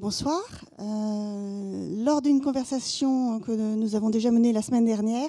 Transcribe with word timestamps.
Bonsoir. 0.00 0.40
Euh, 0.78 2.04
lors 2.04 2.22
d'une 2.22 2.40
conversation 2.40 3.40
que 3.40 3.50
nous 3.50 3.96
avons 3.96 4.10
déjà 4.10 4.30
menée 4.30 4.52
la 4.52 4.62
semaine 4.62 4.84
dernière, 4.84 5.28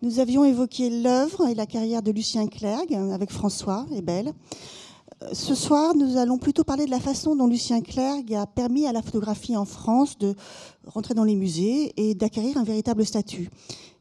nous 0.00 0.20
avions 0.20 0.44
évoqué 0.44 1.02
l'œuvre 1.02 1.48
et 1.48 1.56
la 1.56 1.66
carrière 1.66 2.02
de 2.02 2.12
Lucien 2.12 2.46
Clergue 2.46 2.94
avec 2.94 3.32
François 3.32 3.84
et 3.90 4.02
Belle. 4.02 4.32
Euh, 5.24 5.30
ce 5.32 5.56
soir, 5.56 5.96
nous 5.96 6.18
allons 6.18 6.38
plutôt 6.38 6.62
parler 6.62 6.84
de 6.84 6.90
la 6.92 7.00
façon 7.00 7.34
dont 7.34 7.48
Lucien 7.48 7.80
Clergue 7.80 8.32
a 8.34 8.46
permis 8.46 8.86
à 8.86 8.92
la 8.92 9.02
photographie 9.02 9.56
en 9.56 9.64
France 9.64 10.16
de 10.18 10.36
rentrer 10.86 11.14
dans 11.14 11.24
les 11.24 11.34
musées 11.34 11.92
et 11.96 12.14
d'acquérir 12.14 12.58
un 12.58 12.64
véritable 12.64 13.04
statut. 13.04 13.50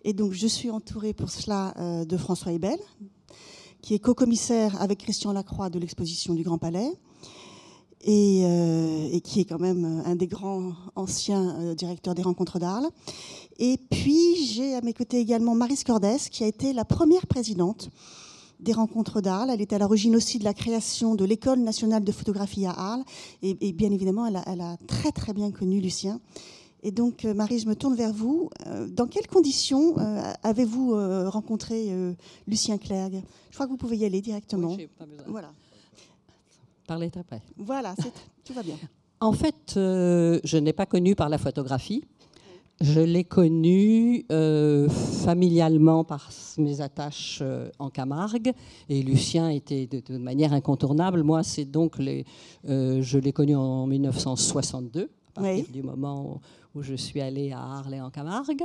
Et 0.03 0.13
donc, 0.13 0.33
je 0.33 0.45
suis 0.45 0.69
entourée 0.69 1.13
pour 1.13 1.31
cela 1.31 1.73
euh, 1.79 2.05
de 2.05 2.15
François 2.15 2.51
Ebel, 2.51 2.77
qui 3.81 3.95
est 3.95 3.99
co-commissaire 3.99 4.79
avec 4.79 4.99
Christian 4.99 5.31
Lacroix 5.31 5.71
de 5.71 5.79
l'exposition 5.79 6.35
du 6.35 6.43
Grand 6.43 6.59
Palais, 6.59 6.91
et, 8.05 8.43
euh, 8.45 9.09
et, 9.11 9.19
qui 9.19 9.41
est 9.41 9.45
quand 9.45 9.59
même 9.59 10.03
un 10.05 10.15
des 10.15 10.27
grands 10.27 10.71
anciens 10.95 11.73
directeurs 11.75 12.15
des 12.15 12.21
rencontres 12.21 12.59
d'Arles. 12.59 12.87
Et 13.57 13.77
puis, 13.89 14.45
j'ai 14.45 14.75
à 14.75 14.81
mes 14.81 14.93
côtés 14.93 15.19
également 15.19 15.55
Marie 15.55 15.77
Cordès, 15.85 16.17
qui 16.31 16.43
a 16.43 16.47
été 16.47 16.71
la 16.71 16.85
première 16.85 17.25
présidente 17.25 17.89
des 18.59 18.73
rencontres 18.73 19.21
d'Arles. 19.21 19.49
Elle 19.51 19.61
est 19.61 19.73
à 19.73 19.79
l'origine 19.79 20.15
aussi 20.15 20.39
de 20.39 20.43
la 20.43 20.53
création 20.53 21.15
de 21.15 21.25
l'École 21.25 21.59
nationale 21.59 22.03
de 22.03 22.11
photographie 22.11 22.65
à 22.65 22.71
Arles. 22.71 23.03
Et, 23.41 23.73
bien 23.73 23.91
évidemment, 23.91 24.27
elle 24.27 24.61
a, 24.61 24.77
très 24.87 25.11
très 25.11 25.33
bien 25.33 25.51
connu 25.51 25.81
Lucien. 25.81 26.19
Et 26.83 26.91
donc, 26.91 27.25
euh, 27.25 27.33
Marie, 27.33 27.57
je 27.57 27.67
me 27.67 27.75
tourne 27.75 27.95
vers 27.95 28.13
vous. 28.13 28.51
Euh, 28.67 28.87
dans 28.87 29.07
quelles 29.07 29.25
conditions 29.25 29.97
euh, 29.97 30.21
avez-vous 30.43 30.95
rencontré 31.29 31.91
Lucien 32.47 32.77
Clergue? 32.77 33.23
Je 33.49 33.55
crois 33.55 33.65
que 33.65 33.71
vous 33.71 33.77
pouvez 33.77 33.97
y 33.97 34.05
aller 34.05 34.21
directement. 34.21 34.75
Oui, 34.75 34.87
pas 34.97 35.05
besoin. 35.05 35.25
Voilà. 35.27 35.51
Parlez 36.87 37.11
après. 37.19 37.41
Voilà, 37.57 37.95
tout 38.43 38.53
va 38.53 38.63
bien. 38.63 38.75
En 39.19 39.31
fait, 39.31 39.73
je 39.75 40.57
n'ai 40.57 40.73
pas 40.73 40.85
connu 40.85 41.15
par 41.15 41.29
la 41.29 41.37
photographie. 41.37 42.03
Je 42.81 42.99
l'ai 42.99 43.23
connu 43.23 44.25
euh, 44.33 44.89
familialement 44.89 46.03
par 46.03 46.29
mes 46.57 46.81
attaches 46.81 47.39
euh, 47.41 47.69
en 47.79 47.89
Camargue 47.89 48.51
et 48.89 49.01
Lucien 49.01 49.49
était 49.49 49.87
de, 49.87 50.17
manière 50.17 50.51
incontournable. 50.51 51.23
Moi, 51.23 51.41
c'est 51.43 51.63
donc 51.63 51.97
les, 51.97 52.25
euh, 52.67 53.01
je 53.01 53.17
l'ai 53.17 53.31
connu 53.31 53.55
en 53.55 53.87
1962, 53.87 55.09
à 55.37 55.41
partir 55.41 55.71
du 55.71 55.83
moment 55.83 56.41
où, 56.73 56.81
je 56.81 56.95
suis 56.95 57.21
allée 57.21 57.53
à 57.53 57.59
Arles 57.59 58.01
en 58.01 58.09
Camargue. 58.09 58.63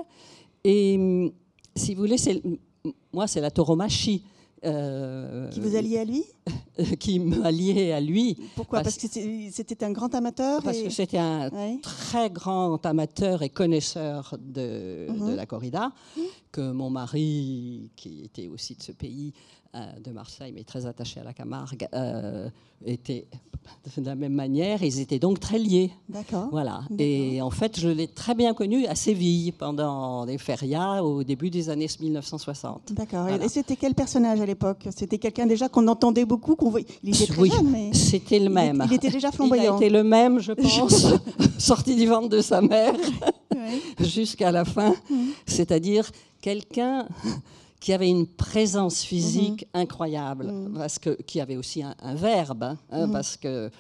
Et 0.65 1.31
si 1.77 1.95
vous 1.95 2.01
voulez, 2.03 2.17
moi, 3.13 3.29
c'est 3.29 3.41
la 3.41 3.53
tauromachie. 3.53 4.25
Euh, 4.63 5.49
qui 5.49 5.61
vous 5.61 5.75
alliez 5.75 5.99
à 5.99 6.05
lui 6.05 6.25
Qui 6.99 7.19
m'alliait 7.19 7.93
à 7.93 8.01
lui. 8.01 8.37
Pourquoi 8.57 8.83
Parce, 8.83 8.97
que 8.97 9.07
c'était 9.09 9.85
un 9.85 9.93
grand 9.93 10.15
amateur 10.15 10.63
Parce 10.63 10.79
que 10.79 10.91
c'était 10.91 11.19
un 11.19 11.51
très 11.83 12.31
grand 12.31 12.85
amateur 12.85 13.43
et 13.43 13.49
connaisseur 13.49 14.37
de, 14.39 15.07
de 15.09 15.13
mhm. 15.13 15.37
la 15.37 15.47
corrida, 15.47 15.93
mhm. 16.17 16.23
que 16.53 16.73
mon 16.73 16.91
mari, 16.91 17.91
qui 17.97 18.23
était 18.25 18.49
aussi 18.49 18.75
de 18.75 18.83
ce 18.83 18.93
pays, 18.93 19.33
de 19.73 20.11
Marseille, 20.11 20.53
mais 20.55 20.65
très 20.65 20.87
attaché 20.87 21.21
à 21.21 21.25
la 21.25 21.33
Camargue, 21.33 21.87
euh, 21.95 22.49
étaient 22.85 23.27
de 23.97 24.05
la 24.05 24.15
même 24.15 24.33
manière. 24.33 24.83
Ils 24.83 24.99
étaient 25.01 25.19
donc 25.19 25.39
très 25.39 25.59
liés. 25.59 25.93
D'accord. 26.09 26.49
Voilà. 26.51 26.83
Et 26.99 27.41
en 27.41 27.51
fait, 27.51 27.79
je 27.79 27.89
l'ai 27.89 28.09
très 28.09 28.35
bien 28.35 28.53
connu 28.55 28.87
à 28.87 28.95
Séville 28.95 29.53
pendant 29.53 30.27
des 30.27 30.39
férias 30.39 31.03
au 31.03 31.23
début 31.23 31.51
des 31.51 31.71
années 31.71 31.87
1960. 32.01 32.93
D'accord. 32.93 33.29
Et 33.29 33.49
c'était 33.49 33.77
quel 33.77 33.95
personnage 33.95 34.41
à 34.41 34.47
l'époque? 34.47 34.89
C'était 34.91 35.19
quelqu'un 35.19 35.47
déjà 35.47 35.69
qu'on 35.69 35.87
entendait 35.89 36.25
beaucoup, 36.25 36.57
qu'on 36.57 36.71
voyait. 36.71 36.87
Il 37.03 37.15
était 37.15 37.33
très 37.33 37.49
jeune, 37.49 37.71
mais 37.71 37.93
c'était 37.93 38.41
le 38.41 38.51
même. 38.51 38.83
Il, 38.87 38.95
était 38.95 39.11
déjà 39.11 39.31
flamboyant. 39.31 39.79
Il 39.79 39.85
était 39.85 39.95
le 39.95 40.03
même, 40.03 40.41
je 40.41 40.53
pense, 40.79 41.07
sorti 41.59 41.95
du 41.95 42.07
ventre 42.07 42.29
de 42.29 42.41
sa 42.41 42.61
mère 42.61 42.95
jusqu'à 44.01 44.51
la 44.51 44.65
fin. 44.65 44.95
C'est-à-dire 45.47 46.11
quelqu'un 46.41 47.07
qui 47.81 47.93
avait 47.93 48.09
une 48.09 48.27
présence 48.27 49.03
physique 49.03 49.67
mhm. 49.75 49.81
incroyable, 49.81 50.53
mhm. 50.53 50.75
parce 50.75 50.99
que, 50.99 51.11
qui 51.23 51.41
avait 51.41 51.57
aussi 51.57 51.83
un, 51.83 52.15
verbe, 52.15 52.63
hein, 52.63 52.79
hein, 52.91 53.07
mhm. 53.07 53.13
parce 53.13 53.37
que 53.37 53.71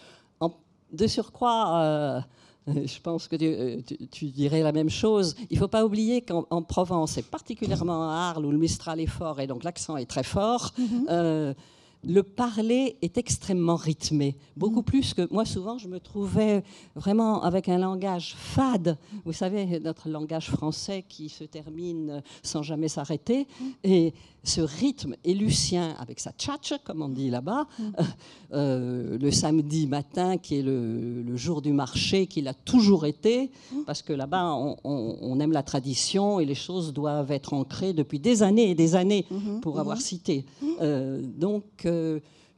de 0.92 1.06
surcroît, 1.06 1.80
euh, 1.82 2.20
je 2.66 3.00
pense 3.00 3.28
que 3.28 3.36
euh, 3.40 3.80
tu, 4.10 4.26
dirais 4.26 4.62
la 4.62 4.72
même 4.72 4.90
chose. 4.90 5.34
Il 5.50 5.54
ne 5.54 5.60
faut 5.60 5.68
pas 5.68 5.84
oublier 5.84 6.22
qu'en 6.22 6.62
Provence, 6.62 7.18
et 7.18 7.22
particulièrement 7.22 8.10
à 8.10 8.30
Arles, 8.30 8.46
où 8.46 8.50
le 8.50 8.58
Mistral 8.58 9.00
est 9.00 9.06
fort 9.06 9.40
et 9.40 9.46
donc 9.46 9.64
l'accent 9.64 9.96
est 9.96 10.06
très 10.06 10.24
fort, 10.24 10.72
euh, 11.08 11.54
le 12.02 12.22
parler 12.22 12.96
est 13.02 13.18
extrêmement 13.18 13.76
rythmé, 13.76 14.36
beaucoup 14.56 14.80
mm. 14.80 14.84
plus 14.84 15.14
que 15.14 15.32
moi 15.32 15.44
souvent 15.44 15.78
je 15.78 15.88
me 15.88 16.00
trouvais 16.00 16.62
vraiment 16.94 17.42
avec 17.42 17.68
un 17.68 17.78
langage 17.78 18.34
fade, 18.36 18.96
vous 19.24 19.32
savez 19.32 19.80
notre 19.80 20.08
langage 20.08 20.50
français 20.50 21.04
qui 21.08 21.28
se 21.28 21.44
termine 21.44 22.22
sans 22.42 22.62
jamais 22.62 22.88
s'arrêter 22.88 23.46
mm. 23.60 23.64
et 23.84 24.14
ce 24.42 24.60
rythme 24.60 25.14
et 25.24 25.34
Lucien 25.34 25.94
avec 25.98 26.20
sa 26.20 26.32
tchatch 26.32 26.74
comme 26.84 27.02
on 27.02 27.08
dit 27.08 27.30
là-bas 27.30 27.66
mm. 27.78 27.84
euh, 28.52 29.18
le 29.18 29.30
samedi 29.30 29.86
matin 29.86 30.38
qui 30.38 30.58
est 30.58 30.62
le, 30.62 31.36
jour 31.36 31.62
du 31.62 31.72
marché 31.72 32.26
qu'il 32.26 32.48
a 32.48 32.54
toujours 32.54 33.06
été 33.06 33.50
parce 33.86 34.02
que 34.02 34.12
là-bas 34.12 34.52
on, 34.84 35.40
aime 35.40 35.52
la 35.52 35.62
tradition 35.62 36.40
et 36.40 36.44
les 36.44 36.54
choses 36.54 36.92
doivent 36.92 37.30
être 37.30 37.54
ancrées 37.54 37.92
depuis 37.92 38.18
des 38.18 38.42
années 38.42 38.70
et 38.70 38.74
des 38.74 38.94
années 38.94 39.26
mm-hmm. 39.32 39.60
pour 39.60 39.78
avoir 39.78 39.98
mm-hmm. 39.98 40.00
cité 40.00 40.44
euh, 40.80 41.22
donc 41.22 41.86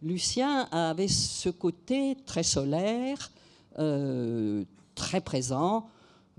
Lucien 0.02 0.68
avait 0.72 1.08
ce 1.08 1.48
côté 1.48 2.16
très 2.26 2.42
solaire, 2.42 3.30
euh, 3.78 4.64
très 4.94 5.20
présent, 5.20 5.88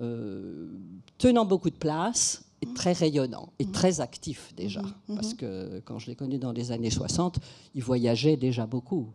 euh, 0.01 0.67
tenant 1.17 1.45
beaucoup 1.45 1.69
de 1.69 1.75
place, 1.75 2.43
très 2.65 2.93
rayonnant 2.93 3.49
et 3.59 3.65
très 3.65 4.01
actif 4.01 4.53
déjà. 4.55 4.81
Mhm, 4.81 4.93
mhm. 5.09 5.15
Parce 5.15 5.33
que 5.33 5.81
quand 5.85 5.99
je 5.99 6.07
l'ai 6.07 6.15
connu 6.15 6.37
dans 6.37 6.51
les 6.51 6.71
années 6.71 6.89
60, 6.89 7.37
il 7.75 7.83
voyageait 7.83 8.37
déjà 8.37 8.65
beaucoup. 8.65 9.07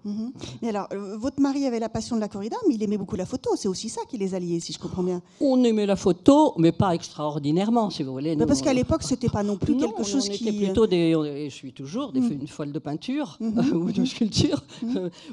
Mais 0.62 0.68
alors, 0.68 0.88
euh, 0.92 1.16
votre 1.16 1.40
mari 1.40 1.66
avait 1.66 1.78
la 1.78 1.88
passion 1.88 2.16
de 2.16 2.20
la 2.20 2.28
corrida, 2.28 2.56
mais 2.68 2.74
il 2.74 2.82
aimait 2.82 2.98
beaucoup 2.98 3.16
la 3.16 3.26
photo. 3.26 3.50
C'est 3.56 3.68
aussi 3.68 3.88
ça 3.88 4.00
qui 4.08 4.18
les 4.18 4.34
alliait, 4.34 4.60
si 4.60 4.72
je 4.72 4.78
comprends 4.78 5.02
bien. 5.02 5.22
On 5.40 5.62
aimait 5.64 5.86
la 5.86 5.96
photo, 5.96 6.54
mais 6.58 6.72
pas 6.72 6.94
extraordinairement, 6.94 7.90
si 7.90 8.02
vous 8.02 8.12
voulez. 8.12 8.36
parce 8.36 8.62
qu'à 8.62 8.74
l'époque, 8.74 9.02
c'était 9.02 9.28
pas 9.28 9.42
non 9.42 9.56
plus 9.56 9.76
quelque 9.76 10.04
chose 10.04 10.28
qui. 10.28 10.48
Était 10.48 10.56
plutôt 10.56 10.86
des. 10.86 11.12
je 11.12 11.54
suis 11.54 11.72
toujours 11.72 12.12
des, 12.12 12.20
une 12.20 12.46
folle 12.46 12.72
de 12.72 12.78
peinture 12.78 13.36
ou 13.40 13.92
de 13.92 14.04
sculpture, 14.04 14.62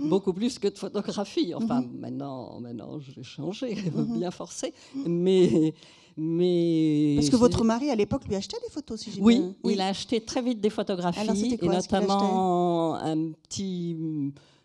beaucoup 0.02 0.34
plus 0.34 0.60
que 0.60 0.68
de 0.68 0.78
photographie. 0.78 1.54
Enfin, 1.56 1.84
maintenant, 2.00 2.60
maintenant, 2.60 3.00
j'ai 3.00 3.24
changé, 3.24 3.78
bien 4.18 4.32
forcé. 4.32 4.74
Mais 5.06 5.74
mais 6.18 7.16
Parce 7.18 7.30
que 7.30 7.36
votre 7.36 7.64
mari, 7.64 7.90
à 7.90 7.96
l'époque, 7.96 8.26
lui 8.28 8.36
achetait 8.36 8.58
des 8.66 8.72
photos, 8.72 9.02
si 9.02 9.12
j'ai 9.12 9.22
oui, 9.22 9.40
bien... 9.40 9.56
oui, 9.64 9.74
il 9.74 9.82
a 9.82 9.88
acheté 9.88 10.22
très 10.22 10.42
vite 10.42 10.62
des 10.62 10.70
photographies, 10.70 11.58
et 11.62 11.68
notamment 11.68 12.96
un 12.96 13.32
petit... 13.32 13.98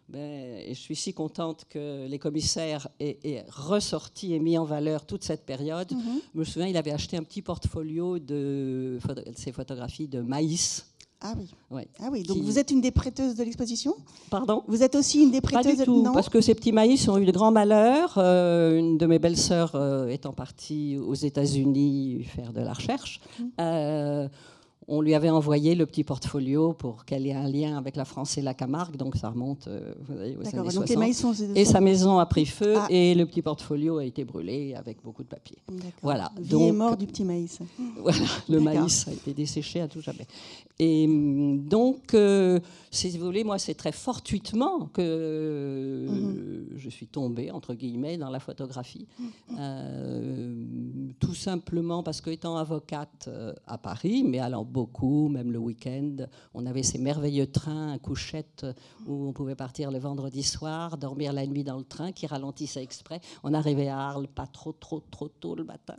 Ben, 0.09 0.65
je 0.69 0.75
suis 0.75 0.97
si 0.97 1.15
contente 1.15 1.67
que 1.69 2.09
les 2.09 2.19
commissaires 2.19 2.89
aient, 2.99 3.45
ressorti 3.49 4.35
et 4.35 4.41
mis 4.41 4.59
en 4.59 4.65
valeur 4.65 5.07
toute 5.07 5.23
cette 5.23 5.47
période. 5.47 5.93
Mhm. 5.93 6.21
Je 6.35 6.39
me 6.41 6.45
souviens, 6.45 6.67
il 6.67 6.77
avait 6.77 6.91
acheté 6.91 7.17
un 7.17 7.23
petit 7.23 7.43
portfolio 7.43 8.19
de, 8.19 8.99
de 8.99 9.33
ses 9.37 9.53
photographies 9.53 10.09
de 10.09 10.21
maïs 10.21 10.90
ah 11.23 11.35
oui. 11.37 11.85
Ah 12.01 12.09
oui. 12.11 12.23
Donc 12.23 12.39
vous 12.39 12.59
êtes 12.59 12.71
une 12.71 12.81
des 12.81 12.91
prêteuses 12.91 13.35
de 13.35 13.45
l'exposition? 13.45 13.95
Pardon? 14.31 14.63
Vous 14.69 14.83
êtes 14.83 14.95
aussi 14.95 15.23
une 15.23 15.31
des 15.31 15.43
prêteuses 15.43 15.77
Pas 15.77 15.77
du 15.77 15.85
tout, 15.85 16.03
parce 16.15 16.31
que 16.31 16.41
ces 16.41 16.55
petits 16.55 16.73
maïs 16.73 17.07
ont 17.09 17.19
eu 17.19 17.27
de 17.27 17.33
grands 17.33 17.53
malheurs. 17.53 18.15
Euh, 18.17 18.79
une 18.79 18.97
de 18.97 19.05
mes 19.05 19.19
belles-sœurs 19.19 19.73
euh, 19.75 20.09
étant 20.09 20.33
partie 20.33 20.97
aux 20.97 21.15
États-Unis 21.15 22.25
faire 22.25 22.55
de 22.55 22.63
la 22.63 22.73
recherche. 22.73 23.21
Mmh. 23.39 23.45
Euh, 23.61 24.29
on 24.91 25.01
lui 25.01 25.15
avait 25.15 25.31
envoyé 25.31 25.77
le 25.77 25.87
petit 25.87 26.03
portfolio 26.03 26.73
pour 26.73 27.05
qu'elle 27.05 27.25
ait 27.27 27.33
un 27.33 27.49
lien 27.49 27.79
avec 27.79 27.95
la 27.95 28.05
France 28.05 28.37
et 28.39 28.43
la 28.43 28.55
Camargue, 28.55 28.97
donc 28.97 29.15
ça 29.15 29.31
remonte 29.31 29.69
euh, 29.69 29.95
vous 30.01 30.17
voyez, 30.17 30.37
aux 30.37 30.41
années 30.41 31.13
60. 31.13 31.57
Et 31.57 31.65
sa 31.65 31.81
maison 31.81 32.19
a 32.19 32.27
pris 32.27 32.45
feu 32.45 32.75
ah. 32.77 32.89
et 32.91 33.15
le 33.15 33.25
petit 33.25 33.41
portfolio 33.41 33.99
a 33.99 34.05
été 34.05 34.25
brûlé 34.25 34.75
avec 34.75 35.01
beaucoup 35.03 35.23
de 35.23 35.29
papier. 35.29 35.59
Voilà. 36.03 36.33
Vie 36.37 36.49
donc, 36.49 36.75
mort 36.75 36.97
du 36.97 37.07
petit 37.07 37.25
maïs. 37.25 37.61
Voilà, 38.01 38.19
le 38.49 38.61
maïs 38.61 39.07
a 39.09 39.13
été 39.13 39.33
desséché 39.35 39.81
à 39.81 39.87
tout 39.87 40.01
jamais. 40.01 40.27
Et 40.79 41.07
mm, 41.07 41.69
donc, 41.69 42.15
euh, 42.15 42.59
si 42.91 43.11
vous 43.17 43.27
voulez, 43.27 43.45
moi, 43.45 43.59
c'est 43.59 43.75
très 43.75 43.93
fortuitement 43.93 44.87
que 44.87 46.07
mhm. 46.09 46.67
je 46.77 46.89
suis 46.89 47.07
tombée, 47.07 47.51
entre 47.51 47.75
guillemets, 47.75 48.17
dans 48.17 48.31
la 48.31 48.41
photographie. 48.41 49.07
Mhm. 49.19 49.29
Euh, 49.59 50.55
tout 51.21 51.35
simplement 51.35 52.03
parce 52.03 52.21
qu'étant 52.21 52.57
avocate 52.57 53.29
à 53.67 53.77
Paris, 53.77 54.25
mais 54.25 54.39
allant 54.39 54.65
beaucoup 54.65 54.80
beaucoup, 54.81 55.29
même 55.29 55.53
le 55.53 55.59
week-end. 55.59 56.17
On 56.55 56.65
avait 56.65 56.83
ces 56.83 56.97
merveilleux 56.97 57.47
trains 57.47 57.93
à 57.93 57.99
couchette 57.99 58.65
où 59.07 59.29
on 59.29 59.33
pouvait 59.35 59.55
partir 59.55 59.91
le 59.91 59.99
vendredi 59.99 60.43
soir, 60.43 60.97
dormir 60.97 61.35
la 61.35 61.47
nuit 61.47 61.65
dans 61.65 61.77
le 61.77 61.85
train 61.85 62.13
qui 62.13 62.27
ralentissait 62.27 62.83
exprès. 62.83 63.21
On 63.45 63.53
arrivait 63.53 63.89
à 63.89 63.99
Arles 63.99 64.27
pas 64.27 64.47
trop, 64.47 64.73
trop, 64.73 65.01
trop 65.11 65.29
tôt 65.29 65.55
le 65.55 65.65
matin. 65.65 65.97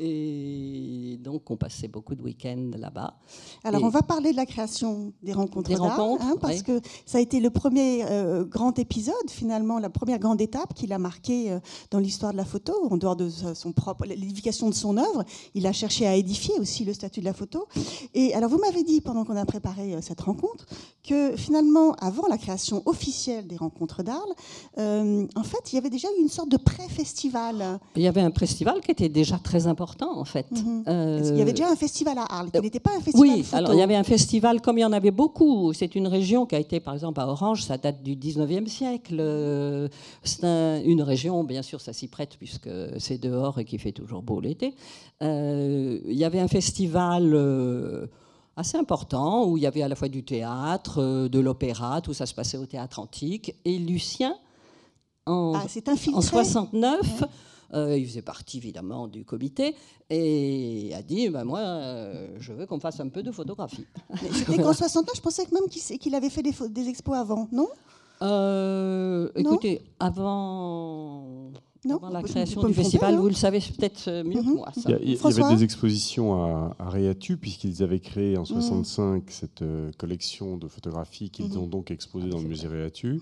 Et 0.00 1.18
donc, 1.20 1.50
on 1.50 1.58
passait 1.58 1.88
beaucoup 1.88 2.14
de 2.14 2.22
week-ends 2.22 2.70
là-bas. 2.78 3.18
Alors, 3.64 3.82
on 3.82 3.90
va 3.90 4.02
parler 4.02 4.32
de 4.32 4.36
la 4.36 4.46
création 4.46 5.12
des 5.22 5.34
rencontres 5.34 5.70
d'art, 5.70 6.00
hein, 6.00 6.36
parce 6.40 6.62
que 6.62 6.80
ça 7.04 7.18
a 7.18 7.20
été 7.20 7.38
le 7.38 7.50
premier 7.50 8.04
euh, 8.04 8.44
grand 8.44 8.78
épisode, 8.78 9.28
finalement, 9.28 9.78
la 9.78 9.90
première 9.90 10.18
grande 10.18 10.40
étape 10.40 10.72
qu'il 10.72 10.94
a 10.94 10.98
marquée 10.98 11.52
euh, 11.52 11.60
dans 11.90 11.98
l'histoire 11.98 12.32
de 12.32 12.38
la 12.38 12.46
photo, 12.46 12.72
en 12.90 12.96
dehors 12.96 13.16
de 13.16 13.28
son 13.28 13.72
propre, 13.72 14.06
l'édification 14.06 14.70
de 14.70 14.74
son 14.74 14.96
œuvre. 14.96 15.22
Il 15.54 15.66
a 15.66 15.72
cherché 15.72 16.06
à 16.06 16.14
édifier 16.16 16.54
aussi 16.58 16.86
le 16.86 16.94
statut 16.94 17.20
de 17.20 17.26
la 17.26 17.34
photo. 17.34 17.66
Et 18.14 18.21
alors, 18.34 18.50
vous 18.50 18.58
m'avez 18.58 18.82
dit, 18.82 19.00
pendant 19.00 19.24
qu'on 19.24 19.36
a 19.36 19.44
préparé 19.44 19.94
euh, 19.94 20.00
cette 20.00 20.20
rencontre, 20.20 20.66
que 21.06 21.36
finalement, 21.36 21.92
avant 21.94 22.28
la 22.28 22.38
création 22.38 22.82
officielle 22.86 23.46
des 23.46 23.56
rencontres 23.56 24.02
d'Arles, 24.02 24.34
en 24.76 25.42
fait, 25.42 25.72
il 25.72 25.76
y 25.76 25.78
avait 25.78 25.90
déjà 25.90 26.08
eu 26.16 26.22
une 26.22 26.28
sorte 26.28 26.48
de 26.48 26.56
pré-festival. 26.56 27.80
Il 27.96 28.02
y 28.02 28.08
avait 28.08 28.20
un 28.20 28.30
festival 28.30 28.80
qui 28.80 28.92
était 28.92 29.08
déjà 29.08 29.38
très 29.38 29.66
important, 29.66 30.16
en 30.16 30.24
fait. 30.24 30.46
Mhm. 30.52 30.84
il 30.86 31.38
y 31.38 31.42
avait 31.42 31.52
déjà 31.52 31.70
un 31.70 31.76
festival 31.76 32.18
à 32.18 32.26
Arles, 32.32 32.50
qui 32.52 32.60
n'était 32.60 32.80
pas 32.80 32.92
un 32.96 33.00
festival 33.00 33.28
Oui, 33.38 33.44
alors 33.52 33.74
il 33.74 33.78
y 33.78 33.82
avait 33.82 33.96
un 33.96 34.04
festival, 34.04 34.60
comme 34.60 34.78
il 34.78 34.82
y 34.82 34.84
en 34.84 34.92
avait 34.92 35.10
beaucoup. 35.10 35.72
C'est 35.72 35.94
une 35.96 36.06
région 36.06 36.46
qui 36.46 36.54
a 36.54 36.60
été, 36.60 36.78
par 36.78 36.94
exemple, 36.94 37.20
à 37.20 37.26
Orange, 37.26 37.64
ça 37.64 37.78
date 37.78 38.02
du 38.02 38.14
19e 38.14 38.68
siècle. 38.68 39.90
C'est 40.22 40.82
une 40.84 41.02
région, 41.02 41.42
bien 41.42 41.62
sûr, 41.62 41.80
ça 41.80 41.92
s'y 41.92 42.06
prête 42.06 42.36
puisque 42.38 42.70
c'est 42.98 43.18
dehors 43.18 43.58
et 43.58 43.64
qu'il 43.64 43.80
fait 43.80 43.92
toujours 43.92 44.22
beau 44.22 44.40
l'été. 44.40 44.74
Euh, 45.22 45.98
il 46.06 46.16
y 46.16 46.24
avait 46.24 46.40
un 46.40 46.48
festival 46.48 47.32
euh, 47.34 48.06
assez 48.56 48.76
important 48.76 49.46
où 49.46 49.56
il 49.56 49.62
y 49.62 49.66
avait 49.66 49.82
à 49.82 49.88
la 49.88 49.94
fois 49.94 50.08
du 50.08 50.24
théâtre, 50.24 51.00
euh, 51.00 51.28
de 51.28 51.38
l'opéra, 51.38 52.00
tout 52.00 52.14
ça 52.14 52.26
se 52.26 52.34
passait 52.34 52.58
au 52.58 52.66
théâtre 52.66 52.98
antique. 52.98 53.54
Et 53.64 53.78
Lucien, 53.78 54.36
en, 55.26 55.54
ah, 55.54 55.64
en 56.12 56.20
69, 56.20 57.24
il 57.74 58.06
faisait 58.06 58.22
partie 58.22 58.58
évidemment 58.58 59.08
du 59.08 59.24
comité 59.24 59.74
et 60.10 60.92
a 60.94 61.02
dit 61.02 61.30
ben, 61.30 61.44
Moi, 61.44 61.60
je 62.38 62.52
veux 62.52 62.66
qu'on 62.66 62.80
fasse 62.80 63.00
un 63.00 63.08
peu 63.08 63.22
de 63.22 63.30
photographie. 63.30 63.86
C'était 64.32 64.58
qu'en 64.62 64.74
69, 64.74 65.16
je 65.16 65.20
pensais 65.22 65.46
même 65.52 65.68
qu'il 65.68 66.14
avait 66.14 66.28
fait 66.28 66.42
des, 66.42 66.54
des 66.68 66.88
expos 66.88 67.16
avant, 67.16 67.48
non? 67.52 67.68
Écoutez, 69.36 69.80
avant 69.98 71.52
la 71.84 72.22
création 72.22 72.62
du 72.64 72.74
festival, 72.74 73.16
vous 73.16 73.28
le 73.28 73.34
savez 73.34 73.60
peut-être 73.60 74.08
euh, 74.08 74.24
mieux 74.24 74.40
que 74.40 74.54
moi. 74.54 74.70
Il 74.76 74.90
y, 74.90 75.42
avait 75.42 75.54
des 75.56 75.64
expositions 75.64 76.34
à, 76.34 76.76
à 76.78 76.90
Réatu, 76.90 77.36
puisqu'ils 77.36 77.82
avaient 77.82 78.00
créé 78.00 78.38
en 78.38 78.44
65 78.44 79.04
mhm. 79.04 79.22
cette 79.28 79.62
euh, 79.62 79.90
collection 79.98 80.56
de 80.56 80.68
photographies 80.68 81.30
qu'ils 81.30 81.50
mhm. 81.50 81.58
ont 81.58 81.66
donc 81.66 81.90
exposées 81.90 82.28
dans 82.28 82.40
le 82.40 82.46
musée 82.46 82.68
Réatu. 82.68 83.20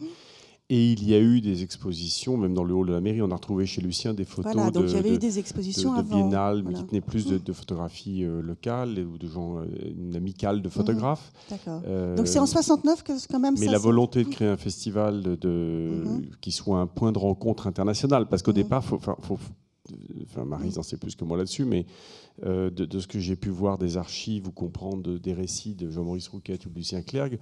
Et 0.73 0.93
il 0.93 1.03
y 1.09 1.15
a 1.15 1.19
eu 1.19 1.41
des 1.41 1.65
expositions, 1.65 2.37
même 2.37 2.55
dans 2.55 2.63
le 2.63 2.73
hall 2.73 2.87
de 2.87 2.93
la 2.93 3.01
mairie, 3.01 3.21
on 3.23 3.31
a 3.33 3.35
retrouvé 3.35 3.67
chez 3.67 3.81
Lucien 3.81 4.15
des 4.15 4.25
photos 4.25 4.53
voilà, 4.53 4.71
donc 4.71 4.85
de, 4.85 4.89
il 4.89 4.95
y 4.95 4.99
avait 4.99 5.15
eu 5.17 5.19
des 5.19 5.41
expositions 5.41 5.97
de, 5.97 6.03
de 6.03 6.09
biennale, 6.09 6.63
mais 6.63 6.75
qui 6.75 6.85
tenaient 6.85 7.01
plus 7.01 7.27
de, 7.27 7.39
de 7.39 7.53
photographies 7.53 8.23
euh, 8.23 8.41
locales 8.41 8.97
ou 9.01 9.19
de 9.19 9.27
gens, 9.27 9.59
euh, 9.59 9.65
une 9.99 10.15
amicale 10.15 10.63
de 10.63 10.69
mmh. 10.69 10.71
photographes. 10.71 11.33
D'accord. 11.51 11.83
Euh, 11.89 12.15
donc 12.15 12.29
c'est 12.29 12.39
en 12.39 12.47
69 12.47 13.03
que 13.03 13.13
quand 13.29 13.41
même. 13.41 13.57
Mais 13.59 13.67
la 13.67 13.79
volonté 13.79 14.23
de 14.23 14.29
créer 14.29 14.47
un 14.47 14.57
festival 14.57 15.23
de, 15.23 16.05
mmh. 16.05 16.21
qui 16.41 16.53
soit 16.53 16.79
un 16.79 16.87
point 16.87 17.11
de 17.11 17.19
rencontre 17.19 17.67
international, 17.67 18.29
parce 18.29 18.45
qu'au 18.45 18.53
mmh. 18.53 18.55
départ, 18.55 18.85
faut, 18.85 19.01
faut, 19.01 19.39
enfin 20.23 20.45
Marie 20.45 20.75
en 20.77 20.85
sait 20.85 20.99
plus 20.99 21.17
que 21.17 21.25
moi 21.25 21.37
là-dessus, 21.37 21.65
mais 21.65 21.85
de, 22.45 22.69
de, 22.69 22.99
ce 23.01 23.09
que 23.09 23.19
j'ai 23.19 23.35
pu 23.35 23.49
voir 23.49 23.77
des 23.77 23.97
archives 23.97 24.47
ou 24.47 24.53
comprendre 24.53 25.19
des 25.19 25.33
récits 25.33 25.75
de 25.75 25.91
Jean-Maurice 25.91 26.29
Rouquette 26.29 26.65
ou 26.67 26.71
de 26.71 26.77
Lucien 26.77 27.03
Clergue, 27.03 27.41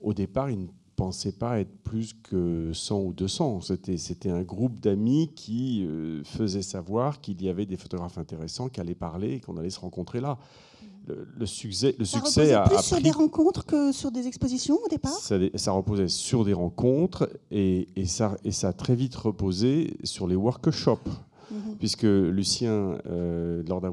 au 0.00 0.14
départ, 0.14 0.50
il 0.50 0.60
ne 0.60 0.66
pensait 0.96 1.32
pas 1.32 1.60
être 1.60 1.76
plus 1.82 2.14
que 2.14 2.70
100 2.72 3.00
ou 3.00 3.12
200. 3.12 3.60
C'était 3.96 4.30
un 4.30 4.42
groupe 4.42 4.80
d'amis 4.80 5.30
qui 5.34 5.86
euh, 5.86 6.22
faisait 6.24 6.62
savoir 6.62 7.20
qu'il 7.20 7.42
y 7.42 7.48
avait 7.48 7.66
des 7.66 7.76
photographes 7.76 8.18
intéressants 8.18 8.68
qui 8.68 8.80
allaient 8.80 8.94
parler 8.94 9.34
et 9.34 9.40
qu'on 9.40 9.56
allait 9.56 9.70
se 9.70 9.80
rencontrer 9.80 10.20
là. 10.20 10.38
Le, 11.06 11.44
succès, 11.44 11.94
le 11.98 12.06
ça 12.06 12.18
succès 12.18 12.54
a 12.54 12.66
plus 12.66 12.80
sur 12.80 12.98
des 12.98 13.10
rencontres 13.10 13.66
que 13.66 13.92
sur 13.92 14.10
des 14.10 14.26
expositions 14.26 14.78
au 14.82 14.88
départ? 14.88 15.12
Ça, 15.12 15.36
ça 15.54 15.72
reposait 15.72 16.08
sur 16.08 16.46
des 16.46 16.54
rencontres 16.54 17.28
et, 17.50 17.88
et, 17.94 18.06
ça, 18.06 18.38
et 18.42 18.52
ça 18.52 18.68
a 18.68 18.72
très 18.72 18.94
vite 18.94 19.14
reposé 19.14 19.98
sur 20.02 20.26
les 20.26 20.34
workshops. 20.34 21.10
Mhm. 21.50 21.76
Puisque 21.78 22.04
Lucien, 22.04 22.98
euh, 23.06 23.62
lors 23.68 23.82
d'un 23.82 23.92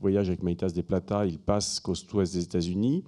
voyage 0.00 0.28
avec 0.28 0.42
Maïtas 0.42 0.70
des 0.70 0.82
Plata, 0.82 1.26
il 1.26 1.38
passe 1.38 1.78
côte 1.78 2.12
ouest 2.12 2.34
des 2.34 2.42
États-Unis 2.42 3.04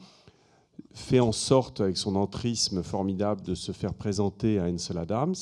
fait 0.93 1.21
en 1.21 1.33
sorte, 1.33 1.81
avec 1.81 1.97
son 1.97 2.17
entrisme 2.17 2.83
formidable, 2.83 3.43
de 3.43 3.55
se 3.55 3.73
faire 3.73 3.95
présenter 3.95 4.59
à 4.59 4.65
Ansel 4.65 4.99
Adams. 4.99 5.35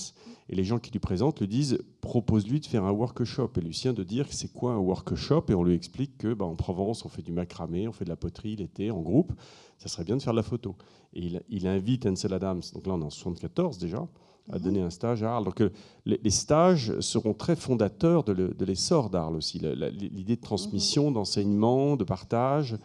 Et 0.50 0.54
les 0.54 0.64
gens 0.64 0.78
qui 0.78 0.90
lui 0.90 0.98
présentent 0.98 1.40
lui 1.40 1.48
disent 1.48 1.78
propose-lui 2.00 2.60
de 2.60 2.66
faire 2.66 2.84
un 2.84 2.90
workshop. 2.90 3.50
Et 3.56 3.60
Lucien 3.60 3.92
de 3.92 4.02
dire 4.02 4.26
c'est 4.30 4.52
quoi 4.52 4.72
un 4.72 4.78
workshop? 4.78 5.44
Et 5.48 5.54
on 5.54 5.62
lui 5.62 5.74
explique 5.74 6.18
que 6.18 6.32
bah, 6.32 6.46
en 6.46 6.54
Provence, 6.54 7.04
on 7.04 7.08
fait 7.08 7.22
du 7.22 7.32
macramé, 7.32 7.86
on 7.86 7.92
fait 7.92 8.04
de 8.04 8.10
la 8.10 8.16
poterie 8.16 8.56
l'été 8.56 8.90
en 8.90 9.00
groupe. 9.00 9.32
Ça 9.78 9.88
serait 9.88 10.04
bien 10.04 10.16
de 10.16 10.22
faire 10.22 10.32
de 10.32 10.38
la 10.38 10.42
photo. 10.42 10.74
Et 11.14 11.40
il, 11.48 11.66
invite 11.66 12.06
Ansel 12.06 12.32
Adams, 12.34 12.62
donc 12.74 12.86
là 12.86 12.94
on 12.94 13.00
est 13.00 13.04
en 13.04 13.10
74 13.10 13.78
déjà, 13.78 14.06
à 14.50 14.58
mhm. 14.58 14.64
donner 14.64 14.80
un 14.80 14.90
stage 14.90 15.22
à 15.22 15.34
Arles. 15.34 15.44
Donc 15.44 15.60
euh, 15.60 15.70
les, 16.04 16.30
stages 16.30 16.98
seront 17.00 17.34
très 17.34 17.56
fondateurs 17.56 18.24
de 18.24 18.64
l'essor 18.64 19.10
d'Arles 19.10 19.36
aussi. 19.36 19.58
L'idée 19.58 20.36
de 20.36 20.40
transmission, 20.40 21.08
mhm. 21.08 21.14
d'enseignement, 21.14 21.96
de 21.96 22.04
partage 22.04 22.76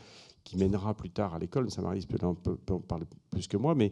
qui 0.43 0.57
mènera 0.57 0.93
plus 0.93 1.09
tard 1.09 1.33
à 1.33 1.39
l'école. 1.39 1.71
Ça 1.71 1.81
m'arrive 1.81 2.05
peut 2.07 2.17
en 2.25 2.79
parler 2.79 3.05
plus 3.29 3.47
que 3.47 3.57
moi, 3.57 3.75
mais 3.75 3.91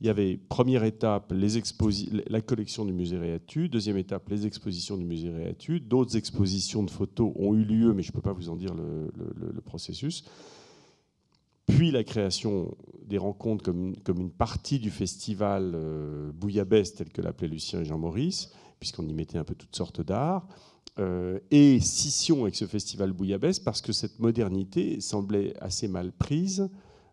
il 0.00 0.06
y 0.06 0.10
avait 0.10 0.38
première 0.38 0.84
étape 0.84 1.30
les 1.32 1.60
la 2.28 2.40
collection 2.40 2.86
du 2.86 2.92
musée 2.92 3.18
Réatu, 3.18 3.68
deuxième 3.68 3.98
étape 3.98 4.28
les 4.30 4.46
expositions 4.46 4.96
du 4.96 5.04
musée 5.04 5.30
Réatu, 5.30 5.78
d'autres 5.78 6.16
expositions 6.16 6.82
de 6.82 6.90
photos 6.90 7.32
ont 7.36 7.54
eu 7.54 7.64
lieu, 7.64 7.92
mais 7.92 8.02
je 8.02 8.08
ne 8.08 8.14
peux 8.14 8.22
pas 8.22 8.32
vous 8.32 8.48
en 8.48 8.56
dire 8.56 8.74
le, 8.74 9.60
processus. 9.60 10.24
Puis 11.66 11.90
la 11.90 12.02
création 12.02 12.74
des 13.06 13.18
rencontres 13.18 13.62
comme, 13.62 13.94
comme 13.98 14.20
une 14.20 14.30
partie 14.30 14.78
du 14.78 14.90
festival 14.90 15.72
euh, 15.74 16.32
Bouillabaisse, 16.32 16.94
tel 16.94 17.10
que 17.10 17.20
l'appelait 17.20 17.48
Lucien 17.48 17.80
et 17.80 17.84
Jean-Maurice, 17.84 18.52
puisqu'on 18.80 19.06
y 19.06 19.12
mettait 19.12 19.38
un 19.38 19.44
peu 19.44 19.54
toutes 19.54 19.76
sortes 19.76 20.00
d'art. 20.00 20.48
Euh, 20.98 21.38
et 21.50 21.78
scission 21.80 22.42
avec 22.42 22.56
ce 22.56 22.66
festival 22.66 23.12
Bouillabaisse 23.12 23.60
parce 23.60 23.80
que 23.80 23.92
cette 23.92 24.18
modernité 24.18 25.00
semblait 25.00 25.54
assez 25.60 25.88
mal 25.88 26.12
prise 26.12 26.68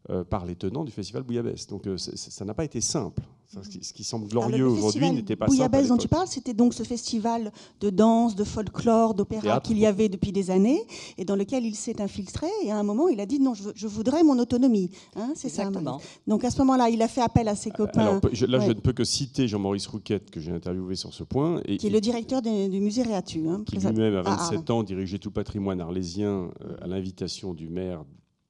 euh, 0.09 0.23
par 0.23 0.45
les 0.45 0.55
tenants 0.55 0.83
du 0.83 0.91
festival 0.91 1.23
Bouillabaisse. 1.23 1.67
Donc 1.67 1.85
euh, 1.87 1.97
ça 1.97 2.43
n'a 2.43 2.53
pas 2.53 2.65
été 2.65 2.81
simple. 2.81 3.21
Ce 3.49 3.93
qui, 3.93 4.03
semble 4.03 4.27
glorieux 4.27 4.67
aujourd'hui 4.67 5.09
n'était 5.11 5.37
pas 5.37 5.45
Bouillabaisse 5.45 5.87
dont 5.87 5.97
tu 5.97 6.09
parles, 6.09 6.27
c'était 6.27 6.53
donc 6.53 6.73
ce 6.73 6.83
festival 6.83 7.53
de 7.79 7.89
danse, 7.89 8.35
de 8.35 8.43
folklore, 8.43 9.13
d'opéra 9.13 9.61
qu'il 9.61 9.79
y 9.79 9.85
avait 9.85 10.09
depuis 10.09 10.33
des 10.33 10.51
années 10.51 10.81
et 11.17 11.23
dans 11.23 11.37
lequel 11.37 11.65
il 11.65 11.75
s'est 11.75 12.01
infiltré. 12.01 12.47
Et 12.63 12.71
à 12.71 12.77
un 12.77 12.83
moment, 12.83 13.07
il 13.07 13.21
a 13.21 13.25
dit 13.25 13.39
non, 13.39 13.53
je, 13.53 13.87
voudrais 13.87 14.23
mon 14.23 14.37
autonomie. 14.37 14.91
Hein, 15.15 15.31
c'est 15.35 15.49
ça. 15.49 15.69
Donc 16.27 16.43
à 16.43 16.51
ce 16.51 16.57
moment-là, 16.59 16.89
il 16.89 17.01
a 17.01 17.07
fait 17.07 17.21
appel 17.21 17.47
à 17.47 17.55
ses 17.55 17.71
copains. 17.71 18.01
Alors, 18.01 18.21
là, 18.21 18.59
je 18.59 18.67
ne 18.67 18.79
peux 18.79 18.93
que 18.93 19.05
citer 19.05 19.47
Jean-Maurice 19.47 19.87
Rouquette, 19.87 20.29
que 20.29 20.41
j'ai 20.41 20.51
interviewé 20.51 20.95
sur 20.95 21.13
ce 21.13 21.23
point. 21.23 21.61
Et, 21.65 21.77
qui 21.77 21.87
est 21.87 21.91
le 21.91 22.01
directeur 22.01 22.41
du 22.41 22.81
musée 22.81 23.03
Réatu. 23.03 23.47
Hein, 23.47 23.63
qui 23.65 23.77
lui-même, 23.77 24.15
à 24.15 24.23
27 24.23 24.69
ans, 24.71 24.83
dirigeait 24.83 25.19
tout 25.19 25.29
le 25.29 25.33
patrimoine 25.33 25.79
arlésien 25.79 26.49
euh, 26.61 26.75
à 26.81 26.87
l'invitation 26.87 27.53
du 27.53 27.69
maire 27.69 28.03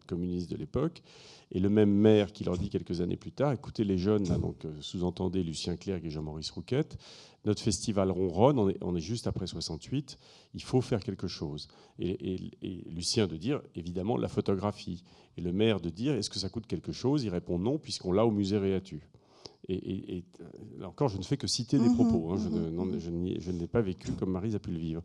communiste 0.08 0.50
de 0.50 0.56
l'époque. 0.56 1.04
Et 1.52 1.60
le 1.60 1.70
même 1.70 1.92
maire 1.92 2.34
qui 2.34 2.44
leur 2.44 2.58
dit 2.58 2.70
quelques 2.70 3.00
années 3.00 3.16
plus 3.16 3.32
tard, 3.32 3.54
écoutez 3.54 3.86
les 3.86 3.98
jeunes, 3.98 4.24
donc 4.24 4.66
euh, 4.66 4.74
sous-entendez 4.82 5.44
Lucien 5.44 5.78
Clerc 5.78 6.04
et 6.04 6.10
Jean-Maurice 6.10 6.52
Rouquette, 6.52 6.98
notre 7.46 7.62
festival 7.62 8.12
ronronne, 8.12 8.60
on 8.60 8.70
est, 8.70 8.78
on 8.82 8.96
est, 8.96 9.02
juste 9.02 9.28
après 9.28 9.48
68, 9.48 10.18
il 10.54 10.64
faut 10.64 10.82
faire 10.82 11.00
quelque 11.02 11.28
chose. 11.28 11.70
Et, 12.00 12.52
Lucien 12.90 13.28
de 13.28 13.38
dire, 13.38 13.62
évidemment, 13.76 14.18
la 14.18 14.28
photographie. 14.28 15.04
Et 15.38 15.42
le 15.42 15.54
maire 15.54 15.80
de 15.80 15.90
dire, 15.90 16.16
est-ce 16.16 16.30
que 16.30 16.40
ça 16.40 16.50
coûte 16.50 16.68
quelque 16.68 16.92
chose? 16.92 17.24
Il 17.24 17.30
répond 17.30 17.58
non, 17.58 17.78
puisqu'on 17.78 18.12
l'a 18.12 18.26
au 18.26 18.32
musée 18.32 18.58
Réatu. 18.58 19.08
Et, 19.70 20.24
euh, 20.40 20.46
là 20.80 20.88
encore, 20.88 21.10
je 21.10 21.18
ne 21.18 21.24
fais 21.24 21.38
que 21.38 21.48
citer 21.48 21.78
des 21.78 21.90
mmh 21.90 21.96
propos. 21.96 22.32
Hein. 22.32 22.38
je, 22.38 23.10
ne, 23.10 23.40
je, 23.40 23.66
pas 23.66 23.82
vécu 23.82 24.12
comme 24.14 24.32
Marise 24.32 24.56
a 24.56 24.60
pu 24.60 24.72
le 24.72 24.80
vivre. 24.80 25.02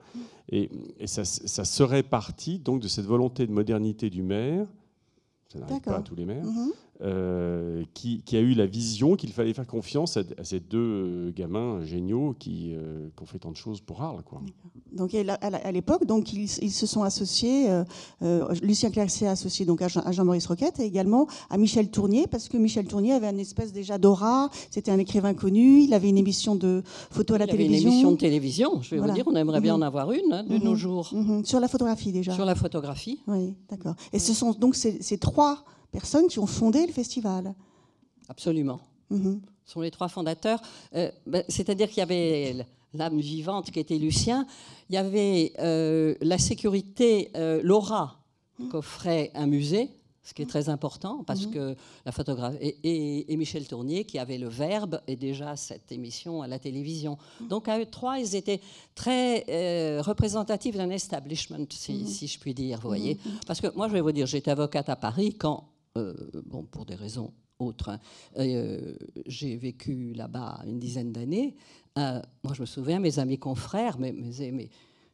Et, 0.51 0.71
ça, 1.07 1.25
ça, 1.25 1.65
serait 1.65 2.03
parti 2.03 2.59
donc 2.59 2.81
de 2.81 2.89
cette 2.89 3.07
volonté 3.07 3.47
de 3.47 3.53
modernité 3.53 4.11
du 4.11 4.23
maire 4.23 4.67
ça 5.53 5.59
n'arrive 5.59 5.81
pas 5.81 5.97
à 5.97 6.03
tous 6.03 6.15
les 6.15 6.25
maires, 6.25 6.45
mhm. 6.45 6.73
Euh, 7.05 7.83
qui, 7.95 8.23
a 8.33 8.39
eu 8.39 8.55
la 8.55 8.67
vision 8.67 9.17
qu'il 9.17 9.33
fallait 9.33 9.53
faire 9.55 9.67
confiance 9.67 10.17
à, 10.17 10.23
ces 10.45 10.61
deux 10.61 10.79
euh, 10.79 11.33
gamins 11.35 11.85
géniaux 11.85 12.37
qui, 12.39 12.75
euh, 12.75 13.09
qui, 13.17 13.23
ont 13.25 13.27
fait 13.27 13.41
tant 13.41 13.51
de 13.51 13.57
choses 13.57 13.81
pour 13.81 14.03
Arles. 14.03 14.23
Quoi. 14.25 14.41
Donc 14.93 15.13
à 15.15 15.73
l'époque, 15.73 16.07
donc 16.07 16.33
ils, 16.33 16.49
se 16.49 16.87
sont 16.87 17.03
associés. 17.03 17.67
Lucien 18.63 18.91
Clerc 18.91 19.11
s'est 19.11 19.27
associé 19.27 19.67
donc 19.67 19.83
à 19.83 19.89
Jean-Maurice 19.89 20.47
Roquette 20.47 20.79
et 20.79 20.85
également 20.85 21.27
à 21.51 21.59
Michel 21.59 21.91
Tournier 21.91 22.27
parce 22.29 22.49
que 22.49 22.57
Michel 22.57 22.87
Tournier 22.87 23.15
avait 23.15 23.31
une 23.31 23.41
espèce 23.41 23.73
déjà 23.73 23.99
d'aura. 23.99 24.51
C'était 24.71 24.93
un 24.93 24.99
écrivain 24.99 25.35
connu. 25.35 25.81
Il 25.81 25.95
avait 25.95 26.09
une 26.09 26.19
émission 26.19 26.55
de 26.55 26.83
photos 27.11 27.35
à 27.35 27.39
la 27.39 27.47
télévision. 27.47 27.89
Une 27.89 27.93
émission 27.95 28.13
de 28.13 28.17
télévision. 28.17 28.83
Je 28.83 28.95
vais 28.95 29.01
vous 29.01 29.11
dire, 29.11 29.25
on 29.27 29.35
aimerait 29.35 29.61
bien 29.61 29.77
mhm. 29.77 29.83
en 29.83 29.87
avoir 29.87 30.13
une 30.13 30.33
hein, 30.33 30.45
de 30.45 30.59
nos 30.59 30.73
mhm. 30.73 30.77
jours. 30.77 31.13
Sur 31.45 31.59
la 31.59 31.67
photographie 31.67 32.13
déjà. 32.13 32.33
Sur 32.33 32.45
la 32.45 32.55
photographie. 32.55 33.21
Oui, 33.27 33.55
d'accord. 33.69 33.95
Et 34.13 34.21
ce 34.21 34.35
sont 34.35 34.53
donc 34.53 34.77
ces 34.77 35.19
trois 35.19 35.65
personnes 35.93 36.27
qui 36.27 36.39
ont 36.41 36.47
fondé 36.47 36.85
le 36.87 36.93
festival. 36.93 37.55
Absolument. 38.29 38.81
Mhm. 39.11 39.41
Ce 39.65 39.73
sont 39.73 39.81
les 39.81 39.91
trois 39.91 40.09
fondateurs. 40.09 40.61
Euh, 40.95 41.11
ben, 41.27 41.45
c'est-à-dire 41.49 41.89
qu'il 41.89 41.99
y 41.99 42.03
avait 42.03 42.67
l'âme 42.95 43.21
vivante 43.21 43.71
qui 43.71 43.79
était 43.79 43.99
Lucien, 43.99 44.47
il 44.91 44.95
y 44.95 44.99
avait 44.99 45.53
euh, 45.61 46.15
la 46.21 46.39
sécurité, 46.39 47.31
euh, 47.37 47.61
l'aura 47.63 48.19
qu'offrait 48.71 49.31
un 49.35 49.47
musée, 49.47 49.91
ce 50.23 50.35
qui 50.35 50.43
est 50.43 50.47
très 50.47 50.69
important 50.69 51.25
parce 51.25 51.47
mhm. 51.47 51.53
que 51.53 51.77
la 52.07 52.13
photographe 52.13 52.55
et, 52.61 53.37
Michel 53.37 53.67
Tournier 53.67 54.05
qui 54.05 54.19
avait 54.19 54.39
le 54.39 54.49
verbe 54.49 55.01
et 55.09 55.17
déjà 55.17 55.57
cette 55.57 55.91
émission 55.91 56.43
à 56.43 56.47
la 56.47 56.59
télévision. 56.59 57.19
Mhm. 57.41 57.49
Donc 57.49 57.69
à 57.69 57.81
eux 57.81 57.87
trois, 57.87 58.19
ils 58.19 58.37
étaient 58.37 58.61
très 58.95 59.45
euh, 59.49 60.01
représentatifs 60.03 60.77
d'un 60.77 60.91
establishment, 60.91 61.67
si, 61.71 61.95
mhm. 61.95 62.07
si, 62.07 62.27
je 62.29 62.39
puis 62.39 62.55
dire, 62.55 62.79
vous 62.81 62.89
voyez. 62.89 63.19
Parce 63.47 63.61
que 63.61 63.75
moi, 63.75 63.89
je 63.89 63.95
vais 63.95 64.01
vous 64.01 64.13
dire, 64.13 64.27
j'étais 64.27 64.51
avocate 64.51 64.89
à 64.89 64.97
Paris 64.97 65.35
quand, 65.35 65.65
bon, 65.95 66.65
pour 66.65 66.85
des 66.87 66.95
raisons 66.95 67.33
autres, 67.59 67.91
hein, 67.91 67.99
j'ai 69.27 69.57
vécu 69.57 70.13
là-bas 70.15 70.63
une 70.67 70.79
dizaine 70.79 71.13
d'années. 71.13 71.55
Euh, 71.99 72.21
moi, 72.43 72.55
je 72.55 72.63
me 72.63 72.67
souviens, 72.67 73.01
mes 73.01 73.19
amis 73.19 73.39
confrères 73.39 73.99
mais, 73.99 74.13
mais, 74.13 74.71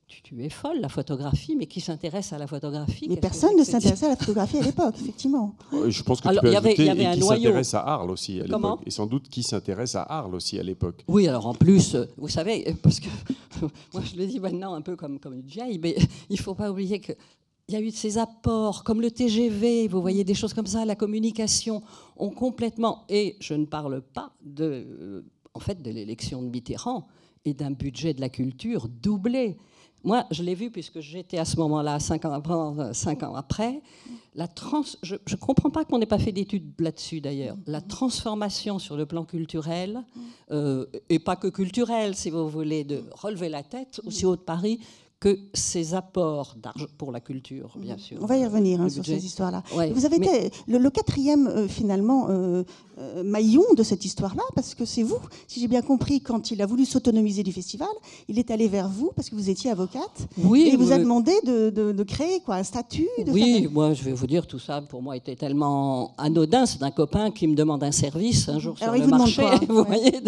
tu, 0.06 0.42
es 0.42 0.48
folle, 0.48 0.80
la 0.80 0.88
photographie, 0.88 1.54
mais 1.54 1.66
qui 1.66 1.82
s'intéresse 1.82 2.32
à 2.32 2.38
la 2.38 2.46
photographie 2.46 3.08
Mais 3.10 3.16
personne 3.16 3.54
ne 3.58 3.64
s'intéressait 3.64 4.06
à 4.06 4.10
la 4.10 4.16
photographie 4.16 4.56
à 4.56 4.62
l'époque, 4.62 4.94
effectivement. 4.98 5.54
Je 5.70 6.02
pense 6.02 6.22
que 6.22 6.28
tu 6.30 6.40
peux 6.40 6.50
y 6.50 6.56
avait, 6.56 6.74
y 6.74 6.88
avait 6.88 7.04
et 7.04 7.20
qui 7.20 7.26
s'intéresse 7.26 7.74
à 7.74 7.80
Arles 7.80 8.10
aussi 8.10 8.40
à 8.40 8.44
l'époque. 8.44 8.80
Et 8.86 8.90
sans 8.90 9.06
doute 9.06 9.28
qui 9.28 9.42
s'intéresse 9.42 9.96
à 9.96 10.02
Arles 10.02 10.34
aussi 10.34 10.58
à 10.58 10.62
l'époque. 10.62 11.04
Oui, 11.08 11.28
alors 11.28 11.46
en 11.46 11.54
plus, 11.54 11.94
euh, 11.94 12.06
vous 12.16 12.28
savez, 12.28 12.74
parce 12.82 13.00
que 13.00 13.08
moi 13.92 14.02
je 14.02 14.16
le 14.16 14.26
dis 14.26 14.40
maintenant 14.40 14.72
un 14.72 14.80
peu 14.80 14.96
comme, 14.96 15.18
comme 15.18 15.34
une 15.34 15.46
vieille, 15.46 15.78
mais 15.78 15.94
il 16.30 16.36
ne 16.36 16.42
faut 16.42 16.54
pas 16.54 16.70
oublier 16.70 17.00
que 17.00 17.12
il 17.68 17.74
y 17.74 17.76
a 17.76 17.80
eu 17.80 17.90
ces 17.90 18.16
apports, 18.18 18.82
comme 18.82 19.00
le 19.00 19.10
TGV, 19.10 19.88
vous 19.88 20.00
voyez 20.00 20.24
des 20.24 20.34
choses 20.34 20.54
comme 20.54 20.66
ça, 20.66 20.84
la 20.84 20.96
communication 20.96 21.82
ont 22.16 22.30
complètement, 22.30 23.04
et 23.08 23.36
je 23.40 23.54
ne 23.54 23.66
parle 23.66 24.00
pas 24.00 24.32
de 24.42 25.24
en 25.58 25.60
fait, 25.60 25.82
de 25.82 25.90
l'élection 25.90 26.40
de 26.40 26.48
Mitterrand 26.48 27.08
et 27.44 27.52
d'un 27.52 27.72
budget 27.72 28.14
de 28.14 28.20
la 28.20 28.28
culture 28.28 28.88
doublé. 28.88 29.56
Moi, 30.04 30.24
je 30.30 30.44
l'ai 30.44 30.54
vu 30.54 30.70
puisque 30.70 31.00
j'étais 31.00 31.38
à 31.38 31.44
ce 31.44 31.56
moment-là, 31.56 31.98
cinq 31.98 32.24
ans, 32.24 32.32
après, 32.32 32.94
cinq 32.94 33.24
ans 33.24 33.34
après. 33.34 33.82
La 34.36 34.46
trans, 34.46 34.84
je 35.02 35.14
ne 35.14 35.36
comprends 35.36 35.70
pas 35.70 35.84
qu'on 35.84 35.98
n'ait 35.98 36.06
pas 36.06 36.20
fait 36.20 36.30
d'études 36.30 36.72
là-dessus 36.78 37.20
d'ailleurs. 37.20 37.56
La 37.66 37.80
transformation 37.80 38.78
sur 38.78 38.96
le 38.96 39.06
plan 39.06 39.24
culturel, 39.24 40.04
euh, 40.52 40.86
et 41.08 41.18
pas 41.18 41.34
que 41.34 41.48
culturel, 41.48 42.14
si 42.14 42.30
vous 42.30 42.48
voulez, 42.48 42.84
de 42.84 43.02
relever 43.10 43.48
la 43.48 43.64
tête, 43.64 44.00
aussi 44.06 44.24
haut 44.24 44.36
de 44.36 44.40
Paris, 44.40 44.78
que 45.20 45.36
ces 45.52 45.94
apports 45.94 46.54
d'argent 46.56 46.86
pour 46.96 47.10
la 47.10 47.20
culture, 47.20 47.76
bien 47.76 47.94
mhm. 47.94 48.00
sûr. 48.00 48.18
On 48.20 48.26
va 48.26 48.36
y 48.36 48.44
revenir 48.44 48.80
hein, 48.80 48.88
sur 48.88 49.04
ces 49.04 49.24
histoires-là. 49.24 49.62
vous 49.92 50.06
avez 50.06 50.16
été 50.16 50.50
le, 50.68 50.90
quatrième, 50.90 51.48
euh, 51.48 51.66
finalement, 51.66 52.28
euh, 52.28 52.32
euh, 52.32 52.64
maillon 53.24 53.64
de 53.76 53.82
cette 53.82 54.04
histoire-là, 54.04 54.42
parce 54.54 54.74
que 54.74 54.84
c'est 54.84 55.02
vous, 55.02 55.18
si 55.46 55.60
j'ai 55.60 55.68
bien 55.68 55.82
compris, 55.82 56.20
quand 56.20 56.50
il 56.50 56.60
a 56.62 56.66
voulu 56.66 56.84
s'autonomiser 56.84 57.42
du 57.42 57.52
festival, 57.52 57.88
il 58.28 58.38
est 58.38 58.50
allé 58.50 58.68
vers 58.68 58.88
vous, 58.88 59.12
parce 59.14 59.30
que 59.30 59.34
vous 59.34 59.50
étiez 59.50 59.70
avocate, 59.70 60.28
oui, 60.38 60.62
et 60.62 60.72
il 60.72 60.78
vous 60.78 60.92
a 60.92 60.98
demandé 60.98 61.32
de, 61.44 62.02
créer 62.02 62.40
quoi, 62.40 62.56
un 62.56 62.62
statut 62.62 63.08
Oui, 63.26 63.68
moi, 63.70 63.92
je 63.92 64.02
vais 64.02 64.12
vous 64.12 64.26
dire, 64.26 64.46
tout 64.46 64.58
ça, 64.58 64.80
pour 64.80 65.02
moi, 65.02 65.16
était 65.16 65.36
tellement 65.36 66.12
anodin. 66.16 66.66
C'est 66.66 66.80
d'un 66.80 66.90
copain 66.90 67.30
qui 67.30 67.46
me 67.46 67.54
demande 67.54 67.82
un 67.84 67.92
service 67.92 68.48
un 68.48 68.58
jour 68.58 68.78
sur 68.78 68.92
le 68.92 69.06
marché. 69.06 69.42
vous 69.68 69.84
voyez, 69.84 70.20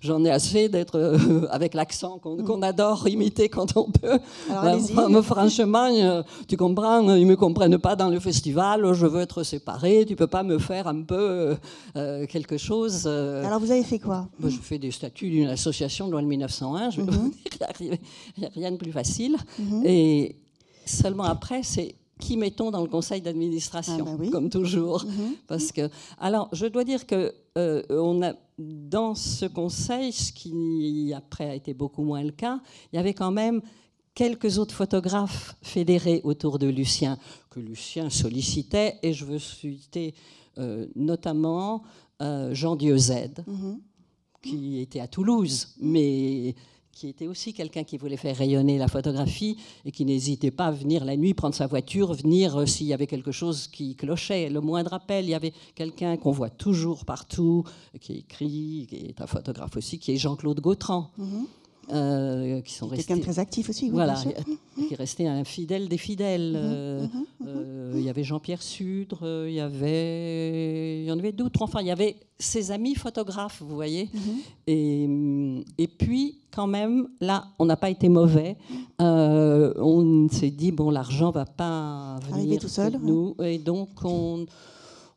j'en 0.00 0.24
ai 0.24 0.30
assez 0.30 0.68
d'être 0.68 1.18
avec 1.50 1.74
l'accent 1.74 2.20
mm. 2.24 2.44
qu'on 2.44 2.62
adore 2.62 3.08
imiter 3.08 3.48
quand 3.48 3.76
on 3.76 3.90
peu. 3.90 4.18
Alors, 4.50 5.24
franchement, 5.24 5.88
euh, 5.92 6.22
tu 6.48 6.56
comprends, 6.56 7.00
ils 7.14 7.24
ne 7.24 7.30
me 7.30 7.36
comprennent 7.36 7.78
pas 7.78 7.96
dans 7.96 8.08
le 8.08 8.20
festival, 8.20 8.92
je 8.92 9.06
veux 9.06 9.20
être 9.20 9.42
séparé, 9.42 10.04
tu 10.06 10.16
peux 10.16 10.26
pas 10.26 10.42
me 10.42 10.58
faire 10.58 10.86
un 10.86 11.02
peu 11.02 11.56
euh, 11.96 12.22
euh, 12.22 12.26
quelque 12.26 12.58
chose. 12.58 13.06
Alors 13.06 13.60
vous 13.60 13.70
avez 13.70 13.82
fait 13.82 13.98
quoi? 13.98 14.28
Je 14.42 14.56
fais 14.56 14.78
des 14.78 14.90
statuts 14.90 15.30
d'une 15.30 15.48
association 15.48 16.06
de 16.06 16.12
loi 16.12 16.22
de 16.22 16.26
1901, 16.26 16.90
je 16.90 17.00
mhm. 17.00 17.32
il 17.80 17.98
n'y 18.38 18.46
a 18.46 18.50
rien 18.50 18.72
de 18.72 18.76
plus 18.76 18.92
facile. 18.92 19.36
Mhm. 19.58 19.82
Et 19.86 20.36
seulement 20.84 21.24
après, 21.24 21.62
c'est 21.62 21.94
qui 22.18 22.36
mettons 22.36 22.70
dans 22.70 22.82
le 22.82 22.88
conseil 22.88 23.20
d'administration, 23.20 24.04
ah, 24.06 24.16
bah 24.16 24.26
comme 24.30 24.48
toujours. 24.48 25.04
Mhm. 25.04 25.34
Parce 25.48 25.72
que, 25.72 25.88
alors, 26.18 26.48
je 26.52 26.66
dois 26.66 26.84
dire 26.84 27.06
que 27.06 27.34
on 27.56 28.22
a 28.22 28.34
dans 28.58 29.14
ce 29.14 29.46
conseil, 29.46 30.12
ce 30.12 30.32
qui 30.32 31.12
après 31.14 31.50
a 31.50 31.54
été 31.54 31.74
beaucoup 31.74 32.02
moins 32.02 32.22
le 32.22 32.30
cas, 32.30 32.60
il 32.92 32.96
y 32.96 32.98
avait 32.98 33.14
quand 33.14 33.32
même 33.32 33.60
quelques 34.14 34.58
autres 34.58 34.74
photographes 34.74 35.56
fédérés 35.62 36.20
autour 36.24 36.58
de 36.58 36.66
Lucien, 36.66 37.18
que 37.50 37.60
Lucien 37.60 38.10
sollicitait, 38.10 38.98
et 39.02 39.12
je 39.12 39.24
veux 39.24 39.38
citer 39.38 40.08
euh, 40.08 40.41
notamment 40.94 41.82
euh, 42.22 42.54
Jean 42.54 42.76
Dieuzède, 42.76 43.44
mhm. 43.48 43.80
qui 44.42 44.80
était 44.80 45.00
à 45.00 45.08
Toulouse, 45.08 45.74
mais 45.80 46.54
qui 46.92 47.08
était 47.08 47.26
aussi 47.26 47.52
quelqu'un 47.52 47.82
qui 47.82 47.96
voulait 47.96 48.18
faire 48.18 48.36
rayonner 48.36 48.78
la 48.78 48.86
photographie 48.86 49.56
et 49.84 49.90
qui 49.90 50.04
n'hésitait 50.04 50.52
pas 50.52 50.66
à 50.66 50.70
venir 50.70 51.04
la 51.04 51.16
nuit, 51.16 51.34
prendre 51.34 51.54
sa 51.54 51.66
voiture, 51.66 52.12
venir 52.12 52.60
euh, 52.60 52.66
s'il 52.66 52.86
y 52.86 52.92
avait 52.92 53.08
quelque 53.08 53.32
chose 53.32 53.66
qui 53.66 53.96
clochait. 53.96 54.50
Le 54.50 54.60
moindre 54.60 54.92
appel, 54.92 55.24
il 55.24 55.30
y 55.30 55.34
avait 55.34 55.54
quelqu'un 55.74 56.16
qu'on 56.16 56.30
voit 56.30 56.50
toujours 56.50 57.04
partout, 57.04 57.64
qui 58.00 58.18
écrit, 58.18 58.86
qui 58.88 58.96
est 58.96 59.20
un 59.20 59.26
photographe 59.26 59.76
aussi, 59.76 59.98
qui 59.98 60.12
est 60.12 60.16
Jean-Claude 60.16 60.60
Gautran. 60.60 61.10
Mhm. 61.18 61.46
Euh, 61.92 62.60
qui 62.62 62.72
sont 62.72 62.86
restés. 62.86 63.06
Quelqu'un 63.06 63.22
très 63.22 63.38
actif 63.38 63.68
aussi. 63.68 63.90
voilà, 63.90 64.14
qui 64.14 64.94
est 64.94 64.96
resté 64.96 65.28
un 65.28 65.44
fidèle 65.44 65.88
des 65.88 65.98
fidèles. 65.98 66.52
Mhm, 66.52 66.60
euh, 66.64 67.02
mhm, 67.02 67.08
mhm. 67.08 67.46
Euh, 67.48 67.92
il 67.96 68.02
y 68.02 68.08
avait 68.08 68.24
Jean-Pierre 68.24 68.62
Sudre, 68.62 69.46
il 69.46 69.54
y 69.54 69.60
avait, 69.60 71.02
il 71.02 71.06
y 71.06 71.12
en 71.12 71.18
avait 71.18 71.32
d'autres. 71.32 71.60
Enfin, 71.60 71.80
il 71.80 71.88
y 71.88 71.90
avait 71.90 72.16
ses 72.38 72.70
amis 72.70 72.94
photographes, 72.94 73.62
vous 73.66 73.74
voyez. 73.74 74.08
et, 74.66 75.08
et 75.76 75.88
puis, 75.88 76.38
quand 76.50 76.66
même, 76.66 77.08
là, 77.20 77.44
on 77.58 77.66
n'a 77.66 77.76
pas 77.76 77.90
été 77.90 78.08
mauvais. 78.08 78.56
on 78.98 80.28
s'est 80.30 80.50
dit 80.50 80.72
bon, 80.72 80.90
l'argent 80.90 81.30
va 81.30 81.44
pas 81.44 82.18
venir 82.30 82.60
tout 82.60 82.68
seul. 82.68 82.98
Nous, 83.02 83.36
et 83.42 83.58
donc 83.58 83.90
on 84.04 84.46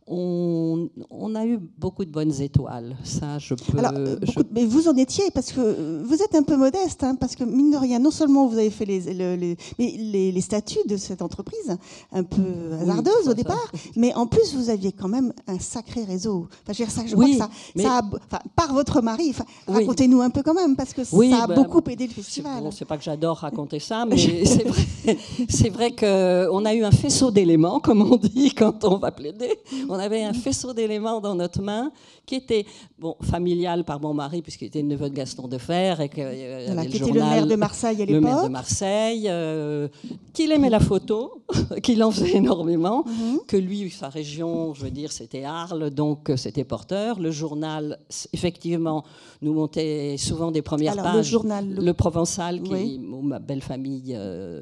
on, 0.07 1.35
a 1.35 1.45
eu 1.45 1.57
beaucoup 1.77 2.05
de 2.05 2.11
bonnes 2.11 2.41
étoiles. 2.41 2.95
Ça, 3.03 3.39
je 3.39 3.55
peux. 3.55 3.79
Euh, 3.79 4.17
mais 4.51 4.65
vous 4.65 4.87
en 4.87 4.95
étiez 4.95 5.31
parce 5.33 5.51
que 5.51 6.03
vous 6.03 6.21
êtes 6.21 6.35
un 6.35 6.43
peu 6.43 6.55
modeste, 6.57 7.03
hein, 7.03 7.15
parce 7.15 7.35
que 7.35 7.43
mine 7.43 7.71
de 7.71 7.77
rien, 7.77 7.99
non 7.99 8.11
seulement 8.11 8.47
vous 8.47 8.57
avez 8.57 8.69
fait 8.69 8.85
les, 8.85 8.99
les, 9.13 10.31
les, 10.31 10.41
statuts 10.41 10.87
de 10.87 10.97
cette 10.97 11.21
entreprise, 11.21 11.77
un 12.11 12.23
peu 12.23 12.43
hasardeuse 12.79 13.27
au 13.27 13.33
départ, 13.33 13.71
mais 13.95 14.13
en 14.13 14.27
plus 14.27 14.55
vous 14.55 14.69
aviez 14.69 14.91
quand 14.91 15.07
même 15.07 15.33
un 15.47 15.57
sacré 15.57 16.03
réseau. 16.03 16.47
Enfin, 16.63 16.73
je, 16.73 16.89
ça, 16.89 17.01
je 17.07 17.13
crois 17.13 17.25
que 17.25 17.37
ça, 17.37 17.49
ça 17.75 17.99
a, 17.99 18.39
par 18.55 18.73
votre 18.73 19.01
mari, 19.01 19.33
racontez-nous 19.67 20.21
un 20.21 20.29
peu 20.29 20.43
quand 20.43 20.53
même, 20.53 20.75
parce 20.75 20.93
que 20.93 21.03
ça 21.03 21.17
a 21.43 21.47
bah, 21.47 21.55
beaucoup 21.55 21.81
aidé 21.89 22.05
le 22.05 22.13
festival. 22.13 22.61
Bon, 22.61 22.71
c'est 22.71 22.85
pas 22.85 22.97
que 22.97 23.03
j'adore 23.03 23.37
raconter 23.37 23.79
ça, 23.79 24.05
mais 24.09 24.17
c'est 24.17 25.69
vrai, 25.69 25.89
vrai 25.89 25.91
qu'on 25.91 26.65
a 26.65 26.73
eu 26.75 26.83
un 26.83 26.91
faisceau 26.91 27.31
d'éléments, 27.31 27.79
comme 27.79 28.03
on 28.03 28.17
dit 28.17 28.53
quand 28.53 28.83
on 28.83 28.97
va 28.97 29.11
plaider 29.11 29.57
on 29.94 29.94
avait 29.99 30.23
un 30.23 30.33
faisceau 30.33 30.73
d'éléments 30.73 31.21
dans 31.21 31.35
notre 31.35 31.61
main 31.61 31.91
qui 32.25 32.35
était 32.35 32.65
bon, 32.97 33.15
familial 33.21 33.83
par 33.83 33.99
mon 33.99 34.13
mari, 34.13 34.41
puisqu'il 34.41 34.65
était 34.65 34.81
le 34.81 34.87
neveu 34.87 35.09
de 35.09 35.15
Gaston 35.15 35.47
Defer. 35.47 35.95
Et 36.01 36.09
que, 36.09 36.21
euh, 36.21 36.83
qui 36.85 36.97
était 36.97 37.11
le 37.11 37.21
maire 37.21 37.47
de 37.47 37.55
Marseille 37.55 38.01
à 38.01 38.05
l'époque. 38.05 38.21
Le 38.21 38.21
maire 38.21 38.43
de 38.43 38.49
Marseille, 38.49 39.25
euh, 39.27 39.87
qu'il 40.33 40.51
aimait 40.51 40.69
la 40.69 40.79
photo, 40.79 41.43
qu'il 41.83 42.03
en 42.03 42.11
faisait 42.11 42.37
énormément, 42.37 43.03
mhm. 43.05 43.39
que 43.47 43.57
lui, 43.57 43.89
sa 43.89 44.09
région, 44.09 44.73
je 44.73 44.83
veux 44.83 44.91
dire, 44.91 45.11
c'était 45.11 45.43
Arles, 45.43 45.89
donc 45.91 46.29
euh, 46.29 46.37
c'était 46.37 46.63
porteur. 46.63 47.19
Le 47.19 47.31
journal, 47.31 47.99
effectivement, 48.33 49.03
nous 49.41 49.53
montait 49.53 50.15
souvent 50.17 50.51
des 50.51 50.61
premières 50.61 50.95
pages. 50.95 51.15
Le 51.15 51.21
journal. 51.23 51.69
Le, 51.69 51.93
Provençal, 51.93 52.61
qui, 52.61 52.99
où 53.11 53.21
ma 53.21 53.39
belle 53.39 53.61
famille 53.61 54.17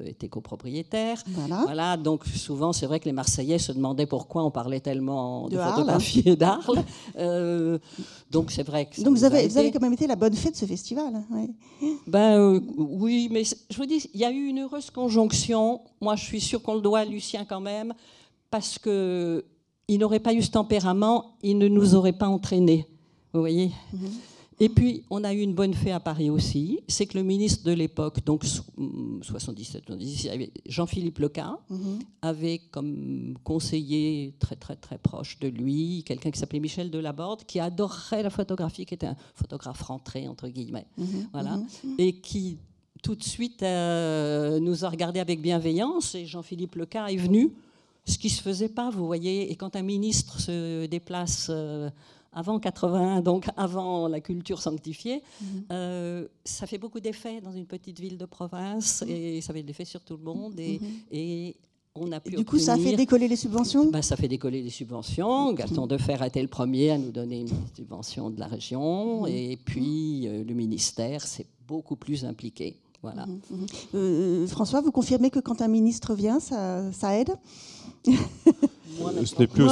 était 0.06 0.28
copropriétaire. 0.28 1.22
Voilà. 1.28 1.62
voilà. 1.64 1.98
Donc 1.98 2.26
souvent, 2.26 2.74
c'est 2.74 2.86
vrai 2.86 3.00
que 3.00 3.06
les 3.06 3.12
Marseillais 3.12 3.58
se 3.58 3.72
demandaient 3.72 4.06
pourquoi 4.06 4.44
on 4.44 4.52
parlait 4.52 4.80
tellement 4.80 5.23
de, 5.50 5.56
de 5.56 5.62
photographie 5.62 6.36
d'Arles. 6.38 6.84
Euh, 7.18 7.78
donc 8.32 8.52
c'est 8.52 8.64
vrai 8.64 8.86
que. 8.86 9.02
Donc 9.02 9.16
vous 9.16 9.24
avez, 9.24 9.48
vous 9.48 9.58
avez, 9.58 9.72
quand 9.72 9.82
même 9.82 9.94
été 9.94 10.08
la 10.08 10.16
bonne 10.16 10.34
fée 10.34 10.52
de 10.52 10.56
ce 10.56 10.66
festival. 10.66 11.14
Hein, 11.16 11.48
ben 12.08 12.40
euh, 12.40 12.60
oui, 12.78 13.30
mais 13.32 13.44
je 13.44 13.78
vous 13.78 13.86
dis, 13.86 14.10
il 14.14 14.20
y 14.20 14.26
a 14.26 14.32
eu 14.32 14.46
une 14.48 14.62
heureuse 14.62 14.90
conjonction. 14.90 15.82
Moi, 16.02 16.16
je 16.16 16.24
suis 16.24 16.42
sûre 16.42 16.62
qu'on 16.62 16.76
le 16.76 16.82
doit 16.82 17.00
à 17.00 17.06
Lucien 17.06 17.46
quand 17.46 17.62
même, 17.62 17.94
parce 18.50 18.78
que 18.78 19.46
il 19.88 20.00
n'aurait 20.00 20.20
pas 20.20 20.34
eu 20.34 20.42
ce 20.42 20.52
tempérament, 20.52 21.36
il 21.44 21.58
ne 21.58 21.68
nous 21.68 21.96
aurait 21.96 22.14
pas 22.14 22.28
entraînés. 22.28 22.88
Vous 23.34 23.42
voyez? 23.42 23.72
Mhm. 23.92 24.10
Et 24.60 24.70
puis, 24.70 25.04
on 25.10 25.24
a 25.24 25.34
eu 25.34 25.40
une 25.40 25.54
bonne 25.54 25.74
fée 25.74 25.92
à 25.92 26.00
Paris 26.00 26.30
aussi, 26.30 26.80
c'est 26.88 27.06
que 27.06 27.18
le 27.18 27.24
ministre 27.24 27.64
de 27.64 27.72
l'époque, 27.72 28.24
donc 28.26 28.44
77, 28.46 29.84
Jean-Philippe 30.66 31.20
Leca, 31.20 31.60
mhm. 31.70 32.00
avait 32.22 32.60
comme 32.72 33.36
conseiller 33.44 34.34
très 34.40 34.56
très 34.56 34.76
très 34.76 34.98
proche 34.98 35.40
de 35.40 35.48
lui 35.48 36.04
quelqu'un 36.06 36.32
qui 36.32 36.40
s'appelait 36.40 36.60
Michel 36.60 36.92
Delaborde, 36.92 37.44
qui 37.46 37.60
adorait 37.60 38.24
la 38.24 38.30
photographie, 38.30 38.86
qui 38.86 38.94
était 38.94 39.08
un 39.08 39.18
photographe 39.36 39.82
rentré 39.82 40.28
entre 40.28 40.48
guillemets, 40.48 40.88
mhm. 40.98 41.28
voilà, 41.32 41.58
mhm. 41.58 41.96
et 41.98 42.14
qui 42.20 42.58
tout 43.02 43.16
de 43.16 43.24
suite 43.24 43.64
euh, 43.64 44.60
nous 44.60 44.86
a 44.86 44.90
regardé 44.90 45.20
avec 45.20 45.42
bienveillance. 45.42 46.16
Et 46.16 46.26
Jean-Philippe 46.26 46.76
Leca 46.76 47.12
est 47.12 47.18
venu 47.18 47.52
ce 48.06 48.18
qui 48.18 48.30
se 48.30 48.42
faisait 48.42 48.70
pas, 48.70 48.90
vous 48.90 49.06
voyez. 49.06 49.52
Et 49.52 49.56
quand 49.56 49.76
un 49.76 49.82
ministre 49.82 50.40
se 50.40 50.86
déplace 50.86 51.52
avant 52.34 52.60
80, 52.60 53.22
donc 53.22 53.48
avant 53.58 54.08
la 54.08 54.20
culture 54.20 54.62
sanctifiée, 54.62 55.22
mhm. 55.42 56.28
ça 56.44 56.68
fait 56.68 56.78
beaucoup 56.78 57.00
d'effets 57.00 57.42
dans 57.42 57.52
une 57.52 57.66
petite 57.66 58.00
ville 58.00 58.18
de 58.18 58.26
province 58.26 59.04
et 59.08 59.42
ça 59.42 59.54
fait 59.54 59.62
de 59.62 59.68
l'effet 59.68 59.86
sur 59.86 60.02
tout 60.02 60.18
le 60.18 60.24
monde. 60.24 60.60
Et, 60.60 60.80
mhm. 60.80 60.88
et 61.12 61.56
on 61.96 62.12
a 62.12 62.20
pu 62.20 62.32
du 62.32 62.44
coup, 62.44 62.58
ça 62.58 62.74
a 62.74 62.78
fait 62.78 62.96
décoller 62.96 63.28
les 63.28 63.36
subventions? 63.36 63.92
Ben, 63.92 64.02
Ça 64.02 64.16
fait 64.16 64.28
décoller 64.28 64.62
les 64.62 64.72
subventions. 64.72 65.54
Gaston 65.54 65.86
Defer 65.86 66.18
a 66.22 66.28
été 66.28 66.42
le 66.42 66.48
premier 66.48 66.90
à 66.90 66.98
nous 66.98 67.12
donner 67.12 67.42
une 67.42 67.50
subvention 67.76 68.30
de 68.32 68.40
la 68.40 68.48
région. 68.48 69.24
Mhm. 69.24 69.28
Et 69.28 69.58
puis, 69.64 70.28
le 70.28 70.54
ministère 70.54 71.22
s'est 71.22 71.48
beaucoup 71.68 71.96
plus 71.96 72.26
impliqué. 72.26 72.80
Voilà. 73.04 73.26
Mhm, 73.26 73.42
mhm. 73.52 73.66
Euh, 73.96 74.48
François, 74.48 74.80
vous 74.80 74.92
confirmez 74.92 75.30
que 75.30 75.40
quand 75.40 75.62
un 75.62 75.68
ministre 75.68 76.16
vient, 76.16 76.40
ça, 76.40 76.92
ça 76.94 77.20
aide? 77.20 77.36
Ce 78.06 79.40
n'est 79.40 79.48
plus, 79.48 79.66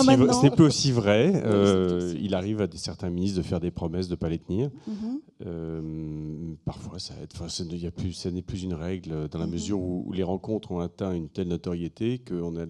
plus, 0.56 0.64
aussi 0.64 0.92
vrai. 0.92 1.42
Euh, 1.46 2.14
il 2.20 2.34
arrive 2.36 2.62
à 2.62 2.68
certains 2.74 3.10
ministres 3.10 3.38
de 3.38 3.44
faire 3.44 3.60
des 3.60 3.72
promesses 3.72 4.08
de 4.08 4.14
ne 4.14 4.18
pas 4.18 4.30
les 4.30 4.40
tenir. 4.40 4.70
Mhm. 4.88 5.20
Euh, 5.46 6.54
parfois, 6.66 7.00
ça 7.00 7.14
aide. 7.22 7.30
Enfin, 7.34 7.48
ce 7.48 7.64
n'est 7.64 7.92
plus, 7.92 8.28
plus 8.46 8.64
une 8.64 8.74
règle 8.74 9.30
dans 9.30 9.40
la 9.40 9.48
mesure 9.48 9.80
où, 9.80 10.12
les 10.12 10.24
rencontres 10.24 10.72
ont 10.72 10.80
atteint 10.80 11.14
une 11.14 11.30
telle 11.30 11.48
notoriété 11.48 12.20
que 12.20 12.34
on 12.34 12.58
a, 12.58 12.66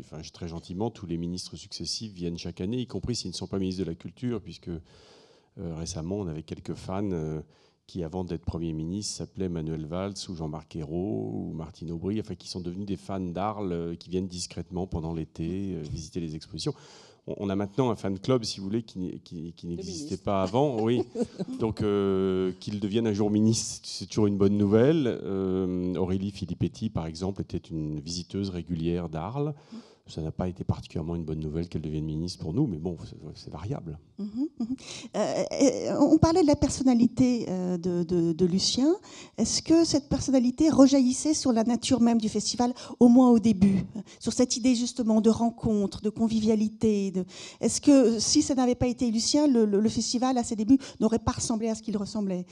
enfin, 0.00 0.22
très 0.32 0.48
gentiment, 0.48 0.90
tous 0.90 1.06
les 1.06 1.18
ministres 1.18 1.56
successifs 1.56 2.12
viennent 2.12 2.38
chaque 2.38 2.60
année, 2.60 2.80
y 2.80 2.86
compris 2.86 3.14
s'ils 3.14 3.30
ne 3.30 3.36
sont 3.36 3.46
pas 3.46 3.58
ministres 3.58 3.84
de 3.84 3.88
la 3.88 3.94
Culture, 3.94 4.40
puisque 4.40 4.70
récemment, 5.56 6.16
on 6.16 6.26
avait 6.26 6.42
quelques 6.42 6.74
fans 6.74 7.42
qui, 7.90 8.04
avant 8.04 8.22
d'être 8.22 8.44
Premier 8.44 8.72
ministre, 8.72 9.16
s'appelaient 9.16 9.48
Manuel 9.48 9.84
Valls 9.84 10.14
ou 10.28 10.36
Jean-Marc 10.36 10.76
Ayrault 10.76 11.32
ou 11.34 11.52
Martine 11.52 11.90
Aubry, 11.90 12.20
enfin, 12.20 12.36
qui 12.36 12.46
sont 12.46 12.60
devenus 12.60 12.86
des 12.86 12.96
fans 12.96 13.18
d'Arles, 13.18 13.72
euh, 13.72 13.94
qui 13.96 14.10
viennent 14.10 14.28
discrètement 14.28 14.86
pendant 14.86 15.12
l'été 15.12 15.74
euh, 15.74 15.82
visiter 15.90 16.20
les 16.20 16.36
expositions. 16.36 16.72
On, 17.26 17.50
a 17.50 17.56
maintenant 17.56 17.90
un 17.90 17.96
fan 17.96 18.16
club, 18.16 18.44
si 18.44 18.60
vous 18.60 18.66
voulez, 18.66 18.84
qui, 18.84 19.20
qui, 19.24 19.66
n'existait 19.66 20.18
pas 20.18 20.42
avant. 20.42 20.80
Oui. 20.80 21.02
Donc, 21.58 21.82
euh, 21.82 22.52
qu'il 22.60 22.78
devienne 22.78 23.08
un 23.08 23.12
jour 23.12 23.28
ministre, 23.28 23.80
c'est 23.82 24.06
toujours 24.06 24.28
une 24.28 24.38
bonne 24.38 24.56
nouvelle. 24.56 25.08
Aurélie 25.98 26.30
Filippetti, 26.30 26.90
par 26.90 27.06
exemple, 27.06 27.42
était 27.42 27.58
une 27.58 27.98
visiteuse 27.98 28.50
régulière 28.50 29.08
d'Arles 29.08 29.54
ça 30.06 30.20
n'a 30.20 30.32
pas 30.32 30.48
été 30.48 30.64
particulièrement 30.64 31.14
une 31.14 31.24
bonne 31.24 31.40
nouvelle 31.40 31.68
qu'elle 31.68 31.82
devienne 31.82 32.04
ministre 32.04 32.40
pour 32.40 32.52
nous, 32.52 32.66
mais 32.66 32.78
bon, 32.78 32.96
c'est 33.34 33.50
variable. 33.50 33.98
Mhm, 34.18 34.48
mhm. 34.58 34.76
Euh, 35.16 35.44
euh, 35.52 35.98
on 36.00 36.18
parlait 36.18 36.42
de 36.42 36.46
la 36.46 36.56
personnalité 36.56 37.46
euh, 37.48 37.78
de, 37.78 38.46
Lucien. 38.46 38.94
Est-ce 39.38 39.62
que 39.62 39.84
cette 39.84 40.08
personnalité 40.08 40.68
rejaillissait 40.68 41.34
sur 41.34 41.52
la 41.52 41.64
nature 41.64 42.00
même 42.00 42.18
du 42.18 42.28
festival, 42.28 42.74
au 42.98 43.08
moins 43.08 43.30
au 43.30 43.38
début, 43.38 43.84
sur 44.18 44.32
cette 44.32 44.56
idée 44.56 44.74
justement 44.74 45.20
de 45.20 45.30
rencontre, 45.30 46.02
de 46.02 46.10
convivialité 46.10 47.12
Est-ce 47.60 47.80
que 47.80 48.18
si 48.18 48.42
ça 48.42 48.54
n'avait 48.54 48.74
pas 48.74 48.88
été 48.88 49.10
Lucien, 49.10 49.46
le 49.46 49.88
festival 49.88 50.36
à 50.38 50.44
ses 50.44 50.56
débuts 50.56 50.78
n'aurait 50.98 51.18
pas 51.18 51.32
ressemblé 51.32 51.68
à 51.68 51.74
ce 51.74 51.82
qu'il 51.82 51.96
ressemblait? 51.96 52.44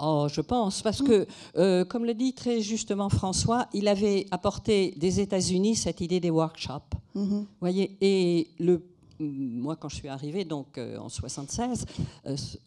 Oh, 0.00 0.28
je 0.32 0.40
pense, 0.40 0.80
parce 0.80 1.02
que, 1.02 1.26
euh, 1.56 1.84
comme 1.84 2.04
le 2.04 2.14
dit 2.14 2.32
très 2.32 2.60
justement 2.60 3.08
François, 3.08 3.66
il 3.72 3.88
avait 3.88 4.26
apporté 4.30 4.94
des 4.96 5.18
États-Unis 5.18 5.74
cette 5.74 6.00
idée 6.00 6.20
des 6.20 6.30
workshops. 6.30 6.94
Mm-hmm. 7.16 7.44
voyez, 7.60 7.96
et 8.00 8.46
le, 8.60 8.80
moi, 9.18 9.74
quand 9.74 9.88
je 9.88 9.96
suis 9.96 10.08
arrivée, 10.08 10.44
donc 10.44 10.78
euh, 10.78 10.98
en 10.98 11.08
76, 11.08 11.84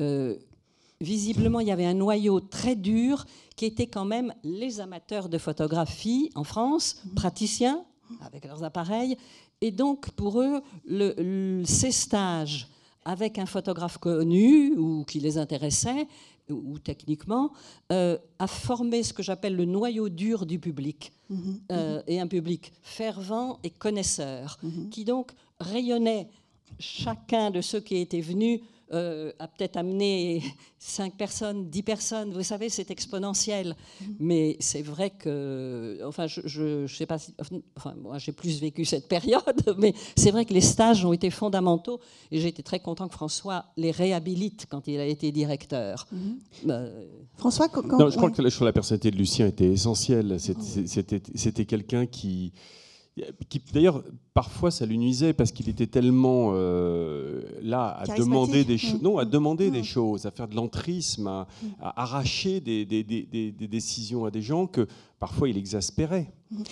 euh, 0.02 0.36
visiblement, 1.00 1.62
il 1.62 1.68
y 1.68 1.72
avait 1.72 1.86
un 1.86 1.94
noyau 1.94 2.42
très 2.42 2.76
dur 2.76 3.26
qui 3.56 3.64
était 3.64 3.88
quand 3.88 4.06
même 4.06 4.34
les 4.44 4.82
amateurs 4.82 5.30
de 5.30 5.38
photographie 5.38 6.32
en 6.36 6.44
France, 6.44 6.98
mm-hmm. 6.98 7.14
praticiens 7.14 7.86
avec 8.26 8.44
leurs 8.44 8.66
appareils, 8.66 9.16
et 9.62 9.72
donc 9.72 10.12
pour 10.12 10.42
eux, 10.42 10.62
le, 10.86 11.64
ces 11.64 11.92
stages 11.92 12.68
avec 13.06 13.40
un 13.40 13.46
photographe 13.46 13.98
connu 13.98 14.76
ou 14.78 15.06
qui 15.06 15.22
les 15.22 15.38
intéressait 15.38 16.08
ou 16.50 16.80
techniquement, 16.80 17.52
euh, 17.92 18.18
a 18.40 18.48
formé 18.48 19.04
ce 19.04 19.14
que 19.14 19.24
j'appelle 19.24 19.56
le 19.56 19.66
noyau 19.66 20.10
dur 20.10 20.46
du 20.46 20.60
public, 20.60 21.12
mhm. 21.30 21.62
Euh, 21.72 22.02
et 22.08 22.20
un 22.20 22.28
public 22.28 22.74
fervent 22.82 23.60
et 23.64 23.70
connaisseur, 23.70 24.58
mhm. 24.64 24.90
qui 24.90 25.06
donc 25.06 25.32
rayonnait 25.60 26.28
chacun 26.80 27.52
de 27.52 27.62
ceux 27.62 27.80
qui 27.80 27.98
étaient 27.98 28.22
venus 28.22 28.62
euh, 28.94 29.32
a 29.40 29.48
peut-être 29.48 29.78
amené 29.78 30.44
5 30.80 31.16
personnes, 31.16 31.70
10 31.70 31.84
personnes. 31.84 32.34
Vous 32.34 32.44
savez, 32.44 32.70
c'est 32.70 32.92
exponentiel. 32.92 33.70
Mm-hmm. 33.70 34.06
Mais 34.20 34.58
c'est 34.60 34.82
vrai 34.82 35.12
que, 35.12 36.00
enfin, 36.06 36.28
je 36.28 36.82
ne 36.82 36.88
sais 36.88 37.06
pas 37.06 37.18
si, 37.18 37.34
enfin, 37.78 37.96
moi 38.02 38.18
j'ai 38.18 38.32
plus 38.32 38.60
vécu 38.60 38.86
cette 38.86 39.08
période, 39.08 39.42
mais 39.78 39.94
c'est 40.16 40.32
vrai 40.32 40.46
que 40.46 40.54
les 40.54 40.62
stages 40.62 41.06
ont 41.06 41.14
été 41.14 41.30
fondamentaux 41.30 42.00
et 42.32 42.40
j'ai 42.40 42.50
été 42.50 42.64
très 42.64 42.80
content 42.80 43.08
que 43.08 43.14
François 43.14 43.66
les 43.78 43.92
réhabilite 43.92 44.66
quand 44.70 44.88
il 44.88 45.00
a 45.00 45.06
été 45.06 45.32
directeur. 45.32 46.08
Mm-hmm. 46.14 46.72
Euh, 46.72 47.06
François, 47.38 47.70
quand, 47.70 47.86
non, 47.98 48.10
je 48.10 48.18
crois 48.18 48.32
que 48.32 48.42
la, 48.42 48.50
la 48.66 48.74
personnalité 48.74 49.12
de 49.12 49.18
Lucien 49.18 49.48
était 49.48 49.72
essentielle. 49.72 50.38
C'était 50.40 51.66
quelqu'un 51.66 52.06
qui 52.06 52.54
D'ailleurs, 53.74 54.04
parfois, 54.34 54.72
ça 54.72 54.86
lui 54.86 54.98
nuisait 54.98 55.34
parce 55.34 55.52
qu'il 55.52 55.70
était 55.70 55.88
tellement 55.88 56.52
euh, 56.54 57.42
là 57.62 57.98
à 58.00 58.18
demander 58.18 58.64
des 58.64 58.78
choses, 58.78 59.02
non, 59.02 59.18
à 59.18 59.26
demander 59.26 59.72
des 59.72 59.84
choses, 59.84 60.26
à 60.26 60.32
faire 60.32 60.48
de 60.48 60.56
l'entrisme, 60.56 61.28
à, 61.28 61.48
arracher 61.80 62.60
des, 62.60 62.86
des, 62.86 63.68
décisions 63.68 64.26
à 64.26 64.32
des 64.32 64.42
gens 64.42 64.68
que 64.68 64.88
parfois 65.20 65.50
il 65.50 65.58
exaspérait. 65.58 66.32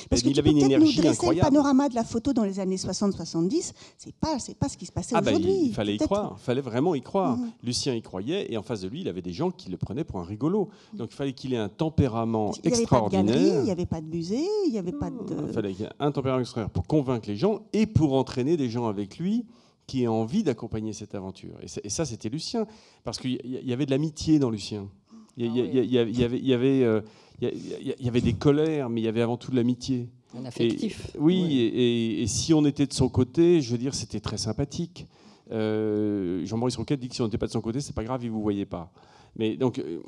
Parce 0.09 0.21
que 0.21 0.29
il 0.29 0.39
avait 0.39 0.51
une 0.51 0.57
énergie 0.59 1.01
nous 1.01 1.07
incroyable. 1.07 1.47
Le 1.47 1.51
panorama 1.51 1.89
de 1.89 1.95
la 1.95 2.03
photo 2.03 2.33
dans 2.33 2.43
les 2.43 2.59
années 2.59 2.75
60-70, 2.75 3.73
c'est 3.97 4.13
pas 4.13 4.39
c'est 4.39 4.57
pas 4.57 4.69
ce 4.69 4.77
qui 4.77 4.85
se 4.85 4.91
passait 4.91 5.15
ah 5.15 5.21
bah, 5.21 5.31
aujourd'hui. 5.31 5.57
il 5.65 5.73
fallait 5.73 5.95
y 5.95 5.97
croire, 5.97 6.35
il 6.37 6.43
fallait 6.43 6.61
vraiment 6.61 6.95
y 6.95 7.01
croire. 7.01 7.37
Mhm. 7.37 7.51
Lucien 7.63 7.93
y 7.93 8.01
croyait 8.01 8.51
et 8.51 8.57
en 8.57 8.63
face 8.63 8.81
de 8.81 8.87
lui, 8.87 9.01
il 9.01 9.07
avait 9.07 9.21
des 9.21 9.33
gens 9.33 9.51
qui 9.51 9.69
le 9.69 9.77
prenaient 9.77 10.03
pour 10.03 10.19
un 10.19 10.25
rigolo. 10.25 10.69
Donc 10.93 11.09
il 11.11 11.15
fallait 11.15 11.33
qu'il 11.33 11.53
ait 11.53 11.57
un 11.57 11.69
tempérament 11.69 12.53
extraordinaire. 12.63 13.59
Il 13.59 13.63
n'y 13.63 13.71
avait 13.71 13.85
pas 13.85 14.01
de 14.01 14.07
musée, 14.07 14.45
il 14.65 14.71
n'y 14.71 14.79
avait 14.79 14.91
pas 14.91 15.09
de. 15.09 15.17
Il 15.47 15.53
fallait 15.53 15.73
qu'il 15.73 15.85
ait 15.85 15.89
un 15.99 16.11
tempérament 16.11 16.41
extraordinaire 16.41 16.71
pour 16.71 16.85
convaincre 16.85 17.29
les 17.29 17.37
gens 17.37 17.61
et 17.73 17.85
pour 17.85 18.13
entraîner 18.13 18.57
des 18.57 18.69
gens 18.69 18.87
avec 18.87 19.17
lui 19.17 19.45
qui 19.87 20.03
aient 20.03 20.07
envie 20.07 20.43
d'accompagner 20.43 20.93
cette 20.93 21.15
aventure. 21.15 21.55
Et 21.83 21.89
ça, 21.89 22.05
c'était 22.05 22.29
Lucien, 22.29 22.67
parce 23.03 23.17
qu'il 23.17 23.39
y 23.43 23.73
avait 23.73 23.87
de 23.87 23.91
l'amitié 23.91 24.37
dans 24.37 24.51
Lucien. 24.51 24.87
Il 25.35 25.55
y, 25.55 26.53
avait, 26.53 27.01
il 27.41 27.47
y 27.47 27.47
avait 27.47 27.95
il 27.99 28.05
y, 28.05 28.07
avait 28.07 28.21
des 28.21 28.33
colères, 28.33 28.89
mais 28.89 29.01
il 29.01 29.03
y 29.03 29.07
avait 29.07 29.21
avant 29.21 29.37
tout 29.37 29.51
de 29.51 29.55
l'amitié. 29.55 30.09
Un 30.37 30.45
affectif. 30.45 31.11
oui, 31.17 31.59
Et, 31.73 32.27
si 32.27 32.53
on 32.53 32.65
était 32.65 32.85
de 32.85 32.93
son 32.93 33.09
côté, 33.09 33.61
je 33.61 33.71
veux 33.71 33.77
dire, 33.77 33.95
c'était 33.95 34.19
très 34.19 34.37
sympathique. 34.37 35.07
Euh, 35.51 36.45
Jean-Maurice 36.45 36.75
Roquette 36.75 36.99
dit 36.99 37.09
que 37.09 37.15
si 37.15 37.21
on 37.21 37.25
n'était 37.25 37.39
pas 37.39 37.47
de 37.47 37.51
son 37.51 37.61
côté, 37.61 37.81
c'est 37.81 37.95
pas 37.95 38.03
grave, 38.03 38.23
il 38.23 38.29
vous 38.29 38.41
voyait 38.41 38.65
pas. 38.67 38.91
Mais 39.35 39.57
donc, 39.57 39.79
euh, 39.79 40.01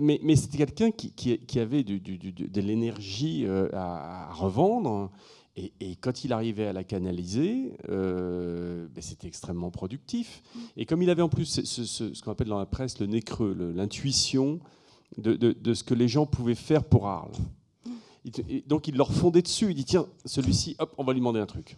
mais, 0.00 0.18
mais 0.22 0.34
c'était 0.34 0.58
quelqu'un 0.58 0.90
qui, 0.90 1.12
qui, 1.12 1.60
avait 1.60 1.84
du, 1.84 2.00
de 2.00 2.60
l'énergie 2.60 3.44
euh, 3.46 3.68
à, 3.72 4.32
revendre. 4.32 5.10
Et, 5.56 5.96
quand 6.00 6.24
il 6.24 6.32
arrivait 6.32 6.66
à 6.66 6.72
la 6.72 6.82
canaliser, 6.82 7.74
ben, 7.86 8.88
c'était 9.00 9.28
extrêmement 9.28 9.70
productif. 9.70 10.42
Et 10.76 10.86
comme 10.86 11.02
il 11.02 11.10
avait 11.10 11.22
en 11.22 11.28
plus 11.28 11.44
ce, 11.44 11.84
ce 11.84 12.22
qu'on 12.22 12.32
appelle 12.32 12.48
dans 12.48 12.58
la 12.58 12.66
presse 12.66 12.98
le 12.98 13.06
nez 13.06 13.20
creux, 13.20 13.54
l'intuition 13.74 14.60
de, 15.18 15.74
ce 15.74 15.84
que 15.84 15.94
les 15.94 16.08
gens 16.08 16.26
pouvaient 16.26 16.54
faire 16.54 16.84
pour 16.84 17.08
Arles. 17.08 17.32
donc 18.66 18.88
il 18.88 18.96
leur 18.96 19.12
fondait 19.12 19.42
dessus, 19.42 19.70
il 19.70 19.74
dit 19.74 19.84
tiens, 19.84 20.06
celui-ci, 20.24 20.76
hop, 20.78 20.94
on 20.98 21.04
va 21.04 21.12
lui 21.12 21.20
demander 21.20 21.40
un 21.40 21.46
truc. 21.46 21.76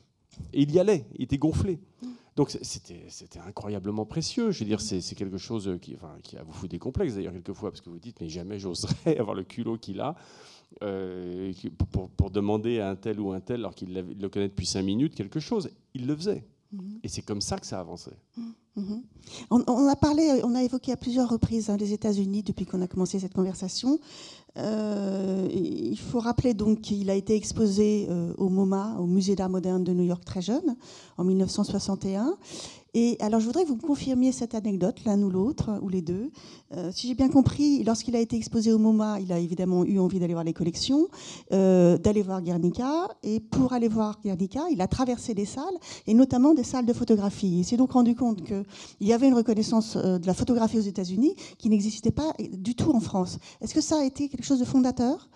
Et 0.52 0.62
il 0.62 0.72
y 0.72 0.78
allait, 0.78 1.06
il 1.16 1.24
était 1.24 1.38
gonflé. 1.38 1.78
Donc 2.36 2.50
c'était 2.50 3.38
incroyablement 3.46 4.04
précieux. 4.04 4.50
Je 4.50 4.60
veux 4.60 4.64
dire, 4.64 4.80
c'est 4.80 5.00
quelque 5.14 5.38
chose 5.38 5.78
qui, 5.80 5.94
enfin, 5.94 6.16
qui 6.22 6.36
a 6.36 6.42
vous 6.42 6.52
fout 6.52 6.70
des 6.70 6.80
complexes 6.80 7.14
d'ailleurs 7.14 7.32
quelquefois, 7.32 7.70
parce 7.70 7.80
que 7.80 7.90
vous 7.90 7.98
dites, 7.98 8.20
mais 8.20 8.28
jamais 8.28 8.58
j'oserais 8.58 9.16
avoir 9.18 9.36
le 9.36 9.44
culot 9.44 9.78
qu'il 9.78 10.00
a 10.00 10.16
euh, 10.82 11.52
pour, 12.16 12.30
demander 12.30 12.80
à 12.80 12.90
un 12.90 12.96
tel 12.96 13.20
ou 13.20 13.32
un 13.32 13.40
tel, 13.40 13.60
alors 13.60 13.74
qu'il 13.74 13.92
le 13.92 14.28
connaît 14.28 14.48
depuis 14.48 14.66
cinq 14.66 14.82
minutes, 14.82 15.14
quelque 15.14 15.40
chose. 15.40 15.70
Il 15.94 16.06
le 16.06 16.16
faisait. 16.16 16.44
Mhm. 16.72 17.00
Et 17.02 17.08
c'est 17.08 17.22
comme 17.22 17.40
ça 17.40 17.58
que 17.58 17.66
ça 17.66 17.78
avançait. 17.78 18.18
Mhm. 18.76 19.02
On, 19.50 19.88
a 19.88 19.96
parlé, 19.96 20.40
on 20.42 20.54
a 20.54 20.62
évoqué 20.62 20.92
à 20.92 20.96
plusieurs 20.96 21.28
reprises 21.28 21.70
hein, 21.70 21.76
les 21.76 21.92
États-Unis 21.92 22.42
depuis 22.42 22.66
qu'on 22.66 22.82
a 22.82 22.88
commencé 22.88 23.18
cette 23.20 23.32
conversation. 23.32 23.98
Euh, 24.56 25.48
il 25.52 25.98
faut 25.98 26.20
rappeler 26.20 26.54
donc 26.54 26.80
qu'il 26.80 27.10
a 27.10 27.14
été 27.14 27.34
exposé 27.34 28.06
euh, 28.08 28.32
au 28.36 28.48
MoMA, 28.48 28.96
au 28.98 29.06
Musée 29.06 29.34
d'art 29.36 29.48
moderne 29.48 29.82
de 29.82 29.92
New 29.92 30.04
York 30.04 30.24
très 30.24 30.42
jeune, 30.42 30.76
en 31.16 31.24
1961. 31.24 32.36
Et 32.94 33.16
alors, 33.20 33.40
je 33.40 33.46
voudrais 33.46 33.64
que 33.64 33.68
vous 33.68 33.76
confirmiez 33.76 34.30
cette 34.30 34.54
anecdote, 34.54 35.04
l'un 35.04 35.20
ou 35.20 35.28
l'autre, 35.28 35.80
ou 35.82 35.88
les 35.88 36.00
deux. 36.00 36.30
Euh, 36.76 36.90
si 36.92 37.08
j'ai 37.08 37.14
bien 37.14 37.28
compris, 37.28 37.82
lorsqu'il 37.82 38.14
a 38.14 38.20
été 38.20 38.36
exposé 38.36 38.72
au 38.72 38.78
MoMA, 38.78 39.18
il 39.20 39.32
a 39.32 39.38
évidemment 39.38 39.84
eu 39.84 39.98
envie 39.98 40.20
d'aller 40.20 40.34
voir 40.34 40.44
les 40.44 40.52
collections, 40.52 41.08
d'aller 41.50 42.22
voir 42.22 42.40
Guernica. 42.40 43.08
Et 43.22 43.40
pour 43.40 43.72
aller 43.72 43.88
voir 43.88 44.20
Guernica, 44.24 44.62
il 44.70 44.80
a 44.80 44.86
traversé 44.86 45.34
des 45.34 45.44
salles, 45.44 45.64
et 46.06 46.14
notamment 46.14 46.54
des 46.54 46.62
salles 46.64 46.86
de 46.86 46.92
photographie. 46.92 47.58
Il 47.58 47.64
s'est 47.64 47.76
donc 47.76 47.92
rendu 47.92 48.14
compte 48.14 48.44
qu'il 48.44 48.64
y 49.00 49.12
avait 49.12 49.28
une 49.28 49.34
reconnaissance 49.34 49.96
de 49.96 50.26
la 50.26 50.34
photographie 50.34 50.78
aux 50.78 50.82
États-Unis 50.82 51.34
qui 51.58 51.68
n'existait 51.68 52.12
pas 52.12 52.32
du 52.52 52.74
tout 52.74 52.92
en 52.92 53.00
France. 53.00 53.38
Est-ce 53.60 53.74
que 53.74 53.80
ça 53.80 53.98
a 53.98 54.04
été 54.04 54.28
quelque 54.28 54.44
chose 54.44 54.60
de 54.60 54.64
fondateur? 54.64 55.28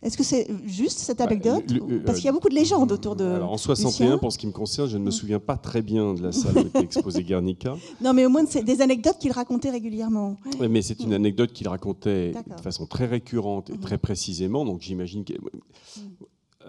Est-ce 0.00 0.16
que 0.16 0.22
c'est 0.22 0.46
juste 0.64 0.98
cette 1.00 1.18
bah, 1.18 1.24
anecdote 1.24 1.64
Parce 2.06 2.18
qu'il 2.18 2.26
y 2.26 2.28
a 2.28 2.32
beaucoup 2.32 2.48
de 2.48 2.54
légendes 2.54 2.92
autour 2.92 3.16
de. 3.16 3.24
Alors, 3.24 3.52
en 3.52 3.56
61, 3.56 4.18
pour 4.18 4.32
ce 4.32 4.38
qui 4.38 4.46
me 4.46 4.52
concerne, 4.52 4.88
je 4.88 4.96
ne 4.96 5.02
me 5.02 5.10
souviens 5.10 5.40
pas 5.40 5.56
très 5.56 5.82
bien 5.82 6.14
de 6.14 6.22
la 6.22 6.30
salle 6.30 6.56
où 6.56 6.60
était 6.60 6.80
exposée 6.80 7.22
Guernica. 7.24 7.76
Non, 8.00 8.12
mais 8.12 8.24
au 8.24 8.28
moins, 8.28 8.46
c'est 8.46 8.62
des 8.62 8.80
anecdotes 8.80 9.18
qu'il 9.18 9.32
racontait 9.32 9.70
régulièrement. 9.70 10.36
Oui, 10.60 10.68
mais 10.68 10.82
c'est 10.82 11.00
une 11.00 11.14
anecdote 11.14 11.52
qu'il 11.52 11.66
racontait 11.66 12.30
de 12.32 12.60
façon 12.62 12.86
très 12.86 13.06
récurrente 13.06 13.70
et 13.70 13.74
mhm. 13.74 13.80
très 13.80 13.98
précisément. 13.98 14.64
Donc, 14.64 14.82
j'imagine 14.82 15.24
que. 15.24 15.32
Mhm. 15.32 15.50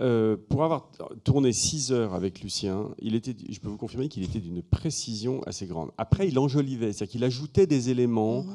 Euh, 0.02 0.38
pour 0.48 0.64
avoir 0.64 0.90
tourné 1.26 1.52
6 1.52 1.92
heures 1.92 2.16
avec 2.16 2.42
Lucien, 2.42 2.88
il 3.00 3.16
était, 3.16 3.36
je 3.50 3.60
peux 3.60 3.68
vous 3.68 3.76
confirmer 3.76 4.08
qu'il 4.08 4.24
était 4.24 4.40
d'une 4.40 4.62
précision 4.62 5.44
assez 5.44 5.68
grande. 5.68 5.92
Après, 5.98 6.30
il 6.30 6.40
enjolivait, 6.40 6.94
c'est-à-dire 6.94 7.12
qu'il 7.12 7.24
ajoutait 7.26 7.68
des 7.68 7.90
éléments. 7.90 8.44
Mhm 8.44 8.54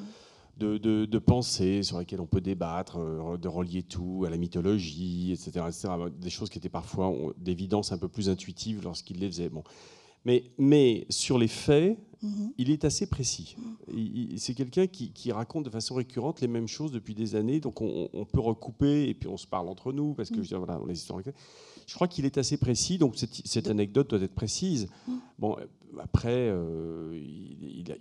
de, 0.58 0.78
de, 0.78 1.18
pensées 1.18 1.82
sur 1.82 1.98
lesquelles 1.98 2.20
on 2.20 2.26
peut 2.26 2.40
débattre, 2.40 2.98
euh, 2.98 3.36
de 3.36 3.48
relier 3.48 3.82
tout 3.82 4.24
à 4.26 4.30
la 4.30 4.36
mythologie, 4.36 5.32
etc., 5.32 5.66
Des 6.20 6.30
choses 6.30 6.48
qui 6.48 6.58
étaient 6.58 6.68
parfois 6.68 7.12
d'évidence 7.38 7.92
un 7.92 7.98
peu 7.98 8.08
plus 8.08 8.28
intuitives 8.28 8.82
lorsqu'il 8.82 9.18
les 9.18 9.26
faisait. 9.26 9.48
Bon. 9.48 9.64
Mais, 10.24 10.44
mais 10.56 11.06
sur 11.10 11.38
les 11.38 11.48
faits, 11.48 11.98
mhm. 12.22 12.52
il 12.56 12.70
est 12.70 12.84
assez 12.84 13.06
précis. 13.06 13.56
C'est 14.36 14.54
quelqu'un 14.54 14.86
qui, 14.86 15.12
qui, 15.12 15.32
raconte 15.32 15.64
de 15.64 15.70
façon 15.70 15.94
récurrente 15.96 16.40
les 16.40 16.48
mêmes 16.48 16.68
choses 16.68 16.92
depuis 16.92 17.14
des 17.14 17.34
années, 17.34 17.60
donc 17.60 17.80
on, 17.80 18.24
peut 18.24 18.40
recouper 18.40 19.08
et 19.08 19.14
puis 19.14 19.28
on 19.28 19.36
se 19.36 19.46
parle 19.46 19.68
entre 19.68 19.92
nous 19.92 20.14
parce 20.14 20.30
que 20.30 20.38
mhm. 20.38 20.44
je, 20.44 20.56
voilà, 20.56 20.80
les 20.86 20.94
histoires. 20.94 21.20
Je 21.86 21.94
crois 21.94 22.08
qu'il 22.08 22.24
est 22.24 22.38
assez 22.38 22.56
précis, 22.56 22.96
donc 22.96 23.16
cette, 23.16 23.46
cette, 23.46 23.68
anecdote 23.68 24.08
doit 24.08 24.22
être 24.22 24.34
précise. 24.34 24.88
Mhm. 25.06 25.20
Bon, 25.38 25.56
après, 26.02 26.48
euh, 26.50 27.18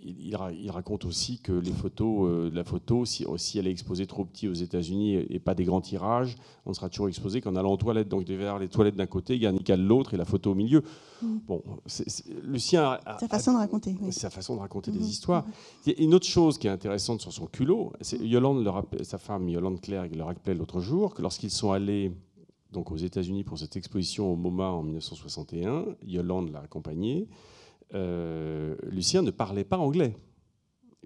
il, 0.02 0.70
raconte 0.70 1.04
aussi 1.04 1.38
que 1.38 1.52
les 1.52 1.72
photos, 1.72 2.28
euh, 2.28 2.50
la 2.52 2.64
photo, 2.64 3.04
si, 3.04 3.24
elle 3.58 3.66
est 3.66 3.70
exposée 3.70 4.06
trop 4.06 4.24
petit 4.24 4.48
aux 4.48 4.54
États-Unis 4.54 5.14
et 5.28 5.38
pas 5.38 5.54
des 5.54 5.64
grands 5.64 5.80
tirages, 5.80 6.36
on 6.66 6.74
sera 6.74 6.88
toujours 6.88 7.08
exposé 7.08 7.40
qu'en 7.40 7.56
allant 7.56 7.72
aux 7.72 7.76
toilettes. 7.76 8.08
Donc, 8.08 8.24
il 8.28 8.36
les 8.36 8.68
toilettes 8.68 8.96
d'un 8.96 9.06
côté, 9.06 9.38
Garnica 9.38 9.76
de 9.76 9.82
l'autre 9.82 10.14
et 10.14 10.16
la 10.16 10.24
photo 10.24 10.52
au 10.52 10.54
milieu. 10.54 10.82
Mm. 11.22 11.36
Bon, 11.46 11.62
Lucien 12.42 12.98
a, 13.04 13.18
sa 13.18 13.28
façon 13.28 13.52
de 13.52 13.58
raconter. 13.58 13.96
Sa 14.10 14.30
façon 14.30 14.56
de 14.56 14.60
raconter 14.60 14.90
des 14.90 14.98
mm-hmm. 14.98 15.02
histoires. 15.02 15.44
A 15.86 15.90
une 15.98 16.14
autre 16.14 16.26
chose 16.26 16.58
qui 16.58 16.66
est 16.66 16.70
intéressante 16.70 17.20
sur 17.20 17.32
son 17.32 17.46
culot, 17.46 17.92
c'est 18.00 18.18
Yolande, 18.18 18.68
sa 19.02 19.18
femme 19.18 19.48
Yolande 19.48 19.80
Clerc, 19.80 20.08
le 20.14 20.22
rappelait 20.22 20.54
l'autre 20.54 20.80
jour 20.80 21.14
que 21.14 21.22
lorsqu'ils 21.22 21.50
sont 21.50 21.72
allés 21.72 22.12
donc 22.74 22.90
aux 22.90 22.96
États-Unis 22.96 23.44
pour 23.44 23.58
cette 23.58 23.76
exposition 23.76 24.32
au 24.32 24.36
MoMA 24.36 24.66
en 24.66 24.82
1961, 24.82 25.84
Yolande 26.06 26.50
l'a 26.52 26.60
accompagné. 26.60 27.28
Euh, 27.94 28.76
Lucien 28.84 29.22
ne 29.22 29.30
parlait 29.30 29.64
pas 29.64 29.78
anglais. 29.78 30.16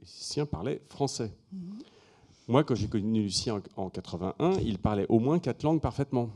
Lucien 0.00 0.46
parlait 0.46 0.82
français. 0.88 1.32
Mhm. 1.52 1.78
Moi, 2.48 2.64
quand 2.64 2.74
j'ai 2.74 2.88
connu 2.88 3.22
Lucien 3.22 3.60
en, 3.76 3.90
81, 3.90 4.52
il 4.64 4.78
parlait 4.78 5.06
au 5.08 5.18
moins 5.18 5.38
quatre 5.38 5.62
langues 5.62 5.80
parfaitement. 5.80 6.30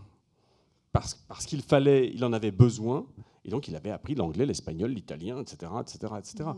Parce, 0.93 1.15
parce 1.27 1.47
qu'il 1.47 1.63
fallait, 1.63 2.11
il 2.13 2.23
en 2.23 2.35
avait 2.35 2.51
besoin, 2.51 3.07
et 3.47 3.51
donc 3.51 3.67
il 3.67 3.77
avait 3.77 3.91
appris 3.91 4.15
l'anglais, 4.15 4.45
l'espagnol, 4.45 4.91
l'italien, 4.91 5.41
etc., 5.41 5.73
etc., 5.81 6.13
etc. 6.19 6.51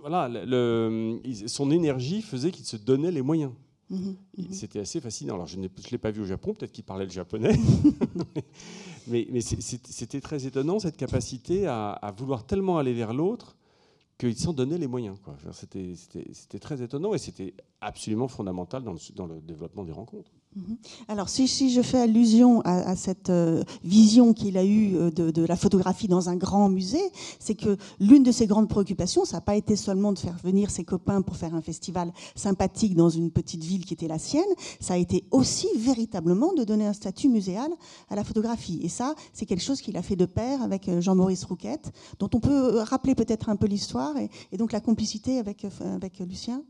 voilà, 0.00 0.26
le, 0.28 1.20
son 1.46 1.70
énergie 1.70 2.22
faisait 2.22 2.50
qu'il 2.50 2.64
se 2.64 2.78
donnait 2.78 3.10
les 3.10 3.20
moyens. 3.20 3.52
Mhm, 3.90 4.16
mhm. 4.38 4.52
C'était 4.52 4.78
assez 4.78 5.00
fascinant. 5.00 5.34
Alors, 5.34 5.46
je 5.46 5.58
ne 5.58 5.68
l'ai 5.90 5.98
pas 5.98 6.12
vu 6.12 6.22
au 6.22 6.24
Japon, 6.24 6.54
peut-être 6.54 6.72
qu'il 6.72 6.84
parlait 6.84 7.04
le 7.06 7.10
japonais. 7.10 7.58
mais, 9.08 9.26
mais 9.30 9.40
c'était 9.40 10.20
très 10.20 10.46
étonnant, 10.46 10.78
cette 10.78 10.96
capacité 10.96 11.66
à, 11.66 11.90
à 11.90 12.10
vouloir 12.12 12.46
tellement 12.46 12.78
aller 12.78 12.92
vers 12.94 13.12
l'autre 13.12 13.56
qu'ils 14.18 14.36
s'en 14.38 14.52
donnaient 14.52 14.78
les 14.78 14.86
moyens. 14.86 15.16
C'était 15.52 16.58
très 16.60 16.82
étonnant 16.82 17.14
et 17.14 17.18
c'était 17.18 17.54
absolument 17.80 18.28
fondamental 18.28 18.84
dans 18.84 18.92
le, 18.92 18.98
dans 19.14 19.26
le 19.26 19.40
développement 19.40 19.84
des 19.84 19.92
rencontres. 19.92 20.30
Mhm. 20.56 20.78
Alors, 21.06 21.28
si, 21.28 21.70
je 21.70 21.80
fais 21.80 22.00
allusion 22.00 22.60
à, 22.62 22.96
cette 22.96 23.30
euh, 23.30 23.62
vision 23.84 24.34
qu'il 24.34 24.58
a 24.58 24.64
eue 24.64 24.96
euh, 24.96 25.10
de, 25.12 25.44
la 25.44 25.54
photographie 25.54 26.08
dans 26.08 26.28
un 26.28 26.34
grand 26.34 26.68
musée, 26.68 27.12
c'est 27.38 27.54
que 27.54 27.76
l'une 28.00 28.24
de 28.24 28.32
ses 28.32 28.48
grandes 28.48 28.68
préoccupations, 28.68 29.24
ça 29.24 29.36
n'a 29.36 29.42
pas 29.42 29.54
été 29.54 29.76
seulement 29.76 30.12
de 30.12 30.18
faire 30.18 30.36
venir 30.42 30.70
ses 30.70 30.82
copains 30.82 31.22
pour 31.22 31.36
faire 31.36 31.54
un 31.54 31.62
festival 31.62 32.12
sympathique 32.34 32.96
dans 32.96 33.10
une 33.10 33.30
petite 33.30 33.62
ville 33.62 33.84
qui 33.84 33.94
était 33.94 34.08
la 34.08 34.18
sienne, 34.18 34.42
ça 34.80 34.94
a 34.94 34.96
été 34.96 35.24
aussi 35.30 35.68
véritablement 35.76 36.52
de 36.52 36.64
donner 36.64 36.86
un 36.86 36.94
statut 36.94 37.28
muséal 37.28 37.70
à 38.08 38.16
la 38.16 38.24
photographie. 38.24 38.80
Et 38.82 38.88
ça, 38.88 39.14
c'est 39.32 39.46
quelque 39.46 39.62
chose 39.62 39.80
qu'il 39.80 39.96
a 39.96 40.02
fait 40.02 40.16
de 40.16 40.26
pair 40.26 40.62
avec 40.62 40.88
euh, 40.88 41.00
Jean-Maurice 41.00 41.44
Rouquette, 41.44 41.92
dont 42.18 42.30
on 42.34 42.40
peut 42.40 42.80
rappeler 42.80 43.14
peut-être 43.14 43.50
un 43.50 43.56
peu 43.56 43.68
l'histoire 43.68 44.16
et, 44.16 44.56
donc 44.56 44.72
la 44.72 44.80
complicité 44.80 45.38
avec 45.38 45.64
Lucien 46.18 46.62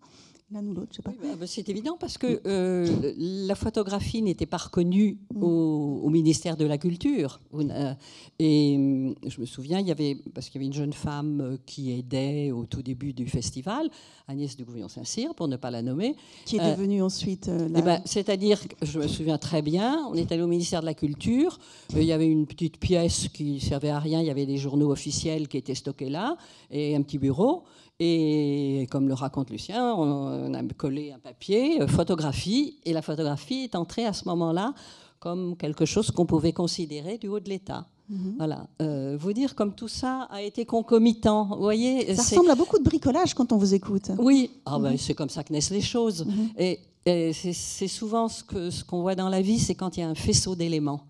l'un 0.52 0.66
ou 0.66 0.74
l'autre, 0.74 1.00
bah, 1.04 1.12
bah, 1.38 1.46
c'est 1.46 1.68
évident 1.68 1.96
parce 1.98 2.18
que 2.18 2.40
euh, 2.46 3.14
la 3.16 3.54
photographie 3.54 4.20
n'était 4.20 4.46
pas 4.46 4.56
reconnue 4.56 5.18
mm. 5.34 5.42
au, 5.42 6.10
ministère 6.10 6.56
de 6.56 6.64
la 6.64 6.76
Culture. 6.76 7.40
Euh, 7.54 7.94
et 8.38 8.74
hum, 8.76 9.14
je 9.26 9.40
me 9.40 9.46
souviens, 9.46 9.78
il 9.78 9.86
y 9.86 9.92
avait, 9.92 10.16
parce 10.34 10.48
qu'il 10.48 10.60
y 10.60 10.64
avait 10.64 10.66
une 10.66 10.78
jeune 10.78 10.92
femme 10.92 11.40
euh, 11.40 11.56
qui 11.66 11.92
aidait 11.92 12.50
au 12.50 12.64
tout 12.64 12.82
début 12.82 13.12
du 13.12 13.28
festival, 13.28 13.90
Agnès 14.26 14.56
de 14.56 14.64
Gouvion-Saint-Cyr, 14.64 15.34
pour 15.34 15.46
ne 15.46 15.56
pas 15.56 15.70
la 15.70 15.82
nommer. 15.82 16.16
Qui 16.46 16.56
est 16.56 16.70
devenue 16.70 17.02
ensuite 17.02 17.46
la... 17.46 17.78
Eh 17.78 17.82
ben, 17.82 18.02
c'est-à-dire, 18.04 18.60
je 18.82 18.98
me 18.98 19.06
souviens 19.06 19.38
très 19.38 19.62
bien, 19.62 20.04
on 20.10 20.14
est 20.14 20.32
allé 20.32 20.42
au 20.42 20.48
ministère 20.48 20.80
de 20.80 20.86
la 20.86 20.94
Culture, 20.94 21.58
il 21.94 22.02
y 22.02 22.12
avait 22.12 22.26
une 22.26 22.46
petite 22.46 22.78
pièce 22.78 23.28
qui 23.28 23.60
servait 23.60 23.90
à 23.90 24.00
rien, 24.00 24.20
il 24.20 24.26
y 24.26 24.30
avait 24.30 24.46
des 24.46 24.56
journaux 24.56 24.90
officiels 24.90 25.46
qui 25.46 25.56
étaient 25.56 25.74
stockés 25.74 26.10
là, 26.10 26.36
et 26.70 26.96
un 26.96 27.02
petit 27.02 27.18
bureau. 27.18 27.64
Et 28.02 28.86
comme 28.90 29.08
le 29.08 29.14
raconte 29.14 29.50
Lucien, 29.50 29.94
on 29.94 30.54
a 30.54 30.62
collé 30.76 31.12
un 31.12 31.18
papier, 31.18 31.82
euh, 31.82 31.86
photographie, 31.86 32.78
et 32.86 32.94
la 32.94 33.02
photographie 33.02 33.64
est 33.64 33.74
entrée 33.74 34.06
à 34.06 34.14
ce 34.14 34.24
moment-là 34.24 34.72
comme 35.18 35.54
quelque 35.54 35.84
chose 35.84 36.10
qu'on 36.10 36.24
pouvait 36.24 36.54
considérer 36.54 37.18
du 37.18 37.28
haut 37.28 37.40
de 37.40 37.48
l'État. 37.50 37.86
Mhm. 38.08 38.34
Voilà. 38.38 38.66
Euh, 38.80 39.18
vous 39.20 39.34
dire 39.34 39.54
comme 39.54 39.74
tout 39.74 39.86
ça 39.86 40.26
a 40.30 40.40
été 40.40 40.64
concomitant. 40.64 41.44
Vous 41.44 41.62
voyez, 41.62 42.14
ça 42.14 42.22
ressemble 42.22 42.50
à 42.50 42.54
beaucoup 42.54 42.78
de 42.78 42.82
bricolage 42.82 43.34
quand 43.34 43.52
on 43.52 43.58
vous 43.58 43.74
écoute. 43.74 44.10
Oui, 44.18 44.50
ah 44.64 44.78
ben, 44.78 44.96
c'est 44.96 45.14
comme 45.14 45.28
ça 45.28 45.44
que 45.44 45.52
naissent 45.52 45.70
les 45.70 45.82
choses. 45.82 46.24
Mhm. 46.24 46.48
Et, 46.58 46.80
c'est 47.32 47.88
souvent 47.88 48.28
ce 48.28 48.44
qu'on 48.44 48.70
ce 48.70 48.84
qu'on 48.84 49.00
voit 49.00 49.14
dans 49.14 49.28
la 49.28 49.40
vie, 49.40 49.58
c'est 49.58 49.74
quand 49.74 49.96
il 49.96 50.00
y 50.00 50.02
a 50.02 50.08
un 50.08 50.14
faisceau 50.14 50.54
d'éléments. 50.54 51.00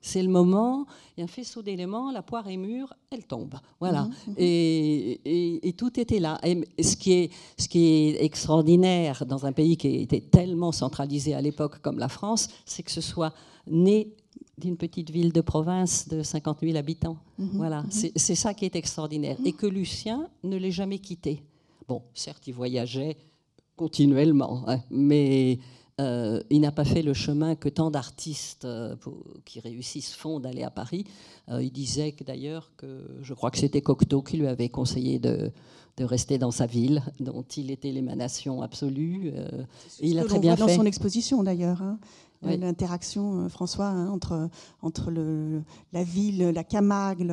C'est 0.00 0.22
le 0.22 0.28
moment, 0.28 0.86
il 1.16 1.20
y 1.20 1.22
a 1.22 1.24
un 1.24 1.28
faisceau 1.28 1.62
d'éléments, 1.62 2.10
la 2.10 2.22
poire 2.22 2.48
est 2.48 2.56
mûre, 2.56 2.94
elle 3.10 3.24
tombe. 3.24 3.54
Voilà. 3.80 4.04
Mhm, 4.04 4.10
mhm. 4.28 4.34
Et, 4.38 5.68
et, 5.68 5.72
tout 5.72 5.98
était 5.98 6.20
là. 6.20 6.38
Et 6.44 6.64
ce, 6.82 6.96
qui 6.96 7.12
est, 7.12 7.30
ce 7.58 7.68
qui 7.68 7.86
est 7.86 8.24
extraordinaire 8.24 9.26
dans 9.26 9.44
un 9.44 9.52
pays 9.52 9.76
qui 9.76 9.96
était 9.96 10.20
tellement 10.20 10.72
centralisé 10.72 11.34
à 11.34 11.40
l'époque 11.40 11.80
comme 11.80 11.98
la 11.98 12.08
France, 12.08 12.48
c'est 12.64 12.82
que 12.82 12.90
ce 12.90 13.00
soit 13.00 13.34
né 13.66 14.14
d'une 14.56 14.76
petite 14.76 15.10
ville 15.10 15.32
de 15.32 15.40
province 15.40 16.08
de 16.08 16.22
50 16.22 16.60
000 16.62 16.76
habitants. 16.76 17.16
Mhm, 17.38 17.50
voilà, 17.54 17.84
c'est 17.90 18.34
ça 18.34 18.54
qui 18.54 18.64
est 18.64 18.76
extraordinaire. 18.76 19.36
Et 19.44 19.52
que 19.52 19.66
Lucien 19.66 20.28
ne 20.42 20.56
l'ait 20.56 20.70
jamais 20.70 20.98
quitté. 20.98 21.42
Bon, 21.86 22.02
certes, 22.14 22.46
il 22.46 22.54
voyageait 22.54 23.16
continuellement, 23.76 24.64
hein, 24.66 24.80
mais 24.90 25.58
euh, 26.00 26.40
il 26.50 26.60
n'a 26.60 26.70
pas 26.70 26.84
fait 26.84 27.02
le 27.02 27.12
chemin 27.12 27.56
que 27.56 27.68
tant 27.68 27.90
d'artistes 27.90 28.64
euh, 28.64 28.94
qui 29.44 29.58
réussissent 29.58 30.14
font 30.14 30.38
d'aller 30.38 30.62
à 30.62 30.70
Paris. 30.70 31.04
Euh, 31.48 31.62
il 31.62 31.72
disait 31.72 32.12
que 32.12 32.22
d'ailleurs 32.22 32.70
que 32.76 33.04
je 33.22 33.34
crois 33.34 33.50
que 33.50 33.58
c'était 33.58 33.80
Cocteau 33.80 34.22
qui 34.22 34.36
lui 34.36 34.46
avait 34.46 34.68
conseillé 34.68 35.18
de, 35.18 35.50
rester 36.00 36.38
dans 36.38 36.52
sa 36.52 36.66
ville, 36.66 37.02
dont 37.18 37.42
il 37.56 37.72
était 37.72 37.90
l'émanation 37.90 38.62
absolue. 38.62 39.32
il 40.00 40.20
a 40.20 40.24
très 40.24 40.38
bien 40.38 40.54
fait. 40.54 40.62
Dans 40.62 40.68
son 40.68 40.86
exposition 40.86 41.42
d'ailleurs. 41.42 41.82
Hein. 41.82 41.98
L'interaction, 42.42 43.44
euh, 43.44 43.48
François, 43.48 43.88
hein, 43.88 44.08
entre, 44.10 44.48
entre 44.80 45.10
le, 45.10 45.62
la 45.92 46.04
ville, 46.04 46.50
la 46.50 46.62
Camargue, 46.62 47.26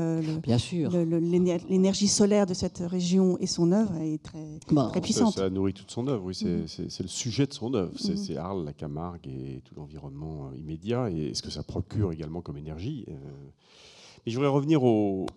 l'énergie 1.70 2.08
solaire 2.08 2.48
de 2.48 2.56
cette 2.56 2.80
région 2.80 3.38
et 3.40 3.46
son 3.46 3.72
œuvre 3.72 3.96
est 3.98 4.22
très, 4.22 4.60
très 4.90 5.02
puissante. 5.02 5.36
Ça, 5.36 5.50
nourrit 5.50 5.74
toute 5.74 5.92
son 5.92 6.08
œuvre, 6.08 6.26
oui, 6.26 6.34
c'est 6.34 7.04
le 7.04 7.08
sujet 7.08 7.46
de 7.46 7.54
son 7.54 7.74
œuvre. 7.76 7.92
Mhm. 7.94 8.18
C'est 8.18 8.38
Arles, 8.38 8.66
la 8.66 8.74
Camargue 8.74 9.28
et 9.28 9.62
tout 9.64 9.76
l'environnement 9.76 10.48
euh, 10.48 10.58
immédiat, 10.58 11.10
et 11.12 11.36
ce 11.36 11.44
que 11.44 11.52
ça 11.52 11.62
procure 11.62 12.12
également 12.12 12.42
comme 12.42 12.58
énergie. 12.58 13.06
Euh. 13.10 13.14
Mais 14.26 14.32
je 14.32 14.38
voudrais 14.38 14.52
revenir 14.52 14.84
au, 14.84 15.28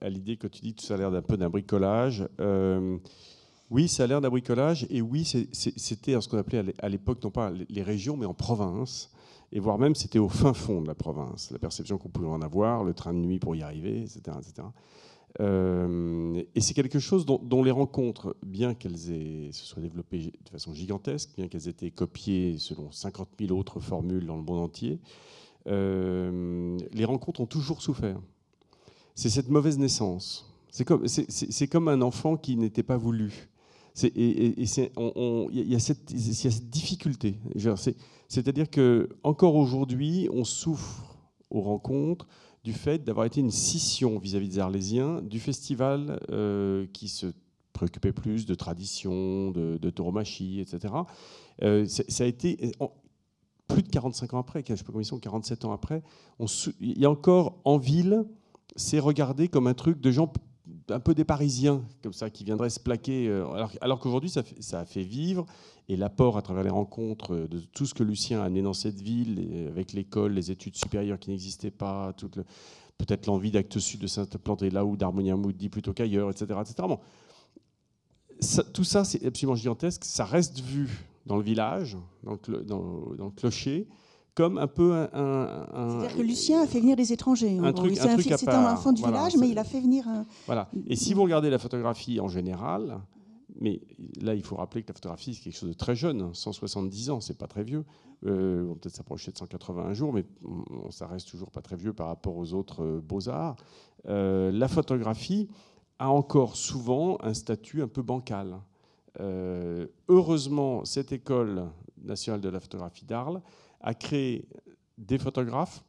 à 0.00 0.10
l'idée 0.10 0.36
que 0.36 0.46
tu 0.46 0.60
dis, 0.60 0.74
tout 0.74 0.84
ça 0.84 0.94
a 0.94 0.96
l'air 0.98 1.10
d'un 1.10 1.22
peu 1.22 1.38
d'un 1.38 1.48
bricolage. 1.48 2.26
Oui, 3.74 3.88
ça 3.88 4.04
a 4.04 4.06
l'air 4.06 4.20
d'un 4.20 4.30
bricolage, 4.30 4.86
et 4.88 5.02
oui, 5.02 5.24
c'était 5.24 6.20
ce 6.20 6.28
qu'on 6.28 6.38
appelait 6.38 6.72
à 6.78 6.88
l'époque, 6.88 7.20
non 7.24 7.32
pas 7.32 7.50
les 7.50 7.82
régions, 7.82 8.16
mais 8.16 8.24
en 8.24 8.32
province, 8.32 9.10
et 9.50 9.58
voire 9.58 9.80
même 9.80 9.96
c'était 9.96 10.20
au 10.20 10.28
fin 10.28 10.54
fond 10.54 10.80
de 10.80 10.86
la 10.86 10.94
province, 10.94 11.50
la 11.50 11.58
perception 11.58 11.98
qu'on 11.98 12.08
pouvait 12.08 12.28
en 12.28 12.40
avoir, 12.40 12.84
le 12.84 12.94
train 12.94 13.12
de 13.12 13.18
nuit 13.18 13.40
pour 13.40 13.56
y 13.56 13.62
arriver, 13.62 14.02
etc. 14.02 14.36
etc. 14.38 14.68
Euh, 15.40 16.40
et 16.54 16.60
c'est 16.60 16.72
quelque 16.72 17.00
chose 17.00 17.26
dont, 17.26 17.64
les 17.64 17.72
rencontres, 17.72 18.36
bien 18.46 18.74
qu'elles 18.74 18.96
se 18.96 19.64
soient 19.64 19.82
développées 19.82 20.18
de 20.44 20.50
façon 20.50 20.72
gigantesque, 20.72 21.30
bien 21.36 21.48
qu'elles 21.48 21.66
aient 21.66 21.72
été 21.72 21.90
copiées 21.90 22.58
selon 22.58 22.92
50 22.92 23.28
000 23.40 23.58
autres 23.58 23.80
formules 23.80 24.24
dans 24.24 24.36
le 24.36 24.44
monde 24.44 24.60
entier, 24.60 25.00
euh, 25.66 26.78
les 26.92 27.04
rencontres 27.04 27.40
ont 27.40 27.46
toujours 27.46 27.82
souffert. 27.82 28.20
C'est 29.16 29.30
cette 29.30 29.48
mauvaise 29.48 29.80
naissance. 29.80 30.48
C'est 30.70 30.84
comme, 30.84 31.06
comme, 31.72 31.88
un 31.88 32.02
enfant 32.02 32.36
qui 32.36 32.56
n'était 32.56 32.84
pas 32.84 32.96
voulu 32.96 33.48
Il 34.02 34.54
y, 34.58 35.74
a 35.74 35.78
cette 35.78 36.70
difficulté. 36.70 37.38
C'est-à-dire 38.28 38.68
que 38.68 39.08
encore 39.22 39.54
aujourd'hui, 39.54 40.28
on 40.32 40.44
souffre 40.44 41.04
aux 41.50 41.60
rencontres 41.60 42.26
du 42.64 42.72
fait 42.72 43.04
d'avoir 43.04 43.26
été 43.26 43.40
une 43.40 43.50
scission 43.50 44.18
vis-à-vis 44.18 44.48
des 44.48 44.58
Arlésiens 44.58 45.20
du 45.22 45.38
festival 45.38 46.18
euh, 46.30 46.86
qui 46.92 47.08
se 47.08 47.26
préoccupait 47.72 48.12
plus 48.12 48.46
de 48.46 48.54
tradition, 48.54 49.50
de, 49.50 49.78
de 49.78 49.90
tauromachie, 49.90 50.60
etc. 50.60 50.94
Euh, 51.62 51.86
ça 51.86 52.24
a 52.24 52.26
été 52.26 52.72
plus 53.68 53.82
de 53.82 53.88
45 53.88 54.34
ans 54.34 54.38
après, 54.38 54.64
je 54.66 54.72
ne 54.72 54.76
sais 54.76 54.84
pas 54.84 54.92
combien 54.92 55.02
ils 55.02 55.06
sont, 55.06 55.18
47 55.18 55.64
ans 55.64 55.72
après, 55.72 56.02
il 56.80 56.98
y 56.98 57.04
a 57.04 57.10
encore 57.10 57.60
en 57.64 57.78
ville, 57.78 58.24
c'est 58.76 58.98
regardé 58.98 59.48
comme 59.48 59.66
un 59.66 59.74
truc 59.74 60.00
de 60.00 60.10
gens 60.10 60.32
un 60.88 61.00
peu 61.00 61.14
des 61.14 61.24
Parisiens, 61.24 61.82
comme 62.02 62.12
ça, 62.12 62.30
qui 62.30 62.44
viendraient 62.44 62.70
se 62.70 62.80
plaquer. 62.80 63.28
Euh, 63.28 63.66
alors, 63.80 64.00
qu'aujourd'hui, 64.00 64.30
ça, 64.30 64.80
a 64.80 64.84
fait 64.84 65.02
vivre, 65.02 65.46
et 65.88 65.96
l'apport 65.96 66.36
à 66.36 66.42
travers 66.42 66.64
les 66.64 66.70
rencontres 66.70 67.36
de 67.36 67.60
tout 67.60 67.86
ce 67.86 67.94
que 67.94 68.02
Lucien 68.02 68.40
a 68.40 68.44
amené 68.44 68.62
dans 68.62 68.72
cette 68.72 69.00
ville, 69.00 69.68
avec 69.68 69.92
l'école, 69.92 70.32
les 70.32 70.50
études 70.50 70.76
supérieures 70.76 71.18
qui 71.18 71.30
n'existaient 71.30 71.70
pas, 71.70 72.12
peut-être 72.98 73.26
l'envie 73.26 73.50
d'Actes 73.50 73.78
Sud 73.78 74.00
de 74.00 74.06
s'implanter 74.06 74.70
là 74.70 74.84
où 74.84 74.96
d'Harmonia 74.96 75.36
dit 75.54 75.68
plutôt 75.68 75.92
qu'ailleurs, 75.92 76.30
etc. 76.30 76.46
etc. 76.60 76.74
Bon. 76.88 77.00
tout 78.72 78.84
ça, 78.84 79.04
c'est 79.04 79.24
absolument 79.26 79.56
gigantesque. 79.56 80.04
Ça 80.04 80.24
reste 80.24 80.60
vu 80.60 81.04
dans 81.26 81.36
le 81.36 81.42
village, 81.42 81.96
dans 82.22 82.38
le 82.38 83.30
clocher 83.30 83.86
comme 84.34 84.58
un 84.58 84.66
peu 84.66 84.92
un. 85.12 85.66
C'est-à-dire 85.72 86.16
que 86.16 86.22
Lucien 86.22 86.62
a 86.62 86.66
fait 86.66 86.80
venir 86.80 86.96
des 86.96 87.12
étrangers. 87.12 87.58
Un 87.62 87.72
truc, 87.72 87.98
un 87.98 88.16
truc 88.16 88.32
C'était 88.36 88.50
un 88.50 88.72
enfant 88.72 88.92
du 88.92 89.02
village, 89.02 89.36
mais 89.36 89.48
il 89.48 89.58
a 89.58 89.64
fait 89.64 89.80
venir. 89.80 90.08
Un... 90.08 90.26
Voilà. 90.46 90.68
Et 90.86 90.96
si 90.96 91.14
vous 91.14 91.22
regardez 91.22 91.50
la 91.50 91.58
photographie 91.58 92.20
en 92.20 92.28
général, 92.28 93.00
mais 93.60 93.80
là, 94.20 94.34
il 94.34 94.42
faut 94.42 94.56
rappeler 94.56 94.82
que 94.82 94.88
la 94.88 94.94
photographie, 94.94 95.34
c'est 95.34 95.42
quelque 95.42 95.56
chose 95.56 95.68
de 95.68 95.74
très 95.74 95.94
jeune, 95.94 96.34
170 96.34 97.10
ans, 97.10 97.20
c'est 97.20 97.38
pas 97.38 97.46
très 97.46 97.62
vieux. 97.62 97.84
Euh, 98.26 98.64
on 98.64 98.74
peut 98.74 98.80
peut-être 98.80 98.96
s'approcher 98.96 99.30
de 99.30 99.38
181 99.38 99.92
jours, 99.92 100.12
mais 100.12 100.24
ça 100.90 101.06
reste 101.06 101.28
toujours 101.28 101.50
pas 101.50 101.60
très 101.60 101.76
vieux 101.76 101.92
par 101.92 102.08
rapport 102.08 102.36
aux 102.36 102.52
autres 102.52 102.82
euh, 102.82 103.00
beaux-arts. 103.00 103.56
Euh, 104.08 104.50
la 104.50 104.66
photographie 104.66 105.48
a 105.98 106.10
encore 106.10 106.56
souvent 106.56 107.18
un 107.22 107.34
statut 107.34 107.82
un 107.82 107.88
peu 107.88 108.02
bancal. 108.02 108.58
heureusement, 110.08 110.84
cette 110.84 111.12
école 111.12 111.68
nationale 112.02 112.40
de 112.40 112.48
la 112.48 112.58
photographie 112.58 113.04
d'Arles 113.04 113.40
a 113.84 113.94
créé 113.94 114.48
des 114.98 115.18
photographes, 115.18 115.84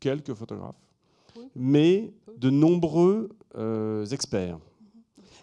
quelques 0.00 0.32
photographes, 0.32 0.80
mais 1.54 2.14
de 2.38 2.50
nombreux 2.50 3.28
euh, 3.56 4.06
experts. 4.06 4.58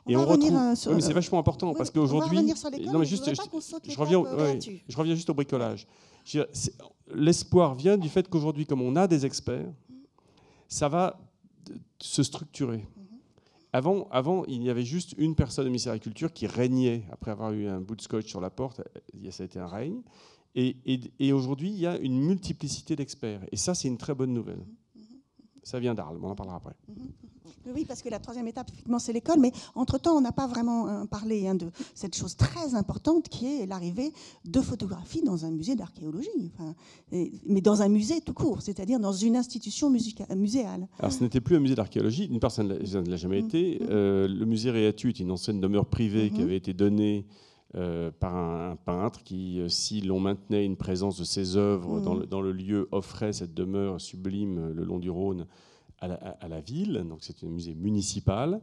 On 0.06 0.10
et 0.10 0.16
on 0.18 0.26
retrouve. 0.26 0.54
Euh, 0.54 0.76
oui, 0.88 0.96
mais 0.96 1.02
c'est 1.02 1.14
vachement 1.14 1.40
important 1.40 1.74
parce 1.74 1.92
qu'aujourd'hui. 1.92 2.42
Non, 2.86 3.00
mais 3.00 3.06
juste, 3.06 3.30
je, 3.34 3.98
reviens, 3.98 4.24
je 4.88 4.98
reviens 4.98 5.16
juste 5.16 5.30
au 5.30 5.34
bricolage. 5.34 5.88
L'espoir 7.14 7.76
vient 7.76 7.98
du 7.98 8.10
fait 8.10 8.28
qu'aujourd'hui, 8.30 8.66
comme 8.66 8.82
on 8.82 8.96
a 8.96 9.08
des 9.08 9.26
experts, 9.26 9.72
ça 10.68 10.90
va 10.90 11.20
se 12.00 12.24
structurer. 12.24 12.78
Mhm. 12.78 13.04
Avant, 13.72 14.08
avant, 14.12 14.46
il 14.46 14.64
y 14.64 14.70
avait 14.70 14.84
juste 14.84 15.16
une 15.18 15.36
personne 15.36 15.66
au 15.66 15.70
ministère 15.70 15.94
de 15.94 15.98
la 15.98 16.04
Culture 16.04 16.32
qui 16.32 16.48
régnait 16.48 17.04
après 17.12 17.32
avoir 17.32 17.52
eu 17.52 17.68
un 17.68 17.80
bout 17.80 17.96
de 17.96 18.02
scotch 18.02 18.28
sur 18.28 18.42
la 18.42 18.50
porte. 18.50 18.82
Ça 19.32 19.44
a 19.44 19.46
été 19.46 19.60
un 19.60 19.68
règne. 19.68 20.02
Et, 20.56 21.34
aujourd'hui, 21.34 21.70
il 21.70 21.80
y 21.80 21.88
a 21.88 21.98
une 21.98 22.20
multiplicité 22.20 22.96
d'experts. 22.96 23.42
Et 23.52 23.58
ça, 23.58 23.74
c'est 23.74 23.88
une 23.88 23.98
très 23.98 24.14
bonne 24.14 24.34
nouvelle. 24.34 24.64
Ça 25.64 25.80
vient 25.80 25.96
d'Arles, 25.96 26.20
on 26.22 26.30
en 26.30 26.36
parlera 26.36 26.58
après. 26.58 26.76
Oui, 27.74 27.86
parce 27.86 28.02
que 28.02 28.10
la 28.10 28.20
troisième 28.20 28.48
étape, 28.48 28.68
effectivement, 28.70 29.00
c'est 29.00 29.14
l'école. 29.14 29.40
Mais 29.40 29.54
entre-temps, 29.74 30.18
on 30.18 30.22
n'a 30.22 30.34
pas 30.34 30.48
vraiment 30.48 30.88
euh, 30.90 31.06
parlé 31.06 31.48
hein, 31.48 31.56
de 31.56 31.72
cette 31.96 32.16
chose 32.16 32.36
très 32.36 32.76
importante 32.76 33.30
qui 33.30 33.46
est 33.46 33.66
l'arrivée 33.66 34.12
de 34.44 34.60
photographie 34.60 35.22
dans 35.22 35.46
un 35.46 35.52
musée 35.52 35.76
d'archéologie. 35.76 36.52
mais 37.12 37.62
dans 37.62 37.82
un 37.82 37.88
musée 37.88 38.20
tout 38.20 38.34
court, 38.34 38.62
c'est-à-dire 38.62 39.00
dans 39.00 39.14
une 39.14 39.38
institution 39.38 39.90
muséale. 39.90 40.88
Alors, 41.00 41.14
ce 41.14 41.24
n'était 41.24 41.40
plus 41.40 41.56
un 41.56 41.62
musée 41.62 41.76
d'archéologie. 41.76 42.26
Une 42.26 42.42
personne 42.42 42.68
ne 42.68 43.10
l'a 43.10 43.16
jamais 43.16 43.42
mmh. 43.42 43.46
été. 43.46 43.82
Euh, 43.90 44.28
le 44.28 44.46
musée 44.46 44.70
Réatu 44.70 45.10
est 45.10 45.20
une 45.20 45.32
ancienne 45.32 45.62
demeure 45.62 45.86
privée 45.86 46.30
mmh. 46.30 46.34
qui 46.34 46.42
avait 46.42 46.58
été 46.58 46.74
donnée 46.74 47.26
euh, 47.76 48.12
par 48.12 48.36
un, 48.36 48.76
peintre 48.76 49.24
qui, 49.24 49.60
euh, 49.60 49.68
si 49.68 50.02
l'on 50.02 50.20
maintenait 50.20 50.64
une 50.64 50.78
présence 50.78 51.18
de 51.18 51.24
ses 51.24 51.58
œuvres 51.58 52.00
mmh. 52.00 52.26
dans, 52.28 52.42
le, 52.42 52.52
lieu, 52.52 52.88
offrait 52.92 53.34
cette 53.34 53.56
demeure 53.56 54.00
sublime 54.00 54.60
euh, 54.60 54.74
le 54.76 54.84
long 54.84 55.00
du 55.00 55.10
Rhône 55.10 55.48
à 56.00 56.08
la, 56.48 56.62
ville. 56.62 57.04
Donc 57.10 57.20
c'est 57.22 57.44
un 57.44 57.48
musée 57.48 57.74
municipal. 57.74 58.62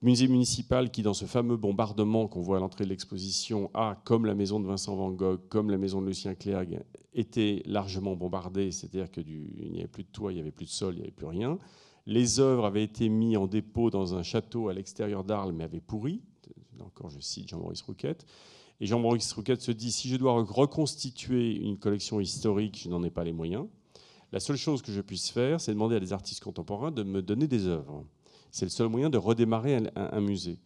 Musée 0.00 0.28
municipal 0.28 0.90
qui, 0.90 1.02
dans 1.02 1.12
ce 1.12 1.26
fameux 1.26 1.58
bombardement 1.58 2.26
qu'on 2.26 2.40
voit 2.40 2.56
à 2.56 2.60
l'entrée 2.60 2.84
de 2.84 2.88
l'exposition, 2.88 3.70
a, 3.74 4.00
comme 4.04 4.24
la 4.24 4.34
maison 4.34 4.60
de 4.60 4.66
Vincent 4.66 4.96
Van 4.96 5.10
Gogh, 5.10 5.40
comme 5.50 5.70
la 5.70 5.76
maison 5.76 6.00
de 6.00 6.06
Lucien 6.06 6.34
Clergue, 6.34 6.80
été 7.12 7.62
largement 7.66 8.16
bombardé, 8.16 8.70
c'est-à-dire 8.70 9.10
qu'il 9.10 9.26
n'y 9.72 9.80
avait 9.80 9.88
plus 9.88 10.04
de 10.04 10.08
toit, 10.08 10.32
il 10.32 10.36
n'y 10.36 10.40
avait 10.40 10.52
plus 10.52 10.66
de 10.66 10.70
sol, 10.70 10.94
il 10.94 10.98
n'y 10.98 11.02
avait 11.02 11.10
plus 11.10 11.26
rien. 11.26 11.58
Les 12.06 12.40
œuvres 12.40 12.64
avaient 12.64 12.84
été 12.84 13.10
mises 13.10 13.36
en 13.36 13.46
dépôt 13.46 13.90
dans 13.90 14.14
un 14.14 14.22
château 14.22 14.68
à 14.68 14.72
l'extérieur 14.72 15.24
d'Arles, 15.24 15.52
mais 15.52 15.64
avaient 15.64 15.80
pourri 15.80 16.22
encore 16.82 17.10
je 17.10 17.20
cite 17.20 17.48
Jean-Maurice 17.48 17.82
Rouquette. 17.82 18.26
Et 18.80 18.86
Jean-Maurice 18.86 19.32
Rouquette 19.32 19.60
se 19.60 19.72
dit, 19.72 19.90
si 19.90 20.08
je 20.08 20.16
dois 20.16 20.40
reconstituer 20.42 21.56
une 21.56 21.78
collection 21.78 22.20
historique, 22.20 22.80
je 22.82 22.88
n'en 22.88 23.02
ai 23.02 23.10
pas 23.10 23.24
les 23.24 23.32
moyens. 23.32 23.66
La 24.30 24.40
seule 24.40 24.56
chose 24.56 24.82
que 24.82 24.92
je 24.92 25.00
puisse 25.00 25.30
faire, 25.30 25.60
c'est 25.60 25.72
demander 25.72 25.96
à 25.96 26.00
des 26.00 26.12
artistes 26.12 26.42
contemporains 26.42 26.90
de 26.90 27.02
me 27.02 27.22
donner 27.22 27.48
des 27.48 27.66
œuvres. 27.66 28.04
C'est 28.50 28.66
le 28.66 28.70
seul 28.70 28.88
moyen 28.88 29.10
de 29.10 29.18
redémarrer 29.18 29.80
un, 29.96 30.20
musée. 30.20 30.58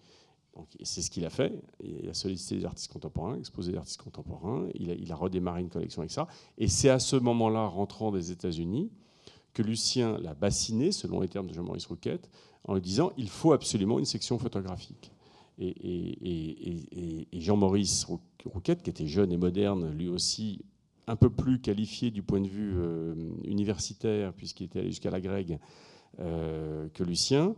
C'est 0.83 1.01
ce 1.01 1.11
qu'il 1.11 1.25
a 1.25 1.31
fait. 1.31 1.53
Il 1.83 2.09
a 2.09 2.15
sollicité 2.15 2.57
des 2.57 2.65
artistes 2.65 2.93
contemporains, 2.93 3.37
exposé 3.39 3.73
des 3.73 3.79
artistes 3.79 4.03
contemporains. 4.03 4.69
Il 4.75 4.91
a, 4.91 4.95
il 4.95 5.11
a 5.11 5.17
redémarré 5.17 5.63
une 5.63 5.71
collection 5.71 6.03
avec 6.03 6.11
ça. 6.11 6.29
Et 6.59 6.69
c'est 6.69 6.91
à 6.91 6.99
ce 6.99 7.17
moment-là, 7.17 7.67
rentrant 7.67 8.13
des 8.13 8.31
États-Unis, 8.31 8.91
que 9.55 9.63
Lucien 9.63 10.19
l'a 10.19 10.35
bassiné, 10.35 10.93
selon 10.93 11.21
les 11.21 11.29
termes 11.29 11.47
de 11.47 11.55
Jean-Maurice 11.55 11.87
Rouquette, 11.87 12.29
en 12.65 12.75
lui 12.75 12.83
disant 12.83 13.13
il 13.17 13.29
faut 13.29 13.53
absolument 13.53 13.99
une 13.99 14.05
section 14.05 14.39
photographique. 14.39 15.12
Et, 15.59 17.27
Jean-Maurice 17.33 18.07
Rouquette, 18.45 18.83
qui 18.83 18.91
était 18.91 19.07
jeune 19.07 19.33
et 19.33 19.37
moderne, 19.37 19.91
lui 19.93 20.09
aussi 20.09 20.65
un 21.07 21.17
peu 21.17 21.31
plus 21.31 21.61
qualifié 21.61 22.11
du 22.11 22.23
point 22.23 22.41
de 22.41 22.49
vue 22.49 22.75
euh, 22.77 23.15
universitaire, 23.45 24.33
puisqu'il 24.33 24.65
était 24.65 24.81
allé 24.81 24.89
jusqu'à 24.89 25.11
la 25.11 25.21
Grègue, 25.21 25.59
euh, 26.21 26.89
que 26.95 27.03
Lucien, 27.03 27.55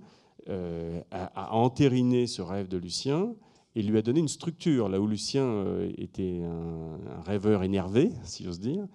euh, 0.48 1.00
a, 1.10 1.54
entériné 1.54 2.26
ce 2.26 2.42
rêve 2.42 2.68
de 2.68 2.76
Lucien 2.76 3.34
et 3.76 3.82
lui 3.82 3.98
a 3.98 4.02
donné 4.02 4.20
une 4.20 4.28
structure, 4.28 4.88
là 4.88 5.00
où 5.00 5.06
Lucien 5.06 5.64
était 5.98 6.42
un, 6.42 7.20
rêveur 7.22 7.62
énervé, 7.64 8.12
si 8.22 8.44
j'ose 8.44 8.60
dire. 8.60 8.86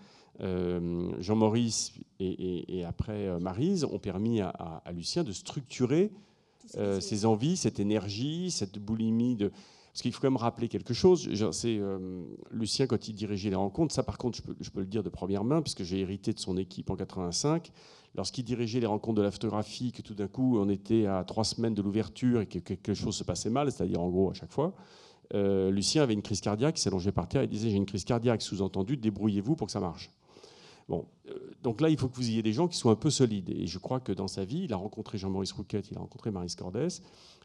Jean-Maurice 1.20 2.00
et, 2.22 2.86
après 2.86 3.38
Marise 3.42 3.84
ont 3.84 4.00
permis 4.00 4.40
à 4.40 4.82
Lucien 4.94 5.26
de 5.26 5.34
structurer 5.34 6.14
euh, 6.78 7.00
ces 7.00 7.26
envies, 7.26 7.58
cette 7.58 7.80
énergie, 7.80 8.52
cette 8.52 8.80
boulimie 8.80 9.36
de. 9.36 9.52
Parce 9.92 10.04
qu'il 10.04 10.14
faut 10.14 10.22
quand 10.22 10.30
même 10.30 10.38
rappeler 10.38 10.68
quelque 10.68 10.94
chose. 10.94 11.28
C'est 11.52 11.78
euh, 11.80 12.22
Lucien 12.52 12.86
quand 12.86 13.08
il 13.08 13.14
dirigeait 13.14 13.50
les 13.50 13.56
rencontres. 13.56 13.94
Ça, 13.94 14.04
par 14.04 14.18
contre, 14.18 14.38
je 14.38 14.44
peux, 14.44 14.56
je 14.60 14.70
peux 14.70 14.82
le 14.82 14.86
dire 14.86 15.04
de 15.04 15.10
première 15.10 15.44
main 15.44 15.62
puisque 15.62 15.84
j'ai 15.84 16.00
hérité 16.00 16.32
de 16.32 16.40
son 16.40 16.58
équipe 16.58 16.90
en 16.90 16.96
85. 16.96 17.72
Lorsqu'il 18.16 18.44
dirigeait 18.44 18.80
les 18.80 18.86
rencontres 18.86 19.18
de 19.18 19.22
la 19.22 19.32
photographie, 19.32 19.92
que 19.92 20.02
tout 20.02 20.16
d'un 20.16 20.28
coup 20.28 20.58
on 20.60 20.70
était 20.70 21.06
à 21.06 21.24
trois 21.24 21.44
semaines 21.44 21.74
de 21.74 21.82
l'ouverture 21.82 22.42
et 22.42 22.46
que 22.48 22.60
quelque 22.60 22.94
chose 22.94 23.16
se 23.16 23.24
passait 23.24 23.50
mal, 23.50 23.72
c'est-à-dire 23.72 24.02
en 24.02 24.10
gros 24.10 24.32
à 24.32 24.34
chaque 24.34 24.52
fois, 24.52 24.74
euh, 25.36 25.70
Lucien 25.70 26.02
avait 26.02 26.16
une 26.16 26.24
crise 26.24 26.42
cardiaque, 26.42 26.80
il 26.80 26.82
s'allongeait 26.82 27.12
par 27.12 27.28
terre 27.28 27.44
et 27.44 27.48
disait 27.48 27.70
j'ai 27.70 27.76
une 27.76 27.86
crise 27.86 28.06
cardiaque, 28.06 28.42
sous-entendu 28.42 28.98
débrouillez-vous 28.98 29.56
pour 29.56 29.68
que 29.68 29.72
ça 29.72 29.80
marche. 29.80 30.10
Bon, 30.90 31.06
euh, 31.30 31.52
donc 31.62 31.82
là, 31.82 31.90
il 31.90 31.98
faut 31.98 32.10
que 32.10 32.16
vous 32.16 32.28
ayez 32.28 32.42
des 32.42 32.52
gens 32.52 32.68
qui 32.68 32.76
soient 32.76 32.92
un 32.92 32.96
peu 32.96 33.12
solides. 33.12 33.52
Et 33.52 33.68
je 33.68 33.78
crois 33.78 34.00
que 34.00 34.12
dans 34.12 34.28
sa 34.28 34.44
vie, 34.44 34.64
il 34.64 34.74
a 34.74 34.76
rencontré 34.76 35.20
Jean-Maurice 35.20 35.52
Rouquette, 35.52 35.90
il 35.92 35.98
a 35.98 36.02
rencontré 36.02 36.32
Marie 36.32 36.54
Cordès, 36.58 36.88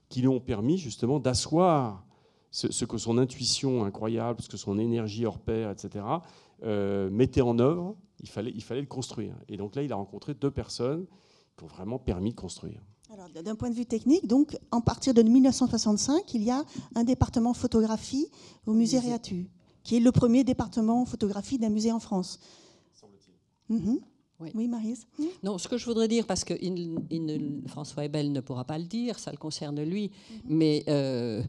qui 0.08 0.22
lui 0.22 0.28
ont 0.28 0.40
permis 0.40 0.78
justement 0.78 1.20
d'asseoir 1.20 2.06
ce, 2.50 2.84
que 2.86 2.96
son 2.96 3.18
intuition 3.18 3.84
incroyable, 3.84 4.40
ce 4.40 4.48
que 4.48 4.56
son 4.56 4.78
énergie 4.78 5.26
hors 5.26 5.38
pair, 5.38 5.70
etc., 5.70 6.04
euh, 6.62 7.10
mettait 7.10 7.42
en 7.42 7.58
œuvre. 7.58 7.96
Il 8.20 8.28
fallait, 8.28 8.52
il 8.54 8.62
fallait 8.62 8.80
le 8.80 8.86
construire. 8.86 9.34
Et 9.48 9.58
donc 9.58 9.76
là, 9.76 9.82
il 9.82 9.92
a 9.92 9.96
rencontré 9.96 10.32
deux 10.32 10.50
personnes 10.50 11.04
qui 11.58 11.64
ont 11.64 11.68
vraiment 11.68 11.98
permis 11.98 12.30
de 12.30 12.40
construire. 12.40 12.80
Alors, 13.12 13.28
d'un 13.28 13.54
point 13.54 13.68
de 13.68 13.74
vue 13.74 13.84
technique, 13.84 14.26
donc, 14.26 14.56
en 14.70 14.80
partir 14.80 15.12
de 15.12 15.22
1965, 15.22 16.32
il 16.32 16.42
y 16.42 16.50
a 16.50 16.64
un 16.94 17.04
département 17.04 17.52
photographie 17.52 18.28
au 18.66 18.72
musée 18.72 18.98
Réatu, 18.98 19.50
qui 19.82 19.96
est 19.96 20.00
le 20.00 20.10
premier 20.10 20.44
département 20.44 21.04
photographie 21.04 21.58
d'un 21.58 21.68
musée 21.68 21.92
en 21.92 22.00
France. 22.00 22.40
Mhm. 23.68 24.00
Oui, 24.40 24.50
oui 24.54 24.68
Marise 24.68 25.06
Non, 25.42 25.58
ce 25.58 25.68
que 25.68 25.78
je 25.78 25.84
voudrais 25.84 26.08
dire, 26.08 26.26
parce 26.26 26.44
que 26.44 26.54
François 27.68 28.04
Ebel 28.04 28.32
ne 28.32 28.40
pourra 28.40 28.64
pas 28.64 28.78
le 28.78 28.84
dire, 28.84 29.18
ça 29.18 29.30
le 29.30 29.36
concerne 29.36 29.80
lui, 29.82 30.10
mhm. 30.10 30.40
mais 30.46 30.84
euh, 30.88 31.42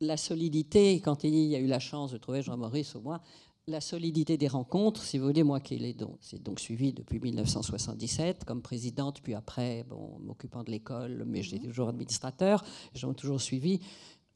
la 0.00 0.16
solidité, 0.16 1.00
quand 1.00 1.24
il 1.24 1.34
y 1.34 1.56
a 1.56 1.58
eu 1.58 1.66
la 1.66 1.80
chance 1.80 2.12
de 2.12 2.18
trouver 2.18 2.42
Jean-Maurice 2.42 2.94
au 2.94 3.00
moins, 3.00 3.20
la 3.66 3.80
solidité 3.80 4.38
des 4.38 4.48
rencontres, 4.48 5.02
si 5.02 5.18
vous 5.18 5.26
voulez, 5.26 5.42
moi 5.42 5.60
qui 5.60 5.76
l'ai 5.76 5.92
donc, 5.92 6.18
donc 6.42 6.58
suivi 6.58 6.92
depuis 6.92 7.20
1977 7.20 8.44
comme 8.44 8.62
présidente, 8.62 9.20
puis 9.22 9.34
après, 9.34 9.84
bon, 9.88 10.18
m'occupant 10.20 10.62
de 10.64 10.70
l'école, 10.70 11.24
mais 11.26 11.42
j'étais 11.42 11.58
mhm. 11.58 11.68
toujours 11.68 11.88
administrateur, 11.88 12.64
j'ai 12.94 13.12
toujours 13.14 13.40
suivi. 13.40 13.80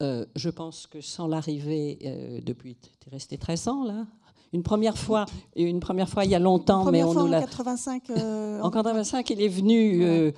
euh, 0.03 0.27
je 0.35 0.51
pense 0.51 0.87
que 0.87 1.01
sans 1.01 1.29
l'arrivée, 1.29 1.99
euh, 2.05 2.41
depuis, 2.43 2.77
tu 2.77 3.09
es 3.09 3.11
resté 3.11 3.39
13 3.39 3.69
ans 3.69 3.85
là? 3.85 4.07
Une 4.53 4.63
première 4.63 4.99
fois, 4.99 5.27
une 5.57 5.81
première 5.81 6.09
fois 6.09 6.25
il 6.25 6.31
y 6.31 6.35
a 6.35 6.39
longtemps, 6.39 6.91
mais 6.91 7.03
on 7.03 7.15
nous 7.15 7.27
l'a. 7.27 7.39
En 7.39 7.43
85. 7.43 8.03
en 8.63 8.71
85, 8.71 9.31
il 9.31 9.43
est 9.43 9.49
venu. 9.49 10.33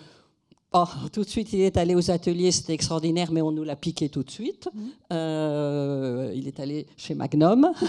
Oh, 0.76 0.86
tout 1.12 1.22
de 1.22 1.28
suite, 1.28 1.52
il 1.52 1.60
est 1.60 1.76
allé 1.76 1.94
aux 1.94 2.10
ateliers, 2.10 2.50
c'était 2.50 2.74
extraordinaire, 2.74 3.30
mais 3.30 3.40
on 3.40 3.52
nous 3.52 3.62
l'a 3.62 3.76
piqué 3.76 4.08
tout 4.08 4.24
de 4.24 4.30
suite. 4.30 4.68
Mhm. 4.74 4.82
Euh, 5.12 6.32
il 6.34 6.48
est 6.48 6.58
allé 6.58 6.86
chez 6.96 7.14
Magnum. 7.14 7.70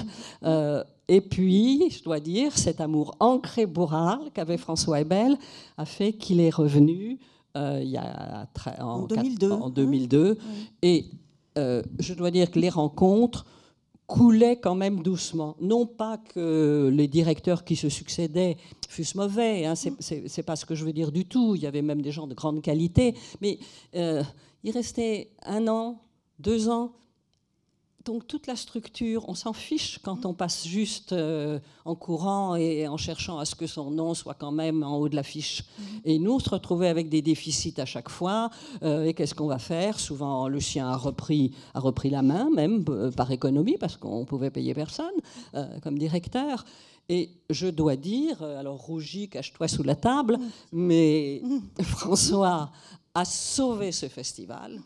Euh, 0.43 0.83
et 1.07 1.21
puis, 1.21 1.89
je 1.89 2.03
dois 2.03 2.19
dire, 2.19 2.55
cet 2.55 2.79
amour 2.79 3.15
ancré 3.19 3.65
bourral 3.65 4.19
qu'avait 4.33 4.57
François 4.57 4.99
Ebel 4.99 5.37
a 5.77 5.85
fait 5.85 6.13
qu'il 6.13 6.39
est 6.39 6.53
revenu 6.53 7.17
euh, 7.57 7.79
il 7.81 7.89
y 7.89 7.97
a 7.97 8.47
en, 8.79 9.03
2002. 9.07 9.51
en 9.51 9.69
2002. 9.69 10.37
Et 10.83 11.05
je 11.55 12.13
dois 12.13 12.29
dire 12.29 12.51
que 12.51 12.59
les 12.59 12.69
rencontres 12.69 13.45
coulait 14.07 14.57
quand 14.57 14.75
même 14.75 15.01
doucement. 15.01 15.55
Non 15.59 15.85
pas 15.85 16.17
que 16.17 16.89
les 16.93 17.07
directeurs 17.07 17.63
qui 17.63 17.75
se 17.75 17.89
succédaient 17.89 18.57
fussent 18.87 19.15
mauvais, 19.15 19.65
hein, 19.65 19.73
c'est 19.75 20.43
pas 20.43 20.55
ce 20.55 20.65
que 20.65 20.75
je 20.75 20.85
veux 20.85 20.93
dire 20.93 21.11
du 21.11 21.25
tout. 21.25 21.55
Il 21.55 21.61
y 21.61 21.67
avait 21.67 21.81
même 21.81 22.01
des 22.01 22.11
gens 22.11 22.27
de 22.27 22.33
grande 22.33 22.61
qualité, 22.61 23.15
mais 23.41 23.59
euh, 23.95 24.23
il 24.63 24.71
restait 24.71 25.31
un 25.43 25.67
an, 25.67 26.01
deux 26.39 26.69
ans 26.69 26.93
donc 28.05 28.27
toute 28.27 28.45
la 28.45 28.55
structure, 28.55 29.27
on 29.27 29.33
s'en 29.33 29.51
fiche 29.51 29.99
quand 30.03 30.25
on 30.25 30.33
passe 30.33 30.67
juste 30.67 31.11
euh, 31.11 31.59
en 31.85 31.95
courant 31.95 32.55
et 32.55 32.87
en 32.87 32.97
cherchant 32.97 33.39
à 33.39 33.45
ce 33.45 33.55
que 33.55 33.65
son 33.65 33.89
nom 33.89 34.13
soit 34.13 34.35
quand 34.35 34.51
même 34.51 34.83
en 34.83 34.97
haut 34.97 35.09
de 35.09 35.15
l'affiche. 35.15 35.63
Mm-hmm. 35.63 36.01
Et 36.05 36.19
nous, 36.19 36.33
on 36.33 36.39
se 36.39 36.49
retrouvait 36.49 36.87
avec 36.87 37.09
des 37.09 37.23
déficits 37.23 37.73
à 37.77 37.85
chaque 37.85 38.09
fois. 38.09 38.51
Euh, 38.83 39.05
et 39.05 39.13
qu'est-ce 39.13 39.33
qu'on 39.33 39.47
va 39.47 39.57
faire? 39.57 39.99
Souvent, 39.99 40.47
le 40.47 40.59
a 40.79 40.95
repris, 40.95 41.51
a 41.73 41.79
repris 41.79 42.09
la 42.09 42.21
main, 42.21 42.49
même 42.49 42.85
euh, 42.89 43.11
par 43.11 43.31
économie, 43.31 43.77
parce 43.79 43.97
qu'on 43.97 44.25
pouvait 44.25 44.51
payer 44.51 44.73
personne 44.73 45.15
comme 45.81 45.97
directeur. 45.97 46.63
Et 47.07 47.29
je 47.49 47.67
dois 47.67 47.95
dire, 47.95 48.41
alors 48.41 48.77
Rougi, 48.77 49.29
cache-toi 49.29 49.67
sous 49.67 49.83
la 49.83 49.95
table, 49.95 50.37
mais 50.71 51.41
mm. 51.43 51.83
François 51.83 52.71
a 53.13 53.25
sauvé 53.25 53.91
ce 53.91 54.07
festival. 54.07 54.81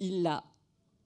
il 0.00 0.22
l'a 0.22 0.42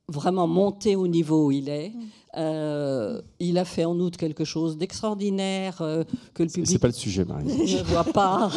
vraiment 0.09 0.47
monté 0.47 0.97
au 0.97 1.07
niveau 1.07 1.47
où 1.47 1.53
il 1.53 1.69
est. 1.69 1.93
Euh, 2.39 3.21
il 3.41 3.59
a 3.59 3.65
fait 3.65 3.85
en 3.85 3.99
outre 3.99 4.17
quelque 4.17 4.45
chose 4.45 4.79
d'extraordinaire 4.79 5.79
euh, 5.81 6.05
que 6.35 6.45
le 6.45 6.49
public. 6.49 6.71
C'est 6.71 6.79
pas 6.79 6.87
le 6.87 6.93
sujet, 6.93 7.25
Marie. 7.25 7.45
ne 7.47 7.83
voit 7.83 8.05
pas. 8.05 8.51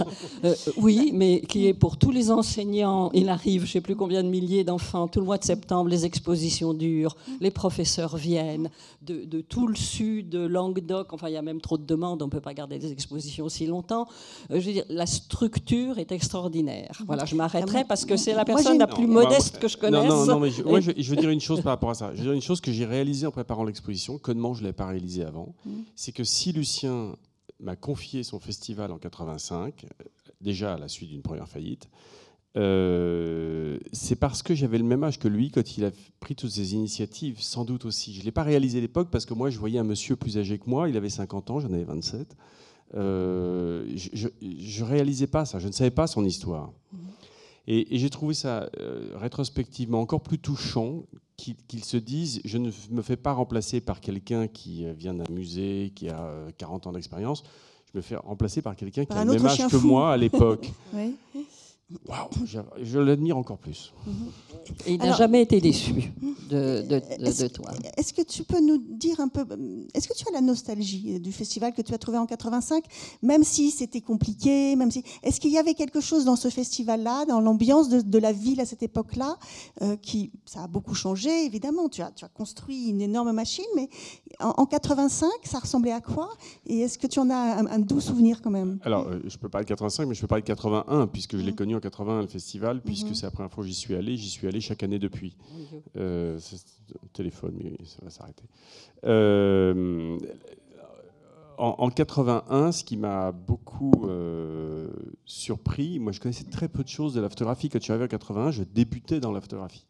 Euh, 0.45 0.53
oui, 0.77 1.11
mais 1.13 1.41
qui 1.41 1.67
est 1.67 1.73
pour 1.73 1.97
tous 1.97 2.11
les 2.11 2.29
enseignants. 2.29 3.09
Il 3.13 3.29
arrive, 3.29 3.61
je 3.61 3.67
ne 3.67 3.71
sais 3.71 3.81
plus 3.81 3.95
combien 3.95 4.23
de 4.23 4.29
milliers 4.29 4.63
d'enfants. 4.63 5.07
Tout 5.07 5.19
le 5.19 5.25
mois 5.25 5.39
de 5.39 5.43
septembre, 5.43 5.89
les 5.89 6.05
expositions 6.05 6.73
durent. 6.73 7.15
Les 7.39 7.49
professeurs 7.49 8.17
viennent 8.17 8.69
de, 9.01 9.41
tout 9.41 9.67
le 9.67 9.75
sud, 9.75 10.29
de 10.29 10.45
Languedoc. 10.45 11.11
Enfin, 11.13 11.29
il 11.29 11.33
y 11.33 11.37
a 11.37 11.41
même 11.41 11.59
trop 11.59 11.77
de 11.77 11.85
demandes. 11.85 12.21
On 12.21 12.25
ne 12.25 12.31
peut 12.31 12.39
pas 12.39 12.53
garder 12.53 12.77
des 12.77 12.91
expositions 12.91 13.45
aussi 13.45 13.65
longtemps. 13.65 14.07
je 14.51 14.55
veux 14.55 14.73
dire, 14.73 14.85
la 14.89 15.07
structure 15.07 15.97
est 15.97 16.11
extraordinaire. 16.11 17.01
Voilà, 17.07 17.25
je 17.25 17.35
m'arrêterai 17.35 17.83
parce 17.85 18.05
que 18.05 18.15
c'est 18.15 18.33
la 18.33 18.45
personne 18.45 18.77
la 18.77 18.87
plus 18.87 19.07
modeste 19.07 19.57
que 19.57 19.67
je 19.67 19.77
connaisse. 19.77 20.07
Non, 20.07 20.25
non, 20.25 20.39
mais 20.39 20.51
je, 20.51 20.61
je, 20.95 21.09
veux 21.09 21.15
dire 21.15 21.31
une 21.31 21.41
chose 21.41 21.61
par 21.61 21.71
rapport 21.71 21.89
à 21.89 21.95
ça. 21.95 22.11
Je 22.13 22.19
veux 22.19 22.25
dire 22.25 22.33
une 22.33 22.41
chose 22.41 22.61
que 22.61 22.71
j'ai 22.71 22.85
réalisée 22.85 23.25
en 23.25 23.31
préparant 23.31 23.63
l'exposition, 23.71 24.17
connement 24.17 24.53
je 24.53 24.61
ne 24.61 24.67
l'ai 24.67 24.73
pas 24.73 24.87
réalisé 24.87 25.23
avant, 25.23 25.55
mmh. 25.65 25.71
c'est 25.95 26.11
que 26.11 26.23
si 26.23 26.51
Lucien 26.51 27.15
m'a 27.59 27.75
confié 27.75 28.23
son 28.23 28.39
festival 28.39 28.91
en 28.91 28.97
85, 28.97 29.85
déjà 30.41 30.73
à 30.73 30.77
la 30.77 30.87
suite 30.87 31.09
d'une 31.09 31.21
première 31.21 31.47
faillite, 31.47 31.89
euh, 32.57 33.79
c'est 33.93 34.17
parce 34.17 34.43
que 34.43 34.53
j'avais 34.53 34.77
le 34.77 34.83
même 34.83 35.03
âge 35.03 35.19
que 35.19 35.29
lui 35.29 35.51
quand 35.51 35.77
il 35.77 35.85
a 35.85 35.91
pris 36.19 36.35
toutes 36.35 36.51
ces 36.51 36.73
initiatives, 36.73 37.39
sans 37.39 37.63
doute 37.63 37.85
aussi. 37.85 38.13
Je 38.13 38.19
ne 38.19 38.25
l'ai 38.25 38.31
pas 38.31 38.43
réalisé 38.43 38.79
à 38.79 38.81
l'époque 38.81 39.09
parce 39.09 39.25
que 39.25 39.33
moi, 39.33 39.49
je 39.49 39.57
voyais 39.57 39.79
un 39.79 39.85
monsieur 39.85 40.15
plus 40.15 40.37
âgé 40.37 40.59
que 40.59 40.69
moi, 40.69 40.89
il 40.89 40.97
avait 40.97 41.09
50 41.09 41.49
ans, 41.49 41.59
j'en 41.59 41.71
avais 41.71 41.83
27. 41.83 42.35
Euh, 42.93 43.85
je 43.95 44.27
ne 44.27 44.83
réalisais 44.83 45.27
pas 45.27 45.45
ça, 45.45 45.59
je 45.59 45.67
ne 45.67 45.71
savais 45.71 45.91
pas 45.91 46.07
son 46.07 46.25
histoire. 46.25 46.73
Mmh. 46.91 46.97
Et, 47.67 47.97
j'ai 47.97 48.09
trouvé 48.09 48.33
ça 48.33 48.69
euh, 48.79 49.15
rétrospectivement 49.15 50.01
encore 50.01 50.21
plus 50.21 50.39
touchant 50.39 51.03
qu'ils 51.67 51.83
se 51.83 51.97
disent 51.97 52.41
je 52.45 52.57
ne 52.57 52.71
me 52.91 53.01
fais 53.01 53.17
pas 53.17 53.33
remplacer 53.33 53.81
par 53.81 53.99
quelqu'un 53.99 54.47
qui 54.47 54.85
euh, 54.85 54.93
vient 54.93 55.13
d'un 55.13 55.31
musée, 55.31 55.91
qui 55.95 56.09
a 56.09 56.31
40 56.57 56.85
euh, 56.85 56.89
ans 56.89 56.93
d'expérience, 56.93 57.43
je 57.91 57.97
me 57.97 58.01
fais 58.01 58.15
remplacer 58.15 58.61
par 58.61 58.75
quelqu'un 58.75 59.05
qui 59.05 59.13
a 59.13 59.25
le 59.25 59.33
même 59.33 59.45
âge 59.45 59.67
que 59.67 59.77
moi 59.77 60.13
à 60.13 60.17
l'époque. 60.17 60.71
oui. 60.93 61.15
Waouh, 62.07 62.29
je 62.81 62.99
l'admire 62.99 63.37
encore 63.37 63.57
plus. 63.57 63.93
Et 64.85 64.93
il 64.93 64.99
n'a 64.99 65.13
jamais 65.13 65.41
été 65.41 65.59
déçu 65.59 66.11
de, 66.49 66.81
de, 66.81 67.47
toi. 67.47 67.71
Est-ce 67.97 68.13
que 68.13 68.21
tu 68.21 68.43
peux 68.43 68.59
nous 68.59 68.77
dire 68.77 69.19
un 69.19 69.27
peu, 69.27 69.45
est-ce 69.93 70.07
que 70.07 70.13
tu 70.13 70.25
as 70.27 70.31
la 70.31 70.41
nostalgie 70.41 71.19
du 71.19 71.31
festival 71.31 71.73
que 71.73 71.81
tu 71.81 71.93
as 71.93 71.97
trouvé 71.97 72.17
en 72.17 72.25
85, 72.25 72.83
même 73.21 73.43
si 73.43 73.71
c'était 73.71 74.01
compliqué, 74.01 74.75
même 74.75 74.91
si, 74.91 75.03
est-ce 75.23 75.39
qu'il 75.39 75.51
y 75.51 75.57
avait 75.57 75.73
quelque 75.73 76.01
chose 76.01 76.25
dans 76.25 76.35
ce 76.35 76.49
festival-là, 76.49 77.25
dans 77.25 77.41
l'ambiance 77.41 77.89
de, 77.89 78.19
la 78.19 78.31
ville 78.31 78.61
à 78.61 78.65
cette 78.65 78.83
époque-là, 78.83 79.37
euh, 79.81 79.95
qui, 79.95 80.31
ça 80.45 80.63
a 80.63 80.67
beaucoup 80.67 80.93
changé, 80.93 81.45
évidemment. 81.45 81.89
Tu 81.89 82.01
as, 82.01 82.11
tu 82.11 82.23
as 82.23 82.29
construit 82.29 82.89
une 82.89 83.01
énorme 83.01 83.31
machine, 83.31 83.65
mais 83.75 83.89
en, 84.39 84.65
85, 84.65 85.29
ça 85.43 85.59
ressemblait 85.59 85.91
à 85.91 86.01
quoi? 86.01 86.29
Et 86.65 86.81
est-ce 86.81 86.97
que 86.97 87.07
tu 87.07 87.19
en 87.19 87.29
as 87.29 87.57
un, 87.57 87.79
doux 87.79 88.01
souvenir 88.01 88.41
quand 88.41 88.51
même? 88.51 88.79
Alors, 88.83 89.07
euh, 89.07 89.19
je 89.25 89.37
peux 89.37 89.49
parler 89.49 89.65
de 89.65 89.69
85, 89.69 90.07
mais 90.07 90.15
je 90.15 90.21
peux 90.21 90.27
parler 90.27 90.43
de 90.43 90.47
81, 90.47 91.07
puisque 91.07 91.37
je 91.37 91.41
l'ai 91.41 91.51
mmh. 91.51 91.55
connu 91.55 91.75
en 91.75 91.79
80 91.81 92.21
le 92.21 92.27
festival, 92.27 92.81
puisque 92.81 93.09
mmh. 93.09 93.15
c'est 93.15 93.25
la 93.25 93.31
première 93.31 93.51
fois 93.51 93.63
que 93.63 93.67
j'y 93.67 93.75
suis 93.75 93.95
allé. 93.95 94.15
J'y 94.15 94.29
suis 94.29 94.47
allé 94.47 94.61
chaque 94.61 94.83
année 94.83 94.99
depuis. 94.99 95.35
Euh, 95.97 96.39
téléphone, 97.13 97.53
mais 97.57 97.77
ça 97.85 97.99
va 98.03 98.09
s'arrêter. 98.09 98.43
Euh, 99.05 100.17
en, 101.57 101.89
81, 101.89 102.71
ce 102.71 102.83
qui 102.83 102.97
m'a 102.97 103.31
beaucoup 103.31 104.07
euh, 104.07 104.89
surpris, 105.25 105.99
moi 105.99 106.11
je 106.11 106.19
connaissais 106.19 106.45
très 106.45 106.67
peu 106.67 106.83
de 106.83 106.87
choses 106.87 107.13
de 107.13 107.21
l'aftographie. 107.21 107.69
Quand 107.69 107.79
je 107.79 107.83
suis 107.83 107.91
arrivé 107.91 108.05
en 108.05 108.07
81, 108.07 108.51
je 108.51 108.63
débutais 108.63 109.19
dans 109.19 109.31
l'aftographie. 109.31 109.85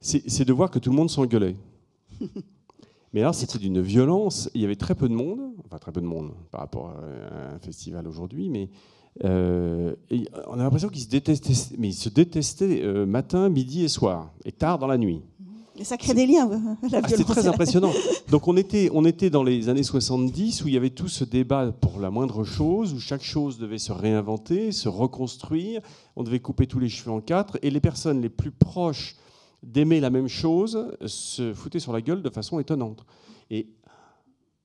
C'est 0.00 0.44
de 0.44 0.52
voir 0.52 0.70
que 0.70 0.78
tout 0.78 0.90
le 0.90 0.96
monde 0.96 1.10
s'engueulait. 1.10 1.56
Mais 3.12 3.20
alors, 3.20 3.34
c'était 3.34 3.58
d'une 3.58 3.80
violence. 3.80 4.50
Il 4.54 4.60
y 4.60 4.64
avait 4.64 4.76
très 4.76 4.94
peu 4.94 5.08
de 5.08 5.14
monde, 5.14 5.40
enfin 5.64 5.78
très 5.78 5.92
peu 5.92 6.00
de 6.00 6.06
monde 6.06 6.32
par 6.50 6.60
rapport 6.60 6.90
à 6.90 7.54
un 7.54 7.58
festival 7.58 8.06
aujourd'hui, 8.06 8.50
mais 8.50 8.68
euh, 9.24 9.94
on 10.46 10.54
a 10.54 10.62
l'impression 10.62 10.88
qu'ils 10.88 11.02
se 11.02 11.08
détestaient, 11.08 11.74
mais 11.78 11.88
ils 11.88 11.94
se 11.94 12.08
détestaient 12.08 12.82
euh, 12.82 13.06
matin, 13.06 13.48
midi 13.48 13.84
et 13.84 13.88
soir, 13.88 14.32
et 14.44 14.52
tard 14.52 14.78
dans 14.78 14.86
la 14.86 14.98
nuit. 14.98 15.22
Et 15.76 15.84
ça 15.84 15.96
crée 15.96 16.14
des 16.14 16.26
liens, 16.26 16.48
la 16.90 17.00
ah, 17.02 17.08
C'est 17.08 17.22
très 17.22 17.46
impressionnant. 17.46 17.92
Donc 18.30 18.48
on 18.48 18.56
était, 18.56 18.90
on 18.92 19.04
était 19.04 19.30
dans 19.30 19.44
les 19.44 19.68
années 19.68 19.84
70 19.84 20.64
où 20.64 20.68
il 20.68 20.74
y 20.74 20.76
avait 20.76 20.90
tout 20.90 21.06
ce 21.06 21.22
débat 21.22 21.70
pour 21.70 22.00
la 22.00 22.10
moindre 22.10 22.42
chose, 22.42 22.94
où 22.94 22.98
chaque 22.98 23.22
chose 23.22 23.58
devait 23.58 23.78
se 23.78 23.92
réinventer, 23.92 24.72
se 24.72 24.88
reconstruire, 24.88 25.80
on 26.16 26.24
devait 26.24 26.40
couper 26.40 26.66
tous 26.66 26.80
les 26.80 26.88
cheveux 26.88 27.12
en 27.12 27.20
quatre, 27.20 27.58
et 27.62 27.70
les 27.70 27.80
personnes 27.80 28.20
les 28.20 28.28
plus 28.28 28.50
proches 28.50 29.16
d'aimer 29.62 30.00
la 30.00 30.10
même 30.10 30.28
chose 30.28 30.96
se 31.06 31.54
foutaient 31.54 31.80
sur 31.80 31.92
la 31.92 32.00
gueule 32.00 32.22
de 32.22 32.30
façon 32.30 32.58
étonnante. 32.58 33.04
Et 33.50 33.68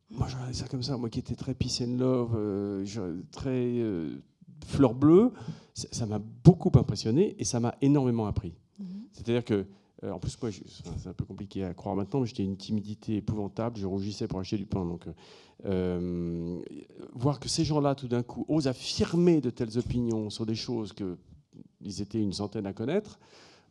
moi, 0.09 0.27
je 0.27 0.35
regardais 0.35 0.53
ça 0.53 0.67
comme 0.67 0.83
ça, 0.83 0.97
moi 0.97 1.09
qui 1.09 1.19
étais 1.19 1.35
très 1.35 1.53
peace 1.53 1.81
and 1.81 1.97
love, 1.97 2.31
euh, 2.35 2.83
très 3.31 3.81
fleur 4.63 4.93
bleue, 4.93 5.31
ça 5.73 6.05
m'a 6.05 6.19
beaucoup 6.19 6.71
impressionné 6.75 7.35
et 7.39 7.43
ça 7.43 7.59
m'a 7.59 7.75
énormément 7.81 8.27
appris. 8.27 8.53
Mhm. 8.79 8.85
C'est-à-dire 9.11 9.43
que, 9.43 9.65
euh, 10.03 10.11
en 10.11 10.19
plus, 10.19 10.37
moi, 10.41 10.51
c'est 10.97 11.07
un 11.07 11.13
peu 11.13 11.25
compliqué 11.25 11.63
à 11.63 11.73
croire 11.73 11.95
maintenant, 11.95 12.19
mais 12.19 12.27
j'étais 12.27 12.43
une 12.43 12.57
timidité 12.57 13.17
épouvantable, 13.17 13.77
je 13.77 13.85
rougissais 13.85 14.27
pour 14.27 14.39
acheter 14.39 14.57
du 14.57 14.65
pain. 14.65 14.85
Donc, 14.85 15.07
euh, 15.07 15.13
euh, 15.65 16.61
voir 17.13 17.39
que 17.39 17.49
ces 17.49 17.63
gens-là, 17.63 17.95
tout 17.95 18.07
d'un 18.07 18.23
coup, 18.23 18.45
osent 18.47 18.67
affirmer 18.67 19.41
de 19.41 19.49
telles 19.49 19.77
opinions 19.77 20.29
sur 20.29 20.45
des 20.45 20.55
choses 20.55 20.93
qu'ils 20.93 22.01
étaient 22.01 22.21
une 22.21 22.33
centaine 22.33 22.65
à 22.65 22.73
connaître, 22.73 23.19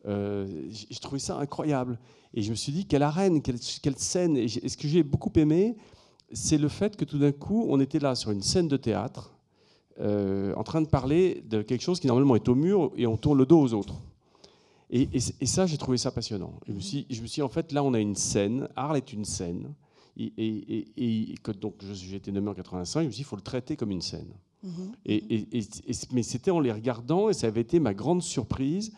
j'ai 0.05 0.99
trouvé 0.99 1.19
ça 1.19 1.37
incroyable. 1.37 1.97
Et 2.33 2.41
je 2.41 2.49
me 2.49 2.55
suis 2.55 2.71
dit, 2.71 2.85
quelle 2.85 3.03
arène, 3.03 3.41
quelle, 3.41 3.59
quelle 3.81 3.97
scène. 3.97 4.35
Et, 4.35 4.47
ce 4.47 4.75
que 4.75 4.87
j'ai 4.87 5.03
beaucoup 5.03 5.31
aimé, 5.35 5.77
c'est 6.33 6.57
le 6.57 6.67
fait 6.67 6.97
que 6.97 7.05
tout 7.05 7.19
d'un 7.19 7.31
coup, 7.31 7.65
on 7.69 7.79
était 7.79 7.99
là 7.99 8.15
sur 8.15 8.31
une 8.31 8.41
scène 8.41 8.67
de 8.67 8.75
théâtre 8.75 9.33
euh, 9.99 10.53
en 10.55 10.63
train 10.63 10.81
de 10.81 10.87
parler 10.87 11.43
de 11.47 11.61
quelque 11.61 11.81
chose 11.81 11.99
qui 11.99 12.07
normalement 12.07 12.35
est 12.35 12.49
au 12.49 12.55
mur 12.55 12.91
et 12.95 13.05
on 13.05 13.17
tourne 13.17 13.37
le 13.37 13.45
dos 13.45 13.61
aux 13.61 13.73
autres. 13.73 14.01
Et, 14.89 15.19
ça, 15.19 15.65
j'ai 15.65 15.77
trouvé 15.77 15.97
ça 15.97 16.11
passionnant. 16.11 16.53
Je 16.67 16.73
me, 16.73 16.79
suis, 16.79 17.07
je 17.09 17.21
me 17.21 17.27
suis 17.27 17.39
dit, 17.39 17.41
en 17.41 17.49
fait, 17.49 17.71
là, 17.71 17.83
on 17.83 17.95
a 17.95 17.99
une 17.99 18.15
scène. 18.15 18.69
Arles 18.75 18.97
est 18.97 19.11
une 19.11 19.25
scène. 19.25 19.73
Et, 20.17 20.31
et 20.37 21.35
donc, 21.59 21.75
j'ai 21.93 22.17
été 22.17 22.31
nommé 22.31 22.49
en 22.49 22.53
85. 22.53 23.01
Je 23.01 23.05
me 23.07 23.11
suis 23.11 23.15
dit, 23.17 23.21
il 23.21 23.25
faut 23.25 23.35
le 23.35 23.41
traiter 23.41 23.75
comme 23.75 23.89
une 23.89 24.01
scène. 24.01 24.31
Et, 25.05 25.47
mais 26.11 26.23
c'était 26.23 26.51
en 26.51 26.59
les 26.59 26.71
regardant, 26.71 27.29
et 27.29 27.33
ça 27.33 27.47
avait 27.47 27.61
été 27.61 27.79
ma 27.79 27.93
grande 27.93 28.21
surprise 28.21 28.93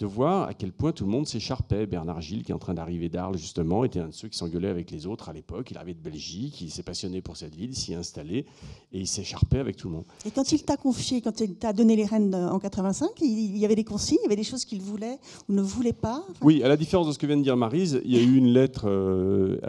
de 0.00 0.06
voir 0.06 0.48
à 0.48 0.54
quel 0.54 0.72
point 0.72 0.92
tout 0.92 1.04
le 1.04 1.10
monde 1.10 1.26
s'écharpait. 1.26 1.86
Bernard 1.86 2.22
Gilles, 2.22 2.42
qui 2.42 2.52
est 2.52 2.54
en 2.54 2.58
train 2.58 2.72
d'arriver 2.72 3.10
d'Arles, 3.10 3.36
justement, 3.36 3.84
était 3.84 4.00
un 4.00 4.08
de 4.08 4.12
ceux 4.12 4.28
qui 4.28 4.38
s'engueulait 4.38 4.68
avec 4.68 4.90
les 4.90 5.06
autres 5.06 5.28
à 5.28 5.32
l'époque. 5.32 5.70
Il 5.70 5.76
arrivait 5.76 5.94
de 5.94 6.02
Belgique, 6.02 6.60
il 6.62 6.70
s'est 6.70 6.82
passionné 6.82 7.20
pour 7.20 7.36
cette 7.36 7.54
ville, 7.54 7.76
s'y 7.76 7.94
installé, 7.94 8.46
et 8.92 9.00
il 9.00 9.06
s'écharpait 9.06 9.58
avec 9.58 9.76
tout 9.76 9.88
le 9.88 9.96
monde. 9.96 10.04
Et 10.24 10.30
quand 10.30 10.52
il 10.52 10.62
t'a 10.62 10.78
confié, 10.78 11.20
quand 11.20 11.40
il 11.40 11.54
t'a 11.54 11.74
donné 11.74 11.96
les 11.96 12.06
rênes 12.06 12.34
en 12.34 12.58
85, 12.58 13.10
il 13.20 13.58
y 13.58 13.64
avait 13.64 13.76
des 13.76 13.84
consignes, 13.84 14.18
il 14.22 14.24
y 14.24 14.26
avait 14.26 14.36
des 14.36 14.42
choses 14.42 14.64
qu'il 14.64 14.80
voulait 14.80 15.18
ou 15.48 15.52
ne 15.52 15.62
voulait 15.62 15.92
pas 15.92 16.24
Oui, 16.40 16.62
à 16.62 16.68
la 16.68 16.78
différence 16.78 17.06
de 17.06 17.12
ce 17.12 17.18
que 17.18 17.26
vient 17.26 17.36
de 17.36 17.42
dire 17.42 17.56
Marise, 17.56 18.00
il 18.04 18.12
y 18.12 18.18
a 18.18 18.22
eu 18.22 18.36
une 18.36 18.48
lettre 18.48 18.88
euh, 18.88 19.60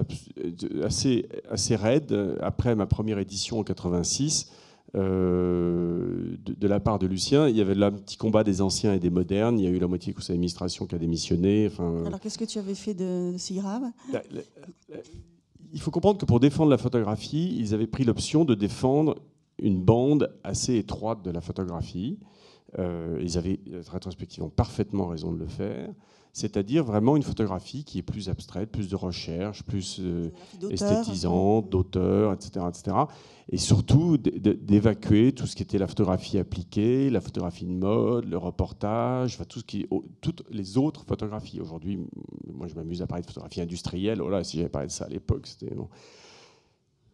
assez, 0.84 1.28
assez 1.50 1.76
raide 1.76 2.38
après 2.42 2.76
ma 2.76 2.86
première 2.86 3.20
édition 3.20 3.60
en 3.60 3.64
86 3.64 4.50
euh, 4.96 6.36
de, 6.46 6.68
la 6.68 6.80
part 6.80 7.00
de 7.00 7.08
Lucien. 7.08 7.48
Il 7.48 7.56
y 7.56 7.62
avait 7.62 7.76
là 7.76 7.88
un 7.88 7.92
petit 7.92 8.18
combat 8.18 8.44
des 8.44 8.62
anciens 8.62 8.94
et 8.94 9.00
des 9.00 9.10
modernes. 9.10 9.60
Il 9.60 9.64
y 9.64 9.68
a 9.68 9.72
eu 9.72 9.80
la 9.80 9.88
moitié 9.88 10.12
du 10.12 10.16
conseil 10.16 10.36
d'administration 10.36 10.86
qui 10.86 10.96
a 10.96 10.98
démissionné. 10.98 11.68
Enfin, 11.68 12.04
Alors 12.06 12.20
qu'est-ce 12.20 12.38
que 12.38 12.46
tu 12.46 12.60
avais 12.60 12.76
fait 12.76 12.94
de, 12.94 13.34
si 13.38 13.56
grave? 13.56 13.84
Il 15.74 15.80
faut 15.80 15.92
comprendre 15.92 16.20
que 16.20 16.26
pour 16.26 16.40
défendre 16.40 16.70
la 16.70 16.78
photographie, 16.78 17.56
ils 17.58 17.74
avaient 17.74 17.88
pris 17.88 18.04
l'option 18.04 18.44
de 18.44 18.54
défendre 18.54 19.16
une 19.60 19.82
bande 19.82 20.34
assez 20.44 20.76
étroite 20.76 21.24
de 21.24 21.32
la 21.32 21.40
photographie. 21.40 22.20
Euh, 22.80 23.20
ils 23.22 23.38
avaient 23.38 23.60
rétrospectivement 23.90 24.50
parfaitement 24.50 25.08
raison 25.08 25.32
de 25.32 25.38
le 25.38 25.48
faire 25.48 25.90
c'est-à-dire 26.34 26.84
vraiment 26.84 27.18
une 27.18 27.24
photographie 27.24 27.84
qui 27.84 28.00
est 28.00 28.04
plus 28.04 28.30
abstraite, 28.30 28.72
plus 28.72 28.90
de 28.90 28.96
recherche, 28.96 29.64
plus 29.64 30.00
euh, 30.00 30.32
esthétisante, 30.70 31.70
d'auteur, 31.70 32.34
etc., 32.34 32.66
etc. 32.70 32.98
Et 33.50 33.58
surtout 33.58 34.18
d'évacuer 34.18 35.34
tout 35.34 35.46
ce 35.46 35.58
qui 35.58 35.64
était 35.64 35.78
la 35.78 35.88
photographie 35.88 36.38
appliquée, 36.38 37.10
la 37.10 37.20
photographie 37.20 37.66
de 37.66 37.74
mode, 37.74 38.26
le 38.26 38.38
reportage, 38.38 39.36
enfin, 39.36 39.44
tout 39.44 39.60
ce 39.60 39.66
qui, 39.66 39.88
toutes 40.22 40.44
les 40.50 40.78
autres 40.78 41.04
photographies. 41.06 41.60
Aujourd'hui, 41.60 42.00
moi 42.54 42.68
je 42.68 42.76
m'amuse 42.76 43.02
à 43.02 43.08
parler 43.08 43.24
de 43.24 43.28
photographie 43.28 43.60
industrielle. 43.60 44.22
Oh 44.22 44.30
là, 44.30 44.44
si 44.46 44.56
j'avais 44.56 44.70
parlé 44.70 44.88
de 44.88 44.94
ça 44.94 45.06
à 45.06 45.10
l'époque, 45.10 45.48
c'était 45.48 45.76
bon. 45.76 45.90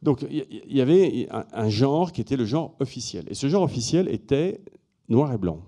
Donc 0.03 0.23
il 0.29 0.75
y, 0.75 0.79
avait 0.79 1.27
un 1.31 1.69
genre 1.69 2.11
qui 2.11 2.21
était 2.21 2.37
le 2.37 2.45
genre 2.45 2.75
officiel. 2.79 3.25
Et 3.29 3.33
ce 3.33 3.49
genre 3.49 3.63
officiel 3.63 4.07
était 4.09 4.61
noir 5.09 5.33
et 5.33 5.39
blanc. 5.39 5.61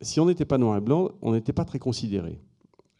Si 0.00 0.20
on 0.20 0.26
n'était 0.26 0.44
pas 0.44 0.58
noir 0.58 0.76
et 0.76 0.80
blanc, 0.80 1.10
on 1.22 1.32
n'était 1.32 1.52
pas 1.52 1.64
très 1.64 1.80
considéré. 1.80 2.38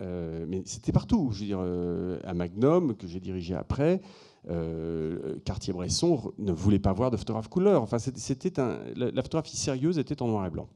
Euh, 0.00 0.44
mais 0.48 0.62
c'était 0.64 0.92
partout. 0.92 1.30
Je 1.32 1.40
veux 1.40 1.46
dire, 1.46 1.58
euh, 1.60 2.20
à 2.24 2.34
Magnum, 2.34 2.96
que 2.96 3.06
j'ai 3.06 3.20
dirigé 3.20 3.54
après, 3.54 4.00
euh, 4.48 5.38
Cartier-Bresson 5.44 6.32
ne 6.38 6.52
voulait 6.52 6.78
pas 6.78 6.92
voir 6.92 7.10
de 7.10 7.16
photographe 7.16 7.48
couleur. 7.48 7.82
Enfin, 7.82 7.98
c'était 7.98 8.52
la 8.96 9.22
photographie 9.22 9.56
sérieuse 9.56 9.98
était 9.98 10.22
en 10.22 10.28
noir 10.28 10.46
et 10.46 10.50
blanc. 10.50 10.68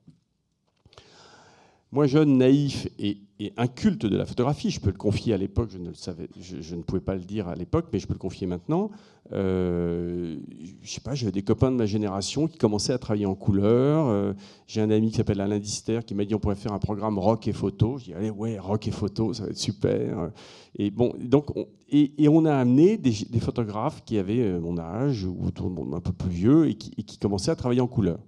Moi, 1.93 2.07
jeune, 2.07 2.39
naïf 2.39 2.89
et, 2.99 3.19
inculte 3.59 4.07
de 4.07 4.17
la 4.17 4.25
photographie, 4.25 4.71
je 4.71 4.81
peux 4.81 4.91
le 4.91 4.97
confier 4.97 5.35
à 5.35 5.37
l'époque, 5.37 5.71
je 5.73 6.75
ne 6.77 6.83
pouvais 6.83 7.01
pas 7.01 7.17
le 7.17 7.21
dire 7.21 7.49
à 7.49 7.55
l'époque, 7.55 7.89
mais 7.93 7.99
je 7.99 8.07
peux 8.07 8.15
le 8.15 8.19
confier 8.19 8.47
maintenant. 8.47 8.91
Euh, 9.33 10.39
je 10.81 10.91
sais 10.91 11.01
pas, 11.01 11.15
j'avais 11.15 11.33
des 11.33 11.43
copains 11.43 11.71
de 11.71 11.77
ma 11.77 11.85
génération 11.85 12.47
qui 12.47 12.57
commençaient 12.57 12.93
à 12.93 12.99
travailler 12.99 13.27
en 13.27 13.35
couleur. 13.35 14.07
Euh, 14.07 14.33
j'ai 14.69 14.81
un 14.81 14.91
ami 14.91 15.11
qui 15.11 15.17
s'appelle 15.17 15.41
Alain 15.41 15.59
Dister 15.59 16.01
qui 16.07 16.15
m'a 16.15 16.25
dit 16.25 16.35
on 16.35 16.39
pourrait 16.39 16.55
faire 16.55 16.73
un 16.73 16.79
programme 16.79 17.19
rock 17.19 17.49
et 17.49 17.53
photo. 17.53 17.99
Je 17.99 18.05
dis 18.05 18.15
allez 18.15 18.31
ouais, 18.31 18.59
rock 18.59 18.87
et 18.87 18.93
photo, 18.93 19.35
ça 19.35 19.45
va 19.45 19.51
être 19.51 19.59
super. 19.59 20.31
Et 20.77 20.91
bon, 20.91 21.13
donc 21.21 21.55
on, 21.57 21.67
et, 21.91 22.29
on 22.29 22.45
a 22.45 22.55
amené 22.55 22.97
des, 22.97 23.13
photographes 23.41 24.03
qui 24.05 24.19
avaient 24.19 24.41
euh, 24.41 24.61
mon 24.61 24.79
âge 24.79 25.25
ou 25.25 25.51
un 25.95 26.01
peu 26.01 26.13
plus 26.13 26.31
vieux 26.31 26.69
et 26.69 26.75
qui, 26.75 26.93
et 26.97 27.03
qui 27.03 27.19
commençaient 27.19 27.51
à 27.51 27.57
travailler 27.57 27.83
en 27.83 27.89
couleur 27.89 28.19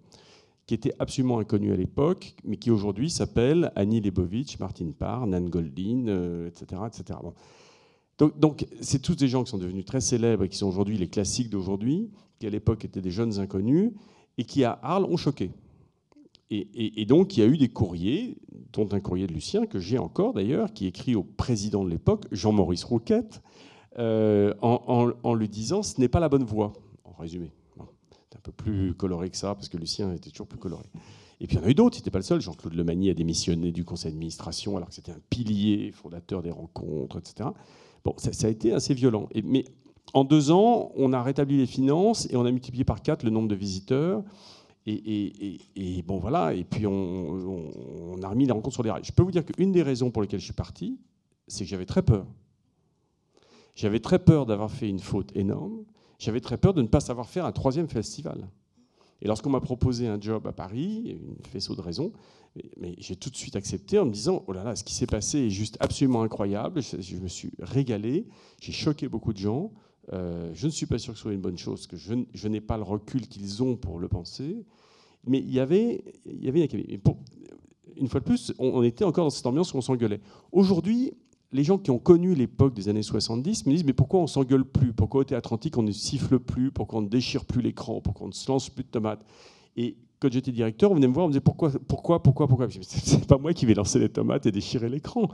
qui 0.67 0.75
était 0.75 0.95
absolument 0.99 1.39
inconnu 1.39 1.73
à 1.73 1.77
l'époque, 1.77 2.35
mais 2.45 2.57
qui 2.57 2.71
aujourd'hui 2.71 3.11
s'appelle 3.11 3.73
Annie 3.77 4.01
Lebovitch, 4.01 4.59
Martin 4.59 4.93
Parr, 4.99 5.27
Nan 5.27 5.49
Goldin, 5.49 6.47
etc. 6.47 6.83
etc. 6.87 7.19
Donc, 8.19 8.67
c'est 8.81 9.03
tous 9.03 9.17
des 9.17 9.29
gens 9.29 9.43
qui 9.43 9.51
sont 9.51 9.59
devenus 9.59 9.85
très 9.85 10.01
célèbres 10.01 10.45
et 10.45 10.49
qui 10.49 10.57
sont 10.57 10.69
aujourd'hui 10.69 10.97
les 10.97 11.09
classiques 11.09 11.51
d'aujourd'hui, 11.51 12.11
qui 12.39 12.47
à 12.47 12.51
l'époque 12.51 12.85
étaient 12.85 13.01
des 13.01 13.11
jeunes 13.11 13.41
inconnus, 13.41 13.93
et 14.39 14.45
qui 14.45 14.65
à 14.65 14.79
Arles 14.83 15.05
ont 15.05 15.17
choqué. 15.17 15.51
Et, 16.51 17.05
donc, 17.07 17.37
il 17.37 17.41
y 17.41 17.43
a 17.43 17.47
eu 17.47 17.57
des 17.57 17.69
courriers, 17.69 18.37
dont 18.73 18.89
un 18.93 19.01
courrier 19.01 19.27
de 19.27 19.33
Lucien, 19.33 19.67
que 19.67 19.81
j'ai 19.81 19.99
encore 19.99 20.35
d'ailleurs, 20.35 20.73
qui 20.73 20.87
écrit 20.87 21.17
au 21.17 21.25
président 21.25 21.85
de 21.85 21.91
l'époque, 21.91 22.27
Jean-Maurice 22.31 22.85
Rouquette, 22.85 23.43
euh, 23.99 24.55
en, 24.61 25.35
lui 25.35 25.49
disant 25.49 25.83
ce 25.83 26.01
n'est 26.01 26.09
pas 26.09 26.21
la 26.21 26.29
bonne 26.29 26.45
voie, 26.45 26.73
en 27.05 27.12
résumé 27.12 27.51
peu 28.45 28.53
plus 28.53 28.95
coloré 28.95 29.30
que 29.30 29.36
ça, 29.36 29.55
parce 29.55 29.68
que 29.68 29.76
Lucien 29.76 30.12
était 30.12 30.30
toujours 30.30 30.47
plus 30.47 30.59
coloré. 30.59 30.84
Et 31.40 31.47
puis 31.47 31.57
il 31.57 31.61
y 31.61 31.62
en 31.62 31.66
a 31.66 31.70
eu 31.70 31.74
d'autres, 31.74 31.97
il 31.97 32.01
n'était 32.01 32.11
pas 32.11 32.18
le 32.18 32.24
seul. 32.24 32.40
Jean-Claude 32.40 32.74
Lemagny 32.74 33.11
a 33.11 33.14
démissionné 33.14 33.72
du 33.72 33.84
conseil 33.84 34.12
d'administration 34.12 34.76
alors 34.76 34.88
que 34.88 34.95
c'était 34.95 35.12
un 35.12 35.20
pilier 35.30 35.90
fondateur 35.92 36.42
des 36.42 36.51
rencontres, 36.51 37.18
etc. 37.18 37.49
Bon, 38.05 38.14
ça, 38.18 38.47
a 38.47 38.51
été 38.51 38.72
assez 38.72 38.95
violent. 38.95 39.28
Mais 39.42 39.64
en 40.12 40.24
deux 40.24 40.51
ans, 40.51 40.92
on 40.95 41.12
a 41.12 41.22
rétabli 41.22 41.57
les 41.57 41.66
finances 41.66 42.28
et 42.30 42.36
on 42.36 42.45
a 42.45 42.51
multiplié 42.51 42.84
par 42.84 43.03
quatre 43.03 43.24
le 43.24 43.30
nombre 43.30 43.49
de 43.49 43.55
visiteurs. 43.55 44.22
Et, 44.86 46.05
bon, 46.07 46.18
voilà. 46.18 46.53
Et 46.55 46.64
puis 46.64 46.86
on, 46.86 46.92
on, 48.12 48.22
a 48.22 48.28
remis 48.28 48.45
les 48.45 48.53
rencontres 48.53 48.74
sur 48.74 48.82
les 48.82 48.90
rails. 48.90 49.05
Je 49.05 49.12
peux 49.12 49.22
vous 49.22 49.30
dire 49.30 49.45
qu'une 49.45 49.72
des 49.72 49.82
raisons 49.82 50.11
pour 50.11 50.20
lesquelles 50.22 50.40
je 50.40 50.45
suis 50.45 50.53
parti, 50.53 50.99
c'est 51.49 51.64
que 51.64 51.70
j'avais 51.70 51.86
très 51.86 52.03
peur. 52.03 52.26
J'avais 53.74 54.01
très 54.01 54.18
peur 54.18 54.47
d'avoir 54.47 54.70
fait 54.70 54.88
une 54.88 55.01
faute 55.01 55.34
énorme 55.34 55.84
j'avais 56.19 56.41
très 56.41 56.57
peur 56.57 56.75
de 56.75 56.83
ne 56.83 56.89
pas 56.89 57.01
savoir 57.01 57.29
faire 57.29 57.45
un 57.45 57.53
troisième 57.53 57.89
festival. 57.89 58.49
Et 59.23 59.27
lorsqu'on 59.27 59.51
m'a 59.51 59.61
proposé 59.61 60.07
un 60.07 60.21
job 60.21 60.47
à 60.47 60.53
Paris, 60.53 61.19
une 61.19 61.45
faisceau 61.47 61.75
de 61.75 61.81
raisons, 61.81 62.12
mais, 62.81 62.95
j'ai 62.99 63.17
tout 63.17 63.31
de 63.31 63.37
suite 63.37 63.57
accepté 63.57 63.99
en 63.99 64.07
me 64.07 64.12
disant, 64.12 64.45
oh 64.47 64.53
là 64.53 64.62
là, 64.62 64.77
ce 64.77 64.85
qui 64.85 64.95
s'est 64.95 65.07
passé 65.07 65.39
est 65.39 65.51
juste 65.51 65.77
absolument 65.81 66.23
incroyable, 66.23 66.83
je, 66.83 67.17
me 67.17 67.27
suis 67.27 67.51
régalé, 67.59 68.29
j'ai 68.61 68.73
choqué 68.73 69.09
beaucoup 69.09 69.33
de 69.33 69.39
gens, 69.39 69.73
euh, 70.12 70.51
je 70.55 70.67
ne 70.67 70.71
suis 70.71 70.87
pas 70.87 70.99
sûr 70.99 71.15
que 71.15 71.19
ce 71.19 71.23
soit 71.23 71.33
une 71.33 71.41
bonne 71.41 71.59
chose, 71.59 71.87
que 71.87 71.97
je, 71.97 72.49
n'ai 72.49 72.61
pas 72.61 72.77
le 72.77 72.85
recul 72.85 73.27
qu'ils 73.27 73.62
ont 73.62 73.77
pour 73.77 73.99
le 73.99 74.09
penser, 74.09 74.65
mais 75.27 75.39
il 75.39 75.53
y 75.53 75.59
avait, 75.59 76.05
il 76.27 76.45
y 76.45 76.49
avait 76.49 76.69
une 77.97 78.09
fois 78.09 78.21
de 78.21 78.25
plus, 78.25 78.53
on 78.59 78.83
était 78.83 79.05
encore 79.05 79.25
dans 79.25 79.31
cette 79.31 79.47
ambiance 79.47 79.73
où 79.75 79.79
on 79.79 79.81
s'engueulait. 79.81 80.21
Aujourd'hui, 80.53 81.15
les 81.55 81.63
gens 81.63 81.79
qui 81.79 81.93
ont 81.93 82.01
connu 82.01 82.35
l'époque 82.35 82.75
des 82.75 82.89
années 82.89 83.03
70 83.03 83.67
me 83.67 83.73
disent 83.73 83.85
mais 83.85 83.93
pourquoi 83.93 84.19
on 84.19 84.27
s'engueule 84.27 84.65
plus? 84.65 84.93
Pourquoi 84.93 85.21
au 85.21 85.25
théâtre 85.25 85.53
antique 85.53 85.79
on 85.79 85.85
ne 85.85 85.93
siffle 85.93 86.41
plus? 86.41 86.73
Pourquoi 86.73 86.99
on 86.99 87.03
ne 87.03 87.09
déchire 87.09 87.45
plus 87.45 87.63
l'écran? 87.63 88.01
Pourquoi 88.01 88.27
on 88.27 88.29
ne 88.29 88.35
se 88.35 88.51
lance 88.51 88.69
plus 88.69 88.83
de 88.83 88.89
tomates? 88.89 89.25
Et 89.77 89.97
quand 90.19 90.33
j'étais 90.33 90.51
directeur, 90.51 90.91
on 90.91 90.97
venait 90.97 91.07
me 91.07 91.15
voir, 91.15 91.27
on 91.27 91.29
me 91.29 91.33
disait 91.33 91.41
pourquoi, 91.41 91.71
pourquoi, 91.87 92.21
pourquoi, 92.21 92.49
pourquoi? 92.49 92.67
C'est 92.83 93.25
pas 93.27 93.39
moi 93.39 93.53
qui 93.53 93.67
vais 93.67 93.75
lancer 93.75 94.01
les 94.01 94.09
tomates 94.09 94.47
et 94.47 94.53
déchirer 94.53 94.89
l'écran. 94.89 95.29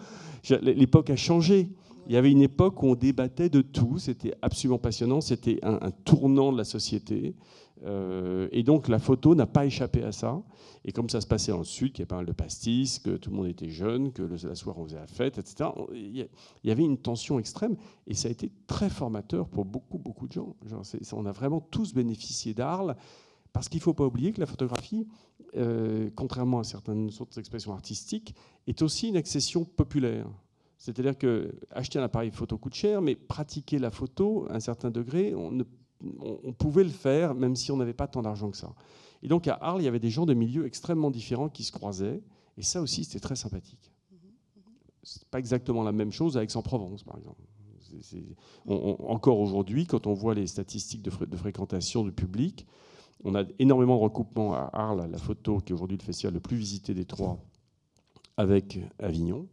L'époque 0.61 1.09
a 1.09 1.16
changé. 1.16 1.71
Il 2.07 2.12
y 2.12 2.16
avait 2.16 2.31
une 2.31 2.43
époque 2.43 2.83
où 2.83 2.89
on 2.89 2.95
débattait 2.95 3.49
de 3.49 3.62
tout. 3.62 3.99
C'était 3.99 4.35
absolument 4.43 4.79
passionnant. 4.79 5.23
C'était 5.23 5.59
un, 5.62 5.91
tournant 6.05 6.53
de 6.53 6.59
la 6.59 6.64
société. 6.64 7.35
Euh, 7.85 8.49
et 8.53 8.62
donc 8.62 8.89
la 8.89 8.99
photo 8.99 9.35
n'a 9.35 9.47
pas 9.47 9.66
échappé 9.66 10.05
à 10.05 10.12
ça. 10.12 10.43
Et 10.85 10.93
comme 10.93 11.09
ça 11.09 11.20
se 11.20 11.26
passait 11.26 11.53
en 11.53 11.64
Sud, 11.64 11.93
qu'il 11.93 12.01
y 12.01 12.03
avait 12.03 12.09
pas 12.09 12.16
mal 12.16 12.26
de 12.26 12.33
pastis, 12.33 12.99
que 12.99 13.16
tout 13.16 13.31
le 13.31 13.37
monde 13.37 13.47
était 13.47 13.68
jeune, 13.68 14.12
que 14.12 14.22
le, 14.22 14.37
la 14.43 14.55
soirée 14.55 14.81
on 14.81 14.85
faisait 14.85 14.97
la 14.97 15.07
fête, 15.07 15.39
etc., 15.39 15.70
il 15.93 16.28
y 16.64 16.70
avait 16.70 16.85
une 16.85 16.99
tension 16.99 17.39
extrême. 17.39 17.76
Et 18.07 18.14
ça 18.14 18.28
a 18.28 18.31
été 18.31 18.51
très 18.66 18.89
formateur 18.89 19.49
pour 19.49 19.64
beaucoup, 19.64 19.99
beaucoup 19.99 20.26
de 20.26 20.33
gens. 20.33 20.57
On 21.12 21.26
a 21.26 21.33
vraiment 21.33 21.61
tous 21.61 21.95
bénéficié 21.95 22.55
d'Arles. 22.55 22.97
Parce 23.53 23.68
qu'il 23.68 23.78
ne 23.78 23.83
faut 23.83 23.95
pas 23.95 24.07
oublier 24.07 24.33
que 24.33 24.41
la 24.41 24.47
photographie, 24.47 25.09
euh, 25.57 26.09
contrairement 26.14 26.61
à 26.61 26.64
certaines 26.64 27.11
autres 27.18 27.39
expressions 27.39 27.72
artistiques, 27.72 28.35
est 28.66 28.81
aussi 28.83 29.09
une 29.09 29.16
accession 29.16 29.64
populaire. 29.64 30.28
C'est-à-dire 30.78 31.18
que 31.18 31.53
acheter 31.70 31.99
un 31.99 32.05
appareil 32.05 32.31
photo 32.31 32.57
coûte 32.57 32.74
cher, 32.74 33.03
mais 33.03 33.16
pratiquer 33.16 33.78
la 33.78 33.91
photo 33.91 34.47
à 34.49 34.57
un 34.57 34.61
certain 34.61 34.91
degré, 34.91 35.35
on 35.35 35.51
ne 35.51 35.64
on, 36.20 36.53
pouvait 36.53 36.84
le 36.84 36.90
faire, 36.90 37.34
même 37.34 37.57
si 37.57 37.70
on 37.72 37.76
n'avait 37.76 37.92
pas 37.92 38.07
tant 38.07 38.22
d'argent 38.22 38.51
que 38.51 38.57
ça. 38.57 38.72
Et 39.22 39.28
donc 39.28 39.48
à 39.48 39.55
Arles, 39.55 39.82
il 39.82 39.84
y 39.84 39.88
avait 39.88 39.98
des 39.98 40.11
gens 40.11 40.26
de 40.26 40.34
milieux 40.34 40.66
extrêmement 40.66 41.11
différents 41.11 41.48
qui 41.48 41.64
se 41.64 41.72
croisaient, 41.72 42.22
et 42.57 42.62
ça 42.62 42.80
aussi, 42.80 43.05
c'était 43.05 43.20
très 43.20 43.36
sympathique. 43.36 43.92
C'est 45.03 45.24
pas 45.28 45.38
exactement 45.38 45.82
la 45.82 45.92
même 45.92 46.12
chose 46.12 46.36
à 46.36 46.42
Aix-en-Provence, 46.42 47.03
par 47.05 47.16
exemple. 47.16 47.42
encore 49.09 49.40
aujourd'hui, 49.40 49.86
quand 49.86 50.07
on 50.07 50.14
voit 50.14 50.34
les 50.34 50.46
statistiques 50.46 51.03
de, 51.03 51.11
fréquentation 51.11 52.05
du 52.05 52.12
public, 52.12 52.66
on 53.24 53.34
a 53.34 53.44
énormément 53.59 53.96
de 53.96 54.03
recoupements 54.03 54.55
à 54.55 54.70
Arles, 54.72 55.09
la 55.11 55.18
photo 55.18 55.59
qui 55.59 55.72
est 55.72 55.74
aujourd'hui 55.74 55.96
le 55.98 56.03
festival 56.03 56.34
le 56.34 56.40
plus 56.40 56.57
visité 56.57 56.94
des 56.94 57.05
trois, 57.05 57.38
avec 58.36 58.78
Avignon. 58.98 59.48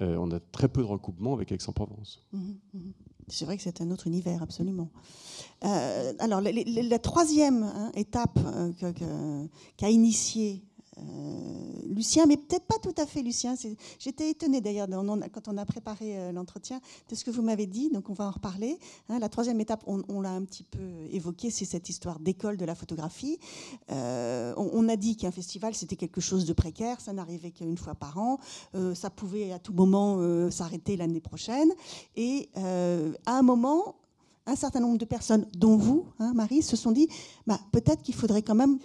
Euh, 0.00 0.16
on 0.16 0.30
a 0.30 0.40
très 0.40 0.68
peu 0.68 0.80
de 0.80 0.86
recoupements 0.86 1.34
avec 1.34 1.52
Aix-en-Provence. 1.52 2.26
Mmh, 2.32 2.38
mmh. 2.74 2.78
C'est 3.28 3.44
vrai 3.44 3.56
que 3.56 3.62
c'est 3.62 3.80
un 3.80 3.90
autre 3.90 4.06
univers, 4.06 4.42
absolument. 4.42 4.90
Euh, 5.64 6.12
alors, 6.18 6.40
la, 6.40 6.98
troisième 6.98 7.62
hein, 7.62 7.92
étape 7.94 8.38
euh, 8.44 9.46
qu'a 9.76 9.90
initiée 9.90 10.64
Lucien, 11.92 12.26
mais 12.26 12.36
peut-être 12.36 12.66
pas 12.66 12.78
tout 12.82 12.94
à 12.98 13.06
fait 13.06 13.22
Lucien. 13.22 13.54
J'étais 13.98 14.30
étonnée 14.30 14.60
d'ailleurs 14.60 14.88
quand 15.32 15.48
on 15.48 15.56
a 15.56 15.64
préparé 15.64 16.18
euh, 16.18 16.32
l'entretien 16.32 16.80
de 17.08 17.14
ce 17.14 17.24
que 17.24 17.30
vous 17.30 17.42
m'avez 17.42 17.66
dit, 17.66 17.90
donc 17.90 18.10
on 18.10 18.12
va 18.12 18.26
en 18.26 18.30
reparler. 18.30 18.78
Hein. 19.08 19.18
la 19.18 19.28
troisième 19.28 19.60
étape, 19.60 19.84
on, 19.86 20.20
l'a 20.20 20.30
un 20.30 20.44
petit 20.44 20.64
peu 20.64 21.06
évoqué, 21.10 21.50
c'est 21.50 21.64
cette 21.64 21.88
histoire 21.88 22.18
d'école 22.18 22.56
de 22.56 22.64
la 22.64 22.74
photographie. 22.74 23.38
Euh, 23.90 24.54
on, 24.56 24.88
a 24.88 24.96
dit 24.96 25.16
qu'un 25.16 25.30
festival, 25.30 25.74
c'était 25.74 25.96
quelque 25.96 26.20
chose 26.20 26.44
de 26.44 26.52
précaire, 26.52 27.00
ça 27.00 27.12
n'arrivait 27.12 27.50
qu'une 27.50 27.78
fois 27.78 27.94
par 27.94 28.18
an, 28.18 28.38
euh, 28.74 28.94
ça 28.94 29.10
pouvait 29.10 29.52
à 29.52 29.58
tout 29.58 29.72
moment 29.72 30.18
s'arrêter 30.50 30.96
l'année 30.96 31.20
prochaine. 31.20 31.70
Et 32.16 32.48
à 32.54 33.38
un 33.38 33.42
moment, 33.42 33.96
un 34.46 34.56
certain 34.56 34.80
nombre 34.80 34.98
de 34.98 35.04
personnes, 35.04 35.46
dont 35.56 35.76
vous, 35.76 36.06
hein, 36.18 36.32
Marie, 36.34 36.62
se 36.62 36.76
sont 36.76 36.90
dit, 36.90 37.08
bah, 37.46 37.60
peut-être 37.70 38.02
qu'il 38.02 38.14
faudrait 38.14 38.42
quand 38.42 38.54
même 38.54 38.78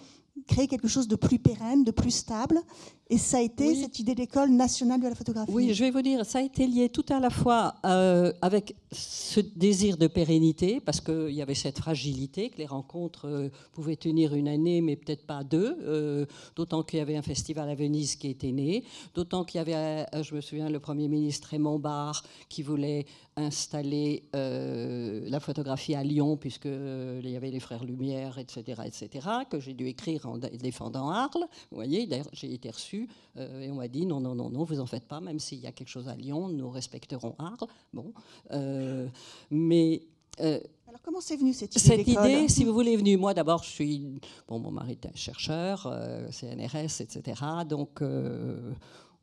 créer 0.47 0.67
quelque 0.67 0.87
chose 0.87 1.07
de 1.07 1.15
plus 1.15 1.39
pérenne, 1.39 1.83
de 1.83 1.91
plus 1.91 2.11
stable. 2.11 2.61
Et 3.09 3.17
ça 3.17 3.37
a 3.37 3.41
été 3.41 3.73
cette 3.73 3.99
idée 3.99 4.15
d'école 4.15 4.49
nationale 4.49 4.99
de 4.99 5.07
la 5.07 5.15
photographie. 5.15 5.51
Oui, 5.53 5.73
je 5.73 5.85
vais 5.85 5.91
vous 5.91 6.01
dire, 6.01 6.25
ça 6.25 6.39
a 6.39 6.41
été 6.41 6.67
lié 6.67 6.89
tout 6.89 7.05
à 7.07 7.21
la 7.21 7.29
fois 7.29 7.75
euh, 7.85 8.33
avec 8.41 8.75
ce 8.91 9.39
désir 9.39 9.97
de 9.97 10.07
pérennité, 10.07 10.81
parce 10.81 10.99
qu'il 10.99 11.31
y 11.31 11.41
avait 11.41 11.55
cette 11.55 11.77
fragilité, 11.77 12.49
que 12.49 12.57
les 12.57 12.65
rencontres 12.65 13.27
euh, 13.27 13.49
pouvaient 13.71 13.95
tenir 13.95 14.33
une 14.33 14.49
année, 14.49 14.81
mais 14.81 14.97
peut-être 14.97 15.25
pas 15.25 15.45
deux, 15.45 15.77
euh, 15.83 16.25
d'autant 16.57 16.83
qu'il 16.83 16.99
y 16.99 17.01
avait 17.01 17.15
un 17.15 17.21
festival 17.21 17.69
à 17.69 17.75
Venise 17.75 18.17
qui 18.17 18.27
était 18.27 18.51
né, 18.51 18.83
d'autant 19.15 19.45
qu'il 19.45 19.59
y 19.59 19.61
avait, 19.61 20.05
je 20.21 20.35
me 20.35 20.41
souviens, 20.41 20.69
le 20.69 20.79
Premier 20.79 21.07
ministre 21.07 21.49
Raymond 21.51 21.79
Barre 21.79 22.23
qui 22.49 22.61
voulait 22.61 23.05
installer 23.37 24.23
la 24.33 25.39
photographie 25.39 25.93
à 25.95 26.03
Lyon, 26.03 26.37
puisqu'il 26.37 27.29
y 27.29 27.35
avait 27.35 27.51
les 27.51 27.59
Frères 27.59 27.83
Lumière, 27.83 28.39
etc., 28.39 28.81
etc., 28.85 29.27
que 29.49 29.59
j'ai 29.59 29.73
dû 29.73 29.87
écrire 29.87 30.27
en 30.27 30.36
défendant 30.37 31.09
Arles. 31.09 31.47
Vous 31.71 31.75
voyez, 31.75 32.07
j'ai 32.33 32.53
été 32.53 32.69
reçu 32.69 33.07
et 33.37 33.69
on 33.69 33.75
m'a 33.75 33.87
dit 33.87 34.05
non, 34.05 34.19
non, 34.19 34.35
non, 34.35 34.49
non, 34.49 34.63
vous 34.63 34.79
en 34.79 34.85
faites 34.85 35.07
pas, 35.07 35.19
même 35.19 35.39
s'il 35.39 35.59
y 35.59 35.67
a 35.67 35.71
quelque 35.71 35.89
chose 35.89 36.07
à 36.07 36.15
Lyon, 36.15 36.47
nous 36.49 36.69
respecterons 36.69 37.35
Arles. 37.37 37.67
Bon. 37.93 38.13
Euh, 38.51 39.07
mais. 39.49 40.03
Euh, 40.39 40.59
alors 40.87 41.01
comment 41.01 41.19
c'est 41.19 41.35
venu 41.35 41.53
cette 41.53 41.75
idée 41.75 41.85
Cette 41.85 42.07
idée, 42.07 42.47
si 42.47 42.63
vous 42.63 42.73
voulez, 42.73 42.93
est 42.93 42.97
venue. 42.97 43.17
Moi, 43.17 43.33
d'abord, 43.33 43.63
je 43.63 43.69
suis. 43.69 44.21
Bon, 44.47 44.59
mon 44.59 44.71
mari 44.71 44.91
est 44.91 45.05
un 45.05 45.15
chercheur, 45.15 45.87
euh, 45.87 46.29
CNRS, 46.31 47.01
etc. 47.01 47.41
Donc 47.67 48.01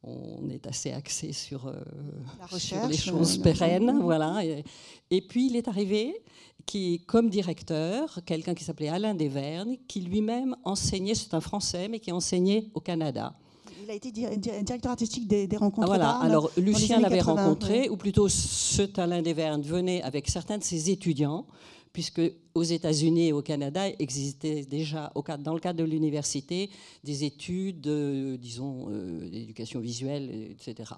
on 0.06 0.48
est 0.50 0.66
assez 0.66 0.92
axé 0.92 1.32
sur, 1.32 1.72
sur 2.58 2.86
les 2.88 2.96
choses 2.96 3.38
pérennes. 3.38 4.00
Voilà. 4.02 4.44
Et, 4.44 4.64
et, 5.10 5.20
puis 5.20 5.46
il 5.46 5.56
est 5.56 5.68
arrivé 5.68 6.14
qui, 6.66 7.04
comme 7.06 7.28
directeur, 7.30 8.20
quelqu'un 8.26 8.54
qui 8.54 8.64
s'appelait 8.64 8.88
Alain 8.88 9.14
Desvernes, 9.14 9.76
qui 9.88 10.00
lui-même 10.00 10.56
enseignait, 10.64 11.14
c'est 11.14 11.34
un 11.34 11.40
Français, 11.40 11.88
mais 11.88 12.00
qui 12.00 12.12
enseignait 12.12 12.70
au 12.74 12.80
Canada. 12.80 13.34
Il 13.82 13.90
a 13.90 13.94
été 13.94 14.10
directeur 14.10 14.92
artistique 14.92 15.28
des, 15.28 15.46
rencontres. 15.56 15.88
Ah, 15.92 15.96
voilà, 15.96 16.10
alors 16.16 16.50
Lucien 16.56 17.00
l'avait 17.00 17.20
rencontré, 17.20 17.90
ou 17.90 17.96
plutôt 17.96 18.28
ce 18.28 18.82
Alain 18.98 19.20
Desvernes 19.20 19.62
venait 19.62 20.02
avec 20.02 20.28
certains 20.28 20.56
de 20.56 20.64
ses 20.64 20.90
étudiants, 20.90 21.46
puisque 21.94 22.20
aux 22.54 22.64
États-Unis 22.64 23.28
et 23.28 23.32
au 23.32 23.40
Canada 23.40 23.88
existaient 24.00 24.64
déjà, 24.64 25.12
dans 25.38 25.54
le 25.54 25.60
cadre 25.60 25.78
de 25.78 25.84
l'université, 25.84 26.68
des 27.04 27.24
études, 27.24 27.86
euh, 27.86 28.36
disons, 28.36 28.88
euh, 28.90 29.30
d'éducation 29.30 29.78
visuelle, 29.78 30.50
etc. 30.50 30.92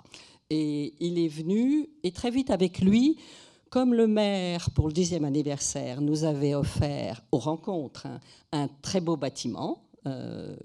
Et 0.49 0.95
il 0.99 1.19
est 1.19 1.29
venu, 1.29 1.91
et 2.03 2.13
très 2.13 2.31
vite 2.31 2.51
avec 2.51 2.81
lui, 2.81 3.19
comme 3.69 3.93
le 3.93 4.07
maire, 4.07 4.71
pour 4.71 4.87
le 4.87 4.95
dixième 4.95 5.27
anniversaire, 5.27 6.01
nous 6.01 6.25
avait 6.25 6.55
offert 6.55 7.23
aux 7.31 7.39
rencontres 7.39 8.07
un, 8.53 8.69
très 8.81 9.03
beau 9.03 9.19
bâtiment, 9.19 9.83
euh, 10.07 10.57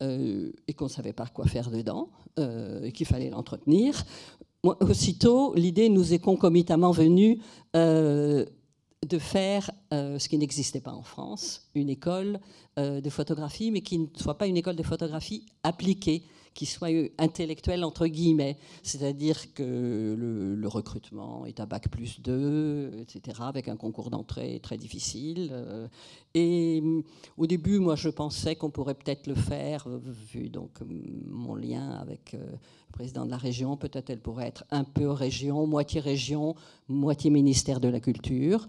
et 0.00 0.72
qu'on 0.72 0.86
ne 0.86 0.90
savait 0.90 1.12
pas 1.12 1.26
quoi 1.26 1.44
faire 1.44 1.70
dedans, 1.70 2.08
et 2.38 2.90
qu'il 2.92 3.04
fallait 3.04 3.28
l'entretenir, 3.28 4.02
aussitôt, 4.62 5.52
l'idée 5.54 5.90
nous 5.90 6.14
est 6.14 6.18
concomitamment 6.18 6.90
venue 6.90 7.40
de 9.08 9.18
faire 9.18 9.70
ce 9.90 10.28
qui 10.28 10.36
n'existait 10.38 10.80
pas 10.80 10.92
en 10.92 11.02
France, 11.02 11.68
une 11.74 11.88
école 11.88 12.38
de 12.76 13.10
photographie, 13.10 13.70
mais 13.70 13.80
qui 13.80 13.98
ne 13.98 14.06
soit 14.14 14.36
pas 14.36 14.46
une 14.46 14.56
école 14.56 14.76
de 14.76 14.82
photographie 14.82 15.46
appliquée 15.62 16.22
qui 16.54 16.66
soit 16.66 16.88
intellectuel 17.18 17.84
entre 17.84 18.06
guillemets, 18.06 18.58
c'est-à-dire 18.82 19.54
que 19.54 20.14
le, 20.18 20.68
recrutement 20.68 21.46
est 21.46 21.58
à 21.58 21.66
bac 21.66 21.88
plus 21.88 22.20
2, 22.20 22.92
etc., 23.00 23.40
avec 23.40 23.68
un 23.68 23.76
concours 23.76 24.10
d'entrée 24.10 24.60
très 24.62 24.76
difficile. 24.76 25.48
Euh, 25.52 25.88
et 26.34 26.80
mm, 26.80 27.02
au 27.38 27.46
début, 27.46 27.80
moi, 27.80 27.96
je 27.96 28.08
pensais 28.08 28.54
qu'on 28.54 28.70
pourrait 28.70 28.94
peut-être 28.94 29.26
le 29.26 29.34
faire, 29.34 29.88
euh, 29.88 30.00
vu 30.32 30.48
donc 30.48 30.80
mon 31.26 31.56
lien 31.56 31.90
avec 31.90 32.34
euh, 32.34 32.38
le 32.38 32.92
président 32.92 33.24
de 33.26 33.30
la 33.30 33.36
région, 33.36 33.76
peut-être 33.76 34.10
elle 34.10 34.20
pourrait 34.20 34.46
être 34.46 34.64
un 34.70 34.84
peu 34.84 35.10
région, 35.10 35.66
moitié 35.66 36.00
région, 36.00 36.54
moitié 36.88 37.30
ministère 37.30 37.80
de 37.80 37.88
la 37.88 37.98
Culture. 37.98 38.66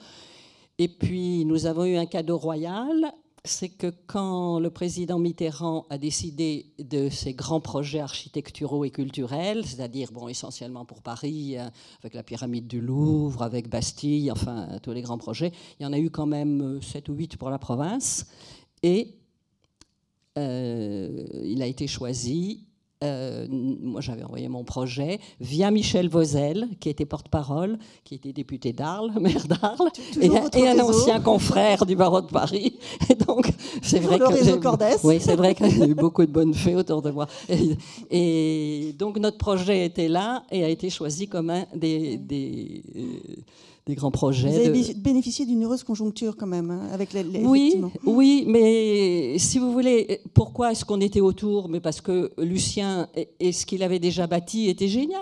Et 0.79 0.88
puis, 0.88 1.45
nous 1.45 1.67
avons 1.67 1.86
eu 1.86 1.97
un 1.97 2.07
cadeau 2.07 2.38
royal 2.38 3.13
c'est 3.44 3.70
que 3.70 3.92
quand 4.06 4.60
le 4.60 4.70
président 4.70 5.18
Mitterrand 5.18 5.86
a 5.89 5.98
décidé 5.98 6.74
de 6.78 7.10
ces 7.10 7.34
grands 7.34 7.60
projets 7.60 8.00
architecturaux 8.00 8.86
et 8.86 8.92
culturels, 8.92 9.66
c'est-à-dire 9.66 10.12
bon, 10.12 10.28
essentiellement 10.28 10.86
pour 10.86 11.02
Paris, 11.02 11.58
euh, 11.58 11.68
avec 12.02 12.14
la 12.14 12.22
pyramide 12.22 12.68
du 12.68 12.82
Louvre, 12.82 13.42
avec 13.42 13.68
Bastille, 13.68 14.32
enfin 14.32 14.68
tous 14.84 14.92
les 14.92 15.02
grands 15.02 15.18
projets, 15.18 15.52
il 15.80 15.84
y 15.84 15.86
en 15.86 15.94
a 15.94 15.98
eu 15.98 16.12
quand 16.12 16.28
même 16.28 16.82
7 16.82 17.10
ou 17.10 17.14
8 17.14 17.38
pour 17.38 17.50
la 17.50 17.58
province. 17.58 18.28
Et 18.84 19.16
euh, 20.38 21.26
il 21.44 21.62
a 21.62 21.66
été 21.66 21.88
choisi 21.88 22.68
euh, 23.04 23.47
moi 23.49 23.99
j'avais 23.99 24.24
envoyé 24.24 24.47
mon 24.47 24.64
projet 24.64 25.20
via 25.39 25.72
Michel 25.72 26.08
Vauzel, 26.08 26.68
qui 26.80 26.89
était 26.89 27.06
porte-parole, 27.06 27.80
qui 28.04 28.16
était 28.16 28.32
député 28.32 28.74
d'Arles, 28.74 29.12
maire 29.20 29.47
d'Arles, 29.47 29.89
et, 30.22 30.68
un 30.68 30.80
ancien 30.80 31.20
confrère 31.20 31.86
du 31.86 31.95
barreau 31.95 32.22
de 32.22 32.28
Paris. 32.28 32.78
Et 33.10 33.16
donc 33.16 33.52
c'est 33.82 33.99
vrai 33.99 34.20
que 34.20 35.08
oui, 35.08 35.20
c'est 35.20 35.36
vrai 35.36 35.56
qu'il 35.56 35.78
y 35.78 35.82
a 35.82 35.88
eu 35.88 35.95
beaucoup 35.95 36.26
de 36.26 36.32
bonnes 36.32 36.54
fées 36.54 36.76
autour 36.76 37.02
de 37.02 37.12
moi. 37.12 37.28
Et, 38.12 38.93
donc 38.99 39.18
notre 39.18 39.38
projet 39.38 39.86
était 39.86 40.08
là 40.08 40.43
et 40.52 40.64
a 40.64 40.70
été 40.70 40.89
choisi 40.89 41.28
comme 41.28 41.49
un 41.49 41.66
des, 41.76 42.18
des 42.18 42.84
euh, 42.95 43.02
des 43.88 43.95
grands 43.95 44.11
projets. 44.11 44.49
Vous 44.49 44.67
avez 44.67 44.93
bénéficié 44.93 45.45
d'une 45.45 45.63
heureuse 45.63 45.84
conjoncture 45.84 46.36
quand 46.38 46.47
même, 46.47 46.69
hein, 46.69 46.88
avec 46.91 47.13
les, 47.13 47.23
Oui, 47.43 47.82
oui, 48.05 48.45
mais 48.47 49.38
si 49.39 49.57
vous 49.59 49.71
voulez, 49.71 50.21
pourquoi 50.34 50.71
est-ce 50.71 50.86
qu'on 50.86 51.01
était 51.01 51.21
autour? 51.21 51.67
Mais 51.67 51.79
parce 51.79 52.01
que 52.01 52.32
Lucien 52.38 53.07
et, 53.39 53.51
ce 53.51 53.65
qu'il 53.65 53.84
avait 53.84 53.99
déjà 53.99 54.27
bâti 54.27 54.69
était 54.69 54.88
génial. 54.88 55.21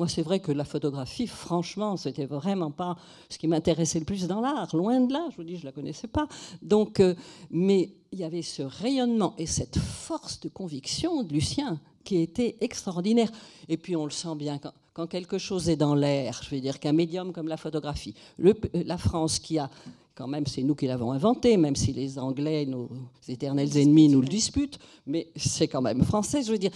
Moi, 0.00 0.08
c'est 0.08 0.22
vrai 0.22 0.40
que 0.40 0.50
la 0.50 0.64
photographie, 0.64 1.26
franchement, 1.26 1.98
c'était 1.98 2.24
vraiment 2.24 2.70
pas 2.70 2.96
ce 3.28 3.36
qui 3.36 3.46
m'intéressait 3.46 3.98
le 3.98 4.06
plus 4.06 4.26
dans 4.26 4.40
l'art. 4.40 4.74
Loin 4.74 4.98
de 4.98 5.12
là, 5.12 5.26
je 5.30 5.36
vous 5.36 5.44
dis, 5.44 5.58
je 5.58 5.66
la 5.66 5.72
connaissais 5.72 6.06
pas. 6.06 6.26
Donc, 6.62 7.00
euh, 7.00 7.14
mais 7.50 7.90
il 8.10 8.18
y 8.18 8.24
avait 8.24 8.40
ce 8.40 8.62
rayonnement 8.62 9.34
et 9.36 9.44
cette 9.44 9.76
force 9.76 10.40
de 10.40 10.48
conviction 10.48 11.22
de 11.22 11.34
Lucien 11.34 11.78
qui 12.02 12.16
était 12.16 12.56
extraordinaire. 12.62 13.30
Et 13.68 13.76
puis, 13.76 13.94
on 13.94 14.06
le 14.06 14.10
sent 14.10 14.36
bien 14.36 14.56
quand, 14.56 14.72
quand 14.94 15.06
quelque 15.06 15.36
chose 15.36 15.68
est 15.68 15.76
dans 15.76 15.94
l'air, 15.94 16.40
je 16.44 16.54
veux 16.54 16.62
dire 16.62 16.80
qu'un 16.80 16.94
médium 16.94 17.34
comme 17.34 17.48
la 17.48 17.58
photographie, 17.58 18.14
la 18.38 18.96
France 18.96 19.38
qui 19.38 19.58
a 19.58 19.68
quand 20.14 20.28
même, 20.28 20.46
c'est 20.46 20.62
nous 20.62 20.74
qui 20.74 20.86
l'avons 20.86 21.12
inventé, 21.12 21.56
même 21.56 21.76
si 21.76 21.92
les 21.92 22.18
Anglais, 22.18 22.66
nos 22.66 22.90
éternels 23.28 23.76
ennemis, 23.78 24.08
nous 24.08 24.20
le 24.20 24.28
disputent, 24.28 24.78
mais 25.06 25.28
c'est 25.36 25.68
quand 25.68 25.80
même 25.80 26.02
français. 26.04 26.42
Je 26.42 26.52
veux 26.52 26.58
dire, 26.58 26.72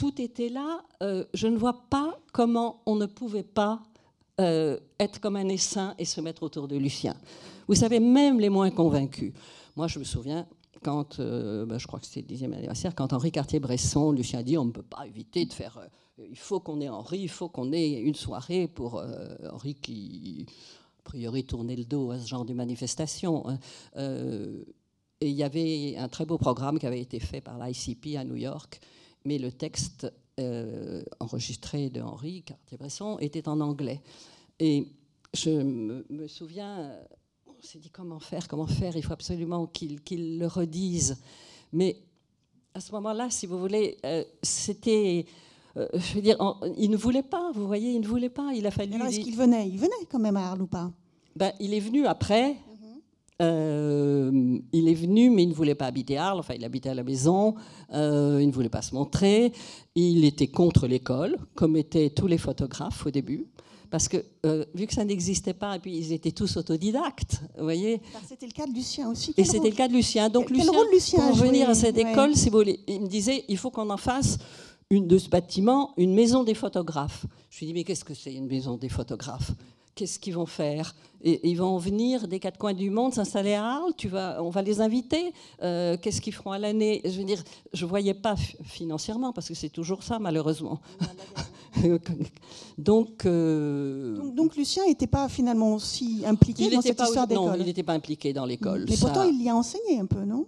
tout 0.00 0.18
était 0.18 0.48
là. 0.48 0.82
Euh, 1.02 1.26
je 1.34 1.46
ne 1.46 1.58
vois 1.58 1.84
pas 1.90 2.18
comment 2.32 2.80
on 2.86 2.96
ne 2.96 3.04
pouvait 3.04 3.42
pas 3.42 3.82
euh, 4.40 4.78
être 4.98 5.20
comme 5.20 5.36
un 5.36 5.48
essaim 5.48 5.94
et 5.98 6.06
se 6.06 6.22
mettre 6.22 6.42
autour 6.42 6.68
de 6.68 6.76
Lucien. 6.76 7.14
Vous 7.68 7.74
savez, 7.74 8.00
même 8.00 8.40
les 8.40 8.48
moins 8.48 8.70
convaincus. 8.70 9.34
Moi, 9.76 9.88
je 9.88 9.98
me 9.98 10.04
souviens, 10.04 10.46
quand, 10.82 11.20
euh, 11.20 11.66
ben, 11.66 11.76
je 11.76 11.86
crois 11.86 12.00
que 12.00 12.06
c'était 12.06 12.22
le 12.22 12.28
dixième 12.28 12.54
anniversaire, 12.54 12.94
quand 12.94 13.12
Henri 13.12 13.30
Cartier-Bresson, 13.30 14.12
Lucien 14.12 14.42
dit 14.42 14.56
on 14.56 14.64
ne 14.64 14.70
peut 14.70 14.80
pas 14.80 15.06
éviter 15.06 15.44
de 15.44 15.52
faire 15.52 15.78
il 16.30 16.38
faut 16.38 16.60
qu'on 16.60 16.80
ait 16.80 16.88
Henri, 16.88 17.18
il 17.18 17.30
faut 17.30 17.48
qu'on 17.50 17.70
ait 17.72 17.92
une 17.92 18.14
soirée 18.14 18.68
pour 18.68 19.02
Henri 19.50 19.74
qui, 19.74 20.44
a 20.98 21.02
priori, 21.02 21.44
tournait 21.44 21.76
le 21.76 21.84
dos 21.84 22.10
à 22.10 22.18
ce 22.18 22.26
genre 22.26 22.44
de 22.44 22.52
manifestation. 22.52 23.46
Hein. 23.48 23.58
Et 25.22 25.28
il 25.28 25.34
y 25.34 25.42
avait 25.42 25.96
un 25.96 26.08
très 26.08 26.26
beau 26.26 26.36
programme 26.36 26.78
qui 26.78 26.86
avait 26.86 27.00
été 27.00 27.20
fait 27.20 27.40
par 27.40 27.58
l'ICP 27.58 28.16
à 28.18 28.24
New 28.24 28.36
York, 28.36 28.80
mais 29.24 29.38
le 29.38 29.52
texte 29.52 30.12
euh, 30.38 31.02
enregistré 31.18 31.90
de 31.90 32.00
Henri 32.00 32.42
Cartier-Bresson 32.42 33.18
était 33.20 33.48
en 33.48 33.60
anglais. 33.60 34.00
Et 34.58 34.86
je 35.34 35.50
me, 35.50 36.26
souviens, 36.26 36.92
on 37.46 37.62
s'est 37.62 37.78
dit 37.78 37.90
comment 37.90 38.20
faire, 38.20 38.48
comment 38.48 38.66
faire, 38.66 38.96
il 38.96 39.02
faut 39.02 39.12
absolument 39.12 39.66
qu'il 39.66 40.38
le 40.38 40.46
redise. 40.46 41.16
Mais 41.72 41.96
à 42.74 42.80
ce 42.80 42.92
moment-là, 42.92 43.30
si 43.30 43.46
vous 43.46 43.58
voulez, 43.58 43.96
c'était 44.42 45.24
euh, 45.76 45.86
je 45.94 46.14
veux 46.14 46.20
dire, 46.20 46.36
il 46.76 46.90
ne 46.90 46.96
voulait 46.96 47.22
pas, 47.22 47.52
vous 47.52 47.66
voyez, 47.66 47.92
il 47.92 48.00
ne 48.00 48.06
voulait 48.06 48.28
pas. 48.28 48.52
Il 48.54 48.66
a 48.66 48.70
fallu. 48.70 48.94
est-ce 49.02 49.20
qu'il 49.20 49.36
venait? 49.36 49.68
Il 49.68 49.78
venait 49.78 49.92
quand 50.10 50.18
même 50.18 50.36
à 50.36 50.50
Arles 50.50 50.62
ou 50.62 50.66
pas? 50.66 50.90
Ben, 51.36 51.52
Il 51.60 51.74
est 51.74 51.80
venu 51.80 52.06
après. 52.06 52.56
Euh, 53.40 54.58
il 54.72 54.88
est 54.88 54.94
venu, 54.94 55.30
mais 55.30 55.44
il 55.44 55.48
ne 55.48 55.54
voulait 55.54 55.74
pas 55.74 55.86
habiter 55.86 56.18
à 56.18 56.26
Arles, 56.26 56.40
enfin 56.40 56.54
il 56.54 56.64
habitait 56.64 56.90
à 56.90 56.94
la 56.94 57.02
maison, 57.02 57.54
euh, 57.94 58.38
il 58.40 58.48
ne 58.48 58.52
voulait 58.52 58.68
pas 58.68 58.82
se 58.82 58.94
montrer, 58.94 59.52
il 59.94 60.24
était 60.24 60.48
contre 60.48 60.86
l'école, 60.86 61.38
comme 61.54 61.76
étaient 61.76 62.10
tous 62.10 62.26
les 62.26 62.38
photographes 62.38 63.06
au 63.06 63.10
début. 63.10 63.46
Parce 63.90 64.06
que 64.06 64.18
euh, 64.46 64.64
vu 64.74 64.86
que 64.86 64.94
ça 64.94 65.04
n'existait 65.04 65.54
pas, 65.54 65.74
et 65.74 65.78
puis 65.80 65.96
ils 65.96 66.12
étaient 66.12 66.30
tous 66.30 66.56
autodidactes, 66.56 67.40
vous 67.56 67.64
voyez. 67.64 68.00
C'était 68.28 68.46
le 68.46 68.52
cas 68.52 68.66
de 68.66 68.72
Lucien 68.72 69.10
aussi. 69.10 69.34
et 69.36 69.44
c'était 69.44 69.70
le 69.70 69.74
cas 69.74 69.88
de 69.88 69.94
Lucien. 69.94 70.28
Donc 70.28 70.46
quel, 70.46 70.58
Lucien, 70.58 70.72
rôle 70.72 70.86
Lucien 70.92 71.26
pour 71.26 71.36
venir 71.36 71.68
à 71.68 71.74
cette 71.74 71.98
école, 71.98 72.36
si 72.36 72.50
vous 72.50 72.58
voulez, 72.58 72.80
il 72.86 73.00
me 73.00 73.08
disait, 73.08 73.44
il 73.48 73.56
faut 73.56 73.70
qu'on 73.70 73.90
en 73.90 73.96
fasse 73.96 74.38
une, 74.90 75.08
de 75.08 75.18
ce 75.18 75.28
bâtiment 75.28 75.92
une 75.96 76.14
maison 76.14 76.44
des 76.44 76.54
photographes. 76.54 77.26
Je 77.48 77.60
lui 77.60 77.66
dis, 77.66 77.72
mais 77.72 77.84
qu'est-ce 77.84 78.04
que 78.04 78.14
c'est 78.14 78.32
une 78.32 78.46
maison 78.46 78.76
des 78.76 78.88
photographes? 78.88 79.52
Qu'est-ce 80.00 80.18
qu'ils 80.18 80.34
vont 80.34 80.46
faire 80.46 80.94
et, 81.22 81.46
Ils 81.50 81.56
vont 81.56 81.76
venir 81.76 82.26
des 82.26 82.40
quatre 82.40 82.56
coins 82.56 82.72
du 82.72 82.88
monde 82.88 83.12
s'installer 83.12 83.52
à 83.52 83.66
Arles, 83.66 83.92
tu 83.94 84.08
vas, 84.08 84.42
on 84.42 84.48
va 84.48 84.62
les 84.62 84.80
inviter. 84.80 85.34
Euh, 85.62 85.98
qu'est-ce 86.00 86.22
qu'ils 86.22 86.32
feront 86.32 86.52
à 86.52 86.58
l'année 86.58 87.02
Je 87.04 87.18
veux 87.18 87.24
dire, 87.24 87.42
je 87.74 87.84
ne 87.84 87.90
voyais 87.90 88.14
pas 88.14 88.34
financièrement, 88.64 89.34
parce 89.34 89.46
que 89.46 89.54
c'est 89.54 89.68
toujours 89.68 90.02
ça, 90.02 90.18
malheureusement. 90.18 90.80
donc, 92.78 93.26
euh, 93.26 94.16
donc, 94.16 94.34
donc, 94.34 94.56
Lucien 94.56 94.86
n'était 94.86 95.06
pas 95.06 95.28
finalement 95.28 95.74
aussi 95.74 96.22
impliqué 96.24 96.70
dans 96.70 96.80
cette 96.80 96.96
pas, 96.96 97.04
histoire 97.04 97.26
d'école 97.26 97.44
Non, 97.44 97.54
il 97.58 97.66
n'était 97.66 97.82
pas 97.82 97.92
impliqué 97.92 98.32
dans 98.32 98.46
l'école. 98.46 98.86
Mais 98.88 98.96
pourtant, 98.96 99.24
il 99.24 99.42
y 99.42 99.50
a 99.50 99.54
enseigné 99.54 100.00
un 100.00 100.06
peu, 100.06 100.24
non? 100.24 100.46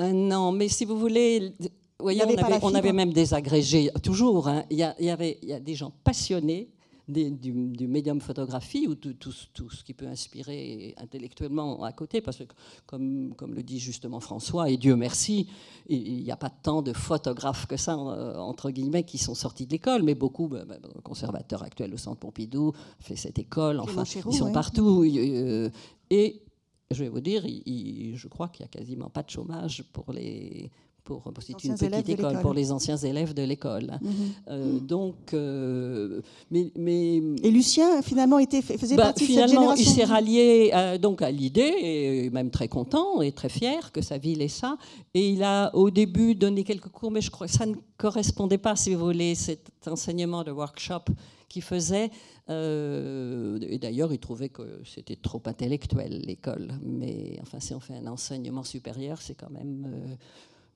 Euh, 0.00 0.10
Non, 0.10 0.52
mais 0.52 0.68
si 0.68 0.86
vous 0.86 0.98
voulez... 0.98 1.52
Voyez, 1.98 2.22
on, 2.24 2.28
avait, 2.30 2.58
on, 2.62 2.74
avait, 2.74 2.94
même 2.94 3.12
des 3.12 3.34
agrégés, 3.34 3.90
toujours. 4.02 4.48
Hein. 4.48 4.64
il, 4.70 4.78
y 4.78 4.82
a, 4.82 4.96
il, 4.98 5.04
y 5.04 5.10
avait, 5.10 5.38
il 5.42 5.50
y 5.50 5.52
a 5.52 5.60
des 5.60 5.74
gens 5.74 5.92
passionnés 6.02 6.70
du, 7.10 7.88
médium 7.88 8.20
photographie 8.20 8.86
ou 8.86 8.94
tout, 8.94 9.14
tout, 9.14 9.70
ce 9.70 9.84
qui 9.84 9.94
peut 9.94 10.06
inspirer 10.06 10.94
intellectuellement 10.98 11.82
à 11.82 11.92
côté, 11.92 12.20
parce 12.20 12.38
que 12.38 12.44
comme, 12.86 13.34
comme 13.36 13.54
le 13.54 13.62
dit 13.62 13.78
justement 13.78 14.20
François, 14.20 14.70
et 14.70 14.76
Dieu 14.76 14.96
merci, 14.96 15.48
il 15.88 16.22
n'y 16.22 16.30
a 16.30 16.36
pas 16.36 16.50
tant 16.50 16.82
de 16.82 16.92
photographes 16.92 17.66
que 17.66 17.76
ça, 17.76 17.94
euh, 17.94 18.36
entre 18.36 18.70
guillemets, 18.70 19.04
qui 19.04 19.18
sont 19.18 19.34
sortis 19.34 19.66
de 19.66 19.72
l'école, 19.72 20.02
mais 20.02 20.14
beaucoup, 20.14 20.48
bah, 20.48 20.64
bah, 20.64 20.78
conservateurs 21.02 21.62
actuels 21.62 21.92
au 21.94 21.98
Centre 21.98 22.20
Pompidou, 22.20 22.72
fait 23.00 23.16
cette 23.16 23.38
école, 23.38 23.80
enfin, 23.80 24.04
ils 24.04 24.34
sont 24.34 24.52
partout. 24.52 25.04
Euh, 25.04 25.70
et 26.10 26.42
je 26.90 27.04
vais 27.04 27.08
vous 27.08 27.20
dire, 27.20 27.44
je 27.46 28.28
crois 28.28 28.48
qu'il 28.48 28.64
n'y 28.64 28.66
a 28.66 28.78
quasiment 28.78 29.10
pas 29.10 29.22
de 29.22 29.30
chômage 29.30 29.84
pour 29.92 30.12
les, 30.12 30.70
pour, 31.10 31.24
c'est 31.40 31.64
une 31.64 31.76
petite 31.76 32.08
école 32.08 32.40
pour 32.40 32.54
les 32.54 32.70
anciens 32.70 32.96
élèves 32.96 33.34
de 33.34 33.42
l'école. 33.42 33.98
Mhm. 34.00 34.12
Euh, 34.48 34.78
donc, 34.78 35.34
euh, 35.34 36.20
mais, 36.52 36.70
mais, 36.76 37.16
et 37.16 37.50
Lucien 37.50 38.00
finalement 38.02 38.38
était 38.38 38.62
faisait 38.62 38.94
bah, 38.94 39.06
partie 39.06 39.26
de 39.26 39.32
cette 39.32 39.48
génération. 39.48 39.84
il 39.84 39.94
s'est 39.96 40.04
rallié 40.04 40.70
euh, 40.72 40.98
donc 40.98 41.20
à 41.22 41.32
l'idée 41.32 41.74
et 41.80 42.30
même 42.30 42.50
très 42.50 42.68
content 42.68 43.22
et 43.22 43.32
très 43.32 43.48
fier 43.48 43.90
que 43.90 44.02
sa 44.02 44.18
ville 44.18 44.40
ait 44.40 44.46
ça. 44.46 44.76
Et 45.14 45.30
il 45.30 45.42
a 45.42 45.74
au 45.74 45.90
début 45.90 46.36
donné 46.36 46.62
quelques 46.62 46.90
cours, 46.90 47.10
mais 47.10 47.20
je 47.20 47.30
crois 47.32 47.48
que 47.48 47.52
ça 47.52 47.66
ne 47.66 47.74
correspondait 47.98 48.58
pas, 48.58 48.76
si 48.76 48.94
vous 48.94 49.04
voulez, 49.04 49.34
cet 49.34 49.88
enseignement 49.88 50.44
de 50.44 50.52
workshop 50.52 51.06
qu'il 51.48 51.62
faisait. 51.62 52.10
et 52.48 53.78
d'ailleurs, 53.78 54.12
il 54.12 54.20
trouvait 54.20 54.50
que 54.50 54.80
c'était 54.84 55.16
trop 55.16 55.42
intellectuel 55.46 56.22
l'école. 56.24 56.68
Mais 56.84 57.38
enfin, 57.42 57.58
si 57.58 57.74
on 57.74 57.80
fait 57.80 57.96
un 57.96 58.06
enseignement 58.06 58.62
supérieur, 58.62 59.20
c'est 59.20 59.34
quand 59.34 59.50
même 59.50 60.16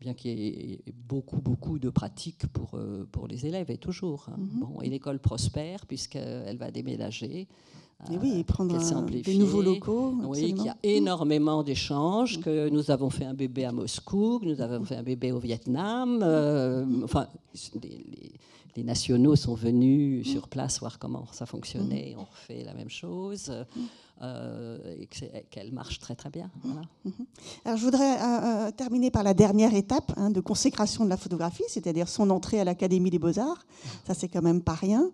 bien 0.01 0.15
qu'il 0.15 0.39
y 0.39 0.73
ait 0.73 0.93
beaucoup, 1.09 1.41
beaucoup 1.41 1.79
de 1.79 1.91
pratiques 1.91 2.47
pour, 2.49 2.75
euh, 2.75 3.07
pour 3.11 3.27
les 3.27 3.47
élèves, 3.47 3.71
et 3.71 3.79
toujours. 3.79 4.27
Hein. 4.29 4.37
Mhm. 4.39 4.61
bon, 4.61 4.81
et 4.81 4.89
l'école 4.89 5.19
prospère, 5.19 5.87
puisqu'elle 5.87 6.57
va 6.57 6.71
déménager. 6.71 7.49
Et 8.11 8.19
oui, 8.19 8.39
et 8.39 8.45
prendre 8.45 8.77
des 9.09 9.39
nouveaux 9.39 9.63
locaux. 9.63 10.15
Oui, 10.25 10.53
qu'il 10.53 10.67
y 10.67 10.69
a 10.69 10.77
énormément 10.83 11.63
d'échanges, 11.63 12.39
mhm. 12.39 12.45
que 12.45 12.69
nous 12.69 12.91
avons 12.91 13.09
fait 13.09 13.25
un 13.25 13.35
bébé 13.35 13.65
à 13.65 13.73
Moscou, 13.73 14.41
que 14.41 14.47
nous 14.47 14.61
avons 14.61 14.85
fait 14.85 14.97
un 14.97 15.03
bébé 15.03 15.33
au 15.33 15.39
Vietnam. 15.39 16.21
Euh, 16.23 16.85
enfin, 17.05 17.29
les, 17.83 18.33
nationaux 18.83 19.37
sont 19.37 19.55
venus 19.55 20.27
sur 20.27 20.49
place 20.49 20.81
voir 20.81 20.99
comment 20.99 21.27
ça 21.33 21.47
fonctionnait. 21.47 22.17
On 22.19 22.25
refait 22.25 22.65
la 22.65 22.75
même 22.75 22.91
chose. 22.91 23.53
Euh, 24.23 24.79
et 24.97 25.09
qu'elle 25.51 25.73
marche 25.73 25.99
très 25.99 26.15
très 26.15 26.31
bien. 26.31 26.49
Mhm. 26.65 27.13
Alors, 27.65 27.77
je 27.77 27.85
voudrais 27.85 28.15
euh, 28.15 28.69
euh, 28.69 28.71
terminer 28.71 29.11
par 29.11 29.25
la 29.25 29.35
dernière 29.35 29.75
étape 29.75 30.13
hein, 30.17 30.31
de 30.31 30.41
consécration 30.41 31.05
de 31.05 31.11
la 31.11 31.17
photographie, 31.17 31.65
c'est-à-dire 31.67 32.09
son 32.09 32.31
entrée 32.31 32.61
à 32.61 32.65
l'Académie 32.65 33.11
des 33.11 33.19
Beaux-Arts. 33.19 33.67
Ça, 34.07 34.15
c'est 34.15 34.29
quand 34.29 34.41
même 34.41 34.63
pas 34.63 34.75
rien. 34.75 35.11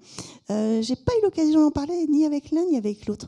Euh, 0.51 0.83
J'ai 0.83 0.97
pas 0.97 1.13
eu 1.19 1.23
l'occasion 1.23 1.61
d'en 1.61 1.71
parler 1.71 2.07
ni 2.09 2.27
avec 2.27 2.51
l'un 2.51 2.67
ni 2.67 2.77
avec 2.77 3.07
l'autre. 3.07 3.27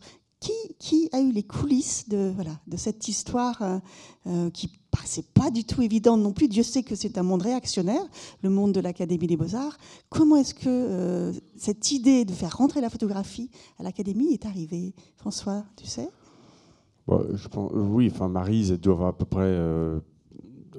Qui, 0.78 1.09
a 1.12 1.20
eu 1.20 1.30
les 1.30 1.45
coulisses 1.45 2.09
de, 2.09 2.32
voilà, 2.34 2.59
de 2.66 2.76
cette 2.76 3.07
histoire 3.07 3.62
qui 4.53 4.68
c'est 5.05 5.26
pas 5.32 5.51
du 5.51 5.64
tout 5.64 5.82
évident 5.82 6.16
non 6.16 6.32
plus. 6.32 6.49
Dieu 6.49 6.62
sait 6.62 6.82
que 6.82 6.95
c'est 6.95 7.18
un 7.18 7.22
monde 7.22 7.43
réactionnaire, 7.43 8.03
le 8.43 8.51
monde 8.51 8.72
de 8.72 8.80
l'Académie 8.80 9.26
des 9.26 9.36
Beaux-Arts. 9.36 9.76
Comment 10.09 10.36
est-ce 10.36 10.55
que 10.55 10.68
euh, 10.68 11.32
cette 11.57 11.93
idée 11.93 12.24
de 12.24 12.32
faire 12.32 12.57
rentrer 12.57 12.80
la 12.80 12.90
photographie 12.90 13.51
à 13.78 13.82
l'Académie 13.82 14.32
est 14.32 14.47
arrivée? 14.47 14.95
François, 15.16 15.64
tu 15.76 15.86
sais? 15.86 16.09
Je 17.09 17.49
pense, 17.49 17.70
Oui, 17.74 18.11
enfin, 18.12 18.28
Marise 18.28 18.72
doit 18.72 18.95
avoir 18.95 19.09
à 19.09 19.16
peu 19.16 19.24
près 19.24 19.43
euh, 19.43 20.01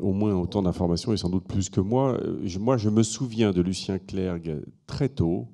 au 0.01 0.13
moins 0.13 0.33
autant 0.33 0.61
d'informations 0.61 1.13
et 1.13 1.17
sans 1.17 1.29
doute 1.29 1.45
plus 1.45 1.69
que 1.69 1.81
moi. 1.81 2.13
Euh, 2.13 2.59
moi, 2.59 2.77
je 2.77 2.89
me 2.89 3.03
souviens 3.03 3.51
de 3.51 3.61
Lucien 3.61 3.99
Clergue 3.99 4.63
très 4.87 5.09
tôt. 5.09 5.47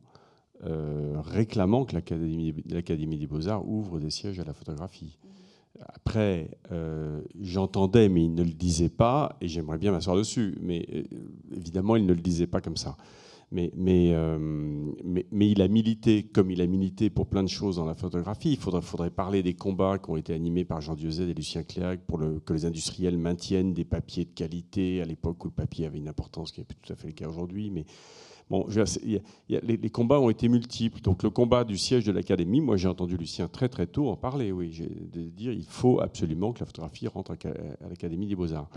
Réclamant 0.62 1.86
que 1.86 1.95
l'Académie 1.95 3.18
des 3.18 3.28
Beaux-Arts 3.28 3.68
ouvre 3.68 3.99
des 3.99 4.10
sièges 4.10 4.39
à 4.39 4.43
la 4.43 4.53
photographie. 4.53 5.18
Après, 5.82 6.49
euh, 6.72 7.22
j'entendais, 7.39 8.10
mais 8.10 8.26
il 8.26 8.34
ne 8.34 8.43
le 8.43 8.51
disait 8.51 8.89
pas, 8.89 9.38
et 9.39 9.47
j'aimerais 9.47 9.78
bien 9.78 9.91
m'asseoir 9.91 10.18
dessus. 10.18 10.57
Mais 10.62 10.86
euh, 10.93 11.03
évidemment, 11.55 11.95
il 11.95 12.05
ne 12.05 12.14
le 12.14 12.22
disait 12.22 12.47
pas 12.47 12.62
comme 12.62 12.78
ça. 12.78 12.97
Mais, 13.51 13.72
mais, 13.76 14.14
euh, 14.14 14.38
mais, 15.03 15.26
mais, 15.32 15.49
il 15.49 15.62
a 15.62 15.68
milité 15.68 16.24
comme 16.24 16.51
il 16.51 16.62
a 16.62 16.68
milité 16.68 17.10
pour 17.10 17.28
plein 17.28 17.41
de 17.41 17.49
choses 17.49 17.78
dans 17.78 17.86
la 17.86 17.95
photographie. 17.95 18.51
Il 18.51 18.57
faudrait, 18.57 18.82
faudrait 18.82 19.10
parler 19.10 19.41
des 19.41 19.55
combats 19.55 19.97
qui 19.97 20.12
ont 20.12 20.18
été 20.18 20.34
animés 20.34 20.66
par 20.66 20.82
Jean 20.82 20.93
Dieuze 20.93 21.20
et 21.22 21.34
Lucien 21.34 21.64
Clerc 21.64 21.99
pour 22.05 22.20
le, 22.20 22.39
que 22.39 22.53
les 22.53 22.66
industriels 22.66 23.18
maintiennent 23.18 23.74
des 23.74 23.86
papiers 23.86 24.26
de 24.26 24.32
qualité 24.32 25.01
à 25.01 25.05
l'époque 25.05 25.43
où 25.45 25.47
le 25.47 25.53
papier 25.53 25.88
avait 25.88 25.97
une 25.97 26.10
importance 26.10 26.51
qui 26.51 26.60
n'est 26.60 26.66
plus 26.66 26.78
tout 26.78 26.93
à 26.93 26.95
fait 26.95 27.07
le 27.07 27.14
cas 27.14 27.28
aujourd'hui. 27.28 27.72
Mais 27.72 27.86
Bon, 28.50 28.66
les, 29.47 29.89
combats 29.89 30.20
ont 30.20 30.30
été 30.30 30.47
multiples. 30.47 31.02
Donc 31.02 31.22
le 31.24 31.30
combat 31.30 31.64
du 31.64 31.78
siège 31.78 32.06
de 32.06 32.12
l'Académie, 32.12 32.62
moi 32.62 32.78
j'ai 32.78 32.88
entendu 32.88 33.16
Lucien 33.16 33.47
très 33.47 33.70
très 33.70 33.86
tôt 33.86 34.10
en 34.10 34.16
parler. 34.16 34.52
Oui, 34.52 34.82
de 35.14 35.22
dire 35.30 35.54
il 35.54 35.66
faut 35.66 36.02
absolument 36.02 36.52
que 36.52 36.62
la 36.62 36.66
photographie 36.66 37.08
rentre 37.08 37.32
à 37.32 37.88
l'Académie 37.88 38.28
des 38.28 38.36
Beaux 38.36 38.54
Arts. 38.54 38.70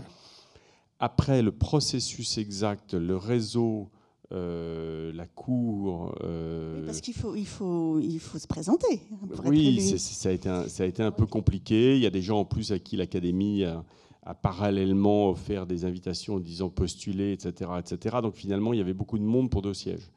Après 0.99 1.41
le 1.41 1.51
processus 1.51 2.37
exact, 2.37 2.93
le 2.93 3.17
réseau, 3.17 3.89
euh, 4.31 5.11
la 5.13 5.27
cour. 5.27 6.15
Euh, 6.23 6.85
parce 6.85 7.01
qu'il 7.01 7.13
faut, 7.13 7.35
il 7.35 7.45
faut, 7.45 7.99
il 7.99 8.19
faut 8.19 8.39
se 8.39 8.47
présenter. 8.47 9.01
Pour 9.35 9.45
oui, 9.45 9.79
ça, 9.99 10.29
a 10.29 10.31
été 10.31 10.49
un, 10.49 10.67
ça 10.67 10.83
a 10.83 10.85
été 10.85 11.03
un 11.03 11.11
peu 11.11 11.25
compliqué. 11.25 11.95
Il 11.95 12.01
y 12.01 12.07
a 12.07 12.09
des 12.09 12.21
gens 12.21 12.39
en 12.39 12.45
plus 12.45 12.71
à 12.71 12.79
qui 12.79 12.95
l'Académie 12.95 13.63
a, 13.63 13.83
a 14.25 14.33
parallèlement 14.33 15.29
offert 15.29 15.65
des 15.65 15.85
invitations 15.85 16.35
en 16.35 16.39
disant 16.39 16.69
postuler, 16.69 17.33
etc., 17.33 17.71
etc. 17.79 18.17
Donc 18.21 18.35
finalement, 18.35 18.73
il 18.73 18.77
y 18.77 18.81
avait 18.81 18.93
beaucoup 18.93 19.17
de 19.17 19.23
monde 19.23 19.49
pour 19.49 19.61
deux 19.61 19.73
sièges. 19.73 20.09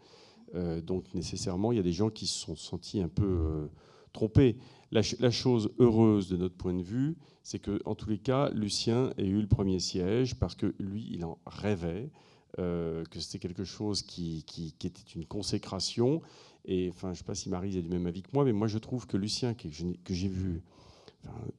Euh, 0.54 0.80
donc 0.80 1.12
nécessairement, 1.14 1.72
il 1.72 1.76
y 1.76 1.80
a 1.80 1.84
des 1.84 1.92
gens 1.92 2.11
qui 2.11 2.26
se 2.26 2.38
sont 2.38 2.57
sentis 2.57 3.00
un 3.00 3.09
peu 3.09 3.24
euh, 3.24 3.66
trompés. 4.12 4.57
La, 4.92 5.02
chose 5.02 5.70
heureuse 5.80 6.28
de 6.28 6.36
notre 6.36 6.54
point 6.54 6.72
de 6.72 6.82
vue, 6.82 7.16
c'est 7.42 7.59
que 7.59 7.80
en 7.84 7.96
tous 7.96 8.09
les 8.09 8.18
cas, 8.18 8.50
Lucien 8.50 9.12
ait 9.18 9.26
eu 9.26 9.40
le 9.40 9.48
premier 9.48 9.80
siège 9.80 10.36
parce 10.36 10.54
que 10.54 10.74
lui, 10.78 11.09
il 11.11 11.24
en 11.24 11.38
rêvait, 11.44 12.11
euh, 12.59 13.04
que 13.11 13.18
c'était 13.18 13.40
quelque 13.40 13.64
chose 13.64 14.02
qui, 14.02 14.44
qui, 14.44 14.72
était 14.84 15.02
une 15.16 15.26
consécration. 15.26 16.22
Et 16.64 16.88
enfin, 16.88 17.09
je 17.09 17.12
ne 17.12 17.16
sais 17.16 17.24
pas 17.24 17.34
si 17.34 17.48
Marie 17.48 17.76
est 17.76 17.82
du 17.82 17.88
même 17.88 18.07
avis 18.07 18.22
que 18.22 18.30
moi, 18.32 18.44
mais 18.44 18.52
moi, 18.52 18.68
je 18.68 18.78
trouve 18.78 19.07
que 19.07 19.16
Lucien, 19.16 19.54
que 19.54 19.68
j'ai 19.68 20.28
vu 20.28 20.62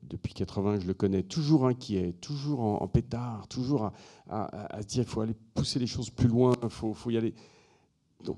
depuis 0.04 0.34
80, 0.34 0.82
je 0.82 0.88
le 0.88 0.94
connais, 0.94 1.24
toujours 1.24 1.68
inquiet, 1.68 2.14
toujours 2.22 2.82
en, 2.82 2.88
pétard, 2.88 3.48
toujours 3.48 3.92
à, 4.30 4.80
dire 4.88 5.04
il 5.04 5.10
faut 5.10 5.22
aller 5.22 5.36
pousser 5.54 5.80
les 5.80 5.88
choses 5.88 6.10
plus 6.10 6.28
loin, 6.28 6.54
il 6.64 6.70
faut, 6.70 7.10
y 7.10 7.18
aller. 7.18 7.34
Donc, 8.24 8.38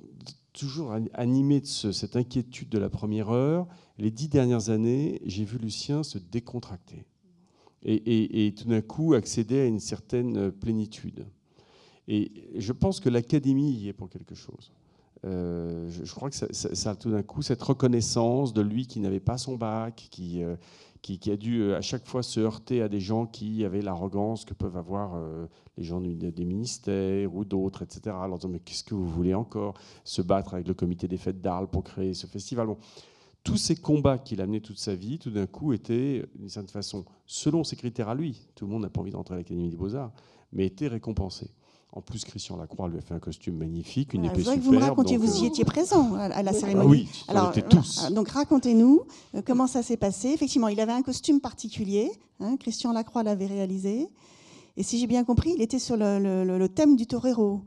toujours 0.53 0.95
animé 1.13 1.61
de 1.61 1.65
cette 1.65 2.15
inquiétude 2.15 2.69
de 2.69 2.77
la 2.77 2.89
première 2.89 3.29
heure. 3.29 3.67
Les 3.97 4.11
dix 4.11 4.27
dernières 4.27 4.69
années, 4.69 5.21
j'ai 5.25 5.45
vu 5.45 5.57
Lucien 5.57 6.03
se 6.03 6.17
décontracter 6.17 7.05
et, 7.83 8.53
tout 8.57 8.67
d'un 8.67 8.81
coup 8.81 9.13
accéder 9.13 9.59
à 9.59 9.65
une 9.65 9.79
certaine 9.79 10.51
plénitude. 10.51 11.25
Et 12.07 12.49
je 12.55 12.73
pense 12.73 12.99
que 12.99 13.09
l'académie 13.09 13.71
y 13.71 13.87
est 13.87 13.93
pour 13.93 14.09
quelque 14.09 14.35
chose. 14.35 14.71
Euh, 15.25 15.89
je, 15.89 16.13
crois 16.13 16.29
que 16.29 16.35
ça, 16.35 16.47
ça, 16.51 16.95
tout 16.95 17.11
d'un 17.11 17.23
coup, 17.23 17.41
cette 17.41 17.61
reconnaissance 17.61 18.53
de 18.53 18.61
lui 18.61 18.87
qui 18.87 18.99
n'avait 18.99 19.19
pas 19.19 19.37
son 19.37 19.55
bac, 19.57 20.07
qui, 20.09 20.41
euh, 20.41 20.55
qui, 21.01 21.31
a 21.31 21.37
dû 21.37 21.61
euh, 21.61 21.77
à 21.77 21.81
chaque 21.81 22.05
fois 22.05 22.23
se 22.23 22.39
heurter 22.39 22.81
à 22.81 22.89
des 22.89 22.99
gens 22.99 23.25
qui 23.25 23.63
avaient 23.65 23.81
l'arrogance 23.81 24.45
que 24.45 24.53
peuvent 24.53 24.77
avoir 24.77 25.15
euh, 25.15 25.47
les 25.77 25.83
gens 25.83 26.01
des 26.01 26.45
ministères 26.45 27.33
ou 27.33 27.45
d'autres, 27.45 27.83
etc. 27.83 28.15
Alors, 28.21 28.39
mais 28.49 28.59
qu'est-ce 28.59 28.83
que 28.83 28.95
vous 28.95 29.07
voulez 29.07 29.33
encore? 29.33 29.75
Se 30.03 30.21
battre 30.21 30.53
avec 30.53 30.67
le 30.67 30.73
comité 30.73 31.07
des 31.07 31.17
fêtes 31.17 31.41
d'Arles 31.41 31.69
pour 31.69 31.83
créer 31.83 32.13
ce 32.13 32.27
festival. 32.27 32.67
Tous 33.43 33.57
ces 33.57 33.75
combats 33.75 34.17
qu'il 34.17 34.41
a 34.41 34.45
menés 34.45 34.61
toute 34.61 34.77
sa 34.77 34.95
vie, 34.95 35.17
tout 35.17 35.31
d'un 35.31 35.47
coup, 35.47 35.71
étaient, 35.73 36.25
d'une 36.35 36.49
certaine 36.49 36.69
façon, 36.69 37.05
selon 37.25 37.63
ses 37.63 37.77
critères 37.77 38.09
à 38.09 38.15
lui, 38.15 38.47
tout 38.55 38.65
le 38.65 38.71
monde 38.71 38.81
n'a 38.81 38.89
pas 38.89 38.99
envie 38.99 39.11
d'entrer 39.11 39.35
à 39.35 39.37
l'Académie 39.37 39.69
des 39.69 39.77
Beaux-Arts, 39.77 40.11
mais 40.51 40.65
étaient 40.65 40.87
récompensés. 40.87 41.49
En 41.91 42.01
plus, 42.01 42.23
Christian 42.23 42.55
Lacroix 42.55 42.87
lui 42.87 42.99
a 42.99 43.01
fait 43.01 43.15
un 43.15 43.19
costume 43.19 43.57
magnifique, 43.57 44.13
une 44.13 44.25
épée 44.25 44.43
superbe. 44.43 44.59
Vous 44.61 44.73
me 44.73 44.77
racontiez, 44.77 45.17
vous 45.17 45.41
y 45.41 45.45
euh, 45.45 45.47
étiez 45.47 45.65
présent 45.65 46.13
à 46.15 46.43
la 46.43 46.53
cérémonie. 46.53 46.85
Ah 46.85 46.87
oui, 46.87 47.25
alors 47.27 47.49
était 47.49 47.63
tous. 47.63 48.05
Euh, 48.05 48.13
donc 48.13 48.29
racontez-nous 48.29 49.01
euh, 49.33 49.41
comment 49.43 49.65
ça 49.65 49.81
s'est 49.81 49.97
passé. 49.97 50.29
Effectivement, 50.29 50.67
il 50.67 50.79
avait 50.79 50.91
un 50.91 51.01
costume 51.01 51.41
particulier. 51.41 52.11
Hein, 52.39 52.57
Christian 52.57 52.93
Lacroix 52.93 53.23
l'avait 53.23 53.47
réalisé. 53.47 54.07
Et 54.77 54.83
si 54.83 54.99
j'ai 54.99 55.07
bien 55.07 55.23
compris, 55.23 55.53
il 55.55 55.63
était 55.63 55.79
sur 55.79 55.97
le, 55.97 56.67
thème 56.67 56.95
du 56.95 57.07
torero. 57.07 57.61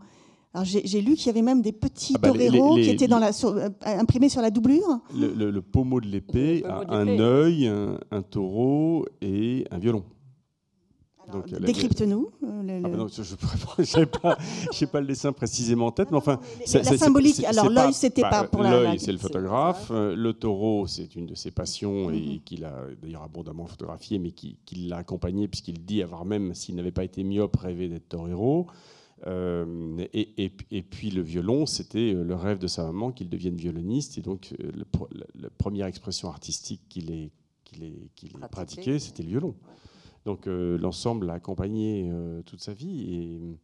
Alors 0.55 0.67
j'ai 0.67 1.01
lu 1.01 1.15
qu'il 1.15 1.27
y 1.27 1.31
avait 1.31 1.43
même 1.43 1.63
des 1.63 1.73
petits 1.73 2.13
ah 2.15 2.19
bah, 2.19 2.29
toreros 2.29 2.77
qui 2.77 2.91
étaient 2.91 3.09
dans 3.09 3.19
la, 3.19 3.31
imprimés 3.99 4.29
sur 4.29 4.43
la 4.43 4.51
doublure. 4.51 5.01
Le, 5.15 5.61
pommeau 5.61 6.01
de 6.01 6.07
l'épée 6.07 6.63
a 6.65 6.95
un 6.95 7.09
œil, 7.19 7.67
un, 7.67 8.23
taureau 8.23 9.05
et 9.21 9.67
un 9.71 9.79
violon. 9.79 10.05
Décrypte-nous. 11.61 12.31
Euh, 12.43 12.83
ah 12.85 13.07
je 13.11 13.99
n'ai 14.01 14.07
pas, 14.07 14.37
pas, 14.93 15.01
le 15.01 15.07
dessin 15.07 15.33
précisément 15.33 15.87
en 15.87 15.91
tête, 15.91 16.11
mais 16.11 16.17
enfin. 16.17 16.41
la 16.73 16.85
symbolique, 16.85 17.45
alors 17.45 17.69
l'œil, 17.69 17.93
c'était 17.93 18.23
pas 18.23 18.45
pour 18.45 18.63
la. 18.63 18.71
L'œil, 18.71 18.99
c'est 18.99 19.13
le 19.13 19.19
photographe. 19.19 19.91
Euh, 19.91 20.15
le 20.15 20.33
taureau, 20.33 20.87
c'est 20.87 21.15
une 21.17 21.27
de 21.27 21.35
ses 21.35 21.51
passions 21.51 22.11
et 22.11 22.21
mhm. 22.21 22.41
qu'il 22.45 22.65
a 22.65 22.87
d'ailleurs 23.01 23.23
abondamment 23.23 23.67
photographié, 23.67 24.19
mais 24.19 24.33
qui, 24.33 24.57
l'a 24.77 24.99
accompagné, 24.99 25.49
puisqu'il 25.49 25.85
dit 25.85 26.03
avoir 26.03 26.25
même, 26.25 26.55
s'il 26.55 26.75
n'avait 26.75 26.93
pas 26.93 27.05
été 27.05 27.25
myope, 27.25 27.57
rêvé 27.57 27.89
d'être 27.89 28.09
torero. 28.09 28.67
Euh, 29.29 30.05
et, 30.13 30.53
et, 30.73 30.83
puis 30.83 31.11
le 31.11 31.23
violon, 31.23 31.65
c'était 31.65 32.13
le 32.13 32.35
rêve 32.35 32.59
de 32.59 32.67
sa 32.67 32.85
maman 32.85 33.13
qu'il 33.13 33.29
devienne 33.29 33.57
violoniste. 33.57 34.19
Et 34.19 34.21
donc, 34.21 34.55
la, 35.39 35.51
première 35.51 35.87
expression 35.87 36.29
artistique 36.29 36.81
qu'il 36.89 37.13
ait, 37.13 37.31
qu'il 37.65 38.31
pratiquée, 38.51 38.99
c'était 38.99 39.23
le 39.23 39.29
violon. 39.29 39.55
Donc 40.25 40.47
euh, 40.47 40.79
l'ensemble 40.79 41.27
l'a 41.27 41.35
accompagné 41.35 42.09
euh, 42.11 42.43
toute 42.43 42.61
sa 42.61 42.73
vie. 42.73 43.15
Et 43.15 43.59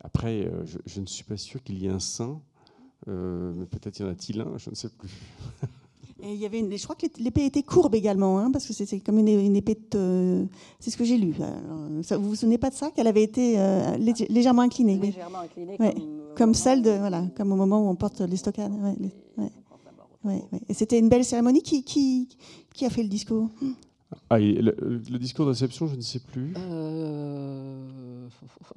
après, 0.00 0.46
euh, 0.46 0.64
je, 0.86 1.00
ne 1.00 1.06
suis 1.06 1.24
pas 1.24 1.36
sûr 1.36 1.62
qu'il 1.62 1.78
y 1.78 1.86
ait 1.86 1.90
un 1.90 2.00
saint, 2.00 2.40
mais 3.06 3.66
peut-être 3.66 3.98
y 3.98 4.04
en 4.04 4.08
a-t-il 4.08 4.40
un, 4.40 4.56
je 4.56 4.70
ne 4.70 4.74
sais 4.74 4.88
plus. 4.88 5.10
Et 6.22 6.32
il 6.32 6.38
y 6.38 6.46
avait 6.46 6.64
je 6.74 6.82
crois 6.84 6.96
que 6.96 7.06
l'épée 7.18 7.44
était 7.44 7.62
courbe 7.62 7.94
également, 7.94 8.38
hein, 8.38 8.50
parce 8.50 8.66
que 8.66 8.72
c'est 8.72 9.00
comme 9.00 9.18
une, 9.18 9.56
épée 9.56 9.76
de. 9.90 10.46
C'est 10.80 10.90
ce 10.90 10.96
que 10.96 11.04
j'ai 11.04 11.18
lu. 11.18 11.34
vous 11.34 12.28
vous 12.28 12.34
souvenez 12.34 12.56
pas 12.56 12.70
de 12.70 12.74
ça 12.74 12.90
Qu'elle 12.92 13.08
avait 13.08 13.24
été 13.24 13.58
légèrement 14.30 14.62
inclinée. 14.62 14.96
Légèrement 14.96 15.40
inclinée, 15.40 15.76
comme, 16.34 16.54
celle 16.54 16.80
de. 16.80 16.92
Voilà, 16.92 17.26
comme 17.36 17.52
au 17.52 17.56
moment 17.56 17.84
où 17.84 17.90
on 17.90 17.96
porte 17.96 18.20
les 18.20 18.36
stockades. 18.36 18.72
Et 20.68 20.72
c'était 20.72 20.98
une 20.98 21.10
belle 21.10 21.26
cérémonie. 21.26 21.62
Qui, 21.62 21.84
qui, 21.84 22.28
qui 22.72 22.86
a 22.86 22.90
fait 22.90 23.02
le 23.02 23.08
discours 23.10 23.50
ah, 24.30 24.38
le, 24.38 25.18
discours 25.18 25.44
de 25.44 25.50
réception, 25.50 25.86
je 25.86 25.96
ne 25.96 26.00
sais 26.00 26.20
plus. 26.20 26.54
Euh, 26.56 28.28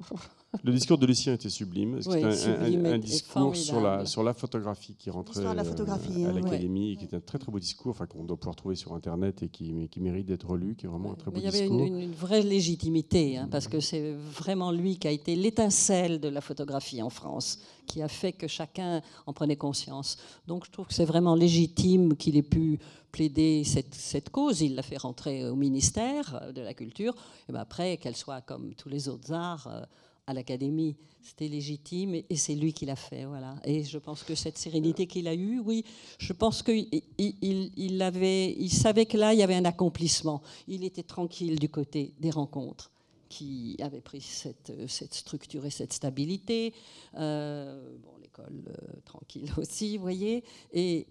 le 0.64 0.72
discours 0.72 0.98
de 0.98 1.06
Lucien 1.06 1.34
était 1.34 1.48
sublime. 1.48 2.00
C'était 2.00 2.24
un, 2.24 2.98
discours 2.98 3.56
sur 3.56 3.80
la, 3.80 4.06
sur 4.06 4.22
la 4.22 4.34
photographie 4.34 4.94
qui 4.94 5.10
rentrait 5.10 5.42
la 5.54 5.64
photographie, 5.64 6.24
euh, 6.24 6.28
à 6.28 6.30
hein, 6.30 6.32
l'académie, 6.34 6.96
qui 6.96 7.04
était 7.04 7.16
un 7.16 7.20
très 7.20 7.38
très 7.38 7.50
beau 7.50 7.58
discours, 7.58 7.90
enfin 7.90 8.06
qu'on 8.06 8.24
doit 8.24 8.36
pouvoir 8.36 8.56
trouver 8.56 8.74
sur 8.74 8.94
internet 8.94 9.42
et 9.42 9.48
qui, 9.48 9.88
qui 9.88 10.00
mérite 10.00 10.26
d'être 10.26 10.56
lu, 10.56 10.74
qui 10.76 10.86
est 10.86 10.88
vraiment 10.88 11.12
un 11.12 11.16
très 11.16 11.30
beau 11.30 11.40
discours. 11.40 11.52
Il 11.54 11.70
y 11.70 11.92
avait 11.92 12.04
une, 12.04 12.12
vraie 12.12 12.42
légitimité, 12.42 13.36
hein, 13.36 13.48
parce 13.50 13.68
que 13.68 13.80
c'est 13.80 14.12
vraiment 14.12 14.72
lui 14.72 14.98
qui 14.98 15.08
a 15.08 15.10
été 15.10 15.34
l'étincelle 15.36 16.20
de 16.20 16.28
la 16.28 16.40
photographie 16.40 17.02
en 17.02 17.10
France, 17.10 17.58
qui 17.86 18.02
a 18.02 18.08
fait 18.08 18.32
que 18.32 18.46
chacun 18.46 19.02
en 19.26 19.32
prenait 19.32 19.56
conscience. 19.56 20.18
Donc 20.46 20.66
je 20.66 20.70
trouve 20.70 20.86
que 20.86 20.94
c'est 20.94 21.04
vraiment 21.04 21.34
légitime 21.34 22.16
qu'il 22.16 22.36
ait 22.36 22.42
pu 22.42 22.78
plaider 23.12 23.64
cette, 23.64 24.30
cause. 24.30 24.60
Il 24.60 24.74
l'a 24.74 24.82
fait 24.82 24.96
rentrer 24.96 25.48
au 25.48 25.56
ministère 25.56 26.52
de 26.54 26.60
la 26.60 26.74
Culture. 26.74 27.14
Et 27.48 27.52
ben 27.52 27.60
après, 27.60 27.96
qu'elle 27.96 28.16
soit 28.16 28.40
comme 28.40 28.74
tous 28.74 28.88
les 28.88 29.08
autres 29.08 29.32
arts 29.32 29.66
euh, 29.66 29.82
à 30.26 30.34
l'Académie, 30.34 30.96
c'était 31.22 31.48
légitime 31.48 32.14
et, 32.14 32.36
c'est 32.36 32.54
lui 32.54 32.72
qui 32.72 32.86
l'a 32.86 32.96
fait. 32.96 33.24
Voilà. 33.24 33.56
Et 33.64 33.84
je 33.84 33.98
pense 33.98 34.22
que 34.22 34.34
cette 34.34 34.58
sérénité 34.58 35.06
qu'il 35.06 35.26
a 35.26 35.34
eue, 35.34 35.58
oui, 35.58 35.84
je 36.18 36.32
pense 36.32 36.62
qu'il 36.62 36.88
il, 37.18 37.70
il, 37.76 38.02
avait, 38.02 38.52
il 38.52 38.70
savait 38.70 39.06
que 39.06 39.16
là, 39.16 39.32
il 39.32 39.40
y 39.40 39.42
avait 39.42 39.54
un 39.56 39.64
accomplissement. 39.64 40.42
Il 40.66 40.84
était 40.84 41.02
tranquille 41.02 41.58
du 41.58 41.68
côté 41.68 42.14
des 42.20 42.30
rencontres 42.30 42.90
qui 43.28 43.76
avaient 43.80 44.00
pris 44.00 44.20
cette, 44.20 44.72
structure 45.12 45.64
et 45.66 45.70
cette 45.70 45.92
stabilité. 45.92 46.72
Euh, 47.16 47.96
bon, 48.02 48.12
l'école 48.20 48.64
euh, 48.68 49.00
tranquille 49.04 49.52
aussi, 49.56 49.96
vous 49.96 50.02
voyez. 50.02 50.44
Et 50.72 51.06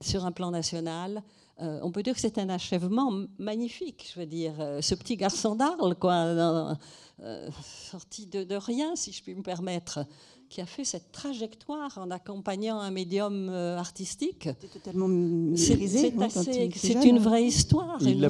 sur 0.00 0.24
un 0.24 0.32
plan 0.32 0.50
national, 0.50 1.22
euh, 1.60 1.80
on 1.82 1.90
peut 1.90 2.02
dire 2.02 2.14
que 2.14 2.20
c'est 2.20 2.38
un 2.38 2.48
achèvement 2.48 3.12
magnifique. 3.38 4.10
Je 4.14 4.20
veux 4.20 4.26
dire, 4.26 4.54
euh, 4.60 4.80
ce 4.80 4.94
petit 4.94 5.16
garçon 5.16 5.56
d'Arles, 5.56 5.96
quoi, 5.96 6.14
euh, 6.14 7.50
sorti 7.62 8.26
de, 8.26 8.54
rien, 8.54 8.94
si 8.94 9.12
je 9.12 9.22
puis 9.22 9.34
me 9.34 9.42
permettre, 9.42 10.06
qui 10.48 10.60
a 10.60 10.66
fait 10.66 10.84
cette 10.84 11.12
trajectoire 11.12 11.98
en 11.98 12.10
accompagnant 12.10 12.78
un 12.80 12.90
médium 12.90 13.48
euh, 13.50 13.76
artistique. 13.76 14.48
totalement 14.72 15.08
C'est 15.56 17.04
une 17.04 17.18
vraie 17.18 17.44
histoire. 17.44 17.98
Il 18.00 18.20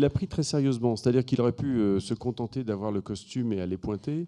l'a 0.00 0.10
pris, 0.10 0.28
très 0.28 0.42
sérieusement. 0.42 0.96
C'est-à-dire 0.96 1.24
qu'il 1.24 1.40
aurait 1.40 1.52
pu 1.52 1.78
euh, 1.78 2.00
se 2.00 2.14
contenter 2.14 2.64
d'avoir 2.64 2.90
le 2.90 3.00
costume 3.00 3.52
et 3.52 3.60
aller 3.60 3.76
pointer. 3.76 4.26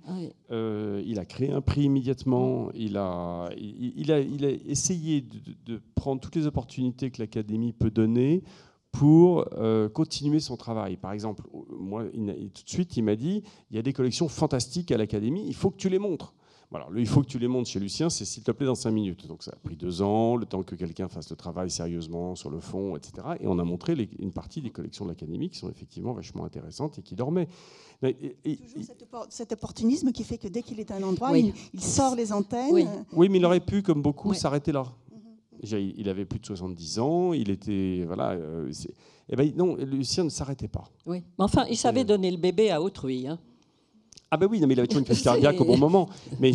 Euh, 0.50 1.02
il 1.06 1.18
a 1.18 1.24
créé 1.24 1.50
un 1.50 1.60
prix 1.60 1.84
immédiatement. 1.84 2.70
Il 2.74 2.96
a, 2.96 3.48
il, 3.56 4.12
a, 4.12 4.20
il 4.20 4.44
a 4.44 4.50
essayé 4.50 5.22
de, 5.66 5.80
prendre 5.94 6.20
toutes 6.20 6.36
les 6.36 6.46
opportunités 6.46 7.10
que 7.10 7.20
l'Académie 7.22 7.72
peut 7.72 7.90
donner 7.90 8.42
pour 8.92 9.48
continuer 9.92 10.38
son 10.38 10.56
travail. 10.56 10.96
Par 10.96 11.12
exemple, 11.12 11.42
moi, 11.68 12.04
tout 12.04 12.64
de 12.64 12.70
suite, 12.70 12.96
il 12.96 13.02
m'a 13.02 13.16
dit, 13.16 13.42
il 13.70 13.76
y 13.76 13.78
a 13.78 13.82
des 13.82 13.92
collections 13.92 14.28
fantastiques 14.28 14.92
à 14.92 14.96
l'Académie, 14.96 15.44
il 15.48 15.54
faut 15.54 15.70
que 15.70 15.76
tu 15.76 15.88
les 15.88 15.98
montres 15.98 16.34
il 16.96 17.06
faut 17.06 17.22
que 17.22 17.26
tu 17.26 17.38
les 17.38 17.48
montes 17.48 17.66
chez 17.66 17.80
Lucien, 17.80 18.10
c'est 18.10 18.24
s'il 18.24 18.42
te 18.42 18.50
plaît 18.50 18.66
dans 18.66 18.74
cinq 18.74 18.90
minutes. 18.90 19.26
Donc 19.26 19.42
ça 19.42 19.52
a 19.52 19.56
pris 19.56 19.76
deux 19.76 20.02
ans, 20.02 20.36
le 20.36 20.46
temps 20.46 20.62
que 20.62 20.74
quelqu'un 20.74 21.08
fasse 21.08 21.30
le 21.30 21.36
travail 21.36 21.70
sérieusement 21.70 22.34
sur 22.34 22.50
le 22.50 22.60
fond, 22.60 22.96
etc. 22.96 23.12
Et 23.40 23.46
on 23.46 23.58
a 23.58 23.64
montré 23.64 23.94
une 24.18 24.32
partie 24.32 24.60
des 24.60 24.70
collections 24.70 25.04
de 25.04 25.10
l'Académie 25.10 25.50
qui 25.50 25.58
sont 25.58 25.70
effectivement 25.70 26.12
vachement 26.12 26.44
intéressantes 26.44 26.98
et 26.98 27.02
qui 27.02 27.14
dormaient. 27.14 27.48
Et, 28.02 28.56
Toujours 28.56 29.26
cet, 29.30 29.52
opportunisme 29.52 30.12
qui 30.12 30.24
fait 30.24 30.38
que 30.38 30.48
dès 30.48 30.62
qu'il 30.62 30.80
est 30.80 30.90
à 30.90 30.96
un 30.96 31.02
endroit, 31.02 31.36
il, 31.38 31.54
sort 31.80 32.14
les 32.16 32.32
antennes. 32.32 33.04
Oui, 33.12 33.28
mais 33.28 33.38
il 33.38 33.44
aurait 33.44 33.60
pu, 33.60 33.82
comme 33.82 34.02
beaucoup, 34.02 34.34
s'arrêter 34.34 34.72
là. 34.72 34.84
Mhm. 35.12 35.92
Il 35.96 36.08
avait 36.08 36.24
plus 36.24 36.40
de 36.40 36.46
70 36.46 36.98
ans, 36.98 37.32
il 37.32 37.50
était. 37.50 38.04
Voilà. 38.06 38.32
Euh, 38.32 38.70
eh 39.28 39.36
ben, 39.36 39.52
non, 39.56 39.76
Lucien 39.76 40.24
ne 40.24 40.28
s'arrêtait 40.28 40.68
pas. 40.68 40.84
Oui. 41.06 41.22
Mais 41.38 41.44
enfin, 41.44 41.64
il 41.70 41.76
savait 41.76 42.04
donner 42.04 42.30
le 42.30 42.36
bébé 42.36 42.70
à 42.70 42.82
autrui. 42.82 43.26
Hein. 43.26 43.38
Ah 44.34 44.36
ben 44.36 44.48
oui, 44.50 44.60
mais 44.66 44.74
il 44.74 44.80
avait 44.80 44.88
toujours 44.88 44.98
une 44.98 45.04
crise 45.04 45.22
cardiaque 45.22 45.60
au 45.60 45.64
bon 45.64 45.78
moment. 45.78 46.08
Mais 46.40 46.50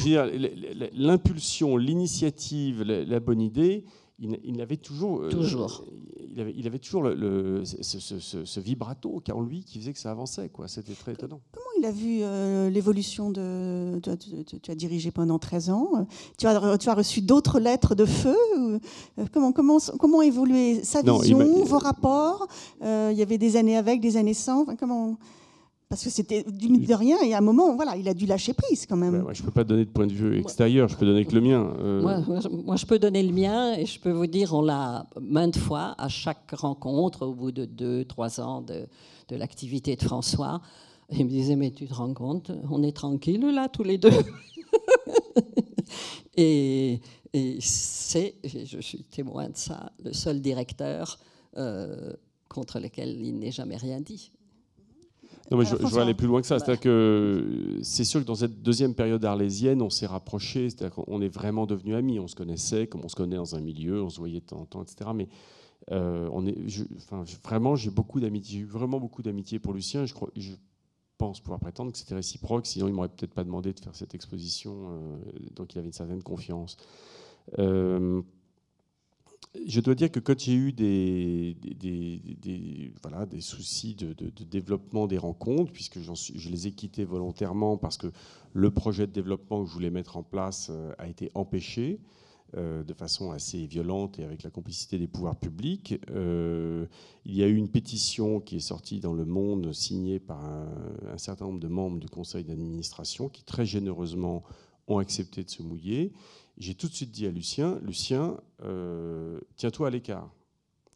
l'impulsion, 0.92 1.78
l'initiative, 1.78 2.84
la, 2.84 3.22
bonne 3.22 3.40
idée, 3.40 3.86
il, 4.20 4.60
avait 4.60 4.76
toujours, 4.76 5.22
euh, 5.22 5.30
toujours. 5.30 5.86
il, 6.30 6.42
avait, 6.42 6.54
il 6.58 6.68
avait 6.68 6.80
toujours 6.80 7.04
le, 7.04 7.64
ce, 7.64 8.60
vibrato 8.60 9.24
en 9.34 9.42
lui 9.42 9.64
qui 9.64 9.80
faisait 9.80 9.94
que 9.94 10.00
ça 10.00 10.12
avançait. 10.12 10.50
Quoi. 10.50 10.68
C'était 10.68 10.92
très 10.92 11.14
étonnant. 11.14 11.40
Comment 11.54 11.70
il 11.78 11.86
a 11.86 11.92
vu 11.92 12.20
euh, 12.22 12.70
l'évolution 12.70 13.30
de, 13.30 13.98
tu, 14.02 14.72
as 14.72 14.76
dirigé 14.76 15.12
pendant 15.12 15.40
13 15.40 15.70
ans. 15.70 16.06
Tu 16.38 16.48
as, 16.48 16.78
tu 16.78 16.90
as 16.90 16.94
reçu 16.94 17.22
d'autres 17.22 17.62
lettres 17.62 17.96
de 17.96 18.04
feu. 18.04 18.36
Euh, 18.58 18.80
comment, 19.32 19.54
comment, 19.54 19.78
comment 19.98 20.22
évolué 20.22 20.84
sa 20.84 21.02
vision, 21.02 21.64
vos 21.64 21.78
rapports 21.78 22.46
Il 22.82 23.16
y 23.16 23.22
avait 23.22 23.38
des 23.38 23.56
années 23.56 23.78
avec, 23.78 24.02
des 24.02 24.18
années 24.18 24.34
sans. 24.34 24.66
comment 24.76 25.18
parce 25.90 26.04
que 26.04 26.12
c'était 26.12 26.44
du 26.44 26.68
de 26.68 26.94
rien, 26.94 27.18
et 27.24 27.34
à 27.34 27.40
un 27.40 27.42
moment, 27.42 27.76
voilà, 27.76 27.96
il 27.96 28.08
a 28.08 28.14
dû 28.14 28.28
lâcher 28.28 28.54
prise 28.54 28.86
quand 28.86 28.96
même. 28.96 29.26
je 29.34 29.42
ne 29.42 29.46
peux 29.46 29.52
pas 29.52 29.64
donner 29.64 29.86
de 29.86 29.90
point 29.90 30.06
de 30.06 30.14
vue 30.14 30.38
extérieur, 30.38 30.88
je 30.88 30.96
peux 30.96 31.06
donner 31.06 31.26
que 31.26 31.34
le 31.34 31.42
mien. 31.42 31.74
Euh. 31.80 32.22
Moi, 32.64 32.76
je 32.76 32.86
peux 32.86 33.00
donner 33.00 33.24
le 33.24 33.34
mien, 33.34 33.74
et 33.74 33.88
je 33.88 34.00
peux 34.00 34.12
vous 34.12 34.28
dire, 34.28 34.54
on 34.54 34.62
l'a 34.62 35.08
maintes 35.20 35.58
fois, 35.58 35.96
à 35.98 36.08
chaque 36.08 36.52
rencontre, 36.52 37.26
au 37.26 37.34
bout 37.34 37.52
de 37.52 37.66
deux, 37.66 38.06
trois 38.06 38.40
ans 38.40 38.62
de, 38.62 38.86
de 39.30 39.36
l'activité 39.36 39.96
de 39.96 40.04
François, 40.04 40.62
il 41.12 41.26
me 41.26 41.30
disait, 41.30 41.56
mais 41.56 41.72
tu 41.72 41.88
te 41.88 41.94
rends 41.96 42.14
compte, 42.14 42.52
on 42.70 42.84
est 42.84 42.96
tranquille 42.96 43.50
là, 43.52 43.68
tous 43.68 43.84
les 43.84 43.98
deux. 43.98 44.12
et, 46.38 47.02
et 47.34 47.58
c'est, 47.62 48.36
je 48.44 48.80
suis 48.80 49.06
témoin 49.06 49.50
de 49.50 49.58
ça, 49.58 49.92
le 50.04 50.14
seul 50.14 50.40
directeur 50.40 51.18
euh, 51.58 52.14
contre 52.48 52.80
lequel 52.80 53.20
il 53.20 53.40
n'ait 53.40 53.52
jamais 53.52 53.78
rien 53.78 54.02
dit. 54.02 54.32
Non, 55.52 55.58
mais 55.58 55.66
je, 55.66 55.76
je 55.76 56.00
aller 56.00 56.14
plus 56.14 56.28
loin 56.28 56.42
que 56.42 56.48
ça. 56.48 56.58
Bah. 56.58 56.64
C'est-à-dire 56.64 56.82
que 56.82 57.80
c'est 57.82 58.04
sûr 58.04 58.22
que 58.22 58.26
dans 58.26 58.36
cette 58.36 58.62
deuxième 58.62 58.94
période 58.94 59.24
arlésienne, 59.26 59.82
on 59.82 59.90
s'est 59.90 60.06
rapprochés, 60.06 60.70
c'est-à-dire 60.70 60.96
qu'on 60.96 61.22
est 61.22 61.30
vraiment 61.30 61.66
devenus 61.66 61.96
amis. 61.96 62.20
On 62.20 62.28
se 62.28 62.36
connaissait 62.36 62.88
comme 62.88 63.02
on 63.04 63.10
se 63.10 63.16
connaît 63.16 63.38
dans 63.38 63.56
un 63.56 63.62
milieu, 63.62 64.04
on 64.04 64.10
se 64.10 64.20
voyait 64.20 64.42
de 64.42 64.46
temps 64.46 64.60
en 64.60 64.66
temps, 64.66 64.84
etc. 64.84 65.10
Mais 65.16 65.28
euh, 65.92 66.30
on 66.32 66.46
est, 66.46 66.56
enfin, 66.98 67.24
vraiment, 67.44 67.76
j'ai 67.76 67.90
beaucoup 67.90 68.20
d'amitié, 68.20 68.60
j'ai 68.60 68.66
vraiment 68.66 69.00
beaucoup 69.00 69.24
d'amitié 69.24 69.60
pour 69.60 69.74
Lucien. 69.74 70.06
Je, 70.06 70.14
crois, 70.14 70.30
je 70.36 70.52
pense 71.18 71.40
pouvoir 71.40 71.60
prétendre 71.60 71.92
que 71.92 71.98
c'était 71.98 72.16
réciproque, 72.16 72.68
sinon 72.68 72.88
il 72.88 72.94
m'aurait 72.94 73.10
peut-être 73.10 73.34
pas 73.34 73.44
demandé 73.44 73.74
de 73.74 73.80
faire 73.80 73.96
cette 73.96 74.14
exposition. 74.14 74.92
Euh, 74.92 75.18
donc 75.56 75.74
il 75.74 75.80
avait 75.80 75.88
une 75.88 75.94
certaine 75.94 76.22
confiance. 76.22 76.78
Euh, 77.58 78.22
je 79.68 79.82
dois 79.82 79.96
dire 79.96 80.12
que 80.12 80.20
quand 80.20 80.40
j'ai 80.40 80.54
eu 80.54 80.72
des, 80.72 81.58
des, 81.60 82.92
voilà, 83.02 83.26
des 83.26 83.42
soucis 83.42 83.96
de, 83.96 84.14
développement 84.44 85.08
des 85.08 85.18
rencontres, 85.18 85.72
puisque 85.72 86.00
je 86.00 86.50
les 86.50 86.68
ai 86.68 86.72
quittés 86.72 87.04
volontairement 87.04 87.78
parce 87.78 87.98
que 87.98 88.08
le 88.54 88.72
projet 88.72 89.08
de 89.08 89.12
développement 89.12 89.64
que 89.64 89.70
je 89.70 89.74
voulais 89.74 89.90
mettre 89.90 90.18
en 90.18 90.24
place 90.24 90.70
euh, 90.70 90.92
a 90.98 91.08
été 91.08 91.32
empêché 91.34 92.00
euh, 92.58 92.84
de 92.84 92.94
façon 92.94 93.32
assez 93.32 93.66
violente 93.66 94.20
et 94.20 94.24
avec 94.24 94.44
la 94.44 94.50
complicité 94.50 94.98
des 94.98 95.08
pouvoirs 95.08 95.36
publics. 95.36 96.00
Euh, 96.12 96.86
il 97.26 97.36
y 97.36 97.44
a 97.44 97.48
eu 97.48 97.56
une 97.56 97.70
pétition 97.70 98.40
qui 98.40 98.58
est 98.58 98.60
sortie 98.60 99.00
dans 99.00 99.14
Le 99.14 99.26
Monde, 99.26 99.74
signée 99.74 100.20
par 100.20 100.44
un 100.44 101.18
certain 101.18 101.46
nombre 101.46 101.60
de 101.60 101.68
membres 101.68 102.00
du 102.00 102.10
conseil 102.10 102.44
d'administration, 102.44 103.30
qui 103.30 103.44
très 103.44 103.66
généreusement 103.66 104.44
ont 104.88 104.98
accepté 104.98 105.44
de 105.44 105.50
se 105.50 105.62
mouiller 105.62 106.12
j'ai 106.60 106.76
tout 106.76 106.88
de 106.88 106.94
suite 106.94 107.12
dit 107.12 107.26
à 107.26 107.32
Lucien, 107.32 107.80
Lucien, 107.84 108.38
euh, 108.64 109.40
tiens-toi 109.56 109.88
à 109.88 109.90
l'écart. 109.90 110.30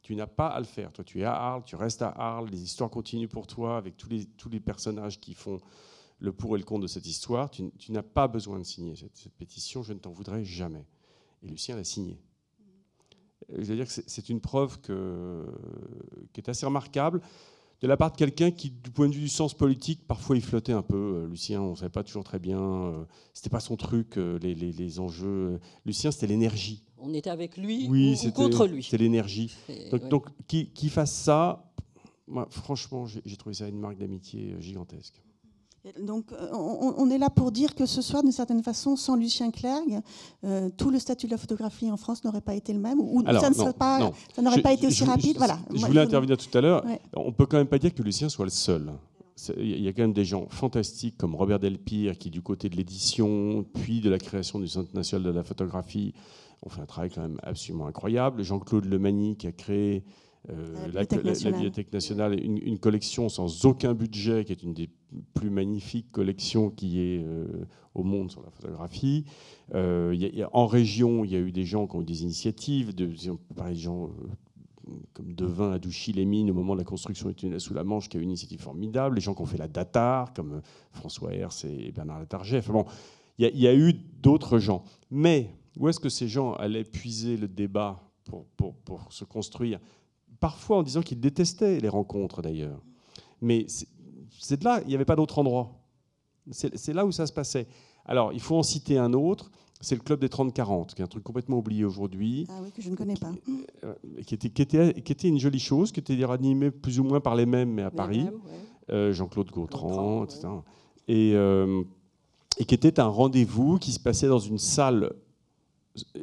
Tu 0.01 0.13
n'as 0.15 0.27
pas 0.27 0.47
à 0.47 0.59
le 0.59 0.65
faire. 0.65 0.91
Toi, 0.91 1.05
tu 1.05 1.21
es 1.21 1.23
à 1.23 1.33
Arles, 1.33 1.63
tu 1.65 1.77
restes 1.77 2.01
à 2.01 2.09
Arles, 2.09 2.49
les 2.49 2.61
histoires 2.61 2.89
continuent 2.89 3.29
pour 3.29 3.47
toi 3.47 3.77
avec 3.77 3.95
tous 3.95 4.09
les, 4.09 4.25
tous 4.25 4.49
les 4.49 4.59
personnages 4.59 5.21
qui 5.21 5.33
font 5.33 5.61
le 6.19 6.33
pour 6.33 6.55
et 6.55 6.59
le 6.59 6.65
contre 6.65 6.81
de 6.81 6.87
cette 6.87 7.05
histoire. 7.05 7.49
Tu, 7.49 7.71
n'as 7.89 8.03
pas 8.03 8.27
besoin 8.27 8.59
de 8.59 8.65
signer 8.65 8.97
cette, 8.97 9.29
pétition, 9.37 9.81
je 9.81 9.93
ne 9.93 9.99
t'en 9.99 10.11
voudrais 10.11 10.43
jamais. 10.43 10.85
Et 11.41 11.47
Lucien 11.47 11.77
l'a 11.77 11.85
signé. 11.85 12.19
Je 13.49 13.63
veux 13.63 13.75
dire 13.75 13.87
que 13.87 13.93
c'est 14.05 14.29
une 14.29 14.41
preuve 14.41 14.79
qui 14.81 16.39
est 16.41 16.49
assez 16.49 16.65
remarquable 16.65 17.21
de 17.83 17.87
la 17.89 17.97
part 17.97 18.13
de 18.13 18.15
quelqu'un 18.15 18.49
qui, 18.49 18.69
du 18.71 18.91
point 18.91 19.09
de 19.09 19.13
vue 19.13 19.23
du 19.23 19.27
sens 19.27 19.53
politique, 19.53 20.07
parfois 20.07 20.37
il 20.37 20.41
flottait 20.41 20.71
un 20.71 20.81
peu. 20.81 20.95
Euh, 20.95 21.27
Lucien, 21.27 21.61
on 21.61 21.71
ne 21.71 21.75
savait 21.75 21.89
pas 21.89 22.03
toujours 22.05 22.23
très 22.23 22.39
bien. 22.39 22.57
Euh, 22.57 23.03
c'était 23.33 23.49
pas 23.49 23.59
son 23.59 23.75
truc, 23.75 24.17
euh, 24.17 24.39
les, 24.39 24.99
enjeux. 25.01 25.59
Lucien, 25.85 26.09
c'était 26.09 26.27
l'énergie. 26.27 26.81
On 26.97 27.13
était 27.13 27.29
avec 27.29 27.57
lui 27.57 27.87
oui, 27.89 28.17
ou, 28.25 28.31
contre 28.31 28.67
lui. 28.67 28.83
C'était 28.83 28.99
l'énergie. 28.99 29.53
Donc, 29.91 30.07
donc 30.07 30.27
qu'il 30.47 30.89
fasse 30.89 31.11
ça, 31.11 31.73
moi, 32.25 32.47
franchement, 32.49 33.05
j'ai 33.05 33.35
trouvé 33.35 33.53
ça 33.53 33.67
une 33.67 33.79
marque 33.79 33.97
d'amitié 33.97 34.55
gigantesque. 34.61 35.21
Donc, 35.99 36.31
euh, 36.31 36.47
on, 36.53 37.09
est 37.09 37.17
là 37.17 37.29
pour 37.29 37.51
dire 37.51 37.75
que 37.75 37.85
ce 37.85 38.01
soir, 38.01 38.23
d'une 38.23 38.31
certaine 38.31 38.63
façon, 38.63 38.95
sans 38.95 39.17
Lucien 39.17 39.51
Clergue, 39.51 39.99
euh, 40.45 40.69
tout 40.77 40.89
le 40.89 40.97
statut 40.97 41.25
de 41.25 41.31
la 41.31 41.37
photographie 41.37 41.91
en 41.91 41.97
France 41.97 42.23
n'aurait 42.23 42.39
pas 42.39 42.55
été 42.55 42.71
le 42.71 42.79
même, 42.79 43.01
ou 43.01 43.21
ça 43.25 43.49
n'aurait 43.49 43.73
pas, 43.73 44.11
pas, 44.63 44.71
été 44.71 44.87
aussi 44.87 45.03
rapide. 45.03 45.33
Je, 45.33 45.39
voilà. 45.39 45.59
je 45.73 45.85
voulais 45.85 45.99
intervenir 45.99 46.37
tout 46.37 46.57
à 46.57 46.61
l'heure. 46.61 46.85
On 47.17 47.33
peut 47.33 47.45
quand 47.45 47.57
même 47.57 47.67
pas 47.67 47.79
dire 47.79 47.93
que 47.93 48.01
Lucien 48.01 48.29
soit 48.29 48.45
le 48.45 48.51
seul. 48.51 48.93
Il 49.57 49.81
y 49.81 49.87
a 49.89 49.91
quand 49.91 50.03
même 50.03 50.13
des 50.13 50.23
gens 50.23 50.47
fantastiques 50.49 51.17
comme 51.17 51.35
Robert 51.35 51.59
Delpire, 51.59 52.17
qui, 52.17 52.29
du 52.29 52.41
côté 52.41 52.69
de 52.69 52.77
l'édition, 52.77 53.65
puis 53.73 53.99
de 53.99 54.09
la 54.09 54.19
création 54.19 54.59
du 54.59 54.69
Centre 54.69 54.95
national 54.95 55.33
de 55.33 55.37
la 55.37 55.43
photographie, 55.43 56.13
ont 56.61 56.69
fait 56.69 56.81
un 56.81 56.85
travail 56.85 57.09
quand 57.13 57.21
même 57.21 57.39
absolument 57.43 57.87
incroyable. 57.87 58.41
Jean-Claude 58.41 58.85
Lemani, 58.85 59.35
qui 59.35 59.47
a 59.47 59.51
créé 59.51 60.05
euh, 60.49 60.87
la, 60.93 61.05
Bibliothèque 61.05 61.93
nationale, 61.93 62.37
une, 62.37 62.77
collection 62.77 63.29
sans 63.29 63.65
aucun 63.65 63.93
budget, 63.93 64.43
qui 64.43 64.51
est 64.51 64.63
une 64.63 64.73
des 64.73 64.89
plus 65.33 65.49
magnifiques 65.49 66.11
collections 66.11 66.69
qui 66.69 66.99
est 66.99 67.23
euh, 67.23 67.65
au 67.93 68.03
monde 68.03 68.29
sur 68.29 68.41
la 68.41 68.49
photographie. 68.49 69.23
Euh, 69.73 70.15
en 70.51 70.67
région, 70.67 71.23
il 71.23 71.31
y 71.31 71.35
a 71.35 71.39
eu 71.39 71.53
des 71.53 71.63
gens 71.63 71.87
qui 71.87 71.95
ont 71.95 72.01
eu 72.01 72.05
des 72.05 72.23
initiatives, 72.23 72.93
de, 72.93 73.09
par 73.55 73.69
exemple, 73.69 74.13
gens 74.13 74.25
comme 75.13 75.33
Devin 75.33 75.71
à 75.71 75.79
Douchy-les-Mines 75.79 76.51
au 76.51 76.53
moment 76.53 76.73
de 76.73 76.79
la 76.79 76.85
construction 76.85 77.29
du 77.29 77.35
tunnel 77.35 77.61
sous 77.61 77.73
la 77.73 77.85
Manche, 77.85 78.09
qui 78.09 78.17
a 78.17 78.19
eu 78.19 78.23
une 78.23 78.31
initiative 78.31 78.59
formidable. 78.59 79.15
Les 79.15 79.21
gens 79.21 79.33
qui 79.33 79.41
ont 79.41 79.45
fait 79.45 79.57
la 79.57 79.69
Datar, 79.69 80.33
comme 80.33 80.61
François 80.91 81.33
Hers 81.33 81.53
et 81.63 81.93
Bernard 81.93 82.19
Latarjet. 82.19 82.57
Enfin 82.57 82.73
bon, 82.73 82.85
il 83.37 83.47
y, 83.57 83.67
a 83.67 83.73
eu 83.73 83.93
d'autres 83.93 84.59
gens. 84.59 84.83
Mais 85.09 85.55
où 85.79 85.87
est-ce 85.87 86.01
que 86.01 86.09
ces 86.09 86.27
gens 86.27 86.53
allaient 86.53 86.83
puiser 86.83 87.37
le 87.37 87.47
débat 87.47 88.03
pour, 88.25 88.45
pour, 88.57 88.75
pour 88.75 89.11
se 89.13 89.23
construire 89.23 89.79
parfois 90.43 90.79
en 90.79 90.83
disant 90.83 91.01
qu'ils 91.01 91.21
détestaient 91.21 91.79
les 91.79 91.87
rencontres 91.87 92.41
d'ailleurs. 92.41 92.81
Mais 93.39 93.65
c'est 94.37 94.59
de 94.59 94.65
là, 94.65 94.81
il 94.81 94.89
n'y 94.89 94.95
avait 94.95 95.05
pas 95.05 95.15
d'autre 95.15 95.39
endroit. 95.39 95.71
C'est 96.51 96.91
là 96.91 97.05
où 97.05 97.13
ça 97.13 97.25
se 97.25 97.31
passait. 97.31 97.65
Alors, 98.03 98.33
il 98.33 98.41
faut 98.41 98.57
en 98.57 98.63
citer 98.63 98.97
un 98.97 99.13
autre, 99.13 99.51
c'est 99.79 99.95
le 99.95 100.01
Club 100.01 100.19
des 100.19 100.27
30-40, 100.27 100.95
qui 100.95 101.01
est 101.01 101.05
un 101.05 101.07
truc 101.07 101.23
complètement 101.23 101.59
oublié 101.59 101.85
aujourd'hui. 101.85 102.45
Ah 102.49 102.59
oui, 102.61 102.73
que 102.73 102.81
je 102.81 102.89
ne 102.89 102.95
connais 102.97 103.13
pas. 103.13 103.31
Euh, 103.85 103.93
qui, 104.27 104.35
était, 104.35 104.49
qui, 104.49 104.61
était, 104.61 105.01
qui, 105.01 105.13
était, 105.13 105.29
une 105.29 105.39
jolie 105.39 105.59
chose, 105.59 105.93
qui 105.93 106.01
était 106.01 106.21
animé 106.25 106.71
plus 106.71 106.99
ou 106.99 107.05
moins 107.05 107.21
par 107.21 107.35
les 107.37 107.45
mêmes, 107.45 107.71
mais 107.71 107.83
à 107.83 107.91
Paris. 107.91 108.27
Euh, 108.91 109.13
Jean-Claude 109.13 109.49
Gautran, 109.49 110.25
etc. 110.25 110.49
Et, 111.07 111.31
euh, 111.35 111.83
et 112.57 112.65
qui 112.65 112.75
était 112.75 112.99
un 112.99 113.07
rendez-vous 113.07 113.77
qui 113.77 113.93
se 113.93 113.99
passait 114.01 114.27
dans 114.27 114.39
une 114.39 114.57
salle 114.57 115.13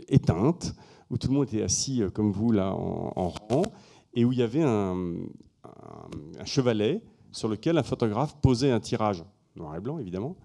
éteinte, 0.08 0.74
où 1.08 1.16
tout 1.16 1.28
le 1.28 1.32
monde 1.32 1.44
était 1.44 1.62
assis 1.62 2.02
comme 2.12 2.32
vous, 2.32 2.52
là, 2.52 2.74
en, 2.74 3.14
en 3.16 3.28
rang 3.30 3.62
et 4.14 4.24
où 4.24 4.32
il 4.32 4.38
y 4.38 4.42
avait 4.42 4.62
un, 4.62 4.96
chevalet 6.44 7.02
sur 7.32 7.48
lequel 7.48 7.78
un 7.78 7.82
photographe 7.82 8.36
posait 8.40 8.70
un 8.70 8.80
tirage, 8.80 9.24
noir 9.56 9.76
et 9.76 9.80
blanc 9.80 9.98
évidemment, 9.98 10.36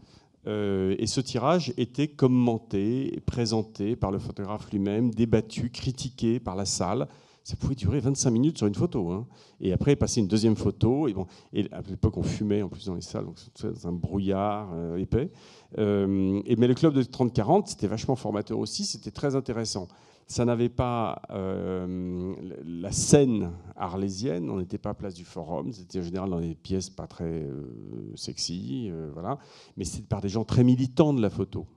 euh, 0.48 0.96
et 1.00 1.08
ce 1.08 1.22
tirage 1.22 1.74
était 1.78 2.08
commenté, 2.08 3.22
présenté 3.26 3.96
par 3.96 4.12
le 4.12 4.20
photographe 4.20 4.70
lui-même, 4.72 5.12
débattu, 5.12 5.72
critiqué 5.72 6.40
par 6.40 6.56
la 6.56 6.66
salle. 6.66 7.08
Ça 7.44 7.56
pouvait 7.56 7.76
durer 7.76 8.00
25 8.00 8.32
minutes 8.32 8.58
sur 8.58 8.68
une 8.68 8.76
photo. 8.76 9.12
Hein. 9.12 9.28
Et 9.62 9.72
après, 9.72 9.96
passer 9.96 10.20
une 10.20 10.28
deuxième 10.28 10.56
photo. 10.56 11.08
Et, 11.08 11.14
bon, 11.14 11.28
à 11.72 11.82
l'époque, 11.90 12.18
on 12.18 12.24
fumait 12.24 12.62
en 12.62 12.70
plus 12.70 12.86
dans 12.86 12.96
les 12.96 13.02
salles, 13.02 13.26
donc 13.26 13.38
c'était 13.38 13.88
un 13.88 13.92
brouillard 13.92 14.70
euh, 14.74 14.98
épais. 14.98 15.32
Euh, 15.78 16.42
mais 16.58 16.68
le 16.68 16.74
club 16.74 16.94
de 16.94 17.04
30-40, 17.04 17.68
c'était 17.68 17.88
vachement 17.88 18.16
formateur 18.16 18.58
aussi, 18.58 18.86
c'était 18.86 19.12
très 19.12 19.36
intéressant 19.36 19.88
ça 20.28 20.44
n'avait 20.44 20.70
pas 20.70 21.22
euh, 21.30 22.34
la 22.66 22.92
scène 22.92 23.52
arlésienne, 23.76 24.50
on 24.50 24.58
n'était 24.58 24.80
pas 24.80 24.92
à 24.92 24.94
place 24.94 25.14
du 25.14 25.24
forum, 25.24 25.72
c'était 25.72 26.00
en 26.00 26.04
général 26.04 26.30
dans 26.30 26.40
des 26.40 26.56
pièces 26.56 26.90
pas 26.90 27.06
très 27.06 27.26
euh, 27.26 28.12
sexy, 28.16 28.88
euh, 28.90 29.10
voilà, 29.14 29.38
mais 29.78 29.86
c'était 29.86 30.08
par 30.08 30.22
des 30.22 30.30
gens 30.30 30.44
très 30.44 30.64
militants 30.64 31.14
de 31.14 31.22
la 31.22 31.30
photo. 31.30 31.68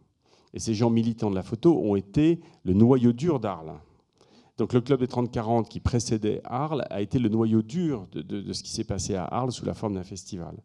Et 0.54 0.60
ces 0.60 0.72
gens 0.72 0.88
militants 0.88 1.28
de 1.30 1.34
la 1.34 1.42
photo 1.42 1.78
ont 1.78 1.94
été 1.94 2.40
le 2.64 2.72
noyau 2.72 3.12
dur 3.12 3.38
d'Arles. 3.38 3.78
Donc 4.56 4.72
le 4.72 4.80
club 4.80 5.00
des 5.00 5.06
30-40 5.06 5.68
qui 5.68 5.78
précédait 5.78 6.40
Arles 6.44 6.84
a 6.88 7.02
été 7.02 7.18
le 7.18 7.28
noyau 7.28 7.62
dur 7.62 8.08
de, 8.12 8.52
ce 8.52 8.62
qui 8.62 8.70
s'est 8.70 8.82
passé 8.82 9.14
à 9.14 9.24
Arles 9.24 9.52
sous 9.52 9.66
la 9.66 9.74
forme 9.74 9.94
d'un 9.94 10.02
festival. 10.02 10.56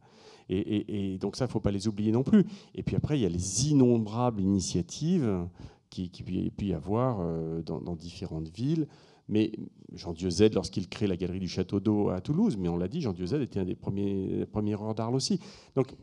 Et, 0.49 1.13
et, 1.13 1.17
donc 1.19 1.35
ça, 1.35 1.45
il 1.45 1.47
ne 1.47 1.51
faut 1.51 1.59
pas 1.59 1.71
les 1.71 1.87
oublier 1.87 2.11
non 2.11 2.23
plus. 2.23 2.45
Et 2.75 2.83
puis 2.83 2.95
après, 2.95 3.19
il 3.19 3.21
y 3.21 3.25
a 3.25 3.29
les 3.29 3.69
innombrables 3.69 4.41
initiatives 4.41 5.47
qui, 5.93 6.09
qui 6.09 6.23
pu 6.23 6.65
y 6.65 6.73
avoir 6.73 7.19
euh, 7.21 7.61
dans, 7.61 7.95
différentes 7.95 8.49
villes. 8.49 8.87
Mais 9.29 9.51
Jean 9.93 10.11
Dieuze, 10.11 10.43
lorsqu'il 10.53 10.89
crée 10.89 11.07
la 11.07 11.15
galerie 11.15 11.39
du 11.39 11.47
Château 11.47 11.79
d'Eau 11.79 12.09
à 12.09 12.19
Toulouse, 12.19 12.57
mais 12.57 12.67
on 12.67 12.77
l'a 12.77 12.87
dit, 12.87 12.99
Jean 12.99 13.13
Dieuze 13.13 13.33
était 13.35 13.59
un 13.59 13.65
des 13.65 13.75
premiers, 13.75 14.45
premiers 14.51 14.75
d'Arles 14.95 15.15
aussi. 15.15 15.39
Donc 15.75 15.93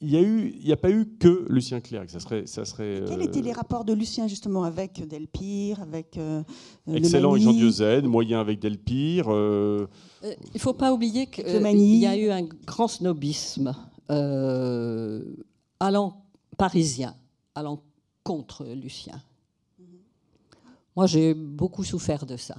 il 0.00 0.10
n'y 0.10 0.16
a, 0.16 0.20
eu, 0.20 0.54
il 0.62 0.72
a 0.72 0.76
pas 0.76 0.90
eu 0.90 1.06
que 1.18 1.46
Lucien 1.48 1.80
Clerc. 1.80 2.10
Ça 2.10 2.20
serait, 2.20 2.46
ça 2.46 2.64
serait, 2.64 3.02
Quels 3.08 3.22
étaient 3.22 3.40
les 3.40 3.52
rapports 3.52 3.84
de 3.84 3.92
Lucien 3.92 4.28
justement 4.28 4.62
avec 4.62 5.06
Delpire, 5.08 5.80
avec 5.80 6.16
euh, 6.16 6.42
Excellent 6.86 7.32
avec 7.32 7.42
Jean 7.42 7.52
Dieuze, 7.52 7.82
moyen 8.04 8.40
avec 8.40 8.60
Delpire. 8.60 9.26
Euh, 9.28 9.86
il 10.22 10.36
ne 10.54 10.58
faut 10.60 10.74
pas 10.74 10.92
oublier 10.92 11.26
qu'il 11.26 11.98
y 11.98 12.06
a 12.06 12.16
eu 12.16 12.30
un 12.30 12.44
grand 12.66 12.88
snobisme 12.88 13.74
allant 15.80 16.22
parisien, 16.56 17.14
allant 17.54 17.82
contre 18.26 18.66
Lucien. 18.66 19.22
Moi, 20.96 21.06
j'ai 21.06 21.32
beaucoup 21.32 21.84
souffert 21.84 22.26
de 22.26 22.36
ça. 22.36 22.56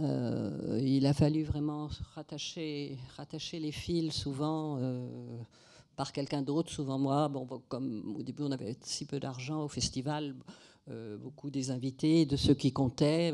Euh, 0.00 0.80
il 0.82 1.06
a 1.06 1.14
fallu 1.14 1.44
vraiment 1.44 1.88
rattacher, 2.16 2.98
rattacher 3.16 3.60
les 3.60 3.70
fils 3.70 4.12
souvent 4.12 4.78
euh, 4.78 5.06
par 5.94 6.12
quelqu'un 6.12 6.42
d'autre, 6.42 6.70
souvent 6.72 6.98
moi. 6.98 7.28
Bon, 7.28 7.46
comme 7.68 8.16
au 8.18 8.22
début 8.22 8.42
on 8.42 8.50
avait 8.50 8.76
si 8.82 9.04
peu 9.04 9.20
d'argent 9.20 9.62
au 9.62 9.68
festival, 9.68 10.34
euh, 10.90 11.16
beaucoup 11.16 11.50
des 11.50 11.70
invités, 11.70 12.26
de 12.26 12.36
ceux 12.36 12.54
qui 12.54 12.72
comptaient, 12.72 13.32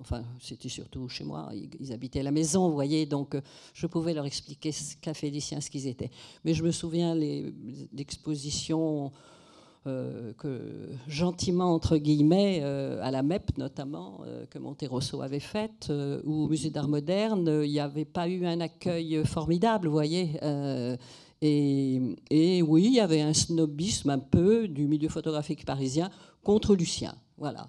enfin, 0.00 0.24
c'était 0.40 0.70
surtout 0.70 1.08
chez 1.08 1.24
moi, 1.24 1.50
ils, 1.80 1.92
habitaient 1.92 2.22
la 2.22 2.32
maison, 2.32 2.68
vous 2.68 2.74
voyez, 2.74 3.06
donc 3.06 3.36
je 3.72 3.86
pouvais 3.86 4.12
leur 4.12 4.26
expliquer 4.26 4.72
ce 4.72 4.96
qu'a 4.96 5.14
fait 5.14 5.30
Lucien, 5.30 5.60
ce 5.60 5.70
qu'ils 5.70 5.86
étaient. 5.86 6.10
Mais 6.44 6.52
je 6.52 6.62
me 6.62 6.72
souviens 6.72 7.14
les, 7.14 7.54
l'exposition 7.94 9.12
euh, 9.86 10.32
que 10.38 10.88
gentiment, 11.06 11.74
entre 11.74 11.96
guillemets, 11.96 12.60
euh, 12.62 12.98
à 13.02 13.10
la 13.10 13.22
MEP 13.22 13.56
notamment, 13.58 14.20
euh, 14.26 14.44
que 14.46 14.58
Monterosso 14.58 15.22
avait 15.22 15.40
faite, 15.40 15.92
ou 16.24 16.44
au 16.44 16.48
Musée 16.48 16.70
d'Art 16.70 16.88
Moderne, 16.88 17.62
il 17.64 17.70
n'y 17.70 17.80
avait 17.80 18.04
pas 18.04 18.28
eu 18.28 18.46
un 18.46 18.60
accueil 18.60 19.24
formidable, 19.24 19.88
vous 19.88 19.94
voyez. 19.94 20.38
Et, 21.42 22.00
et, 22.30 22.62
oui, 22.62 22.84
il 22.86 22.94
y 22.94 23.00
avait 23.00 23.20
un 23.20 23.34
snobisme 23.34 24.10
un 24.10 24.18
peu 24.18 24.68
du 24.68 24.86
milieu 24.86 25.08
photographique 25.08 25.64
parisien 25.64 26.10
contre 26.42 26.74
Lucien. 26.74 27.14
Voilà. 27.36 27.68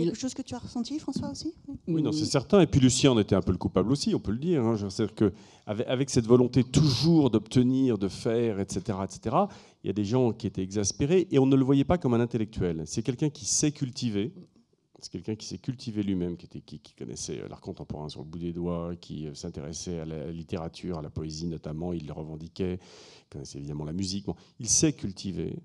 C'est 0.00 0.06
quelque 0.06 0.20
chose 0.20 0.34
que 0.34 0.42
tu 0.42 0.54
as 0.54 0.58
ressenti, 0.58 0.98
François, 0.98 1.30
aussi 1.30 1.54
Oui, 1.88 2.02
non, 2.02 2.12
c'est 2.12 2.24
certain. 2.24 2.60
Et 2.60 2.66
puis 2.66 2.80
Lucien 2.80 3.12
en 3.12 3.18
était 3.18 3.34
un 3.34 3.42
peu 3.42 3.52
le 3.52 3.58
coupable 3.58 3.92
aussi, 3.92 4.14
on 4.14 4.20
peut 4.20 4.32
le 4.32 4.38
dire. 4.38 4.64
Hein. 4.64 4.76
que 5.14 5.32
avec, 5.66 6.10
cette 6.10 6.26
volonté 6.26 6.64
toujours 6.64 7.30
d'obtenir, 7.30 7.98
de 7.98 8.08
faire, 8.08 8.58
etc., 8.60 8.98
etc., 9.04 9.36
il 9.84 9.86
y 9.86 9.90
a 9.90 9.92
des 9.92 10.04
gens 10.04 10.32
qui 10.32 10.46
étaient 10.46 10.62
exaspérés 10.62 11.28
et 11.30 11.38
on 11.38 11.46
ne 11.46 11.56
le 11.56 11.64
voyait 11.64 11.84
pas 11.84 11.98
comme 11.98 12.14
un 12.14 12.20
intellectuel. 12.20 12.82
C'est 12.86 13.02
quelqu'un 13.02 13.30
qui 13.30 13.44
sait 13.44 13.72
cultiver, 13.72 14.32
C'est 15.00 15.12
quelqu'un 15.12 15.34
qui 15.34 15.46
s'est 15.46 15.58
cultivé 15.58 16.02
lui-même, 16.02 16.36
qui, 16.36 16.48
qui, 16.62 16.94
connaissait 16.94 17.40
l'art 17.48 17.60
contemporain 17.60 18.08
sur 18.08 18.20
le 18.20 18.26
bout 18.26 18.38
des 18.38 18.52
doigts, 18.52 18.94
qui 19.00 19.28
s'intéressait 19.34 20.00
à 20.00 20.04
la 20.04 20.30
littérature, 20.30 20.98
à 20.98 21.02
la 21.02 21.10
poésie 21.10 21.46
notamment, 21.46 21.92
il 21.92 22.06
le 22.06 22.12
revendiquait, 22.12 22.74
il 22.74 23.28
connaissait 23.30 23.58
évidemment 23.58 23.84
la 23.84 23.92
musique. 23.92 24.26
Bon, 24.26 24.34
il 24.58 24.68
s'est 24.68 24.92
cultivé, 24.92 25.56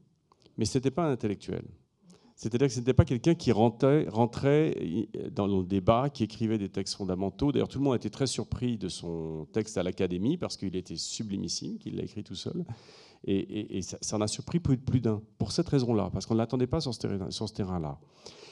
mais 0.57 0.65
ce 0.65 0.77
n'était 0.77 0.91
pas 0.91 1.05
un 1.07 1.11
intellectuel. 1.11 1.65
C'est-à-dire 2.36 2.67
que 2.67 2.73
ce 2.73 2.79
n'était 2.79 2.93
pas 2.93 3.05
quelqu'un 3.05 3.33
qui 3.33 3.51
rentrait, 3.53 4.07
dans 5.31 5.47
le 5.47 5.63
débat, 5.63 6.09
qui 6.09 6.25
écrivait 6.25 6.57
des 6.57 6.67
textes 6.67 6.95
fondamentaux. 6.95 7.53
D'ailleurs, 7.53 7.69
tout 7.69 7.79
le 7.79 7.86
monde 7.86 7.93
a 7.93 7.97
été 7.97 8.09
très 8.09 8.27
surpris 8.27 8.77
de 8.77 8.89
son 8.89 9.47
texte 9.53 9.77
à 9.77 9.83
l'Académie 9.83 10.38
parce 10.38 10.57
qu'il 10.57 10.75
était 10.75 10.97
sublimissime, 10.97 11.77
qu'il 11.77 11.95
l'a 11.95 12.03
écrit 12.03 12.23
tout 12.23 12.36
seul. 12.36 12.65
Et, 13.27 13.81
ça, 13.81 14.17
en 14.17 14.21
a 14.21 14.27
surpris 14.27 14.59
plus, 14.59 14.77
plus 14.77 14.99
d'un, 14.99 15.21
pour 15.38 15.51
cette 15.51 15.69
raison-là, 15.69 16.09
parce 16.11 16.25
qu'on 16.25 16.36
ne 16.36 16.39
l'attendait 16.39 16.67
pas 16.67 16.81
sur 16.81 16.93
ce 16.93 17.53
terrain-là. 17.53 17.97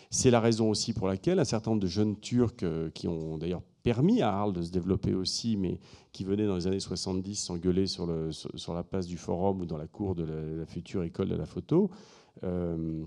C'est 0.09 0.31
la 0.31 0.39
raison 0.39 0.69
aussi 0.69 0.93
pour 0.93 1.07
laquelle 1.07 1.39
un 1.39 1.43
certain 1.43 1.71
nombre 1.71 1.81
de 1.81 1.87
jeunes 1.87 2.19
Turcs 2.19 2.63
euh, 2.63 2.89
qui 2.91 3.07
ont 3.07 3.37
d'ailleurs 3.37 3.63
permis 3.81 4.21
à 4.21 4.31
Arles 4.31 4.53
de 4.53 4.61
se 4.61 4.71
développer 4.71 5.13
aussi, 5.13 5.57
mais 5.57 5.79
qui 6.11 6.23
venaient 6.23 6.45
dans 6.45 6.55
les 6.55 6.67
années 6.67 6.79
70 6.79 7.35
s'engueuler 7.35 7.87
sur, 7.87 8.07
sur, 8.31 8.73
la 8.73 8.83
place 8.83 9.07
du 9.07 9.17
Forum 9.17 9.61
ou 9.61 9.65
dans 9.65 9.77
la 9.77 9.87
cour 9.87 10.15
de 10.15 10.23
la 10.23 10.65
future 10.65 11.03
école 11.03 11.29
de 11.29 11.35
la 11.35 11.45
photo, 11.45 11.89
euh, 12.43 13.03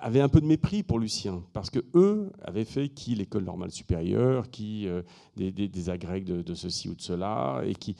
avaient 0.00 0.20
un 0.20 0.28
peu 0.28 0.40
de 0.40 0.46
mépris 0.46 0.82
pour 0.82 0.98
Lucien, 0.98 1.42
parce 1.52 1.70
que 1.70 1.80
eux 1.94 2.30
avaient 2.42 2.64
fait 2.64 2.88
qui 2.88 3.14
l'école 3.14 3.44
normale 3.44 3.70
supérieure, 3.70 4.50
qui 4.50 4.88
euh, 4.88 5.02
des, 5.36 5.50
des, 5.50 5.90
agrègues 5.90 6.24
de, 6.24 6.54
ceci 6.54 6.88
ou 6.88 6.94
de 6.94 7.02
cela, 7.02 7.62
et 7.66 7.74
qui 7.74 7.96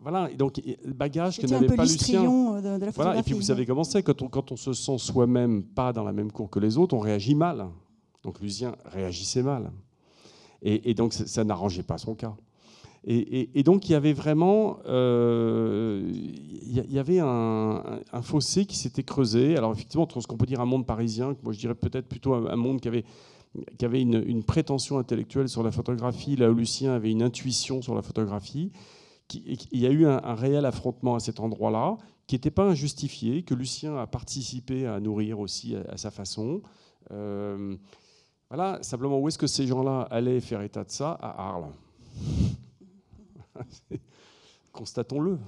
voilà. 0.00 0.30
Et 0.30 0.36
donc 0.36 0.60
bagage 0.86 1.38
que 1.38 1.46
n'avait 1.46 1.66
pas 1.66 1.84
Lucien. 1.84 2.22
Euh, 2.22 2.78
de, 2.78 2.90
voilà. 2.94 3.18
Et 3.18 3.22
puis 3.22 3.34
vous 3.34 3.42
savez 3.42 3.66
comment 3.66 3.84
c'est 3.84 4.02
quand 4.02 4.22
on 4.22 4.28
quand 4.28 4.52
on 4.52 4.56
se 4.56 4.72
sent 4.72 4.98
soi-même 4.98 5.62
pas 5.62 5.92
dans 5.92 6.04
la 6.04 6.12
même 6.12 6.32
cour 6.32 6.48
que 6.48 6.58
les 6.58 6.78
autres, 6.78 6.94
on 6.94 7.00
réagit 7.00 7.34
mal. 7.34 7.66
Donc 8.22 8.40
Lucien 8.40 8.74
réagissait 8.86 9.42
mal, 9.42 9.70
et, 10.62 10.90
et 10.90 10.94
donc 10.94 11.12
ça 11.12 11.44
n'arrangeait 11.44 11.82
pas 11.82 11.98
son 11.98 12.14
cas. 12.14 12.34
Et, 13.08 13.62
donc 13.62 13.88
il 13.88 13.92
y 13.92 13.94
avait 13.94 14.12
vraiment 14.12 14.80
euh, 14.86 16.10
il 16.12 16.92
y 16.92 16.98
avait 16.98 17.20
un, 17.20 18.00
fossé 18.22 18.66
qui 18.66 18.76
s'était 18.76 19.04
creusé. 19.04 19.56
Alors 19.56 19.72
effectivement, 19.72 20.02
entre 20.02 20.20
ce 20.20 20.26
qu'on 20.26 20.36
peut 20.36 20.46
dire 20.46 20.60
un 20.60 20.66
monde 20.66 20.86
parisien, 20.86 21.36
moi 21.44 21.52
je 21.52 21.58
dirais 21.58 21.76
peut-être 21.76 22.08
plutôt 22.08 22.34
un, 22.34 22.56
monde 22.56 22.80
qui 22.80 22.88
avait, 22.88 24.02
une, 24.02 24.42
prétention 24.42 24.98
intellectuelle 24.98 25.48
sur 25.48 25.62
la 25.62 25.70
photographie, 25.70 26.34
là 26.34 26.50
où 26.50 26.54
Lucien 26.54 26.94
avait 26.94 27.12
une 27.12 27.22
intuition 27.22 27.80
sur 27.80 27.94
la 27.94 28.02
photographie. 28.02 28.72
il 29.32 29.80
y 29.80 29.86
a 29.86 29.90
eu 29.90 30.04
un, 30.06 30.34
réel 30.34 30.64
affrontement 30.66 31.14
à 31.14 31.20
cet 31.20 31.38
endroit-là, 31.38 31.98
qui 32.26 32.34
n'était 32.34 32.50
pas 32.50 32.64
injustifié, 32.64 33.44
que 33.44 33.54
Lucien 33.54 33.96
a 33.96 34.08
participé 34.08 34.84
à 34.84 34.98
nourrir 34.98 35.38
aussi 35.38 35.76
à, 35.76 35.96
sa 35.96 36.10
façon. 36.10 36.60
Euh, 37.12 37.76
voilà, 38.50 38.82
simplement, 38.82 39.20
où 39.20 39.28
est-ce 39.28 39.38
que 39.38 39.46
ces 39.46 39.64
gens-là 39.68 40.08
allaient 40.10 40.40
faire 40.40 40.60
état 40.62 40.82
de 40.82 40.90
ça? 40.90 41.12
À 41.12 41.50
Arles. 41.50 41.70
Constatons-le. 44.72 45.38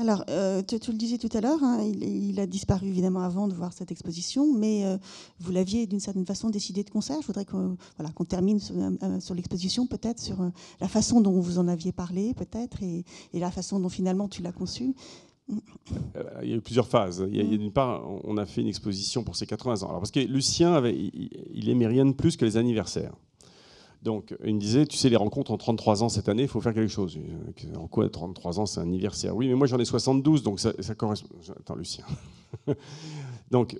Alors, 0.00 0.22
euh, 0.30 0.62
tu, 0.62 0.92
le 0.92 0.96
disais 0.96 1.18
tout 1.18 1.28
à 1.36 1.40
l'heure, 1.40 1.62
hein, 1.64 1.82
il, 1.82 2.38
a 2.38 2.46
disparu 2.46 2.86
évidemment 2.86 3.22
avant 3.22 3.48
de 3.48 3.54
voir 3.54 3.72
cette 3.72 3.90
exposition, 3.90 4.54
mais 4.54 4.84
euh, 4.84 4.96
vous 5.40 5.50
l'aviez 5.50 5.88
d'une 5.88 5.98
certaine 5.98 6.24
façon 6.24 6.50
décidé 6.50 6.84
de 6.84 6.90
concert. 6.90 7.20
Je 7.20 7.26
voudrais 7.26 7.44
qu'on 7.44 7.76
voilà, 7.96 8.12
qu'on 8.12 8.24
termine 8.24 8.60
sur, 8.60 8.76
euh, 8.76 9.34
l'exposition, 9.34 9.88
peut-être 9.88 10.20
sur 10.20 10.36
la 10.80 10.86
façon 10.86 11.20
dont 11.20 11.40
vous 11.40 11.58
en 11.58 11.66
aviez 11.66 11.90
parlé, 11.90 12.32
peut-être, 12.32 12.80
et, 12.80 13.04
la 13.34 13.50
façon 13.50 13.80
dont 13.80 13.88
finalement 13.88 14.28
tu 14.28 14.40
l'as 14.40 14.52
conçu. 14.52 14.94
Il 15.48 16.48
y 16.48 16.52
a 16.52 16.56
eu 16.56 16.60
plusieurs 16.60 16.86
phases. 16.86 17.26
Il 17.28 17.36
y 17.36 17.40
a, 17.40 17.56
d'une 17.56 17.72
part, 17.72 18.04
on 18.22 18.36
a 18.36 18.46
fait 18.46 18.60
une 18.60 18.68
exposition 18.68 19.24
pour 19.24 19.34
ses 19.34 19.46
80 19.46 19.82
ans. 19.82 19.88
Alors, 19.88 20.00
parce 20.00 20.12
que 20.12 20.20
Lucien, 20.20 20.74
avait, 20.74 20.94
il, 20.94 21.30
il 21.52 21.68
aimait 21.70 21.88
rien 21.88 22.06
de 22.06 22.12
plus 22.12 22.36
que 22.36 22.44
les 22.44 22.56
anniversaires. 22.56 23.14
Donc, 24.02 24.34
il 24.44 24.54
me 24.54 24.60
disait, 24.60 24.86
tu 24.86 24.96
sais, 24.96 25.08
les 25.08 25.16
rencontres 25.16 25.50
en 25.50 25.56
33 25.56 26.04
ans 26.04 26.08
cette 26.08 26.28
année, 26.28 26.42
il 26.42 26.48
faut 26.48 26.60
faire 26.60 26.74
quelque 26.74 26.90
chose. 26.90 27.18
En 27.76 27.88
quoi 27.88 28.08
33 28.08 28.60
ans, 28.60 28.66
c'est 28.66 28.78
un 28.78 28.84
anniversaire? 28.84 29.34
Oui, 29.34 29.48
mais 29.48 29.54
moi 29.54 29.66
j'en 29.66 29.78
ai 29.78 29.84
72, 29.84 30.42
donc 30.42 30.60
ça, 30.60 30.72
correspond. 30.94 31.36
Attends, 31.58 31.74
Lucien. 31.74 32.04
donc, 33.50 33.76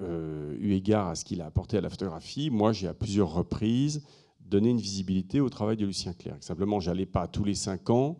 euh, 0.00 0.56
eu 0.60 0.72
égard 0.74 1.08
à 1.08 1.14
ce 1.14 1.24
qu'il 1.24 1.40
a 1.40 1.46
apporté 1.46 1.78
à 1.78 1.80
la 1.80 1.90
photographie, 1.90 2.50
moi 2.50 2.72
j'ai 2.72 2.86
à 2.86 2.94
plusieurs 2.94 3.32
reprises 3.32 4.02
donné 4.40 4.70
une 4.70 4.80
visibilité 4.80 5.40
au 5.40 5.48
travail 5.48 5.76
de 5.76 5.84
Lucien 5.84 6.12
Clerc. 6.12 6.36
Simplement, 6.40 6.78
j'allais 6.78 7.06
pas 7.06 7.26
tous 7.26 7.42
les 7.42 7.54
5 7.54 7.90
ans 7.90 8.16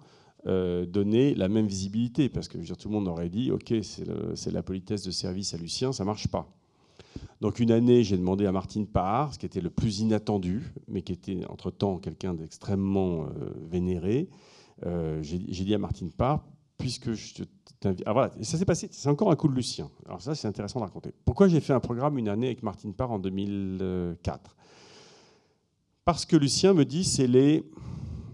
euh, 0.47 0.87
donner 0.87 1.35
la 1.35 1.49
même 1.49 1.67
visibilité, 1.67 2.29
parce 2.29 2.49
que 2.49 2.59
tout 2.59 2.89
le 2.89 2.95
monde 2.95 3.09
aurait 3.09 3.29
dit, 3.29 3.51
ok, 3.51 3.75
c'est 3.83 4.53
la 4.53 4.63
politesse 4.63 5.03
de 5.03 5.11
service 5.11 5.55
à 5.55 5.57
Lucien, 5.57 5.93
ça 5.93 6.05
marche 6.05 6.29
pas. 6.29 6.49
Donc 7.41 7.61
une 7.61 7.71
année, 7.71 8.05
j'ai 8.05 8.17
demandé 8.17 8.47
à 8.47 8.53
Martine 8.53 8.87
Parr, 8.87 9.35
ce 9.35 9.39
qui 9.39 9.47
était 9.47 9.61
le 9.61 9.71
plus 9.71 10.01
inattendu, 10.01 10.73
mais 10.89 11.03
qui 11.03 11.13
était 11.13 11.43
entre-temps 11.49 11.99
quelqu'un 11.99 12.35
d'extrêmement 12.35 13.25
euh, 13.25 13.51
vénéré. 13.71 14.29
Euh, 14.85 15.23
j'ai 15.23 15.39
dit 15.39 15.75
à 15.75 15.79
Martine 15.79 16.11
Parr, 16.11 16.45
puisque 16.79 17.13
je 17.13 17.45
t'invite... 17.81 18.03
Ah 18.07 18.13
voilà, 18.13 18.33
ça 18.43 18.59
s'est 18.59 18.65
passé, 18.65 18.89
c'est 18.91 19.09
encore 19.09 19.31
un 19.31 19.37
coup 19.37 19.49
de 19.49 19.55
Lucien. 19.55 19.91
Alors 20.07 20.21
ça, 20.21 20.35
c'est 20.35 20.49
intéressant 20.49 20.81
de 20.81 20.85
raconter. 20.85 21.13
Pourquoi 21.25 21.49
j'ai 21.49 21.61
fait 21.61 21.73
un 21.73 21.81
programme 21.81 22.19
une 22.19 22.29
année 22.29 22.47
avec 22.47 22.63
Martine 22.63 22.95
Parr 22.95 23.13
en 23.13 23.19
2004 23.19 24.57
Parce 26.05 26.27
que 26.27 26.37
Lucien 26.37 26.75
me 26.75 26.85
dit, 26.85 27.05
c'est 27.05 27.27
les 27.27 27.65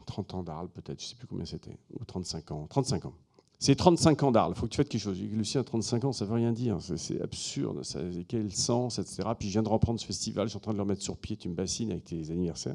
30 0.07 0.35
ans 0.35 0.43
d'Arles, 0.43 0.69
peut-être, 0.69 1.01
je 1.01 1.07
ne 1.07 1.09
sais 1.11 1.17
plus 1.17 1.27
combien 1.27 1.45
c'était, 1.45 1.77
ou 1.99 2.05
35 2.05 2.51
ans, 2.51 2.67
35 2.69 3.07
ans. 3.07 3.15
C'est 3.63 3.77
35 3.77 4.25
ans 4.25 4.33
d'Arles, 4.33 4.55
il 4.57 4.59
faut 4.59 4.67
que 4.67 4.73
tu 4.73 4.79
fasses 4.79 4.89
quelque 4.89 5.01
chose. 5.01 5.23
Lucien, 5.23 5.63
35 5.63 6.07
ans, 6.07 6.13
ça 6.13 6.25
ne 6.25 6.31
veut 6.31 6.35
rien 6.35 6.51
dire, 6.51 6.79
c'est 6.81 7.23
absurde, 7.23 7.85
ça, 7.85 8.01
quel 8.27 8.51
sens, 8.53 8.99
etc. 8.99 9.23
Puis 9.39 9.47
je 9.47 9.53
viens 9.53 9.63
de 9.63 9.69
reprendre 9.69 10.01
ce 10.01 10.05
festival, 10.05 10.49
je 10.49 10.51
suis 10.51 10.57
en 10.57 10.61
train 10.61 10.73
de 10.73 10.79
le 10.79 10.83
remettre 10.83 11.03
sur 11.03 11.17
pied, 11.17 11.37
tu 11.37 11.49
me 11.49 11.55
bassines 11.55 11.93
avec 11.93 12.03
tes 12.03 12.33
anniversaires. 12.33 12.75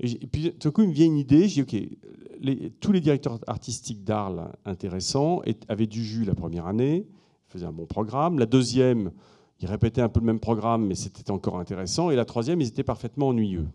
Et, 0.00 0.26
puis 0.26 0.54
tout 0.54 0.72
coup, 0.72 0.84
il 0.84 0.88
me 0.88 0.94
vient 0.94 1.04
une 1.04 1.18
idée, 1.18 1.50
je 1.50 1.62
dis, 1.62 1.98
OK, 2.40 2.70
tous 2.80 2.92
les 2.92 3.02
directeurs 3.02 3.38
artistiques 3.46 4.04
d'Arles 4.04 4.50
intéressants 4.64 5.42
avaient 5.68 5.86
du 5.86 6.02
jus 6.02 6.24
la 6.24 6.34
première 6.34 6.66
année, 6.66 7.06
faisaient 7.48 7.66
un 7.66 7.72
bon 7.72 7.84
programme. 7.84 8.38
La 8.38 8.46
deuxième, 8.46 9.12
ils 9.60 9.68
répétaient 9.68 10.00
un 10.00 10.08
peu 10.08 10.20
le 10.20 10.26
même 10.26 10.40
programme, 10.40 10.86
mais 10.86 10.94
c'était 10.94 11.30
encore 11.30 11.58
intéressant. 11.58 12.10
Et 12.10 12.16
la 12.16 12.24
troisième, 12.24 12.62
ils 12.62 12.68
étaient 12.68 12.84
parfaitement 12.84 13.28
ennuyeux. 13.28 13.68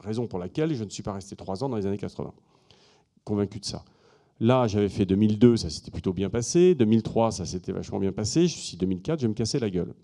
Raison 0.00 0.26
pour 0.26 0.38
laquelle 0.38 0.74
je 0.74 0.84
ne 0.84 0.90
suis 0.90 1.02
pas 1.02 1.14
resté 1.14 1.34
trois 1.34 1.64
ans 1.64 1.70
dans 1.70 1.78
les 1.78 1.86
années 1.86 1.96
80. 1.96 2.30
Convaincu 3.24 3.58
de 3.58 3.64
ça. 3.64 3.86
Là, 4.44 4.66
j'avais 4.66 4.90
fait 4.90 5.06
2002, 5.06 5.56
ça 5.56 5.70
s'était 5.70 5.90
plutôt 5.90 6.12
bien 6.12 6.28
passé. 6.28 6.74
2003, 6.74 7.32
ça 7.32 7.46
s'était 7.46 7.72
vachement 7.72 7.98
bien 7.98 8.12
passé. 8.12 8.46
Je 8.46 8.58
suis 8.58 8.76
2004, 8.76 9.18
je 9.18 9.24
vais 9.24 9.30
me 9.30 9.34
casser 9.34 9.58
la 9.58 9.70
gueule. 9.70 9.94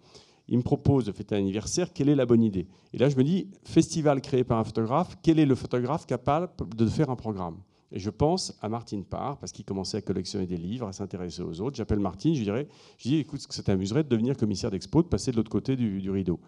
Il 0.48 0.56
me 0.56 0.62
propose 0.62 1.04
de 1.04 1.12
fêter 1.12 1.34
un 1.34 1.38
anniversaire, 1.40 1.92
quelle 1.92 2.08
est 2.08 2.14
la 2.14 2.24
bonne 2.24 2.42
idée? 2.42 2.66
Et 2.94 2.96
là, 2.96 3.10
je 3.10 3.18
me 3.18 3.22
dis, 3.22 3.48
festival 3.64 4.22
créé 4.22 4.42
par 4.42 4.58
un 4.58 4.64
photographe, 4.64 5.18
quel 5.22 5.38
est 5.38 5.44
le 5.44 5.54
photographe 5.54 6.06
capable 6.06 6.48
de 6.74 6.86
faire 6.86 7.10
un 7.10 7.16
programme? 7.16 7.58
Et 7.92 7.98
je 7.98 8.08
pense 8.08 8.56
à 8.62 8.70
Martine 8.70 9.04
Parr, 9.04 9.36
parce 9.36 9.52
qu'il 9.52 9.66
commençait 9.66 9.98
à 9.98 10.00
collectionner 10.00 10.46
des 10.46 10.56
livres, 10.56 10.86
à 10.86 10.92
s'intéresser 10.94 11.42
aux 11.42 11.60
autres. 11.60 11.76
J'appelle 11.76 12.00
Martine, 12.00 12.32
je 12.32 12.38
lui 12.38 12.46
dirais, 12.46 12.66
je 12.96 13.10
dis, 13.10 13.16
écoute, 13.16 13.44
ça 13.46 13.62
t'amuserait 13.62 14.04
de 14.04 14.08
devenir 14.08 14.38
commissaire 14.38 14.70
d'expo, 14.70 15.02
de 15.02 15.08
passer 15.08 15.32
de 15.32 15.36
l'autre 15.36 15.50
côté 15.50 15.76
du, 15.76 16.00
du 16.00 16.10
rideau? 16.10 16.40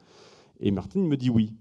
Et 0.60 0.70
Martine 0.70 1.06
me 1.06 1.18
dit 1.18 1.28
oui. 1.28 1.52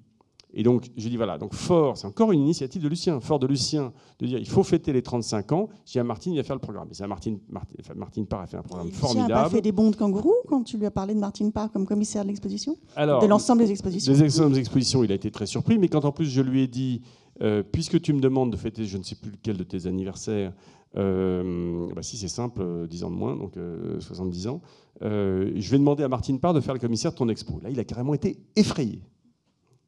Et 0.54 0.64
donc, 0.64 0.90
je 0.98 1.08
dis 1.08 1.18
voilà, 1.18 1.38
donc 1.38 1.54
fort, 1.54 1.98
c'est 1.98 2.08
encore 2.08 2.32
une 2.32 2.42
initiative 2.42 2.82
de 2.82 2.90
Lucien, 2.90 3.20
fort 3.22 3.40
de 3.40 3.48
Lucien, 3.48 3.94
de 4.20 4.26
dire 4.26 4.40
il 4.40 4.48
faut 4.48 4.64
fêter 4.64 4.92
les 4.92 5.02
35 5.02 5.52
ans. 5.54 5.70
Dis 5.86 6.00
à 6.00 6.04
Martine, 6.04 6.34
il 6.34 6.38
va 6.38 6.44
faire 6.44 6.56
le 6.56 6.62
programme. 6.62 6.88
Et 6.92 6.94
c'est 6.94 7.08
Martine, 7.08 7.40
Martine, 7.50 7.78
Martine 7.96 8.26
Parr 8.26 8.42
a 8.42 8.48
fait 8.48 8.58
un 8.58 8.62
programme 8.62 8.88
Lucien 8.88 9.00
formidable. 9.00 9.30
Lucien 9.30 9.40
a 9.40 9.44
pas 9.44 9.50
fait 9.50 9.62
des 9.62 9.72
bons 9.72 9.92
de 9.92 9.96
kangourou 9.96 10.34
quand 10.48 10.64
tu 10.64 10.78
lui 10.78 10.86
as 10.86 10.92
parlé 10.92 11.14
de 11.14 11.20
Martine 11.20 11.52
Parr 11.52 11.72
comme 11.72 11.86
commissaire 11.86 12.24
de 12.24 12.30
l'exposition? 12.30 12.76
De 12.98 13.28
l'ensemble 13.28 13.64
des 13.64 13.72
expositions 13.72 14.12
Des 14.12 14.20
des 14.20 14.60
expositions, 14.60 15.04
il 15.04 15.12
a 15.12 15.16
été 15.16 15.32
très 15.32 15.46
surpris, 15.46 15.78
mais 15.78 15.88
quand 15.88 16.06
en 16.06 16.12
plus 16.12 16.26
je 16.26 16.42
lui 16.42 16.62
ai 16.62 16.68
dit, 16.68 17.02
euh, 17.42 17.64
puisque 17.64 18.02
tu 18.02 18.14
me 18.14 18.20
demandes 18.20 18.52
de 18.52 18.58
fêter 18.58 18.86
je 18.86 18.98
ne 18.98 19.04
sais 19.04 19.16
plus 19.16 19.32
lequel 19.32 19.58
de 19.58 19.64
tes 19.64 19.88
anniversaires, 19.88 20.54
euh, 20.98 21.88
bah 21.96 22.04
si 22.04 22.18
c'est 22.18 22.28
simple, 22.28 22.88
10 22.90 23.06
ans 23.06 23.12
de 23.12 23.16
moins, 23.16 23.38
donc 23.38 23.54
70 24.00 24.48
euh, 24.48 24.50
ans, 24.50 24.62
je 25.02 25.72
vais 25.72 25.78
demander 25.78 26.04
à 26.04 26.10
Martine 26.10 26.40
Parr 26.40 26.54
de 26.54 26.60
faire 26.60 26.74
le 26.74 26.80
commissaire 26.80 27.12
de 27.12 27.18
ton 27.18 27.30
expo. 27.30 27.60
Là, 27.64 27.70
il 27.70 27.80
a 27.80 27.86
carrément 27.86 28.14
été 28.14 28.38
effrayé 28.56 29.02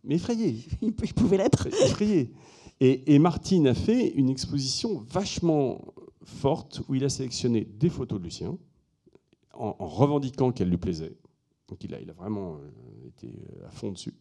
mais 0.03 0.15
effrayé. 0.15 0.65
Il 0.81 0.93
pouvait 0.93 1.37
l'être. 1.37 1.67
Effrayé. 1.85 2.31
Et, 2.79 3.17
Martine 3.19 3.67
a 3.67 3.73
fait 3.73 4.09
une 4.09 4.29
exposition 4.29 5.05
vachement 5.09 5.79
forte 6.25 6.81
où 6.89 6.95
il 6.95 7.05
a 7.05 7.09
sélectionné 7.09 7.63
des 7.63 7.89
photos 7.89 8.19
de 8.19 8.25
Lucien 8.25 8.57
en, 9.53 9.73
revendiquant 9.79 10.51
qu'elles 10.51 10.69
lui 10.69 10.77
plaisaient. 10.77 11.15
Donc 11.69 11.83
il 11.85 11.93
a, 11.93 12.01
il 12.01 12.09
a 12.09 12.13
vraiment 12.13 12.55
euh, 12.55 13.07
été 13.07 13.33
à 13.65 13.71
fond 13.71 13.91
dessus. 13.91 14.13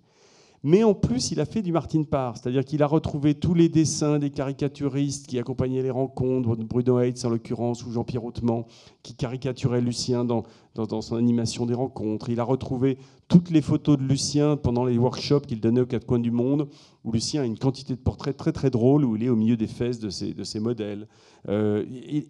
Mais 0.64 0.84
en 0.84 0.94
plus, 0.94 1.32
il 1.32 1.40
a 1.40 1.44
fait 1.44 1.60
du 1.60 1.72
Martin 1.72 2.04
Parr, 2.04 2.36
c'est-à-dire 2.36 2.64
qu'il 2.64 2.84
a 2.84 2.86
retrouvé 2.86 3.34
tous 3.34 3.52
les 3.52 3.68
dessins 3.68 4.20
des 4.20 4.30
caricaturistes 4.30 5.26
qui 5.26 5.36
accompagnaient 5.40 5.82
les 5.82 5.90
rencontres, 5.90 6.54
Bruno 6.54 7.00
Heitz 7.00 7.24
en 7.24 7.30
l'occurrence, 7.30 7.84
ou 7.84 7.90
Jean-Pierre 7.90 8.24
Hautement, 8.24 8.66
qui 9.02 9.16
caricaturait 9.16 9.80
Lucien 9.80 10.24
dans, 10.24 10.44
dans, 10.76 11.00
son 11.00 11.16
animation 11.16 11.66
des 11.66 11.74
rencontres. 11.74 12.30
Il 12.30 12.38
a 12.38 12.44
retrouvé 12.44 12.96
toutes 13.26 13.50
les 13.50 13.60
photos 13.60 13.98
de 13.98 14.04
Lucien 14.04 14.56
pendant 14.56 14.84
les 14.84 14.98
workshops 14.98 15.46
qu'il 15.48 15.60
donnait 15.60 15.80
aux 15.80 15.86
quatre 15.86 16.06
coins 16.06 16.20
du 16.20 16.30
monde, 16.30 16.68
où 17.02 17.10
Lucien 17.10 17.42
a 17.42 17.44
une 17.44 17.58
quantité 17.58 17.94
de 17.94 17.98
portraits 17.98 18.36
très 18.36 18.52
très 18.52 18.70
drôles, 18.70 19.04
où 19.04 19.16
il 19.16 19.24
est 19.24 19.30
au 19.30 19.36
milieu 19.36 19.56
des 19.56 19.66
fesses 19.66 19.98
de 19.98 20.10
ses, 20.10 20.32
de 20.32 20.44
ses 20.44 20.60
modèles. 20.60 21.08
Euh, 21.48 21.84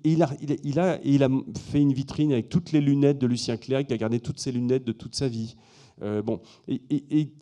il, 0.04 0.22
a, 0.22 0.30
il, 0.64 0.80
a, 0.80 0.98
il 1.04 1.22
a 1.22 1.28
fait 1.70 1.82
une 1.82 1.92
vitrine 1.92 2.32
avec 2.32 2.48
toutes 2.48 2.72
les 2.72 2.80
lunettes 2.80 3.18
de 3.18 3.26
Lucien 3.26 3.58
Clerc, 3.58 3.84
qui 3.84 3.92
a 3.92 3.98
gardé 3.98 4.20
toutes 4.20 4.40
ses 4.40 4.52
lunettes 4.52 4.86
de 4.86 4.92
toute 4.92 5.14
sa 5.14 5.28
vie. 5.28 5.54
Bon, 6.00 6.40
et, 6.68 7.32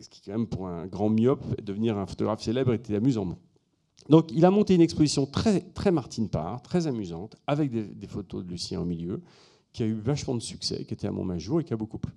ce 0.00 0.08
qui 0.08 0.22
quand 0.22 0.32
même 0.32 0.46
pour 0.46 0.66
un 0.66 0.86
grand 0.86 1.10
myope, 1.10 1.44
devenir 1.62 1.98
un 1.98 2.06
photographe 2.06 2.42
célèbre 2.42 2.72
était 2.72 2.96
amusant. 2.96 3.36
Donc 4.08 4.30
il 4.32 4.44
a 4.44 4.50
monté 4.50 4.74
une 4.74 4.80
exposition 4.80 5.26
très, 5.26 5.60
très 5.60 5.92
Martine 5.92 6.28
Parr, 6.28 6.62
très 6.62 6.86
amusante, 6.86 7.36
avec 7.46 7.70
des, 7.70 8.06
photos 8.06 8.44
de 8.44 8.50
Lucien 8.50 8.80
au 8.80 8.84
milieu, 8.84 9.20
qui 9.72 9.82
a 9.82 9.86
eu 9.86 9.94
vachement 9.94 10.34
de 10.34 10.40
succès, 10.40 10.84
qui 10.84 10.94
était 10.94 11.06
à 11.06 11.12
Montmajour 11.12 11.60
et 11.60 11.64
qui 11.64 11.72
a 11.72 11.76
beaucoup 11.76 11.98
plu. 11.98 12.12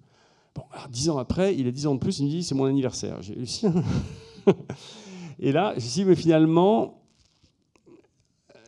Bon, 0.56 0.64
alors 0.72 0.88
dix 0.88 1.10
ans 1.10 1.18
après, 1.18 1.56
il 1.56 1.68
a 1.68 1.72
dix 1.72 1.86
ans 1.88 1.96
de 1.96 2.00
plus, 2.00 2.20
il 2.20 2.26
me 2.26 2.30
dit 2.30 2.44
c'est 2.44 2.56
mon 2.56 2.66
anniversaire. 2.66 3.22
J'ai 3.22 3.36
Lucien. 3.36 3.74
et 5.40 5.52
là, 5.52 5.74
je 5.78 5.88
dis 5.88 6.06
mais 6.06 6.16
finalement, 6.16 7.03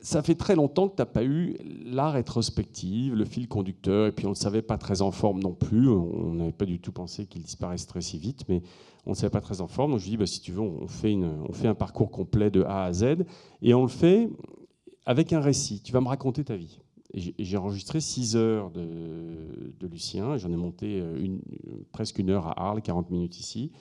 ça 0.05 0.21
fait 0.21 0.35
très 0.35 0.55
longtemps 0.55 0.87
que 0.87 0.95
tu 0.95 1.01
n'as 1.01 1.07
pas 1.07 1.23
eu 1.23 1.57
la 1.83 2.11
rétrospective, 2.11 3.15
le 3.15 3.25
fil 3.25 3.47
conducteur, 3.47 4.05
et 4.05 4.11
puis 4.11 4.27
on 4.27 4.29
ne 4.29 4.35
savait 4.35 4.61
pas 4.61 4.77
très 4.77 5.01
en 5.01 5.09
forme 5.09 5.41
non 5.41 5.55
plus. 5.55 5.89
On 5.89 6.35
n'avait 6.35 6.51
pas 6.51 6.65
du 6.65 6.79
tout 6.79 6.91
pensé 6.91 7.25
qu'il 7.25 7.41
disparaîtrait 7.41 8.01
si 8.01 8.19
vite, 8.19 8.43
mais 8.47 8.61
on 9.07 9.11
ne 9.11 9.15
savait 9.15 9.31
pas 9.31 9.41
très 9.41 9.61
en 9.61 9.67
forme. 9.67 9.91
Donc 9.91 10.01
je 10.01 10.05
lui 10.05 10.11
dis, 10.11 10.17
bah, 10.17 10.27
si 10.27 10.41
tu 10.41 10.51
veux, 10.51 10.61
on 10.61 10.87
fait, 10.87 11.17
un 11.65 11.73
parcours 11.73 12.11
complet 12.11 12.51
de 12.51 12.61
A 12.61 12.83
à 12.83 12.93
Z, 12.93 13.25
et 13.63 13.73
on 13.73 13.81
le 13.81 13.87
fait 13.87 14.29
avec 15.07 15.33
un 15.33 15.39
récit. 15.39 15.81
Tu 15.81 15.91
vas 15.91 16.01
me 16.01 16.07
raconter 16.07 16.43
ta 16.43 16.55
vie. 16.55 16.79
J'ai 17.15 17.57
enregistré 17.57 17.99
6 17.99 18.35
heures 18.35 18.69
de, 18.69 19.87
Lucien, 19.87 20.37
j'en 20.37 20.51
ai 20.51 20.55
monté 20.55 20.99
une, 21.17 21.41
presque 21.91 22.19
une 22.19 22.29
heure 22.29 22.45
à 22.45 22.67
Arles, 22.67 22.83
40 22.83 23.09
minutes 23.09 23.39
ici. 23.39 23.71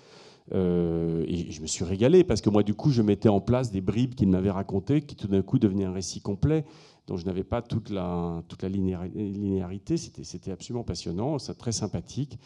Euh, 0.53 1.25
et 1.27 1.51
je 1.51 1.63
me 1.63 1.67
suis 1.67 1.85
régalé 1.85 2.23
parce 2.25 2.41
que 2.41 2.51
moi, 2.51 2.63
du 2.63 2.75
coup, 2.75 2.91
je 2.91 3.03
mettais 3.03 3.29
en 3.29 3.41
place 3.41 3.71
des 3.71 3.81
bribes 3.81 4.15
qu'il 4.15 4.29
m'avait 4.29 4.51
racontées 4.51 5.03
qui 5.03 5.17
tout 5.17 5.29
d'un 5.29 5.43
coup 5.43 5.59
devenaient 5.59 5.85
un 5.85 5.93
récit 5.93 6.21
complet 6.21 6.65
dont 7.07 7.17
je 7.17 7.25
n'avais 7.27 7.45
pas 7.45 7.63
toute 7.63 7.91
la, 7.91 8.43
toute 8.49 8.63
la 8.63 8.69
linéarité. 8.69 9.97
C'était 9.97 10.51
absolument 10.51 10.85
passionnant, 10.85 11.37
très 11.59 11.73
sympathique. 11.73 12.39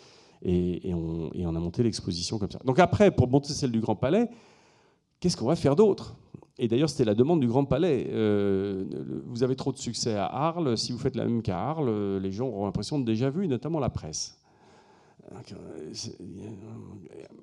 Et, 0.42 0.92
on, 0.94 1.56
a 1.56 1.60
monté 1.60 1.82
l'exposition 1.82 2.38
comme 2.38 2.50
ça. 2.50 2.60
Donc 2.64 2.78
après, 2.78 3.10
pour 3.10 3.28
monter 3.28 3.52
celle 3.52 3.72
du 3.72 3.80
Grand 3.80 3.96
Palais, 3.96 4.28
qu'est-ce 5.20 5.36
qu'on 5.36 5.46
va 5.46 5.56
faire 5.56 5.74
d'autre? 5.74 6.16
Et 6.60 6.66
d'ailleurs, 6.66 6.90
c'était 6.90 7.04
la 7.04 7.14
demande 7.14 7.40
du 7.40 7.48
Grand 7.48 7.64
Palais. 7.64 8.08
Euh, 8.10 8.84
vous 9.26 9.42
avez 9.42 9.54
trop 9.56 9.72
de 9.72 9.78
succès 9.78 10.14
à 10.14 10.26
Arles, 10.26 10.76
si 10.76 10.92
vous 10.92 10.98
faites 10.98 11.16
la 11.16 11.24
même 11.24 11.42
qu'à 11.42 11.58
Arles, 11.58 12.18
les 12.18 12.32
gens 12.32 12.48
auront 12.48 12.66
l'impression 12.66 12.98
de 12.98 13.04
déjà 13.04 13.30
vu, 13.30 13.46
notamment 13.46 13.78
la 13.78 13.90
presse. 13.90 14.38
Euh, 15.32 15.92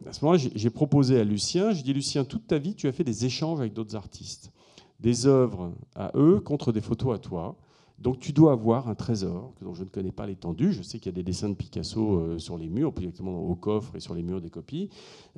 à 0.06 0.14
ce 0.14 0.24
moment-là, 0.26 0.50
j'ai 0.54 0.70
proposé 0.70 1.20
à 1.20 1.24
Lucien, 1.24 1.72
je 1.72 1.84
dis 1.84 1.94
Lucien, 1.94 2.24
toute 2.24 2.48
ta 2.48 2.58
vie, 2.58 2.76
tu 2.76 2.88
as 2.88 2.92
fait 2.92 3.04
des 3.04 3.26
échanges 3.26 3.60
avec 3.60 3.74
d'autres 3.74 3.96
artistes, 3.96 4.52
des 5.00 5.26
œuvres 5.26 5.74
à 5.96 6.12
eux 6.16 6.40
contre 6.40 6.72
des 6.72 6.82
photos 6.82 7.16
à 7.16 7.20
toi. 7.20 7.56
Donc 7.98 8.20
tu 8.20 8.34
dois 8.34 8.52
avoir 8.52 8.90
un 8.90 8.96
trésor 8.96 9.54
dont 9.62 9.74
je 9.74 9.84
ne 9.84 9.90
connais 9.90 10.12
pas 10.12 10.28
l'étendue. 10.28 10.74
Je 10.74 10.82
sais 10.82 11.00
qu'il 11.00 11.06
y 11.08 11.16
a 11.16 11.16
des 11.16 11.24
dessins 11.24 11.48
de 11.48 11.54
Picasso 11.54 12.20
euh, 12.20 12.40
sur 12.40 12.58
les 12.58 12.68
murs, 12.68 12.92
directement 12.92 13.40
au 13.40 13.56
coffre 13.56 13.96
et 13.96 14.02
sur 14.02 14.14
les 14.14 14.22
murs 14.22 14.42
des 14.42 14.50
copies. 14.50 14.90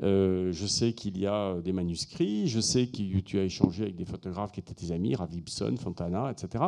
Euh, 0.01 0.51
je 0.51 0.65
sais 0.65 0.93
qu'il 0.93 1.19
y 1.19 1.27
a 1.27 1.61
des 1.61 1.71
manuscrits. 1.71 2.47
Je 2.47 2.59
sais 2.59 2.87
que 2.87 3.19
tu 3.19 3.37
as 3.37 3.43
échangé 3.43 3.83
avec 3.83 3.95
des 3.95 4.05
photographes 4.05 4.51
qui 4.51 4.59
étaient 4.59 4.73
tes 4.73 4.91
amis, 4.91 5.13
Rav 5.15 5.29
Fontana, 5.77 6.31
etc. 6.31 6.65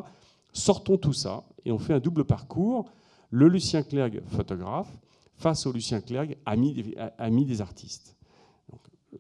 Sortons 0.54 0.98
tout 0.98 1.14
ça 1.14 1.44
et 1.66 1.72
on 1.72 1.80
fait 1.80 1.94
un 1.94 2.00
double 2.00 2.24
parcours. 2.24 2.86
Le 3.32 3.48
Lucien 3.48 3.82
Clerc, 3.82 4.12
photographe, 4.28 4.96
face 5.40 5.66
au 5.66 5.72
Lucien 5.72 6.02
Clerc, 6.02 6.36
ami, 6.46 7.46
des 7.46 7.62
artistes. 7.62 8.16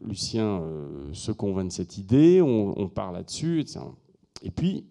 Lucien 0.02 0.62
euh, 0.62 1.14
se 1.14 1.32
convainc 1.32 1.70
de 1.70 1.74
cette 1.74 1.98
idée, 1.98 2.42
on, 2.42 2.90
part 2.90 3.12
là-dessus, 3.12 3.66
Et 4.44 4.52
puis, 4.52 4.86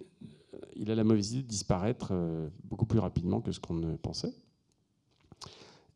euh, 0.54 0.58
il 0.74 0.90
a 0.90 0.94
la 0.94 1.04
mauvaise 1.04 1.32
idée 1.32 1.42
de 1.42 1.48
disparaître 1.48 2.08
euh, 2.12 2.48
beaucoup 2.64 2.86
plus 2.86 2.98
rapidement 2.98 3.40
que 3.40 3.52
ce 3.52 3.60
qu'on 3.60 3.74
ne 3.74 3.94
pensait. 3.96 4.32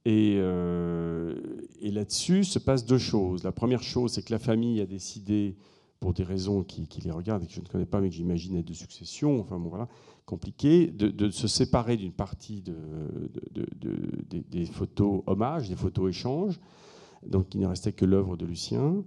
Et, 0.04 0.34
et 0.34 1.90
là-dessus 1.92 2.42
se 2.42 2.58
passent 2.58 2.84
deux 2.84 2.98
choses. 2.98 3.44
La 3.44 3.52
première 3.52 3.84
chose, 3.84 4.12
c'est 4.12 4.22
que 4.24 4.32
la 4.32 4.40
famille 4.40 4.80
a 4.80 4.86
décidé 4.86 5.56
pour 6.02 6.12
des 6.12 6.24
raisons 6.24 6.64
qui, 6.64 6.88
les 7.04 7.12
regardent 7.12 7.44
et 7.44 7.46
que 7.46 7.52
je 7.52 7.60
ne 7.60 7.66
connais 7.66 7.86
pas, 7.86 8.00
mais 8.00 8.08
que 8.08 8.16
j'imagine 8.16 8.56
être 8.56 8.66
de 8.66 8.74
succession, 8.74 9.38
enfin 9.38 9.56
bon, 9.56 9.68
voilà, 9.68 9.86
compliqué, 10.26 10.88
de, 10.88 11.30
se 11.30 11.46
séparer 11.46 11.96
d'une 11.96 12.12
partie 12.12 12.60
de, 12.60 12.74
des, 14.50 14.66
photos 14.66 15.22
hommages, 15.26 15.68
des 15.68 15.76
photos 15.76 16.10
échanges. 16.10 16.58
Donc 17.24 17.54
il 17.54 17.60
ne 17.60 17.66
restait 17.66 17.92
que 17.92 18.04
l'œuvre 18.04 18.36
de 18.36 18.44
Lucien. 18.44 19.04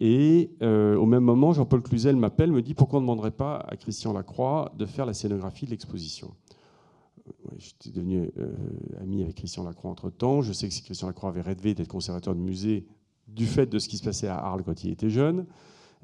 Et 0.00 0.50
euh, 0.62 0.96
au 0.96 1.04
même 1.04 1.22
moment, 1.22 1.52
Jean-Paul 1.52 1.82
Cluzel 1.82 2.16
m'appelle, 2.16 2.50
me 2.50 2.62
dit 2.62 2.72
pourquoi 2.72 2.98
on 2.98 3.02
ne 3.02 3.06
demanderait 3.06 3.30
pas 3.30 3.56
à 3.56 3.76
Christian 3.76 4.14
Lacroix 4.14 4.72
de 4.78 4.86
faire 4.86 5.04
la 5.04 5.12
scénographie 5.12 5.66
de 5.66 5.72
l'exposition? 5.72 6.32
J'étais 7.58 7.90
devenu 7.90 8.30
euh, 8.38 8.54
ami 9.02 9.22
avec 9.22 9.34
Christian 9.34 9.64
Lacroix 9.64 9.90
entre-temps. 9.90 10.40
Je 10.40 10.54
sais 10.54 10.66
que 10.66 10.74
Christian 10.82 11.08
Lacroix 11.08 11.28
avait 11.28 11.42
rêvé 11.42 11.74
d'être 11.74 11.88
conservateur 11.88 12.34
de 12.34 12.40
musée 12.40 12.86
du 13.26 13.44
fait 13.44 13.66
de 13.66 13.78
ce 13.78 13.86
qui 13.86 13.98
se 13.98 14.04
passait 14.04 14.28
à 14.28 14.38
Arles 14.38 14.62
quand 14.64 14.82
il 14.82 14.90
était 14.90 15.10
jeune. 15.10 15.44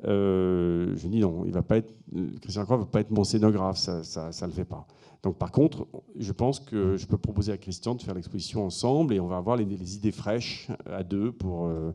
Euh, 0.05 0.93
je 0.97 1.07
dis 1.07 1.21
non, 1.21 1.45
il 1.45 1.53
va 1.53 1.63
pas 1.63 1.77
être, 1.77 1.95
Christian 2.41 2.65
Croix 2.65 2.77
ne 2.77 2.83
va 2.83 2.89
pas 2.89 3.01
être 3.01 3.11
mon 3.11 3.25
scénographe, 3.25 3.77
ça 3.77 4.31
ne 4.31 4.47
le 4.47 4.53
fait 4.53 4.65
pas. 4.65 4.87
Donc 5.23 5.39
par 5.39 5.53
contre, 5.53 5.87
je 6.17 6.33
pense 6.33 6.61
que 6.61 6.97
je 6.97 7.07
peux 7.07 7.17
proposer 7.17 7.53
à 7.53 7.57
Christian 7.57 7.95
de 7.95 8.03
faire 8.03 8.15
l'exposition 8.15 8.65
ensemble 8.67 9.15
et 9.15 9.21
on 9.21 9.27
va 9.27 9.39
avoir 9.39 9.57
les, 9.57 9.97
idées 9.97 10.13
fraîches 10.13 10.69
à 10.85 11.03
deux 11.03 11.33
pour, 11.33 11.67
euh, 11.67 11.93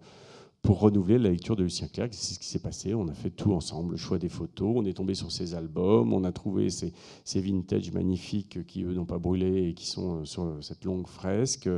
pour 0.63 0.79
renouveler 0.79 1.19
la 1.19 1.29
lecture 1.29 1.55
de 1.55 1.61
Lucien 1.61 1.87
Clerc. 1.87 2.09
C'est 2.11 2.33
ce 2.33 2.39
qui 2.39 2.47
s'est 2.47 2.59
passé, 2.59 2.95
on 2.95 3.07
a 3.07 3.13
fait 3.13 3.29
tout 3.29 3.53
ensemble, 3.53 3.91
le 3.91 3.97
choix 3.97 4.17
des 4.17 4.29
photos, 4.29 4.73
on 4.75 4.85
est 4.85 4.93
tombé 4.93 5.13
sur 5.13 5.31
ses 5.31 5.53
albums, 5.53 6.11
on 6.11 6.23
a 6.23 6.31
trouvé 6.31 6.71
ces, 6.71 6.91
ces 7.23 7.39
vintage 7.39 7.91
magnifiques 7.91 8.65
qui, 8.65 8.83
eux, 8.83 8.93
n'ont 8.93 9.05
pas 9.05 9.19
brûlé 9.19 9.69
et 9.69 9.73
qui 9.75 9.85
sont 9.85 10.25
sur 10.25 10.57
cette 10.61 10.83
longue 10.83 11.07
fresque. 11.07 11.69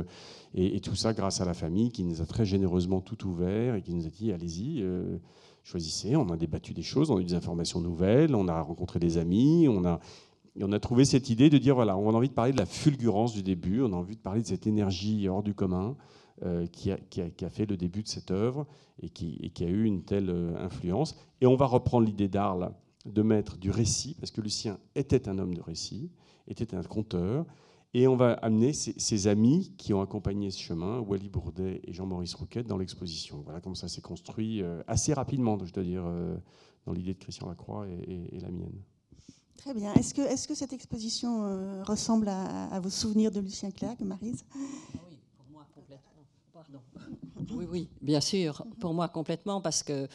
Et, 0.54 0.80
tout 0.80 0.96
ça 0.96 1.12
grâce 1.12 1.42
à 1.42 1.44
la 1.44 1.54
famille 1.54 1.90
qui 1.90 2.02
nous 2.02 2.22
a 2.22 2.26
très 2.26 2.46
généreusement 2.46 3.02
tout 3.02 3.26
ouvert 3.26 3.74
et 3.74 3.82
qui 3.82 3.92
nous 3.92 4.06
a 4.06 4.10
dit, 4.10 4.32
allez-y. 4.32 4.82
Euh, 4.82 5.18
choisissez. 5.62 6.16
On 6.16 6.28
a 6.30 6.36
débattu 6.36 6.74
des 6.74 6.82
choses, 6.82 7.10
on 7.10 7.16
a 7.16 7.20
eu 7.20 7.24
des 7.24 7.34
informations 7.34 7.80
nouvelles, 7.80 8.34
on 8.34 8.48
a 8.48 8.60
rencontré 8.60 8.98
des 8.98 9.18
amis, 9.18 9.68
on 9.68 9.84
a, 9.84 10.78
trouvé 10.80 11.04
cette 11.04 11.30
idée 11.30 11.50
de 11.50 11.58
dire 11.58 11.74
voilà, 11.74 11.96
on 11.96 12.10
a 12.10 12.12
envie 12.12 12.28
de 12.28 12.34
parler 12.34 12.52
de 12.52 12.58
la 12.58 12.66
fulgurance 12.66 13.32
du 13.32 13.42
début, 13.42 13.82
on 13.82 13.92
a 13.92 13.96
envie 13.96 14.16
de 14.16 14.20
parler 14.20 14.42
de 14.42 14.46
cette 14.46 14.66
énergie 14.66 15.28
hors 15.28 15.42
du 15.42 15.54
commun 15.54 15.96
euh, 16.44 16.66
qui, 16.66 16.90
a, 16.90 17.50
fait 17.50 17.66
le 17.66 17.76
début 17.76 18.02
de 18.02 18.08
cette 18.08 18.30
œuvre 18.30 18.66
et 19.00 19.08
qui, 19.08 19.38
et 19.42 19.50
qui 19.50 19.64
a 19.64 19.68
eu 19.68 19.84
une 19.84 20.02
telle 20.02 20.30
euh, 20.30 20.56
influence. 20.64 21.16
Et 21.40 21.46
on 21.46 21.56
va 21.56 21.66
reprendre 21.66 22.06
l'idée 22.06 22.28
d'Arles 22.28 22.72
de 23.06 23.22
mettre 23.22 23.56
du 23.58 23.70
récit, 23.70 24.14
parce 24.18 24.30
que 24.30 24.40
Lucien 24.40 24.78
était 24.94 25.28
un 25.28 25.38
homme 25.38 25.54
de 25.54 25.60
récit, 25.60 26.10
était 26.48 26.74
un 26.74 26.82
conteur, 26.82 27.46
et 27.94 28.08
on 28.08 28.16
va 28.16 28.32
amener 28.34 28.72
ses, 28.72 29.26
amis 29.26 29.74
qui 29.76 29.92
ont 29.92 30.00
accompagné 30.00 30.50
ce 30.50 30.58
chemin, 30.58 31.00
Wally 31.00 31.28
Bourdet 31.28 31.82
et 31.84 31.92
Jean-Maurice 31.92 32.34
Rouquette, 32.34 32.66
dans 32.66 32.78
l'exposition. 32.78 33.42
Voilà 33.44 33.60
comment 33.60 33.74
ça 33.74 33.88
s'est 33.88 34.00
construit 34.00 34.62
euh, 34.62 34.82
assez 34.86 35.12
rapidement, 35.12 35.58
je 35.62 35.72
dois 35.72 35.82
dire, 35.82 36.04
euh, 36.06 36.36
dans 36.86 36.92
l'idée 36.92 37.12
de 37.12 37.18
Christian 37.18 37.48
Lacroix 37.48 37.86
et, 37.88 38.38
la 38.40 38.50
mienne. 38.50 38.80
Très 39.58 39.74
bien. 39.74 39.92
Est-ce 39.92 40.14
que, 40.14 40.22
est 40.22 40.46
que 40.46 40.54
cette 40.54 40.72
exposition 40.72 41.44
euh, 41.44 41.82
ressemble 41.84 42.28
à, 42.28 42.80
vos 42.80 42.88
souvenirs 42.88 43.30
de 43.30 43.40
Lucien 43.40 43.70
Clerc, 43.70 43.96
Marise? 44.00 44.44
Oui, 44.54 45.18
pour 45.36 45.46
moi 45.52 45.66
complètement. 45.74 46.24
Pardon. 46.52 46.80
Oui, 47.54 47.66
oui, 47.70 47.88
bien 48.00 48.22
sûr, 48.22 48.64
pour 48.80 48.94
moi 48.94 49.08
complètement, 49.08 49.60
parce 49.60 49.82
que 49.82 50.08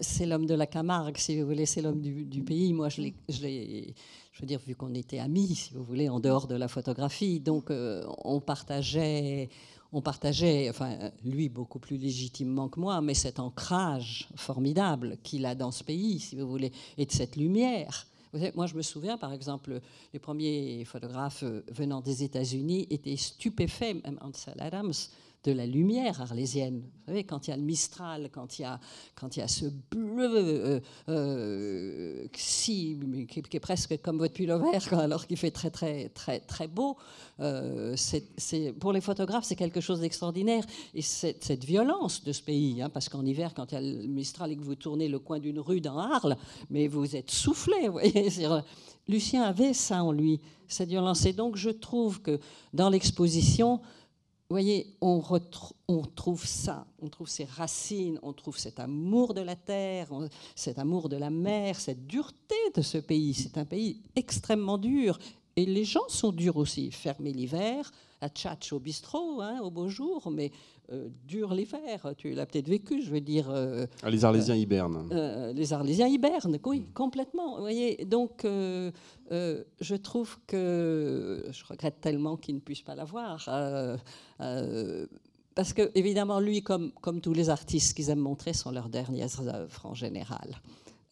c'est 0.00 0.26
l'homme 0.26 0.46
de 0.46 0.54
la 0.54 0.66
Camargue, 0.66 1.16
si 1.18 1.38
vous 1.40 1.46
voulez, 1.46 1.66
c'est 1.66 1.82
l'homme 1.82 2.00
du, 2.00 2.24
du, 2.24 2.42
pays. 2.42 2.72
Moi, 2.72 2.88
je 2.88 3.02
l'ai 3.02 3.94
je 4.38 4.42
veux 4.44 4.46
dire, 4.46 4.60
vu 4.64 4.76
qu'on 4.76 4.94
était 4.94 5.18
amis, 5.18 5.56
si 5.56 5.74
vous 5.74 5.82
voulez, 5.82 6.08
en 6.08 6.20
dehors 6.20 6.46
de 6.46 6.54
la 6.54 6.68
photographie, 6.68 7.40
donc 7.40 7.72
euh, 7.72 8.04
on 8.22 8.38
partageait, 8.38 9.48
on 9.92 10.00
partageait, 10.00 10.70
enfin, 10.70 11.10
lui 11.24 11.48
beaucoup 11.48 11.80
plus 11.80 11.96
légitimement 11.96 12.68
que 12.68 12.78
moi, 12.78 13.00
mais 13.00 13.14
cet 13.14 13.40
ancrage 13.40 14.28
formidable 14.36 15.18
qu'il 15.24 15.44
a 15.44 15.56
dans 15.56 15.72
ce 15.72 15.82
pays, 15.82 16.20
si 16.20 16.36
vous 16.36 16.46
voulez, 16.46 16.70
et 16.98 17.04
de 17.04 17.10
cette 17.10 17.34
lumière. 17.34 18.06
moi, 18.54 18.68
je 18.68 18.76
me 18.76 18.82
souviens, 18.82 19.18
par 19.18 19.32
exemple, 19.32 19.80
les 20.12 20.20
premiers 20.20 20.84
photographes 20.84 21.42
venant 21.72 22.00
des 22.00 22.22
États-Unis 22.22 22.86
étaient 22.90 23.16
stupéfaits, 23.16 24.04
même 24.04 24.20
Ansel 24.20 24.60
Adams, 24.60 24.94
de 25.48 25.52
la 25.54 25.64
lumière 25.64 26.20
arlésienne. 26.20 26.82
Vous 26.82 27.06
savez, 27.06 27.24
quand 27.24 27.46
il 27.46 27.50
y 27.50 27.54
a 27.54 27.56
le 27.56 27.62
Mistral, 27.62 28.28
quand 28.30 28.58
il 28.58 28.62
y 28.62 28.64
a, 28.66 28.78
quand 29.14 29.34
il 29.34 29.40
y 29.40 29.42
a 29.42 29.48
ce 29.48 29.64
bleu 29.90 30.30
euh, 30.34 30.80
euh, 31.08 32.26
qui, 32.30 32.98
est 33.52 33.60
presque 33.60 33.98
comme 34.02 34.18
votre 34.18 34.34
pull-over, 34.34 34.78
alors 34.92 35.26
qu'il 35.26 35.38
fait 35.38 35.50
très, 35.50 35.70
très, 35.70 36.10
très, 36.10 36.40
très 36.40 36.68
beau, 36.68 36.98
euh, 37.40 37.94
c'est, 37.96 38.72
pour 38.78 38.92
les 38.92 39.00
photographes, 39.00 39.44
c'est 39.44 39.56
quelque 39.56 39.80
chose 39.80 40.00
d'extraordinaire. 40.00 40.64
Et 40.94 41.00
cette, 41.00 41.42
cette 41.42 41.64
violence 41.64 42.22
de 42.22 42.32
ce 42.32 42.42
pays, 42.42 42.82
hein, 42.82 42.90
parce 42.90 43.08
qu'en 43.08 43.24
hiver, 43.24 43.54
quand 43.54 43.72
il 43.72 43.74
y 43.74 43.78
a 43.78 43.80
le 43.80 44.06
Mistral 44.06 44.52
et 44.52 44.56
que 44.56 44.62
vous 44.62 44.74
tournez 44.74 45.08
le 45.08 45.18
coin 45.18 45.38
d'une 45.38 45.60
rue 45.60 45.80
dans 45.80 45.96
Arles, 45.96 46.36
mais 46.68 46.88
vous 46.88 47.16
êtes 47.16 47.30
soufflé. 47.30 47.86
Vous 47.86 47.92
voyez, 47.92 48.28
Lucien 49.08 49.44
avait 49.44 49.72
ça 49.72 50.04
en 50.04 50.12
lui, 50.12 50.40
cette 50.66 50.90
violence. 50.90 51.24
Et 51.24 51.32
donc, 51.32 51.56
je 51.56 51.70
trouve 51.70 52.20
que 52.20 52.38
dans 52.74 52.90
l'exposition, 52.90 53.80
vous 54.50 54.54
voyez, 54.54 54.96
on, 55.02 55.20
trouve 56.14 56.46
ça, 56.46 56.86
on 57.02 57.10
trouve 57.10 57.28
ces 57.28 57.44
racines, 57.44 58.18
on 58.22 58.32
trouve 58.32 58.56
cet 58.56 58.80
amour 58.80 59.34
de 59.34 59.42
la 59.42 59.56
terre, 59.56 60.08
cet 60.54 60.78
amour 60.78 61.10
de 61.10 61.18
la 61.18 61.28
mer, 61.28 61.78
cette 61.78 62.06
dureté 62.06 62.54
de 62.74 62.80
ce 62.80 62.96
pays. 62.96 63.34
C'est 63.34 63.58
un 63.58 63.66
pays 63.66 64.00
extrêmement 64.16 64.78
dur. 64.78 65.18
Et 65.56 65.66
les 65.66 65.84
gens 65.84 66.08
sont 66.08 66.32
durs 66.32 66.56
aussi. 66.56 66.90
Fermés 66.90 67.34
l'hiver, 67.34 67.90
à 68.22 68.30
tchatch 68.30 68.72
au 68.72 68.78
bistrot, 68.78 69.42
hein, 69.42 69.60
au 69.60 69.70
beau 69.70 69.88
jour, 69.88 70.30
mais 70.30 70.50
euh, 70.92 71.08
dur 71.26 71.54
l'hiver. 71.54 72.14
Tu 72.16 72.32
l'as 72.32 72.46
peut-être 72.46 72.68
vécu, 72.68 73.02
je 73.02 73.10
veux 73.10 73.20
dire. 73.20 73.50
Ah, 73.50 74.10
les 74.10 74.24
Arlésiens 74.24 74.54
hibernent. 74.54 75.08
les 75.54 75.72
Arlésiens 75.72 76.06
hibernent, 76.06 76.58
oui, 76.64 76.86
complètement. 76.94 77.56
Vous 77.56 77.62
voyez, 77.62 78.04
donc 78.04 78.44
je 78.44 79.94
trouve 79.94 80.38
que 80.46 81.44
je 81.50 81.64
regrette 81.64 82.00
tellement 82.00 82.36
qu'il 82.36 82.56
ne 82.56 82.60
puisse 82.60 82.82
pas 82.82 82.94
l'avoir. 82.94 83.44
parce 85.54 85.72
que, 85.72 85.90
évidemment, 85.94 86.40
lui, 86.40 86.62
comme, 86.62 86.92
comme 87.00 87.20
tous 87.20 87.32
les 87.32 87.50
artistes 87.50 87.94
qu'ils 87.94 88.10
aiment 88.10 88.18
montrer, 88.20 88.52
sont 88.52 88.70
leurs 88.70 88.88
dernières 88.88 89.40
œuvres 89.48 89.86
en 89.86 89.94
général. 89.94 90.60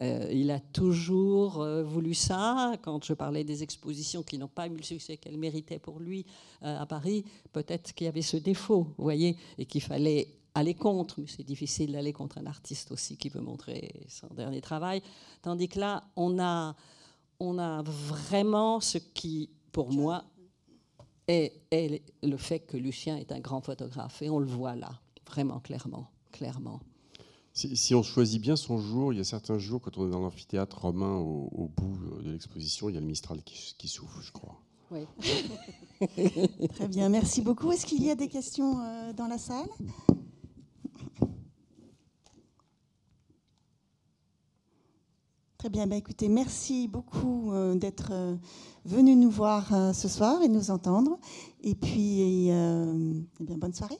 Euh, 0.02 0.28
il 0.30 0.50
a 0.50 0.60
toujours 0.60 1.62
euh, 1.62 1.82
voulu 1.82 2.14
ça. 2.14 2.74
Quand 2.82 3.02
je 3.04 3.14
parlais 3.14 3.44
des 3.44 3.62
expositions 3.62 4.22
qui 4.22 4.36
n'ont 4.36 4.48
pas 4.48 4.66
eu 4.66 4.76
le 4.76 4.82
succès 4.82 5.16
qu'elles 5.16 5.38
méritaient 5.38 5.78
pour 5.78 6.00
lui 6.00 6.26
euh, 6.62 6.78
à 6.78 6.86
Paris, 6.86 7.24
peut-être 7.52 7.94
qu'il 7.94 8.04
y 8.04 8.08
avait 8.08 8.22
ce 8.22 8.36
défaut, 8.36 8.88
vous 8.98 9.04
voyez, 9.04 9.36
et 9.56 9.64
qu'il 9.64 9.80
fallait 9.80 10.28
aller 10.54 10.74
contre. 10.74 11.20
Mais 11.20 11.26
c'est 11.26 11.46
difficile 11.46 11.92
d'aller 11.92 12.12
contre 12.12 12.38
un 12.38 12.46
artiste 12.46 12.92
aussi 12.92 13.16
qui 13.16 13.30
veut 13.30 13.40
montrer 13.40 13.90
son 14.08 14.28
dernier 14.34 14.60
travail. 14.60 15.02
Tandis 15.40 15.68
que 15.68 15.80
là, 15.80 16.04
on 16.16 16.38
a, 16.38 16.76
on 17.40 17.58
a 17.58 17.82
vraiment 17.82 18.80
ce 18.80 18.98
qui, 18.98 19.48
pour 19.72 19.92
moi, 19.92 20.24
est, 21.26 21.54
est 21.70 22.02
le 22.22 22.36
fait 22.36 22.60
que 22.60 22.76
Lucien 22.76 23.16
est 23.16 23.32
un 23.32 23.40
grand 23.40 23.62
photographe. 23.62 24.20
Et 24.20 24.28
on 24.28 24.40
le 24.40 24.46
voit 24.46 24.76
là, 24.76 25.00
vraiment 25.26 25.60
clairement. 25.60 26.10
clairement. 26.32 26.80
Si, 27.56 27.94
on 27.94 28.02
choisit 28.02 28.38
bien 28.38 28.54
son 28.54 28.76
jour, 28.76 29.14
il 29.14 29.16
y 29.16 29.20
a 29.20 29.24
certains 29.24 29.56
jours, 29.56 29.80
quand 29.80 29.96
on 29.96 30.06
est 30.06 30.10
dans 30.10 30.20
l'amphithéâtre 30.20 30.78
romain 30.78 31.16
au, 31.16 31.70
bout 31.74 31.96
de 32.22 32.30
l'exposition, 32.30 32.90
il 32.90 32.94
y 32.94 32.98
a 32.98 33.00
le 33.00 33.06
Mistral 33.06 33.42
qui, 33.42 33.88
souffle, 33.88 34.20
je 34.20 34.30
crois. 34.30 34.60
Oui. 34.90 35.06
Très 36.74 36.88
bien, 36.88 37.08
merci 37.08 37.40
beaucoup. 37.40 37.72
Est-ce 37.72 37.86
qu'il 37.86 38.04
y 38.04 38.10
a 38.10 38.14
des 38.14 38.28
questions 38.28 38.78
euh, 38.82 39.14
dans 39.14 39.26
la 39.26 39.38
salle? 39.38 39.70
Très 45.56 45.70
bien, 45.70 45.86
bah, 45.86 45.96
écoutez, 45.96 46.28
merci 46.28 46.88
beaucoup 46.88 47.52
euh, 47.52 47.74
d'être 47.74 48.10
euh, 48.12 48.36
venu 48.84 49.16
nous 49.16 49.30
voir 49.30 49.94
ce 49.94 50.08
soir 50.08 50.42
et 50.42 50.48
nous 50.48 50.70
entendre. 50.70 51.18
Et 51.62 51.74
puis, 51.74 52.50
eh 52.50 53.24
bien, 53.40 53.56
bonne 53.56 53.72
soirée. 53.72 53.98